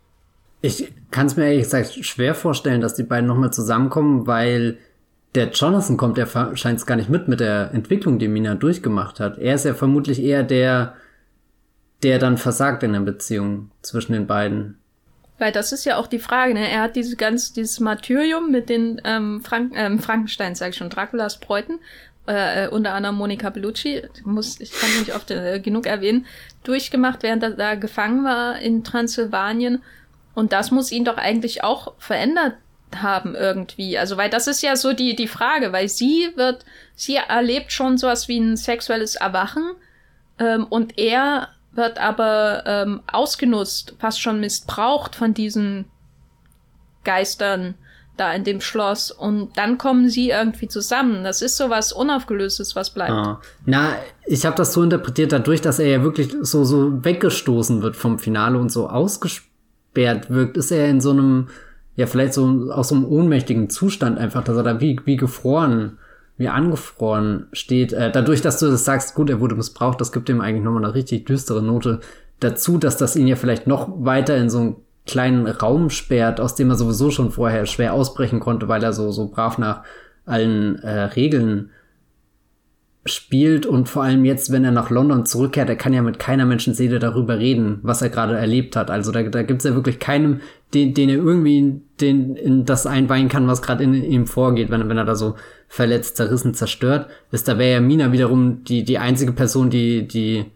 Ich 0.60 0.92
kann 1.10 1.26
es 1.26 1.36
mir 1.36 1.44
ehrlich 1.44 1.64
gesagt 1.64 2.04
schwer 2.04 2.34
vorstellen, 2.34 2.80
dass 2.80 2.94
die 2.94 3.02
beiden 3.02 3.26
nochmal 3.26 3.52
zusammenkommen, 3.52 4.26
weil 4.26 4.78
der 5.34 5.50
Jonathan 5.50 5.96
kommt 5.96 6.16
ja 6.16 6.56
scheint 6.56 6.86
gar 6.86 6.96
nicht 6.96 7.10
mit 7.10 7.28
mit 7.28 7.40
der 7.40 7.72
Entwicklung, 7.72 8.18
die 8.18 8.28
Mina 8.28 8.54
durchgemacht 8.54 9.20
hat. 9.20 9.38
Er 9.38 9.56
ist 9.56 9.64
ja 9.64 9.74
vermutlich 9.74 10.22
eher 10.22 10.42
der, 10.42 10.94
der 12.02 12.18
dann 12.18 12.38
versagt 12.38 12.82
in 12.82 12.92
der 12.92 13.00
Beziehung 13.00 13.70
zwischen 13.82 14.12
den 14.12 14.26
beiden. 14.26 14.78
Weil 15.38 15.50
das 15.50 15.72
ist 15.72 15.84
ja 15.84 15.96
auch 15.96 16.06
die 16.06 16.20
Frage, 16.20 16.54
ne? 16.54 16.68
Er 16.68 16.82
hat 16.82 16.94
diese 16.94 17.16
ganz, 17.16 17.52
dieses 17.52 17.80
Martyrium 17.80 18.52
mit 18.52 18.68
den 18.68 19.00
ähm, 19.04 19.42
Frank 19.42 19.72
ähm, 19.74 19.98
Frankenstein, 19.98 20.54
sage 20.54 20.70
ich 20.70 20.76
schon, 20.76 20.90
Draculas 20.90 21.40
Bräuten, 21.40 21.80
äh, 22.26 22.64
äh, 22.64 22.68
unter 22.68 22.94
anderem 22.94 23.16
Monica 23.16 23.50
Bellucci, 23.50 24.02
muss, 24.24 24.58
ich 24.60 24.72
kann 24.72 24.88
nicht 24.98 25.14
oft 25.14 25.30
äh, 25.30 25.60
genug 25.60 25.86
erwähnen, 25.86 26.26
durchgemacht, 26.62 27.22
während 27.22 27.42
er 27.42 27.50
da 27.50 27.74
gefangen 27.74 28.24
war 28.24 28.58
in 28.58 28.82
Transsilvanien. 28.82 29.82
Und 30.34 30.52
das 30.52 30.70
muss 30.70 30.90
ihn 30.90 31.04
doch 31.04 31.18
eigentlich 31.18 31.62
auch 31.62 31.94
verändert 31.98 32.54
haben 32.96 33.34
irgendwie. 33.34 33.98
Also, 33.98 34.16
weil 34.16 34.30
das 34.30 34.46
ist 34.46 34.62
ja 34.62 34.76
so 34.76 34.92
die, 34.92 35.16
die 35.16 35.28
Frage, 35.28 35.72
weil 35.72 35.88
sie 35.88 36.30
wird, 36.36 36.64
sie 36.94 37.16
erlebt 37.16 37.72
schon 37.72 37.98
sowas 37.98 38.28
wie 38.28 38.38
ein 38.38 38.56
sexuelles 38.56 39.16
Erwachen 39.16 39.72
ähm, 40.38 40.64
und 40.64 40.98
er 40.98 41.48
wird 41.72 41.98
aber 41.98 42.62
ähm, 42.66 43.02
ausgenutzt, 43.10 43.96
fast 43.98 44.20
schon 44.20 44.40
missbraucht 44.40 45.16
von 45.16 45.34
diesen 45.34 45.86
Geistern 47.02 47.74
da 48.16 48.32
in 48.32 48.44
dem 48.44 48.60
Schloss 48.60 49.10
und 49.10 49.56
dann 49.56 49.78
kommen 49.78 50.08
sie 50.08 50.30
irgendwie 50.30 50.68
zusammen. 50.68 51.24
Das 51.24 51.42
ist 51.42 51.56
so 51.56 51.70
was 51.70 51.92
Unaufgelöstes, 51.92 52.76
was 52.76 52.90
bleibt. 52.90 53.12
Ah. 53.12 53.40
Na, 53.66 53.96
ich 54.26 54.46
habe 54.46 54.56
das 54.56 54.72
so 54.72 54.82
interpretiert, 54.82 55.32
dadurch, 55.32 55.60
dass 55.60 55.78
er 55.78 55.88
ja 55.88 56.02
wirklich 56.02 56.34
so, 56.42 56.64
so 56.64 57.04
weggestoßen 57.04 57.82
wird 57.82 57.96
vom 57.96 58.18
Finale 58.18 58.58
und 58.58 58.70
so 58.70 58.88
ausgesperrt 58.88 60.30
wirkt, 60.30 60.56
ist 60.56 60.70
er 60.70 60.88
in 60.88 61.00
so 61.00 61.10
einem, 61.10 61.48
ja, 61.96 62.06
vielleicht 62.06 62.34
so 62.34 62.70
aus 62.70 62.88
so 62.88 62.94
einem 62.94 63.04
ohnmächtigen 63.04 63.68
Zustand 63.70 64.18
einfach, 64.18 64.44
dass 64.44 64.56
er 64.56 64.62
da 64.62 64.80
wie, 64.80 65.00
wie 65.04 65.16
gefroren 65.16 65.98
wie 66.36 66.48
angefroren 66.48 67.46
steht. 67.52 67.92
Äh, 67.92 68.10
dadurch, 68.10 68.42
dass 68.42 68.58
du 68.58 68.70
das 68.70 68.84
sagst, 68.84 69.14
gut, 69.14 69.30
er 69.30 69.40
wurde 69.40 69.54
missbraucht, 69.54 70.00
das 70.00 70.12
gibt 70.12 70.28
ihm 70.28 70.40
eigentlich 70.40 70.64
nochmal 70.64 70.84
eine 70.84 70.94
richtig 70.94 71.26
düstere 71.26 71.62
Note 71.62 72.00
dazu, 72.40 72.78
dass 72.78 72.96
das 72.96 73.16
ihn 73.16 73.26
ja 73.26 73.36
vielleicht 73.36 73.66
noch 73.66 73.88
weiter 74.04 74.36
in 74.36 74.50
so 74.50 74.58
einen 74.58 74.76
kleinen 75.06 75.46
Raum 75.46 75.90
sperrt, 75.90 76.40
aus 76.40 76.54
dem 76.54 76.70
er 76.70 76.76
sowieso 76.76 77.10
schon 77.10 77.30
vorher 77.30 77.66
schwer 77.66 77.92
ausbrechen 77.92 78.40
konnte, 78.40 78.68
weil 78.68 78.82
er 78.82 78.92
so, 78.92 79.10
so 79.10 79.28
brav 79.28 79.58
nach 79.58 79.82
allen 80.24 80.78
äh, 80.78 81.00
Regeln 81.04 81.70
spielt 83.06 83.66
und 83.66 83.88
vor 83.88 84.02
allem 84.02 84.24
jetzt, 84.24 84.50
wenn 84.50 84.64
er 84.64 84.70
nach 84.70 84.88
London 84.88 85.26
zurückkehrt, 85.26 85.68
er 85.68 85.76
kann 85.76 85.92
ja 85.92 86.00
mit 86.00 86.18
keiner 86.18 86.46
Menschenseele 86.46 86.98
darüber 86.98 87.38
reden, 87.38 87.80
was 87.82 88.00
er 88.00 88.08
gerade 88.08 88.36
erlebt 88.36 88.76
hat. 88.76 88.90
Also 88.90 89.12
da, 89.12 89.22
da 89.22 89.42
gibt 89.42 89.60
es 89.60 89.68
ja 89.68 89.74
wirklich 89.74 89.98
keinem, 89.98 90.40
den, 90.72 90.94
den 90.94 91.10
er 91.10 91.16
irgendwie 91.16 91.82
den, 92.00 92.34
in 92.36 92.64
das 92.64 92.86
einweihen 92.86 93.28
kann, 93.28 93.46
was 93.46 93.60
gerade 93.60 93.84
in, 93.84 93.92
in 93.92 94.04
ihm 94.04 94.26
vorgeht, 94.26 94.70
wenn, 94.70 94.88
wenn 94.88 94.96
er 94.96 95.04
da 95.04 95.16
so 95.16 95.34
verletzt, 95.68 96.16
zerrissen, 96.16 96.54
zerstört 96.54 97.08
ist. 97.30 97.46
Da 97.46 97.58
wäre 97.58 97.74
ja 97.74 97.80
Mina 97.80 98.10
wiederum 98.10 98.64
die, 98.64 98.84
die 98.84 98.98
einzige 98.98 99.32
Person, 99.32 99.68
die, 99.68 100.08
die, 100.08 100.46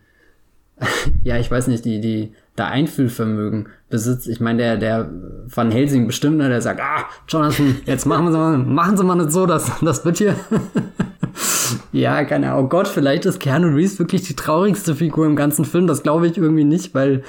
ja, 1.24 1.36
ich 1.36 1.51
weiß 1.51 1.66
nicht, 1.66 1.84
die, 1.84 2.01
die 2.01 2.32
da 2.59 2.66
Einfühlvermögen 2.66 3.68
besitzt. 3.88 4.28
Ich 4.28 4.40
meine, 4.40 4.59
der, 4.59 4.76
der 4.76 5.11
Van 5.46 5.70
Helsing 5.70 6.06
bestimmt, 6.06 6.38
ne, 6.38 6.48
der 6.48 6.61
sagt, 6.61 6.80
ah, 6.80 7.06
Jonathan, 7.28 7.76
jetzt 7.86 8.06
machen 8.06 8.30
Sie 8.30 8.38
mal, 8.38 8.59
machen 8.59 8.96
Sie 8.96 9.04
mal 9.04 9.14
nicht 9.14 9.32
so, 9.32 9.46
das, 9.46 9.70
das 9.80 10.04
wird 10.04 10.18
hier 10.18 10.36
ja, 11.92 12.24
keine 12.24 12.52
Ahnung. 12.52 12.64
Oh 12.64 12.68
Gott, 12.68 12.88
vielleicht 12.88 13.26
ist 13.26 13.40
Keanu 13.40 13.68
Reeves 13.68 13.98
wirklich 13.98 14.22
die 14.22 14.36
traurigste 14.36 14.94
Figur 14.94 15.26
im 15.26 15.36
ganzen 15.36 15.64
Film. 15.64 15.86
Das 15.86 16.02
glaube 16.02 16.26
ich 16.26 16.36
irgendwie 16.36 16.64
nicht, 16.64 16.94
weil. 16.94 17.22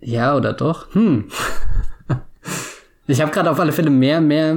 Ja, 0.00 0.36
oder 0.36 0.52
doch? 0.52 0.94
Hm. 0.94 1.28
Ich 3.10 3.22
habe 3.22 3.30
gerade 3.30 3.50
auf 3.50 3.58
alle 3.58 3.72
Fälle 3.72 3.88
mehr, 3.88 4.20
mehr 4.20 4.54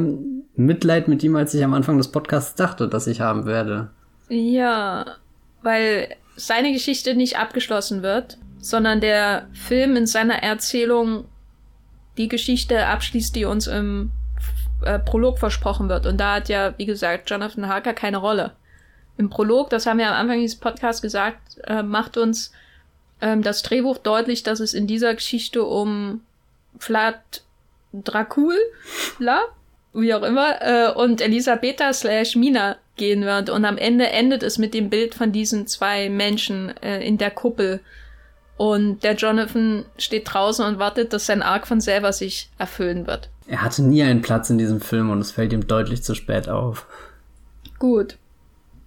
Mitleid 0.56 1.08
mit 1.08 1.24
ihm, 1.24 1.38
als 1.38 1.54
ich 1.54 1.64
am 1.64 1.74
Anfang 1.74 1.98
des 1.98 2.10
Podcasts 2.10 2.54
dachte, 2.54 2.90
dass 2.90 3.08
ich 3.08 3.22
haben 3.22 3.46
werde. 3.46 3.92
Ja, 4.28 5.06
weil 5.64 6.10
seine 6.36 6.74
Geschichte 6.74 7.16
nicht 7.16 7.40
abgeschlossen 7.40 8.04
wird, 8.04 8.40
sondern 8.62 9.02
der 9.02 9.48
Film 9.54 9.96
in 9.96 10.06
seiner 10.06 10.44
Erzählung 10.44 11.26
die 12.18 12.28
Geschichte 12.28 12.86
abschließt, 12.86 13.36
die 13.36 13.46
uns 13.46 13.68
im 13.68 14.12
äh, 14.84 15.00
Prolog 15.00 15.40
versprochen 15.40 15.90
wird. 15.90 16.06
Und 16.06 16.18
da 16.18 16.36
hat 16.36 16.50
ja, 16.50 16.74
wie 16.78 16.86
gesagt, 16.86 17.30
Jonathan 17.30 17.68
Harker 17.68 17.94
keine 17.94 18.18
Rolle. 18.18 18.54
Im 19.18 19.30
Prolog, 19.30 19.70
das 19.70 19.86
haben 19.86 20.00
wir 20.00 20.08
am 20.08 20.14
Anfang 20.14 20.40
dieses 20.40 20.60
Podcasts 20.60 21.02
gesagt, 21.02 21.60
äh, 21.66 21.84
macht 21.84 22.18
uns 22.18 22.52
ähm, 23.22 23.44
das 23.44 23.64
Drehbuch 23.64 23.98
deutlich, 23.98 24.44
dass 24.44 24.60
es 24.60 24.74
in 24.74 24.88
dieser 24.88 25.14
Geschichte 25.14 25.64
um 25.64 26.22
Vlad 26.80 27.44
Dracul, 27.94 28.56
wie 29.94 30.14
auch 30.14 30.24
immer, 30.24 30.62
äh, 30.62 30.94
und 30.94 31.22
Elisabetta 31.22 31.92
slash 31.94 32.36
Mina 32.36 32.78
gehen 32.96 33.24
wird. 33.26 33.50
Und 33.50 33.66
am 33.66 33.78
Ende 33.78 34.08
endet 34.10 34.44
es 34.44 34.58
mit 34.58 34.74
dem 34.74 34.90
Bild 34.90 35.14
von 35.14 35.32
diesen 35.32 35.68
zwei 35.68 36.10
Menschen 36.10 36.76
äh, 36.82 37.06
in 37.06 37.18
der 37.18 37.32
Kuppel. 37.32 37.82
Und 38.62 39.04
der 39.04 39.16
Jonathan 39.16 39.86
steht 39.98 40.32
draußen 40.32 40.64
und 40.64 40.78
wartet, 40.78 41.14
dass 41.14 41.26
sein 41.26 41.42
Arc 41.42 41.66
von 41.66 41.82
selber 41.82 42.14
sich 42.14 42.52
erfüllen 42.60 43.08
wird. 43.08 43.32
Er 43.48 43.64
hatte 43.64 43.82
nie 43.82 44.04
einen 44.04 44.22
Platz 44.22 44.52
in 44.52 44.60
diesem 44.60 44.82
Film 44.82 45.10
und 45.10 45.20
es 45.20 45.32
fällt 45.32 45.52
ihm 45.52 45.66
deutlich 45.66 46.04
zu 46.04 46.14
spät 46.14 46.48
auf. 46.48 46.86
Gut. 47.80 48.18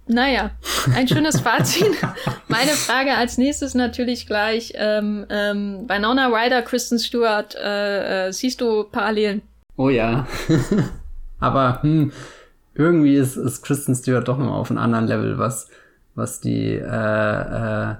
Naja, 0.07 0.51
ein 0.95 1.09
schönes 1.09 1.41
Fazit. 1.41 1.91
Meine 2.47 2.71
Frage 2.71 3.15
als 3.15 3.37
nächstes 3.37 3.73
natürlich 3.73 4.27
gleich. 4.27 4.71
Ähm, 4.75 5.25
ähm, 5.29 5.87
bei 5.87 5.99
Nona 5.99 6.27
Ryder, 6.27 6.61
Kristen 6.61 6.97
Stewart, 6.97 7.53
äh, 7.55 8.27
äh, 8.27 8.31
siehst 8.31 8.61
du 8.61 8.85
Parallelen? 8.85 9.41
Oh 9.75 9.89
ja. 9.89 10.25
Aber 11.41 11.81
hm, 11.81 12.13
irgendwie 12.75 13.17
ist, 13.17 13.35
ist 13.35 13.61
Kristen 13.61 13.93
Stewart 13.93 14.25
doch 14.25 14.37
noch 14.37 14.53
auf 14.53 14.71
einem 14.71 14.79
anderen 14.79 15.07
Level, 15.07 15.37
was, 15.37 15.67
was 16.13 16.39
die 16.39 16.75
äh, 16.75 17.91
äh, 17.91 17.95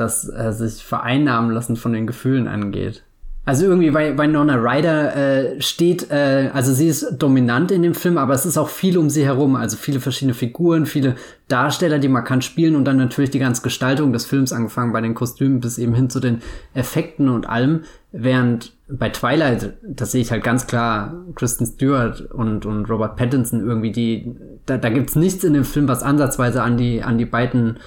das 0.00 0.28
äh, 0.28 0.52
sich 0.52 0.84
vereinnahmen 0.84 1.52
lassen 1.52 1.76
von 1.76 1.92
den 1.92 2.06
Gefühlen 2.06 2.48
angeht. 2.48 3.04
Also 3.46 3.64
irgendwie 3.64 3.90
bei, 3.90 4.12
bei 4.12 4.26
Nona 4.26 4.56
Ryder 4.56 5.16
äh, 5.16 5.60
steht, 5.62 6.10
äh, 6.10 6.50
also 6.52 6.74
sie 6.74 6.88
ist 6.88 7.16
dominant 7.18 7.72
in 7.72 7.82
dem 7.82 7.94
Film, 7.94 8.18
aber 8.18 8.34
es 8.34 8.44
ist 8.44 8.58
auch 8.58 8.68
viel 8.68 8.98
um 8.98 9.08
sie 9.08 9.24
herum, 9.24 9.56
also 9.56 9.78
viele 9.78 9.98
verschiedene 9.98 10.34
Figuren, 10.34 10.84
viele 10.84 11.16
Darsteller, 11.48 11.98
die 11.98 12.08
markant 12.08 12.44
spielen 12.44 12.76
und 12.76 12.84
dann 12.84 12.98
natürlich 12.98 13.30
die 13.30 13.38
ganze 13.38 13.62
Gestaltung 13.62 14.12
des 14.12 14.26
Films, 14.26 14.52
angefangen 14.52 14.92
bei 14.92 15.00
den 15.00 15.14
Kostümen 15.14 15.58
bis 15.60 15.78
eben 15.78 15.94
hin 15.94 16.10
zu 16.10 16.20
den 16.20 16.42
Effekten 16.74 17.28
und 17.30 17.48
allem, 17.48 17.80
während 18.12 18.74
bei 18.88 19.08
Twilight, 19.08 19.74
das 19.82 20.12
sehe 20.12 20.20
ich 20.20 20.30
halt 20.30 20.44
ganz 20.44 20.66
klar, 20.66 21.24
Kristen 21.34 21.64
Stewart 21.64 22.20
und, 22.30 22.66
und 22.66 22.90
Robert 22.90 23.16
Pattinson 23.16 23.66
irgendwie, 23.66 23.90
die, 23.90 24.36
da, 24.66 24.76
da 24.76 24.90
gibt's 24.90 25.16
nichts 25.16 25.44
in 25.44 25.54
dem 25.54 25.64
Film, 25.64 25.88
was 25.88 26.02
ansatzweise 26.02 26.62
an 26.62 26.76
die, 26.76 27.02
an 27.02 27.16
die 27.16 27.24
beiden 27.24 27.78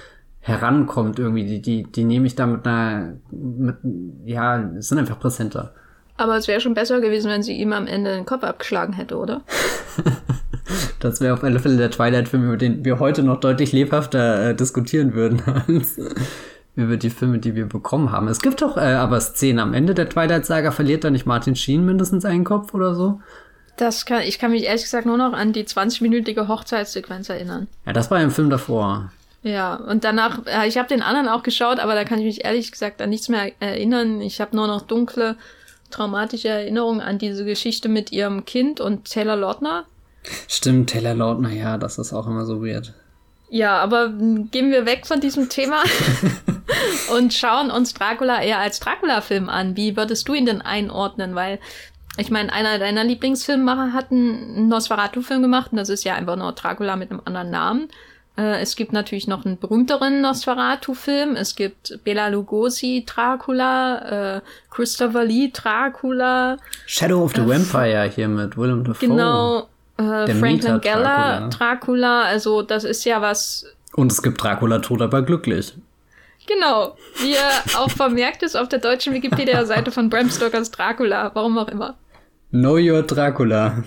herankommt 0.44 1.18
irgendwie. 1.18 1.44
Die, 1.44 1.62
die, 1.62 1.82
die 1.84 2.04
nehme 2.04 2.26
ich 2.26 2.36
da 2.36 2.46
mit 2.46 2.66
einer, 2.66 3.14
mit, 3.30 3.76
ja, 4.26 4.70
sind 4.78 4.98
einfach 4.98 5.18
präsenter. 5.18 5.72
Aber 6.18 6.36
es 6.36 6.46
wäre 6.46 6.60
schon 6.60 6.74
besser 6.74 7.00
gewesen, 7.00 7.30
wenn 7.30 7.42
sie 7.42 7.54
ihm 7.54 7.72
am 7.72 7.86
Ende 7.86 8.14
den 8.14 8.26
Kopf 8.26 8.44
abgeschlagen 8.44 8.92
hätte, 8.92 9.16
oder? 9.16 9.40
das 11.00 11.22
wäre 11.22 11.32
auf 11.32 11.42
alle 11.42 11.58
Fälle 11.60 11.78
der 11.78 11.90
Twilight-Film, 11.90 12.44
über 12.44 12.56
den 12.58 12.84
wir 12.84 13.00
heute 13.00 13.22
noch 13.22 13.40
deutlich 13.40 13.72
lebhafter 13.72 14.50
äh, 14.50 14.54
diskutieren 14.54 15.14
würden, 15.14 15.42
als 15.66 15.98
über 16.76 16.98
die 16.98 17.10
Filme, 17.10 17.38
die 17.38 17.54
wir 17.54 17.66
bekommen 17.66 18.12
haben. 18.12 18.28
Es 18.28 18.42
gibt 18.42 18.60
doch 18.60 18.76
äh, 18.76 18.80
aber 18.80 19.20
Szenen 19.20 19.60
am 19.60 19.72
Ende 19.72 19.94
der 19.94 20.10
Twilight-Saga, 20.10 20.72
verliert 20.72 21.04
da 21.04 21.10
nicht 21.10 21.24
Martin 21.24 21.56
Sheen 21.56 21.86
mindestens 21.86 22.26
einen 22.26 22.44
Kopf 22.44 22.74
oder 22.74 22.94
so? 22.94 23.20
Das 23.78 24.04
kann, 24.04 24.22
ich 24.22 24.38
kann 24.38 24.50
mich 24.50 24.64
ehrlich 24.64 24.82
gesagt 24.82 25.06
nur 25.06 25.16
noch 25.16 25.32
an 25.32 25.54
die 25.54 25.64
20-minütige 25.64 26.48
Hochzeitssequenz 26.48 27.30
erinnern. 27.30 27.66
Ja, 27.86 27.94
das 27.94 28.10
war 28.10 28.20
im 28.20 28.30
Film 28.30 28.50
davor. 28.50 29.10
Ja, 29.44 29.74
und 29.74 30.04
danach, 30.04 30.40
äh, 30.46 30.66
ich 30.66 30.78
habe 30.78 30.88
den 30.88 31.02
anderen 31.02 31.28
auch 31.28 31.42
geschaut, 31.42 31.78
aber 31.78 31.94
da 31.94 32.04
kann 32.04 32.18
ich 32.18 32.24
mich 32.24 32.44
ehrlich 32.46 32.72
gesagt 32.72 33.02
an 33.02 33.10
nichts 33.10 33.28
mehr 33.28 33.52
erinnern. 33.60 34.22
Ich 34.22 34.40
habe 34.40 34.56
nur 34.56 34.66
noch 34.66 34.80
dunkle, 34.80 35.36
traumatische 35.90 36.48
Erinnerungen 36.48 37.02
an 37.02 37.18
diese 37.18 37.44
Geschichte 37.44 37.90
mit 37.90 38.10
ihrem 38.10 38.46
Kind 38.46 38.80
und 38.80 39.04
Taylor 39.04 39.36
Lautner. 39.36 39.84
Stimmt, 40.48 40.90
Taylor 40.90 41.14
Lautner, 41.14 41.50
ja, 41.50 41.76
das 41.76 41.98
ist 41.98 42.14
auch 42.14 42.26
immer 42.26 42.46
so 42.46 42.64
weird. 42.64 42.94
Ja, 43.50 43.76
aber 43.80 44.08
gehen 44.08 44.70
wir 44.70 44.86
weg 44.86 45.06
von 45.06 45.20
diesem 45.20 45.50
Thema 45.50 45.82
und 47.14 47.34
schauen 47.34 47.70
uns 47.70 47.92
Dracula 47.92 48.42
eher 48.42 48.60
als 48.60 48.80
Dracula-Film 48.80 49.50
an. 49.50 49.76
Wie 49.76 49.94
würdest 49.94 50.26
du 50.26 50.32
ihn 50.32 50.46
denn 50.46 50.62
einordnen? 50.62 51.34
Weil, 51.34 51.60
ich 52.16 52.30
meine, 52.30 52.50
einer 52.50 52.78
deiner 52.78 53.04
Lieblingsfilmmacher 53.04 53.92
hat 53.92 54.10
einen 54.10 54.68
Nosferatu-Film 54.68 55.42
gemacht 55.42 55.70
und 55.70 55.76
das 55.76 55.90
ist 55.90 56.04
ja 56.04 56.14
einfach 56.14 56.36
nur 56.36 56.52
Dracula 56.52 56.96
mit 56.96 57.10
einem 57.10 57.20
anderen 57.26 57.50
Namen. 57.50 57.88
Äh, 58.36 58.60
es 58.60 58.74
gibt 58.74 58.92
natürlich 58.92 59.28
noch 59.28 59.44
einen 59.44 59.58
berühmteren 59.58 60.20
Nosferatu-Film. 60.20 61.36
Es 61.36 61.54
gibt 61.54 62.00
Bela 62.04 62.28
Lugosi, 62.28 63.04
Dracula, 63.06 64.36
äh, 64.36 64.40
Christopher 64.70 65.24
Lee, 65.24 65.50
Dracula. 65.52 66.56
Shadow 66.86 67.22
of 67.22 67.34
the 67.34 67.42
äh, 67.42 67.48
Vampire 67.48 68.10
hier 68.12 68.28
mit 68.28 68.56
Willem 68.56 68.84
Dafoe. 68.84 69.06
Genau. 69.06 69.68
Äh, 69.96 70.34
Franklin 70.34 70.80
Geller, 70.80 71.48
Dracula. 71.48 71.48
Dracula. 71.48 72.22
Also 72.22 72.62
das 72.62 72.82
ist 72.82 73.04
ja 73.04 73.22
was. 73.22 73.66
Und 73.94 74.10
es 74.10 74.20
gibt 74.22 74.42
Dracula 74.42 74.80
tot, 74.80 75.00
aber 75.00 75.22
glücklich. 75.22 75.72
Genau. 76.46 76.96
Wie 77.18 77.36
auch 77.76 77.90
vermerkt 77.90 78.42
ist 78.42 78.56
auf 78.56 78.68
der 78.68 78.80
deutschen 78.80 79.14
Wikipedia-Seite 79.14 79.92
von 79.92 80.10
Bram 80.10 80.28
Stokers 80.28 80.70
Dracula. 80.72 81.30
Warum 81.34 81.56
auch 81.56 81.68
immer. 81.68 81.94
Know 82.50 82.76
your 82.76 83.02
Dracula. 83.02 83.84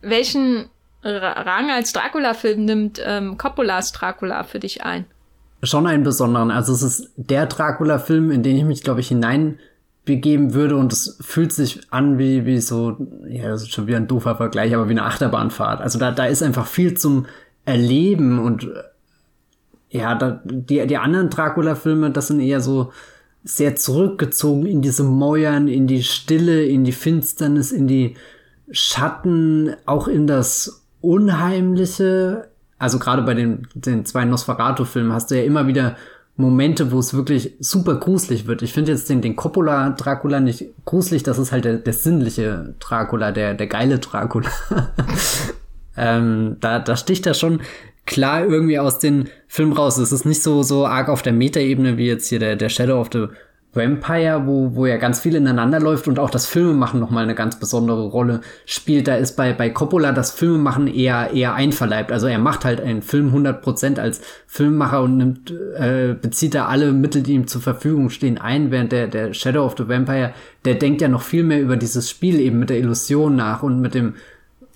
Welchen 0.00 0.70
Rang 1.02 1.70
als 1.70 1.92
Dracula-Film 1.92 2.64
nimmt 2.64 3.00
ähm, 3.04 3.38
Coppolas 3.38 3.92
Dracula 3.92 4.44
für 4.44 4.58
dich 4.58 4.84
ein? 4.84 5.06
Schon 5.62 5.86
einen 5.86 6.04
besonderen. 6.04 6.50
Also 6.50 6.72
es 6.72 6.82
ist 6.82 7.10
der 7.16 7.46
Dracula-Film, 7.46 8.30
in 8.30 8.42
den 8.42 8.56
ich 8.56 8.64
mich, 8.64 8.82
glaube 8.82 9.00
ich, 9.00 9.08
hineinbegeben 9.08 10.54
würde 10.54 10.76
und 10.76 10.92
es 10.92 11.18
fühlt 11.20 11.52
sich 11.52 11.80
an 11.90 12.18
wie, 12.18 12.44
wie 12.46 12.60
so, 12.60 12.96
ja, 13.28 13.48
das 13.48 13.62
ist 13.62 13.72
schon 13.72 13.86
wieder 13.86 13.98
ein 13.98 14.08
doofer 14.08 14.36
Vergleich, 14.36 14.74
aber 14.74 14.88
wie 14.88 14.92
eine 14.92 15.04
Achterbahnfahrt. 15.04 15.80
Also 15.80 15.98
da, 15.98 16.10
da 16.12 16.26
ist 16.26 16.42
einfach 16.42 16.66
viel 16.66 16.94
zum 16.94 17.26
Erleben 17.64 18.38
und 18.38 18.68
ja, 19.90 20.14
da, 20.14 20.40
die, 20.44 20.86
die 20.86 20.96
anderen 20.96 21.30
Dracula-Filme, 21.30 22.10
das 22.10 22.28
sind 22.28 22.40
eher 22.40 22.60
so 22.60 22.92
sehr 23.42 23.74
zurückgezogen 23.74 24.66
in 24.66 24.82
diese 24.82 25.02
Mäuern, 25.02 25.66
in 25.66 25.86
die 25.86 26.02
Stille, 26.02 26.64
in 26.64 26.84
die 26.84 26.92
Finsternis, 26.92 27.72
in 27.72 27.86
die 27.86 28.16
Schatten, 28.70 29.74
auch 29.86 30.08
in 30.08 30.26
das 30.26 30.79
Unheimliche, 31.00 32.48
also 32.78 32.98
gerade 32.98 33.22
bei 33.22 33.34
den, 33.34 33.66
den 33.74 34.04
zwei 34.04 34.24
Nosferatu-Filmen 34.24 35.12
hast 35.12 35.30
du 35.30 35.36
ja 35.36 35.44
immer 35.44 35.66
wieder 35.66 35.96
Momente, 36.36 36.90
wo 36.90 36.98
es 36.98 37.14
wirklich 37.14 37.54
super 37.60 37.96
gruselig 37.96 38.46
wird. 38.46 38.62
Ich 38.62 38.72
finde 38.72 38.92
jetzt 38.92 39.08
den, 39.08 39.20
den 39.20 39.36
Coppola-Dracula 39.36 40.40
nicht 40.40 40.64
gruselig, 40.84 41.22
das 41.22 41.38
ist 41.38 41.52
halt 41.52 41.64
der, 41.64 41.76
der 41.76 41.92
sinnliche 41.92 42.74
Dracula, 42.80 43.30
der, 43.30 43.54
der 43.54 43.66
geile 43.66 43.98
Dracula. 43.98 44.50
ähm, 45.96 46.56
da, 46.60 46.78
da 46.78 46.96
sticht 46.96 47.26
er 47.26 47.34
schon 47.34 47.60
klar 48.06 48.44
irgendwie 48.44 48.78
aus 48.78 48.98
den 48.98 49.28
Filmen 49.46 49.72
raus. 49.72 49.98
Es 49.98 50.12
ist 50.12 50.24
nicht 50.24 50.42
so, 50.42 50.62
so 50.62 50.86
arg 50.86 51.08
auf 51.08 51.22
der 51.22 51.32
Metaebene 51.32 51.96
wie 51.96 52.06
jetzt 52.06 52.28
hier 52.28 52.38
der, 52.38 52.56
der 52.56 52.68
Shadow 52.68 53.00
of 53.00 53.10
the 53.12 53.26
Vampire, 53.72 54.46
wo, 54.46 54.74
wo 54.74 54.86
ja 54.86 54.96
ganz 54.96 55.20
viel 55.20 55.36
ineinander 55.36 55.78
läuft 55.78 56.08
und 56.08 56.18
auch 56.18 56.30
das 56.30 56.46
Filmemachen 56.46 56.98
nochmal 56.98 57.22
eine 57.22 57.36
ganz 57.36 57.58
besondere 57.58 58.08
Rolle 58.08 58.40
spielt. 58.66 59.06
Da 59.06 59.14
ist 59.14 59.36
bei, 59.36 59.52
bei 59.52 59.70
Coppola 59.70 60.10
das 60.10 60.32
Filmemachen 60.32 60.88
eher, 60.88 61.30
eher 61.32 61.54
einverleibt. 61.54 62.10
Also 62.10 62.26
er 62.26 62.38
macht 62.38 62.64
halt 62.64 62.80
einen 62.80 63.02
Film 63.02 63.32
100% 63.32 64.00
als 64.00 64.20
Filmemacher 64.48 65.02
und 65.02 65.16
nimmt, 65.16 65.50
äh, 65.76 66.16
bezieht 66.20 66.54
da 66.54 66.66
alle 66.66 66.90
Mittel, 66.90 67.22
die 67.22 67.34
ihm 67.34 67.46
zur 67.46 67.62
Verfügung 67.62 68.10
stehen, 68.10 68.38
ein, 68.38 68.72
während 68.72 68.90
der, 68.90 69.06
der 69.06 69.34
Shadow 69.34 69.64
of 69.64 69.76
the 69.78 69.88
Vampire, 69.88 70.32
der 70.64 70.74
denkt 70.74 71.00
ja 71.00 71.08
noch 71.08 71.22
viel 71.22 71.44
mehr 71.44 71.60
über 71.60 71.76
dieses 71.76 72.10
Spiel 72.10 72.40
eben 72.40 72.58
mit 72.58 72.70
der 72.70 72.78
Illusion 72.78 73.36
nach 73.36 73.62
und 73.62 73.80
mit 73.80 73.94
dem, 73.94 74.14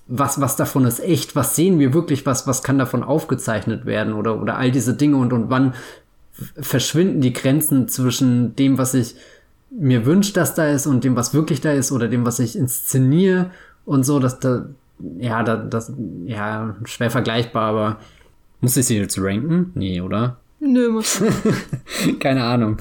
was, 0.07 0.39
was 0.39 0.55
davon 0.55 0.85
ist 0.85 0.99
echt, 0.99 1.35
was 1.35 1.55
sehen 1.55 1.79
wir 1.79 1.93
wirklich, 1.93 2.25
was, 2.25 2.47
was 2.47 2.63
kann 2.63 2.77
davon 2.77 3.03
aufgezeichnet 3.03 3.85
werden 3.85 4.13
oder, 4.13 4.39
oder 4.39 4.57
all 4.57 4.71
diese 4.71 4.93
Dinge 4.93 5.17
und, 5.17 5.33
und 5.33 5.49
wann 5.49 5.73
verschwinden 6.59 7.21
die 7.21 7.33
Grenzen 7.33 7.87
zwischen 7.87 8.55
dem, 8.55 8.77
was 8.77 8.93
ich 8.93 9.15
mir 9.69 10.05
wünsche, 10.05 10.33
dass 10.33 10.55
da 10.55 10.69
ist 10.69 10.87
und 10.87 11.03
dem, 11.03 11.15
was 11.15 11.33
wirklich 11.33 11.61
da 11.61 11.71
ist 11.71 11.91
oder 11.91 12.07
dem, 12.07 12.25
was 12.25 12.39
ich 12.39 12.57
inszeniere 12.57 13.51
und 13.85 14.03
so, 14.03 14.19
dass 14.19 14.39
da, 14.39 14.65
ja, 15.19 15.43
da, 15.43 15.57
das, 15.57 15.93
ja, 16.25 16.75
schwer 16.85 17.11
vergleichbar, 17.11 17.69
aber 17.69 17.99
muss 18.61 18.77
ich 18.77 18.85
sie 18.85 18.97
jetzt 18.97 19.19
ranken? 19.19 19.71
Nee, 19.75 20.01
oder? 20.01 20.37
Nö, 20.59 20.89
muss. 20.89 21.21
Keine 22.19 22.43
Ahnung. 22.43 22.77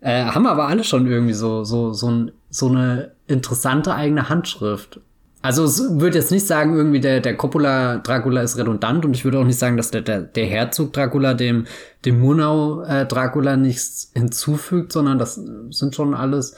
Äh, 0.00 0.24
haben 0.24 0.46
aber 0.46 0.68
alle 0.68 0.84
schon 0.84 1.06
irgendwie 1.06 1.34
so, 1.34 1.64
so, 1.64 1.92
so, 1.92 2.10
ein, 2.10 2.32
so 2.48 2.68
eine 2.68 3.12
interessante 3.26 3.94
eigene 3.94 4.28
Handschrift. 4.28 5.00
Also 5.42 5.64
es 5.64 5.98
würde 5.98 6.18
jetzt 6.18 6.30
nicht 6.30 6.46
sagen, 6.46 6.76
irgendwie 6.76 7.00
der, 7.00 7.20
der 7.20 7.34
Coppola 7.34 7.98
Dracula 7.98 8.42
ist 8.42 8.58
redundant 8.58 9.06
und 9.06 9.14
ich 9.14 9.24
würde 9.24 9.38
auch 9.38 9.44
nicht 9.44 9.58
sagen, 9.58 9.78
dass 9.78 9.90
der, 9.90 10.02
der, 10.02 10.20
der 10.20 10.46
Herzog 10.46 10.92
Dracula 10.92 11.32
dem, 11.32 11.66
dem 12.04 12.20
Murnau 12.20 12.82
äh, 12.82 13.06
Dracula 13.06 13.56
nichts 13.56 14.10
hinzufügt, 14.14 14.92
sondern 14.92 15.18
das 15.18 15.40
sind 15.70 15.94
schon 15.94 16.14
alles 16.14 16.56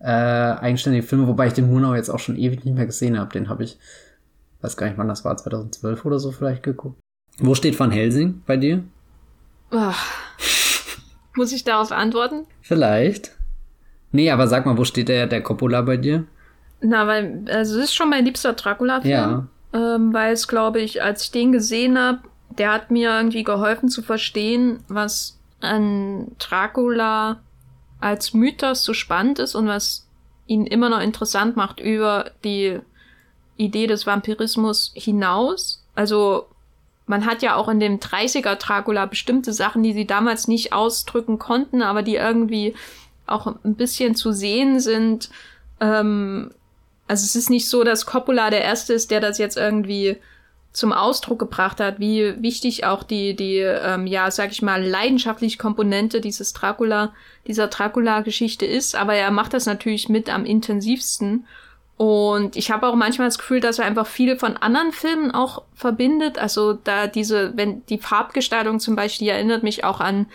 äh, 0.00 0.10
eigenständige 0.10 1.06
Filme, 1.06 1.28
wobei 1.28 1.46
ich 1.46 1.52
den 1.52 1.70
Murnau 1.70 1.94
jetzt 1.94 2.10
auch 2.10 2.18
schon 2.18 2.36
ewig 2.36 2.64
nicht 2.64 2.74
mehr 2.74 2.86
gesehen 2.86 3.18
habe. 3.18 3.32
Den 3.32 3.48
habe 3.48 3.62
ich, 3.62 3.78
weiß 4.60 4.76
gar 4.76 4.88
nicht 4.88 4.98
wann 4.98 5.08
das 5.08 5.24
war, 5.24 5.36
2012 5.36 6.04
oder 6.04 6.18
so 6.18 6.32
vielleicht 6.32 6.64
geguckt. 6.64 6.98
Wo 7.38 7.54
steht 7.54 7.78
Van 7.78 7.92
Helsing 7.92 8.42
bei 8.44 8.56
dir? 8.56 8.82
Oh. 9.70 9.92
Muss 11.36 11.52
ich 11.52 11.62
darauf 11.62 11.92
antworten? 11.92 12.46
Vielleicht. 12.60 13.36
Nee, 14.10 14.30
aber 14.30 14.48
sag 14.48 14.66
mal, 14.66 14.78
wo 14.78 14.84
steht 14.84 15.08
der, 15.08 15.26
der 15.26 15.42
Coppola 15.42 15.82
bei 15.82 15.96
dir? 15.96 16.24
Na, 16.80 17.06
weil, 17.06 17.44
also 17.50 17.78
es 17.78 17.86
ist 17.86 17.94
schon 17.94 18.10
mein 18.10 18.24
liebster 18.24 18.52
Dracula-Film. 18.52 19.10
Ja. 19.10 19.46
Ähm, 19.72 20.12
weil 20.12 20.32
es, 20.32 20.48
glaube 20.48 20.80
ich, 20.80 21.02
als 21.02 21.24
ich 21.24 21.30
den 21.30 21.52
gesehen 21.52 21.98
habe, 21.98 22.20
der 22.58 22.72
hat 22.72 22.90
mir 22.90 23.10
irgendwie 23.10 23.44
geholfen 23.44 23.88
zu 23.88 24.02
verstehen, 24.02 24.80
was 24.88 25.38
an 25.60 26.32
Dracula 26.38 27.40
als 28.00 28.34
Mythos 28.34 28.84
so 28.84 28.94
spannend 28.94 29.38
ist 29.38 29.54
und 29.54 29.66
was 29.66 30.06
ihn 30.46 30.66
immer 30.66 30.88
noch 30.88 31.00
interessant 31.00 31.56
macht 31.56 31.80
über 31.80 32.30
die 32.44 32.78
Idee 33.56 33.86
des 33.86 34.06
Vampirismus 34.06 34.92
hinaus. 34.94 35.84
Also 35.94 36.46
man 37.06 37.24
hat 37.24 37.42
ja 37.42 37.56
auch 37.56 37.68
in 37.68 37.80
dem 37.80 37.98
30er 37.98 38.56
Dracula 38.56 39.06
bestimmte 39.06 39.52
Sachen, 39.52 39.82
die 39.82 39.92
sie 39.92 40.06
damals 40.06 40.48
nicht 40.48 40.72
ausdrücken 40.72 41.38
konnten, 41.38 41.82
aber 41.82 42.02
die 42.02 42.16
irgendwie 42.16 42.74
auch 43.26 43.46
ein 43.46 43.74
bisschen 43.74 44.14
zu 44.14 44.32
sehen 44.32 44.78
sind. 44.80 45.30
Ähm, 45.80 46.50
also 47.08 47.24
es 47.24 47.36
ist 47.36 47.50
nicht 47.50 47.68
so, 47.68 47.84
dass 47.84 48.06
Coppola 48.06 48.50
der 48.50 48.62
Erste 48.62 48.92
ist, 48.92 49.10
der 49.10 49.20
das 49.20 49.38
jetzt 49.38 49.56
irgendwie 49.56 50.16
zum 50.72 50.92
Ausdruck 50.92 51.38
gebracht 51.38 51.80
hat, 51.80 52.00
wie 52.00 52.34
wichtig 52.42 52.84
auch 52.84 53.02
die, 53.02 53.34
die, 53.34 53.60
ähm, 53.60 54.06
ja, 54.06 54.30
sag 54.30 54.52
ich 54.52 54.60
mal, 54.60 54.84
leidenschaftliche 54.84 55.56
Komponente 55.56 56.20
dieses 56.20 56.52
Dracula, 56.52 57.14
dieser 57.46 57.68
Dracula-Geschichte 57.68 58.66
ist. 58.66 58.94
Aber 58.94 59.14
er 59.14 59.30
macht 59.30 59.54
das 59.54 59.64
natürlich 59.64 60.10
mit 60.10 60.28
am 60.28 60.44
intensivsten. 60.44 61.46
Und 61.96 62.56
ich 62.56 62.70
habe 62.70 62.86
auch 62.88 62.94
manchmal 62.94 63.28
das 63.28 63.38
Gefühl, 63.38 63.60
dass 63.60 63.78
er 63.78 63.86
einfach 63.86 64.06
viele 64.06 64.36
von 64.36 64.58
anderen 64.58 64.92
Filmen 64.92 65.30
auch 65.30 65.62
verbindet. 65.74 66.36
Also 66.36 66.74
da 66.74 67.06
diese, 67.06 67.56
wenn 67.56 67.84
die 67.86 67.96
Farbgestaltung 67.96 68.78
zum 68.78 68.96
Beispiel 68.96 69.28
erinnert 69.28 69.62
mich 69.62 69.82
auch 69.82 70.00
an 70.00 70.26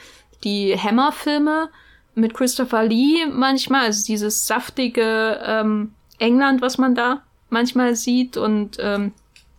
die 0.44 0.76
Hammer-Filme 0.76 1.70
mit 2.16 2.34
Christopher 2.34 2.84
Lee 2.84 3.28
manchmal, 3.32 3.86
also 3.86 4.04
dieses 4.06 4.48
saftige 4.48 5.40
ähm, 5.46 5.94
England, 6.22 6.62
was 6.62 6.78
man 6.78 6.96
da 6.96 7.22
manchmal 7.50 7.96
sieht. 7.96 8.38
Und 8.38 8.78
ähm, 8.80 9.12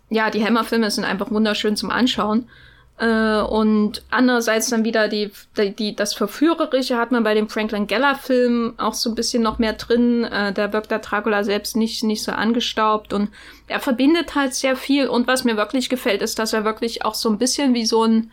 ja, 0.08 0.30
die 0.30 0.44
Hammer-Filme 0.44 0.90
sind 0.90 1.04
einfach 1.04 1.30
wunderschön 1.30 1.76
zum 1.76 1.90
Anschauen. 1.90 2.48
Äh, 2.98 3.40
und 3.40 4.02
andererseits 4.10 4.70
dann 4.70 4.84
wieder 4.84 5.08
die, 5.08 5.32
die, 5.56 5.74
die, 5.74 5.96
das 5.96 6.14
Verführerische 6.14 6.96
hat 6.96 7.10
man 7.10 7.24
bei 7.24 7.34
dem 7.34 7.48
Franklin 7.48 7.86
Geller-Film 7.86 8.74
auch 8.76 8.94
so 8.94 9.10
ein 9.10 9.14
bisschen 9.14 9.42
noch 9.42 9.58
mehr 9.58 9.72
drin. 9.72 10.24
Äh, 10.24 10.52
da 10.52 10.72
wirkt 10.72 10.90
der 10.90 11.00
Dracula 11.00 11.42
selbst 11.42 11.76
nicht, 11.76 12.04
nicht 12.04 12.22
so 12.22 12.32
angestaubt 12.32 13.12
und 13.12 13.30
er 13.66 13.80
verbindet 13.80 14.34
halt 14.34 14.54
sehr 14.54 14.76
viel. 14.76 15.08
Und 15.08 15.26
was 15.26 15.44
mir 15.44 15.56
wirklich 15.56 15.88
gefällt, 15.88 16.22
ist, 16.22 16.38
dass 16.38 16.52
er 16.52 16.64
wirklich 16.64 17.04
auch 17.04 17.14
so 17.14 17.28
ein 17.28 17.38
bisschen 17.38 17.74
wie 17.74 17.86
so 17.86 18.04
ein 18.04 18.30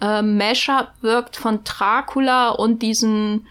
äh, 0.00 0.22
Mashup 0.22 0.92
wirkt 1.00 1.36
von 1.36 1.64
Dracula 1.64 2.50
und 2.50 2.82
diesen 2.82 3.46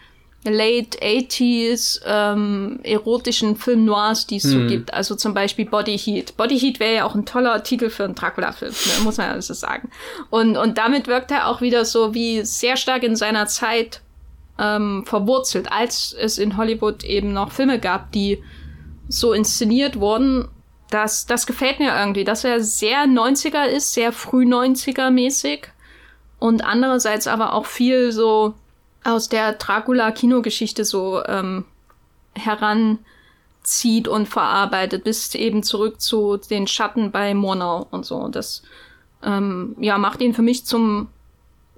Late 0.50 1.00
80s 1.00 2.02
ähm, 2.06 2.80
erotischen 2.84 3.56
Film 3.56 3.86
Noirs, 3.86 4.28
die 4.28 4.38
es 4.38 4.44
hm. 4.46 4.52
so 4.52 4.68
gibt. 4.68 4.94
Also 4.94 5.16
zum 5.16 5.34
Beispiel 5.34 5.66
Body 5.66 5.98
Heat. 5.98 6.38
Body 6.38 6.60
Heat 6.60 6.80
wäre 6.80 6.96
ja 6.96 7.06
auch 7.06 7.16
ein 7.16 7.26
toller 7.26 7.64
Titel 7.64 7.90
für 7.90 8.04
einen 8.06 8.16
Dracula-Film, 8.16 8.72
ne? 8.72 9.04
muss 9.04 9.18
man 9.18 9.28
ja 9.28 9.42
so 9.42 9.54
sagen. 9.54 9.90
Und, 10.30 10.58
und 10.58 10.78
damit 10.78 11.08
wirkt 11.08 11.32
er 11.32 11.48
auch 11.48 11.62
wieder 11.62 11.86
so 11.86 12.14
wie 12.14 12.44
sehr 12.44 12.78
stark 12.78 13.04
in 13.04 13.16
seiner 13.16 13.48
Zeit 13.48 14.02
ähm, 14.60 15.04
verwurzelt, 15.06 15.72
als 15.72 16.16
es 16.18 16.38
in 16.38 16.58
Hollywood 16.58 17.04
eben 17.04 17.34
noch 17.34 17.52
Filme 17.52 17.80
gab, 17.80 18.12
die 18.12 18.44
so 19.08 19.34
inszeniert 19.34 20.00
wurden. 20.00 20.48
Das, 20.90 21.26
das 21.26 21.46
gefällt 21.48 21.80
mir 21.80 21.96
irgendwie, 21.98 22.24
dass 22.24 22.44
er 22.44 22.62
sehr 22.62 23.06
90er 23.06 23.66
ist, 23.66 23.94
sehr 23.94 24.12
früh 24.12 24.46
90er 24.46 25.10
mäßig. 25.10 25.68
Und 26.40 26.64
andererseits 26.64 27.28
aber 27.28 27.54
auch 27.54 27.66
viel 27.66 28.12
so 28.12 28.54
aus 29.08 29.30
der 29.30 29.54
Dracula-Kinogeschichte 29.54 30.84
so 30.84 31.24
ähm, 31.26 31.66
heranzieht 32.36 34.08
und 34.08 34.28
verarbeitet, 34.28 35.06
bis 35.06 35.34
eben 35.34 35.64
zurück 35.64 36.02
zu 36.02 36.38
den 36.38 36.68
Schatten 36.68 37.12
bei 37.12 37.34
Murnau 37.34 37.88
und 37.90 38.06
so. 38.06 38.28
Das 38.28 38.64
ähm, 39.24 39.76
ja, 39.80 39.98
macht 39.98 40.22
ihn 40.22 40.34
für 40.34 40.42
mich 40.42 40.66
zum, 40.66 41.08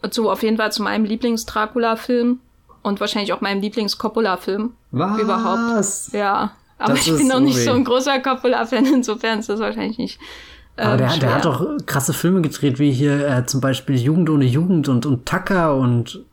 zu, 0.10 0.30
auf 0.30 0.42
jeden 0.42 0.58
Fall 0.58 0.72
zu 0.72 0.82
meinem 0.82 1.06
Lieblings-Dracula-Film 1.06 2.40
und 2.82 3.00
wahrscheinlich 3.00 3.32
auch 3.34 3.42
meinem 3.42 3.62
Lieblings-Coppola-Film 3.62 4.74
überhaupt. 4.92 6.14
Ja, 6.14 6.54
aber 6.80 6.94
das 6.94 7.08
ich 7.08 7.16
bin 7.16 7.28
noch 7.28 7.40
nicht 7.40 7.60
so 7.64 7.72
ein 7.72 7.84
großer 7.84 8.20
Coppola-Fan, 8.20 8.86
insofern 8.94 9.40
ist 9.40 9.50
das 9.50 9.60
wahrscheinlich 9.60 10.00
nicht. 10.00 10.20
Aber 10.78 10.98
der, 10.98 11.18
der, 11.18 11.36
hat 11.36 11.46
doch 11.46 11.66
krasse 11.86 12.14
Filme 12.14 12.42
gedreht, 12.42 12.80
wie 12.80 12.92
hier 12.92 13.28
äh, 13.28 13.46
zum 13.46 13.60
Beispiel 13.60 13.98
Jugend 13.98 14.30
ohne 14.30 14.46
Jugend 14.46 14.88
und, 14.88 15.06
und 15.06 15.26
Tucker 15.26 15.76
und 15.76 16.24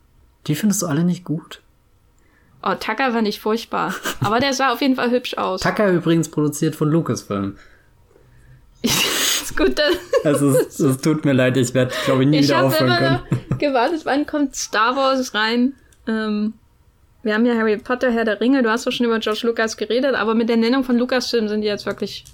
die 0.47 0.55
findest 0.55 0.83
du 0.83 0.87
alle 0.87 1.05
nicht 1.05 1.25
gut? 1.25 1.61
Oh, 2.63 2.75
Tucker 2.75 3.13
fand 3.13 3.29
ich 3.29 3.41
furchtbar. 3.41 3.95
Aber 4.21 4.41
der 4.41 4.53
sah 4.53 4.73
auf 4.73 4.81
jeden 4.81 4.97
Fall 4.97 5.11
hübsch 5.11 5.37
aus. 5.37 5.61
Tucker 5.61 5.91
übrigens 5.91 6.29
produziert 6.29 6.75
von 6.75 6.91
Lucasfilm. 6.91 7.57
ist 8.83 9.57
gut, 9.57 9.79
dann. 9.79 9.93
Also 10.25 10.51
es, 10.51 10.81
es 10.81 10.99
tut 10.99 11.25
mir 11.25 11.33
leid, 11.33 11.57
ich 11.57 11.75
werde, 11.75 11.95
glaube 12.05 12.25
ich, 12.25 12.29
nie 12.29 12.39
ich 12.39 12.49
wieder 12.49 12.65
aufhören 12.65 12.97
können. 12.97 13.21
gewartet, 13.59 14.01
wann 14.05 14.27
kommt 14.27 14.57
Star 14.57 14.97
Wars 14.97 15.35
rein? 15.35 15.75
Ähm, 16.09 16.55
wir 17.23 17.35
haben 17.35 17.47
ja 17.47 17.55
Harry 17.55 17.77
Potter, 17.77 18.11
Herr 18.11 18.25
der 18.25 18.41
Ringe, 18.41 18.63
du 18.63 18.71
hast 18.71 18.87
doch 18.87 18.93
schon 18.93 19.07
über 19.07 19.19
George 19.19 19.41
Lucas 19.45 19.77
geredet, 19.77 20.15
aber 20.15 20.35
mit 20.35 20.49
der 20.49 20.57
Nennung 20.57 20.85
von 20.85 20.97
Lucasfilm 20.97 21.49
sind 21.49 21.63
die 21.63 21.67
jetzt 21.69 21.87
wirklich 21.87 22.25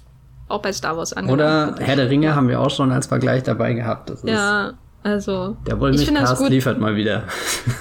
auch 0.47 0.61
bei 0.61 0.71
Star 0.71 0.97
Wars 0.97 1.13
angekommen. 1.13 1.41
Oder 1.41 1.75
Herr 1.79 1.95
der 1.95 2.09
Ringe 2.09 2.35
haben 2.35 2.47
wir 2.47 2.59
auch 2.59 2.69
schon 2.69 2.91
als 2.91 3.07
Vergleich 3.07 3.43
dabei 3.43 3.73
gehabt. 3.73 4.09
Das 4.09 4.23
ja, 4.23 4.73
also. 5.03 5.57
Der 5.67 5.79
Wollmilchcast 5.79 6.49
liefert 6.49 6.79
mal 6.79 6.95
wieder. 6.95 7.23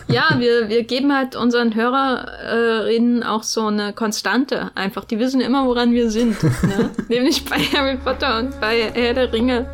Ja, 0.09 0.37
wir, 0.39 0.69
wir 0.69 0.83
geben 0.83 1.15
halt 1.15 1.37
unseren 1.37 1.75
Hörerinnen 1.75 3.23
auch 3.23 3.45
so 3.45 3.67
eine 3.67 3.95
Konstante 3.95 4.71
einfach. 4.75 5.05
Die 5.05 5.19
wissen 5.19 5.41
immer, 5.41 5.65
woran 5.65 5.93
wir 5.93 6.11
sind. 6.11 6.43
Ne? 6.43 6.91
Nämlich 7.09 7.47
bei 7.47 7.57
Harry 7.57 7.97
Potter 7.97 8.39
und 8.39 8.61
bei 8.61 8.91
Herr 8.93 9.15
der 9.15 9.33
Ringe. 9.33 9.67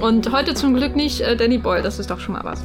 Und 0.00 0.32
heute 0.32 0.54
zum 0.54 0.74
Glück 0.74 0.96
nicht 0.96 1.20
äh, 1.20 1.36
Danny 1.36 1.58
Boyle, 1.58 1.82
das 1.82 2.00
ist 2.00 2.10
doch 2.10 2.18
schon 2.18 2.34
mal 2.34 2.42
was. 2.42 2.64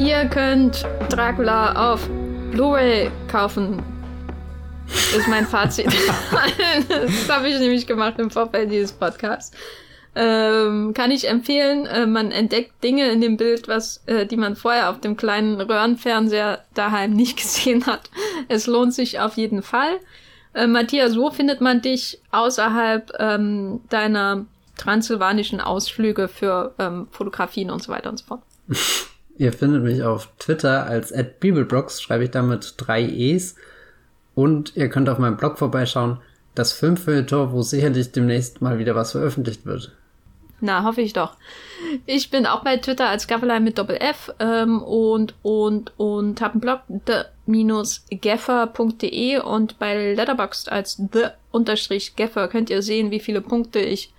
Ihr 0.00 0.28
könnt 0.28 0.86
Dracula 1.08 1.92
auf 1.92 2.08
Blu-ray 2.50 3.10
kaufen. 3.28 3.82
Ist 5.16 5.28
mein 5.28 5.46
Fazit. 5.46 5.86
das 6.88 7.28
habe 7.28 7.48
ich 7.48 7.58
nämlich 7.58 7.86
gemacht 7.86 8.18
im 8.18 8.30
Vorfeld 8.30 8.70
dieses 8.70 8.92
Podcasts. 8.92 9.56
Ähm, 10.16 10.92
kann 10.94 11.12
ich 11.12 11.28
empfehlen. 11.28 11.86
Äh, 11.86 12.06
man 12.06 12.32
entdeckt 12.32 12.82
Dinge 12.82 13.10
in 13.10 13.20
dem 13.20 13.36
Bild, 13.36 13.68
was, 13.68 14.02
äh, 14.06 14.26
die 14.26 14.36
man 14.36 14.56
vorher 14.56 14.90
auf 14.90 15.00
dem 15.00 15.16
kleinen 15.16 15.60
Röhrenfernseher 15.60 16.64
daheim 16.74 17.12
nicht 17.12 17.36
gesehen 17.42 17.86
hat. 17.86 18.10
Es 18.48 18.66
lohnt 18.66 18.94
sich 18.94 19.20
auf 19.20 19.36
jeden 19.36 19.62
Fall. 19.62 20.00
Äh, 20.52 20.66
Matthias, 20.66 21.16
wo 21.16 21.30
findet 21.30 21.60
man 21.60 21.80
dich 21.80 22.20
außerhalb 22.32 23.12
ähm, 23.20 23.82
deiner 23.88 24.46
transsilvanischen 24.76 25.60
Ausflüge 25.60 26.26
für 26.26 26.74
ähm, 26.78 27.06
Fotografien 27.12 27.70
und 27.70 27.82
so 27.82 27.92
weiter 27.92 28.10
und 28.10 28.18
so 28.18 28.24
fort? 28.24 28.42
Ihr 29.40 29.54
findet 29.54 29.82
mich 29.82 30.02
auf 30.02 30.28
Twitter 30.38 30.84
als 30.84 31.14
@bibelbrox, 31.40 32.02
schreibe 32.02 32.24
ich 32.24 32.30
damit 32.30 32.74
drei 32.76 33.02
E's. 33.02 33.54
Und 34.34 34.76
ihr 34.76 34.90
könnt 34.90 35.08
auf 35.08 35.16
meinem 35.16 35.38
Blog 35.38 35.58
vorbeischauen, 35.58 36.18
das 36.54 36.74
Filmfilter, 36.74 37.50
wo 37.50 37.62
sicherlich 37.62 38.12
demnächst 38.12 38.60
mal 38.60 38.78
wieder 38.78 38.94
was 38.94 39.12
veröffentlicht 39.12 39.64
wird. 39.64 39.92
Na, 40.60 40.84
hoffe 40.84 41.00
ich 41.00 41.14
doch. 41.14 41.38
Ich 42.04 42.28
bin 42.28 42.44
auch 42.44 42.62
bei 42.62 42.76
Twitter 42.76 43.08
als 43.08 43.26
Gafferlein 43.26 43.64
mit 43.64 43.78
Doppel 43.78 43.96
F 43.96 44.30
ähm, 44.40 44.82
und 44.82 45.32
und 45.40 45.98
und 45.98 46.42
habe 46.42 46.52
einen 46.52 46.60
Blog 46.60 46.80
the-geffer.de 47.46 49.38
und 49.38 49.78
bei 49.78 50.12
Letterboxd 50.12 50.70
als 50.70 51.00
the-geffer 51.00 52.48
könnt 52.48 52.68
ihr 52.68 52.82
sehen, 52.82 53.10
wie 53.10 53.20
viele 53.20 53.40
Punkte 53.40 53.78
ich 53.78 54.12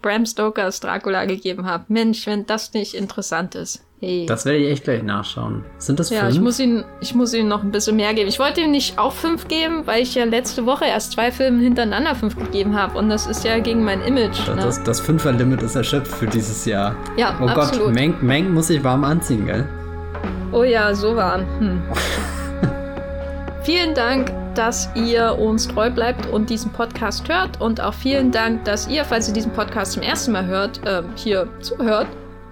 Bram 0.00 0.24
Stokers 0.24 0.78
Dracula 0.78 1.24
gegeben 1.24 1.66
habe. 1.66 1.86
Mensch, 1.88 2.24
wenn 2.28 2.46
das 2.46 2.72
nicht 2.72 2.94
interessant 2.94 3.56
ist. 3.56 3.82
Hey. 4.04 4.26
Das 4.26 4.44
werde 4.44 4.58
ich 4.58 4.70
echt 4.72 4.84
gleich 4.84 5.02
nachschauen. 5.02 5.64
Sind 5.78 5.98
das 5.98 6.10
ja, 6.10 6.20
fünf? 6.20 6.34
ich 6.34 6.40
muss, 6.40 6.58
ihn, 6.60 6.84
ich 7.00 7.14
muss 7.14 7.32
ihm 7.34 7.48
noch 7.48 7.62
ein 7.62 7.70
bisschen 7.70 7.96
mehr 7.96 8.12
geben. 8.14 8.28
Ich 8.28 8.38
wollte 8.38 8.60
ihm 8.60 8.70
nicht 8.70 8.98
auch 8.98 9.12
fünf 9.12 9.48
geben, 9.48 9.82
weil 9.86 10.02
ich 10.02 10.14
ja 10.14 10.24
letzte 10.24 10.66
Woche 10.66 10.84
erst 10.84 11.12
zwei 11.12 11.30
Filme 11.32 11.62
hintereinander 11.62 12.14
fünf 12.14 12.36
gegeben 12.36 12.74
habe. 12.78 12.98
Und 12.98 13.08
das 13.08 13.26
ist 13.26 13.44
ja 13.44 13.58
gegen 13.58 13.84
mein 13.84 14.00
Image. 14.02 14.38
das, 14.46 14.56
Ne? 14.56 14.62
das, 14.62 14.82
das 14.82 15.00
Fünfer-Limit 15.00 15.62
ist 15.62 15.74
erschöpft 15.74 16.12
für 16.12 16.26
dieses 16.26 16.64
Jahr. 16.66 16.94
ja, 17.16 17.36
Oh 17.40 17.46
absolut. 17.46 17.86
Gott, 17.86 17.94
Meng, 17.94 18.14
Meng 18.20 18.52
muss 18.52 18.66
sich 18.68 18.82
warm 18.84 19.04
anziehen, 19.04 19.46
gell? 19.46 19.66
Oh 20.52 20.62
ja, 20.62 20.94
so 20.94 21.16
warm. 21.16 21.42
Hm. 21.58 21.82
vielen 23.62 23.94
Dank, 23.94 24.32
dass 24.54 24.88
ihr 24.94 25.36
uns 25.38 25.66
treu 25.66 25.90
bleibt 25.90 26.26
und 26.26 26.48
diesen 26.48 26.70
Podcast 26.72 27.28
hört. 27.28 27.60
Und 27.60 27.80
auch 27.80 27.94
vielen 27.94 28.30
Dank, 28.30 28.64
dass 28.64 28.86
ihr, 28.88 29.04
falls 29.04 29.26
ihr 29.28 29.34
diesen 29.34 29.52
Podcast 29.52 29.92
zum 29.92 30.02
ersten 30.02 30.32
Mal 30.32 30.46
hört, 30.46 30.80
äh, 30.86 31.02
hier 31.16 31.48
zuhört. 31.60 32.06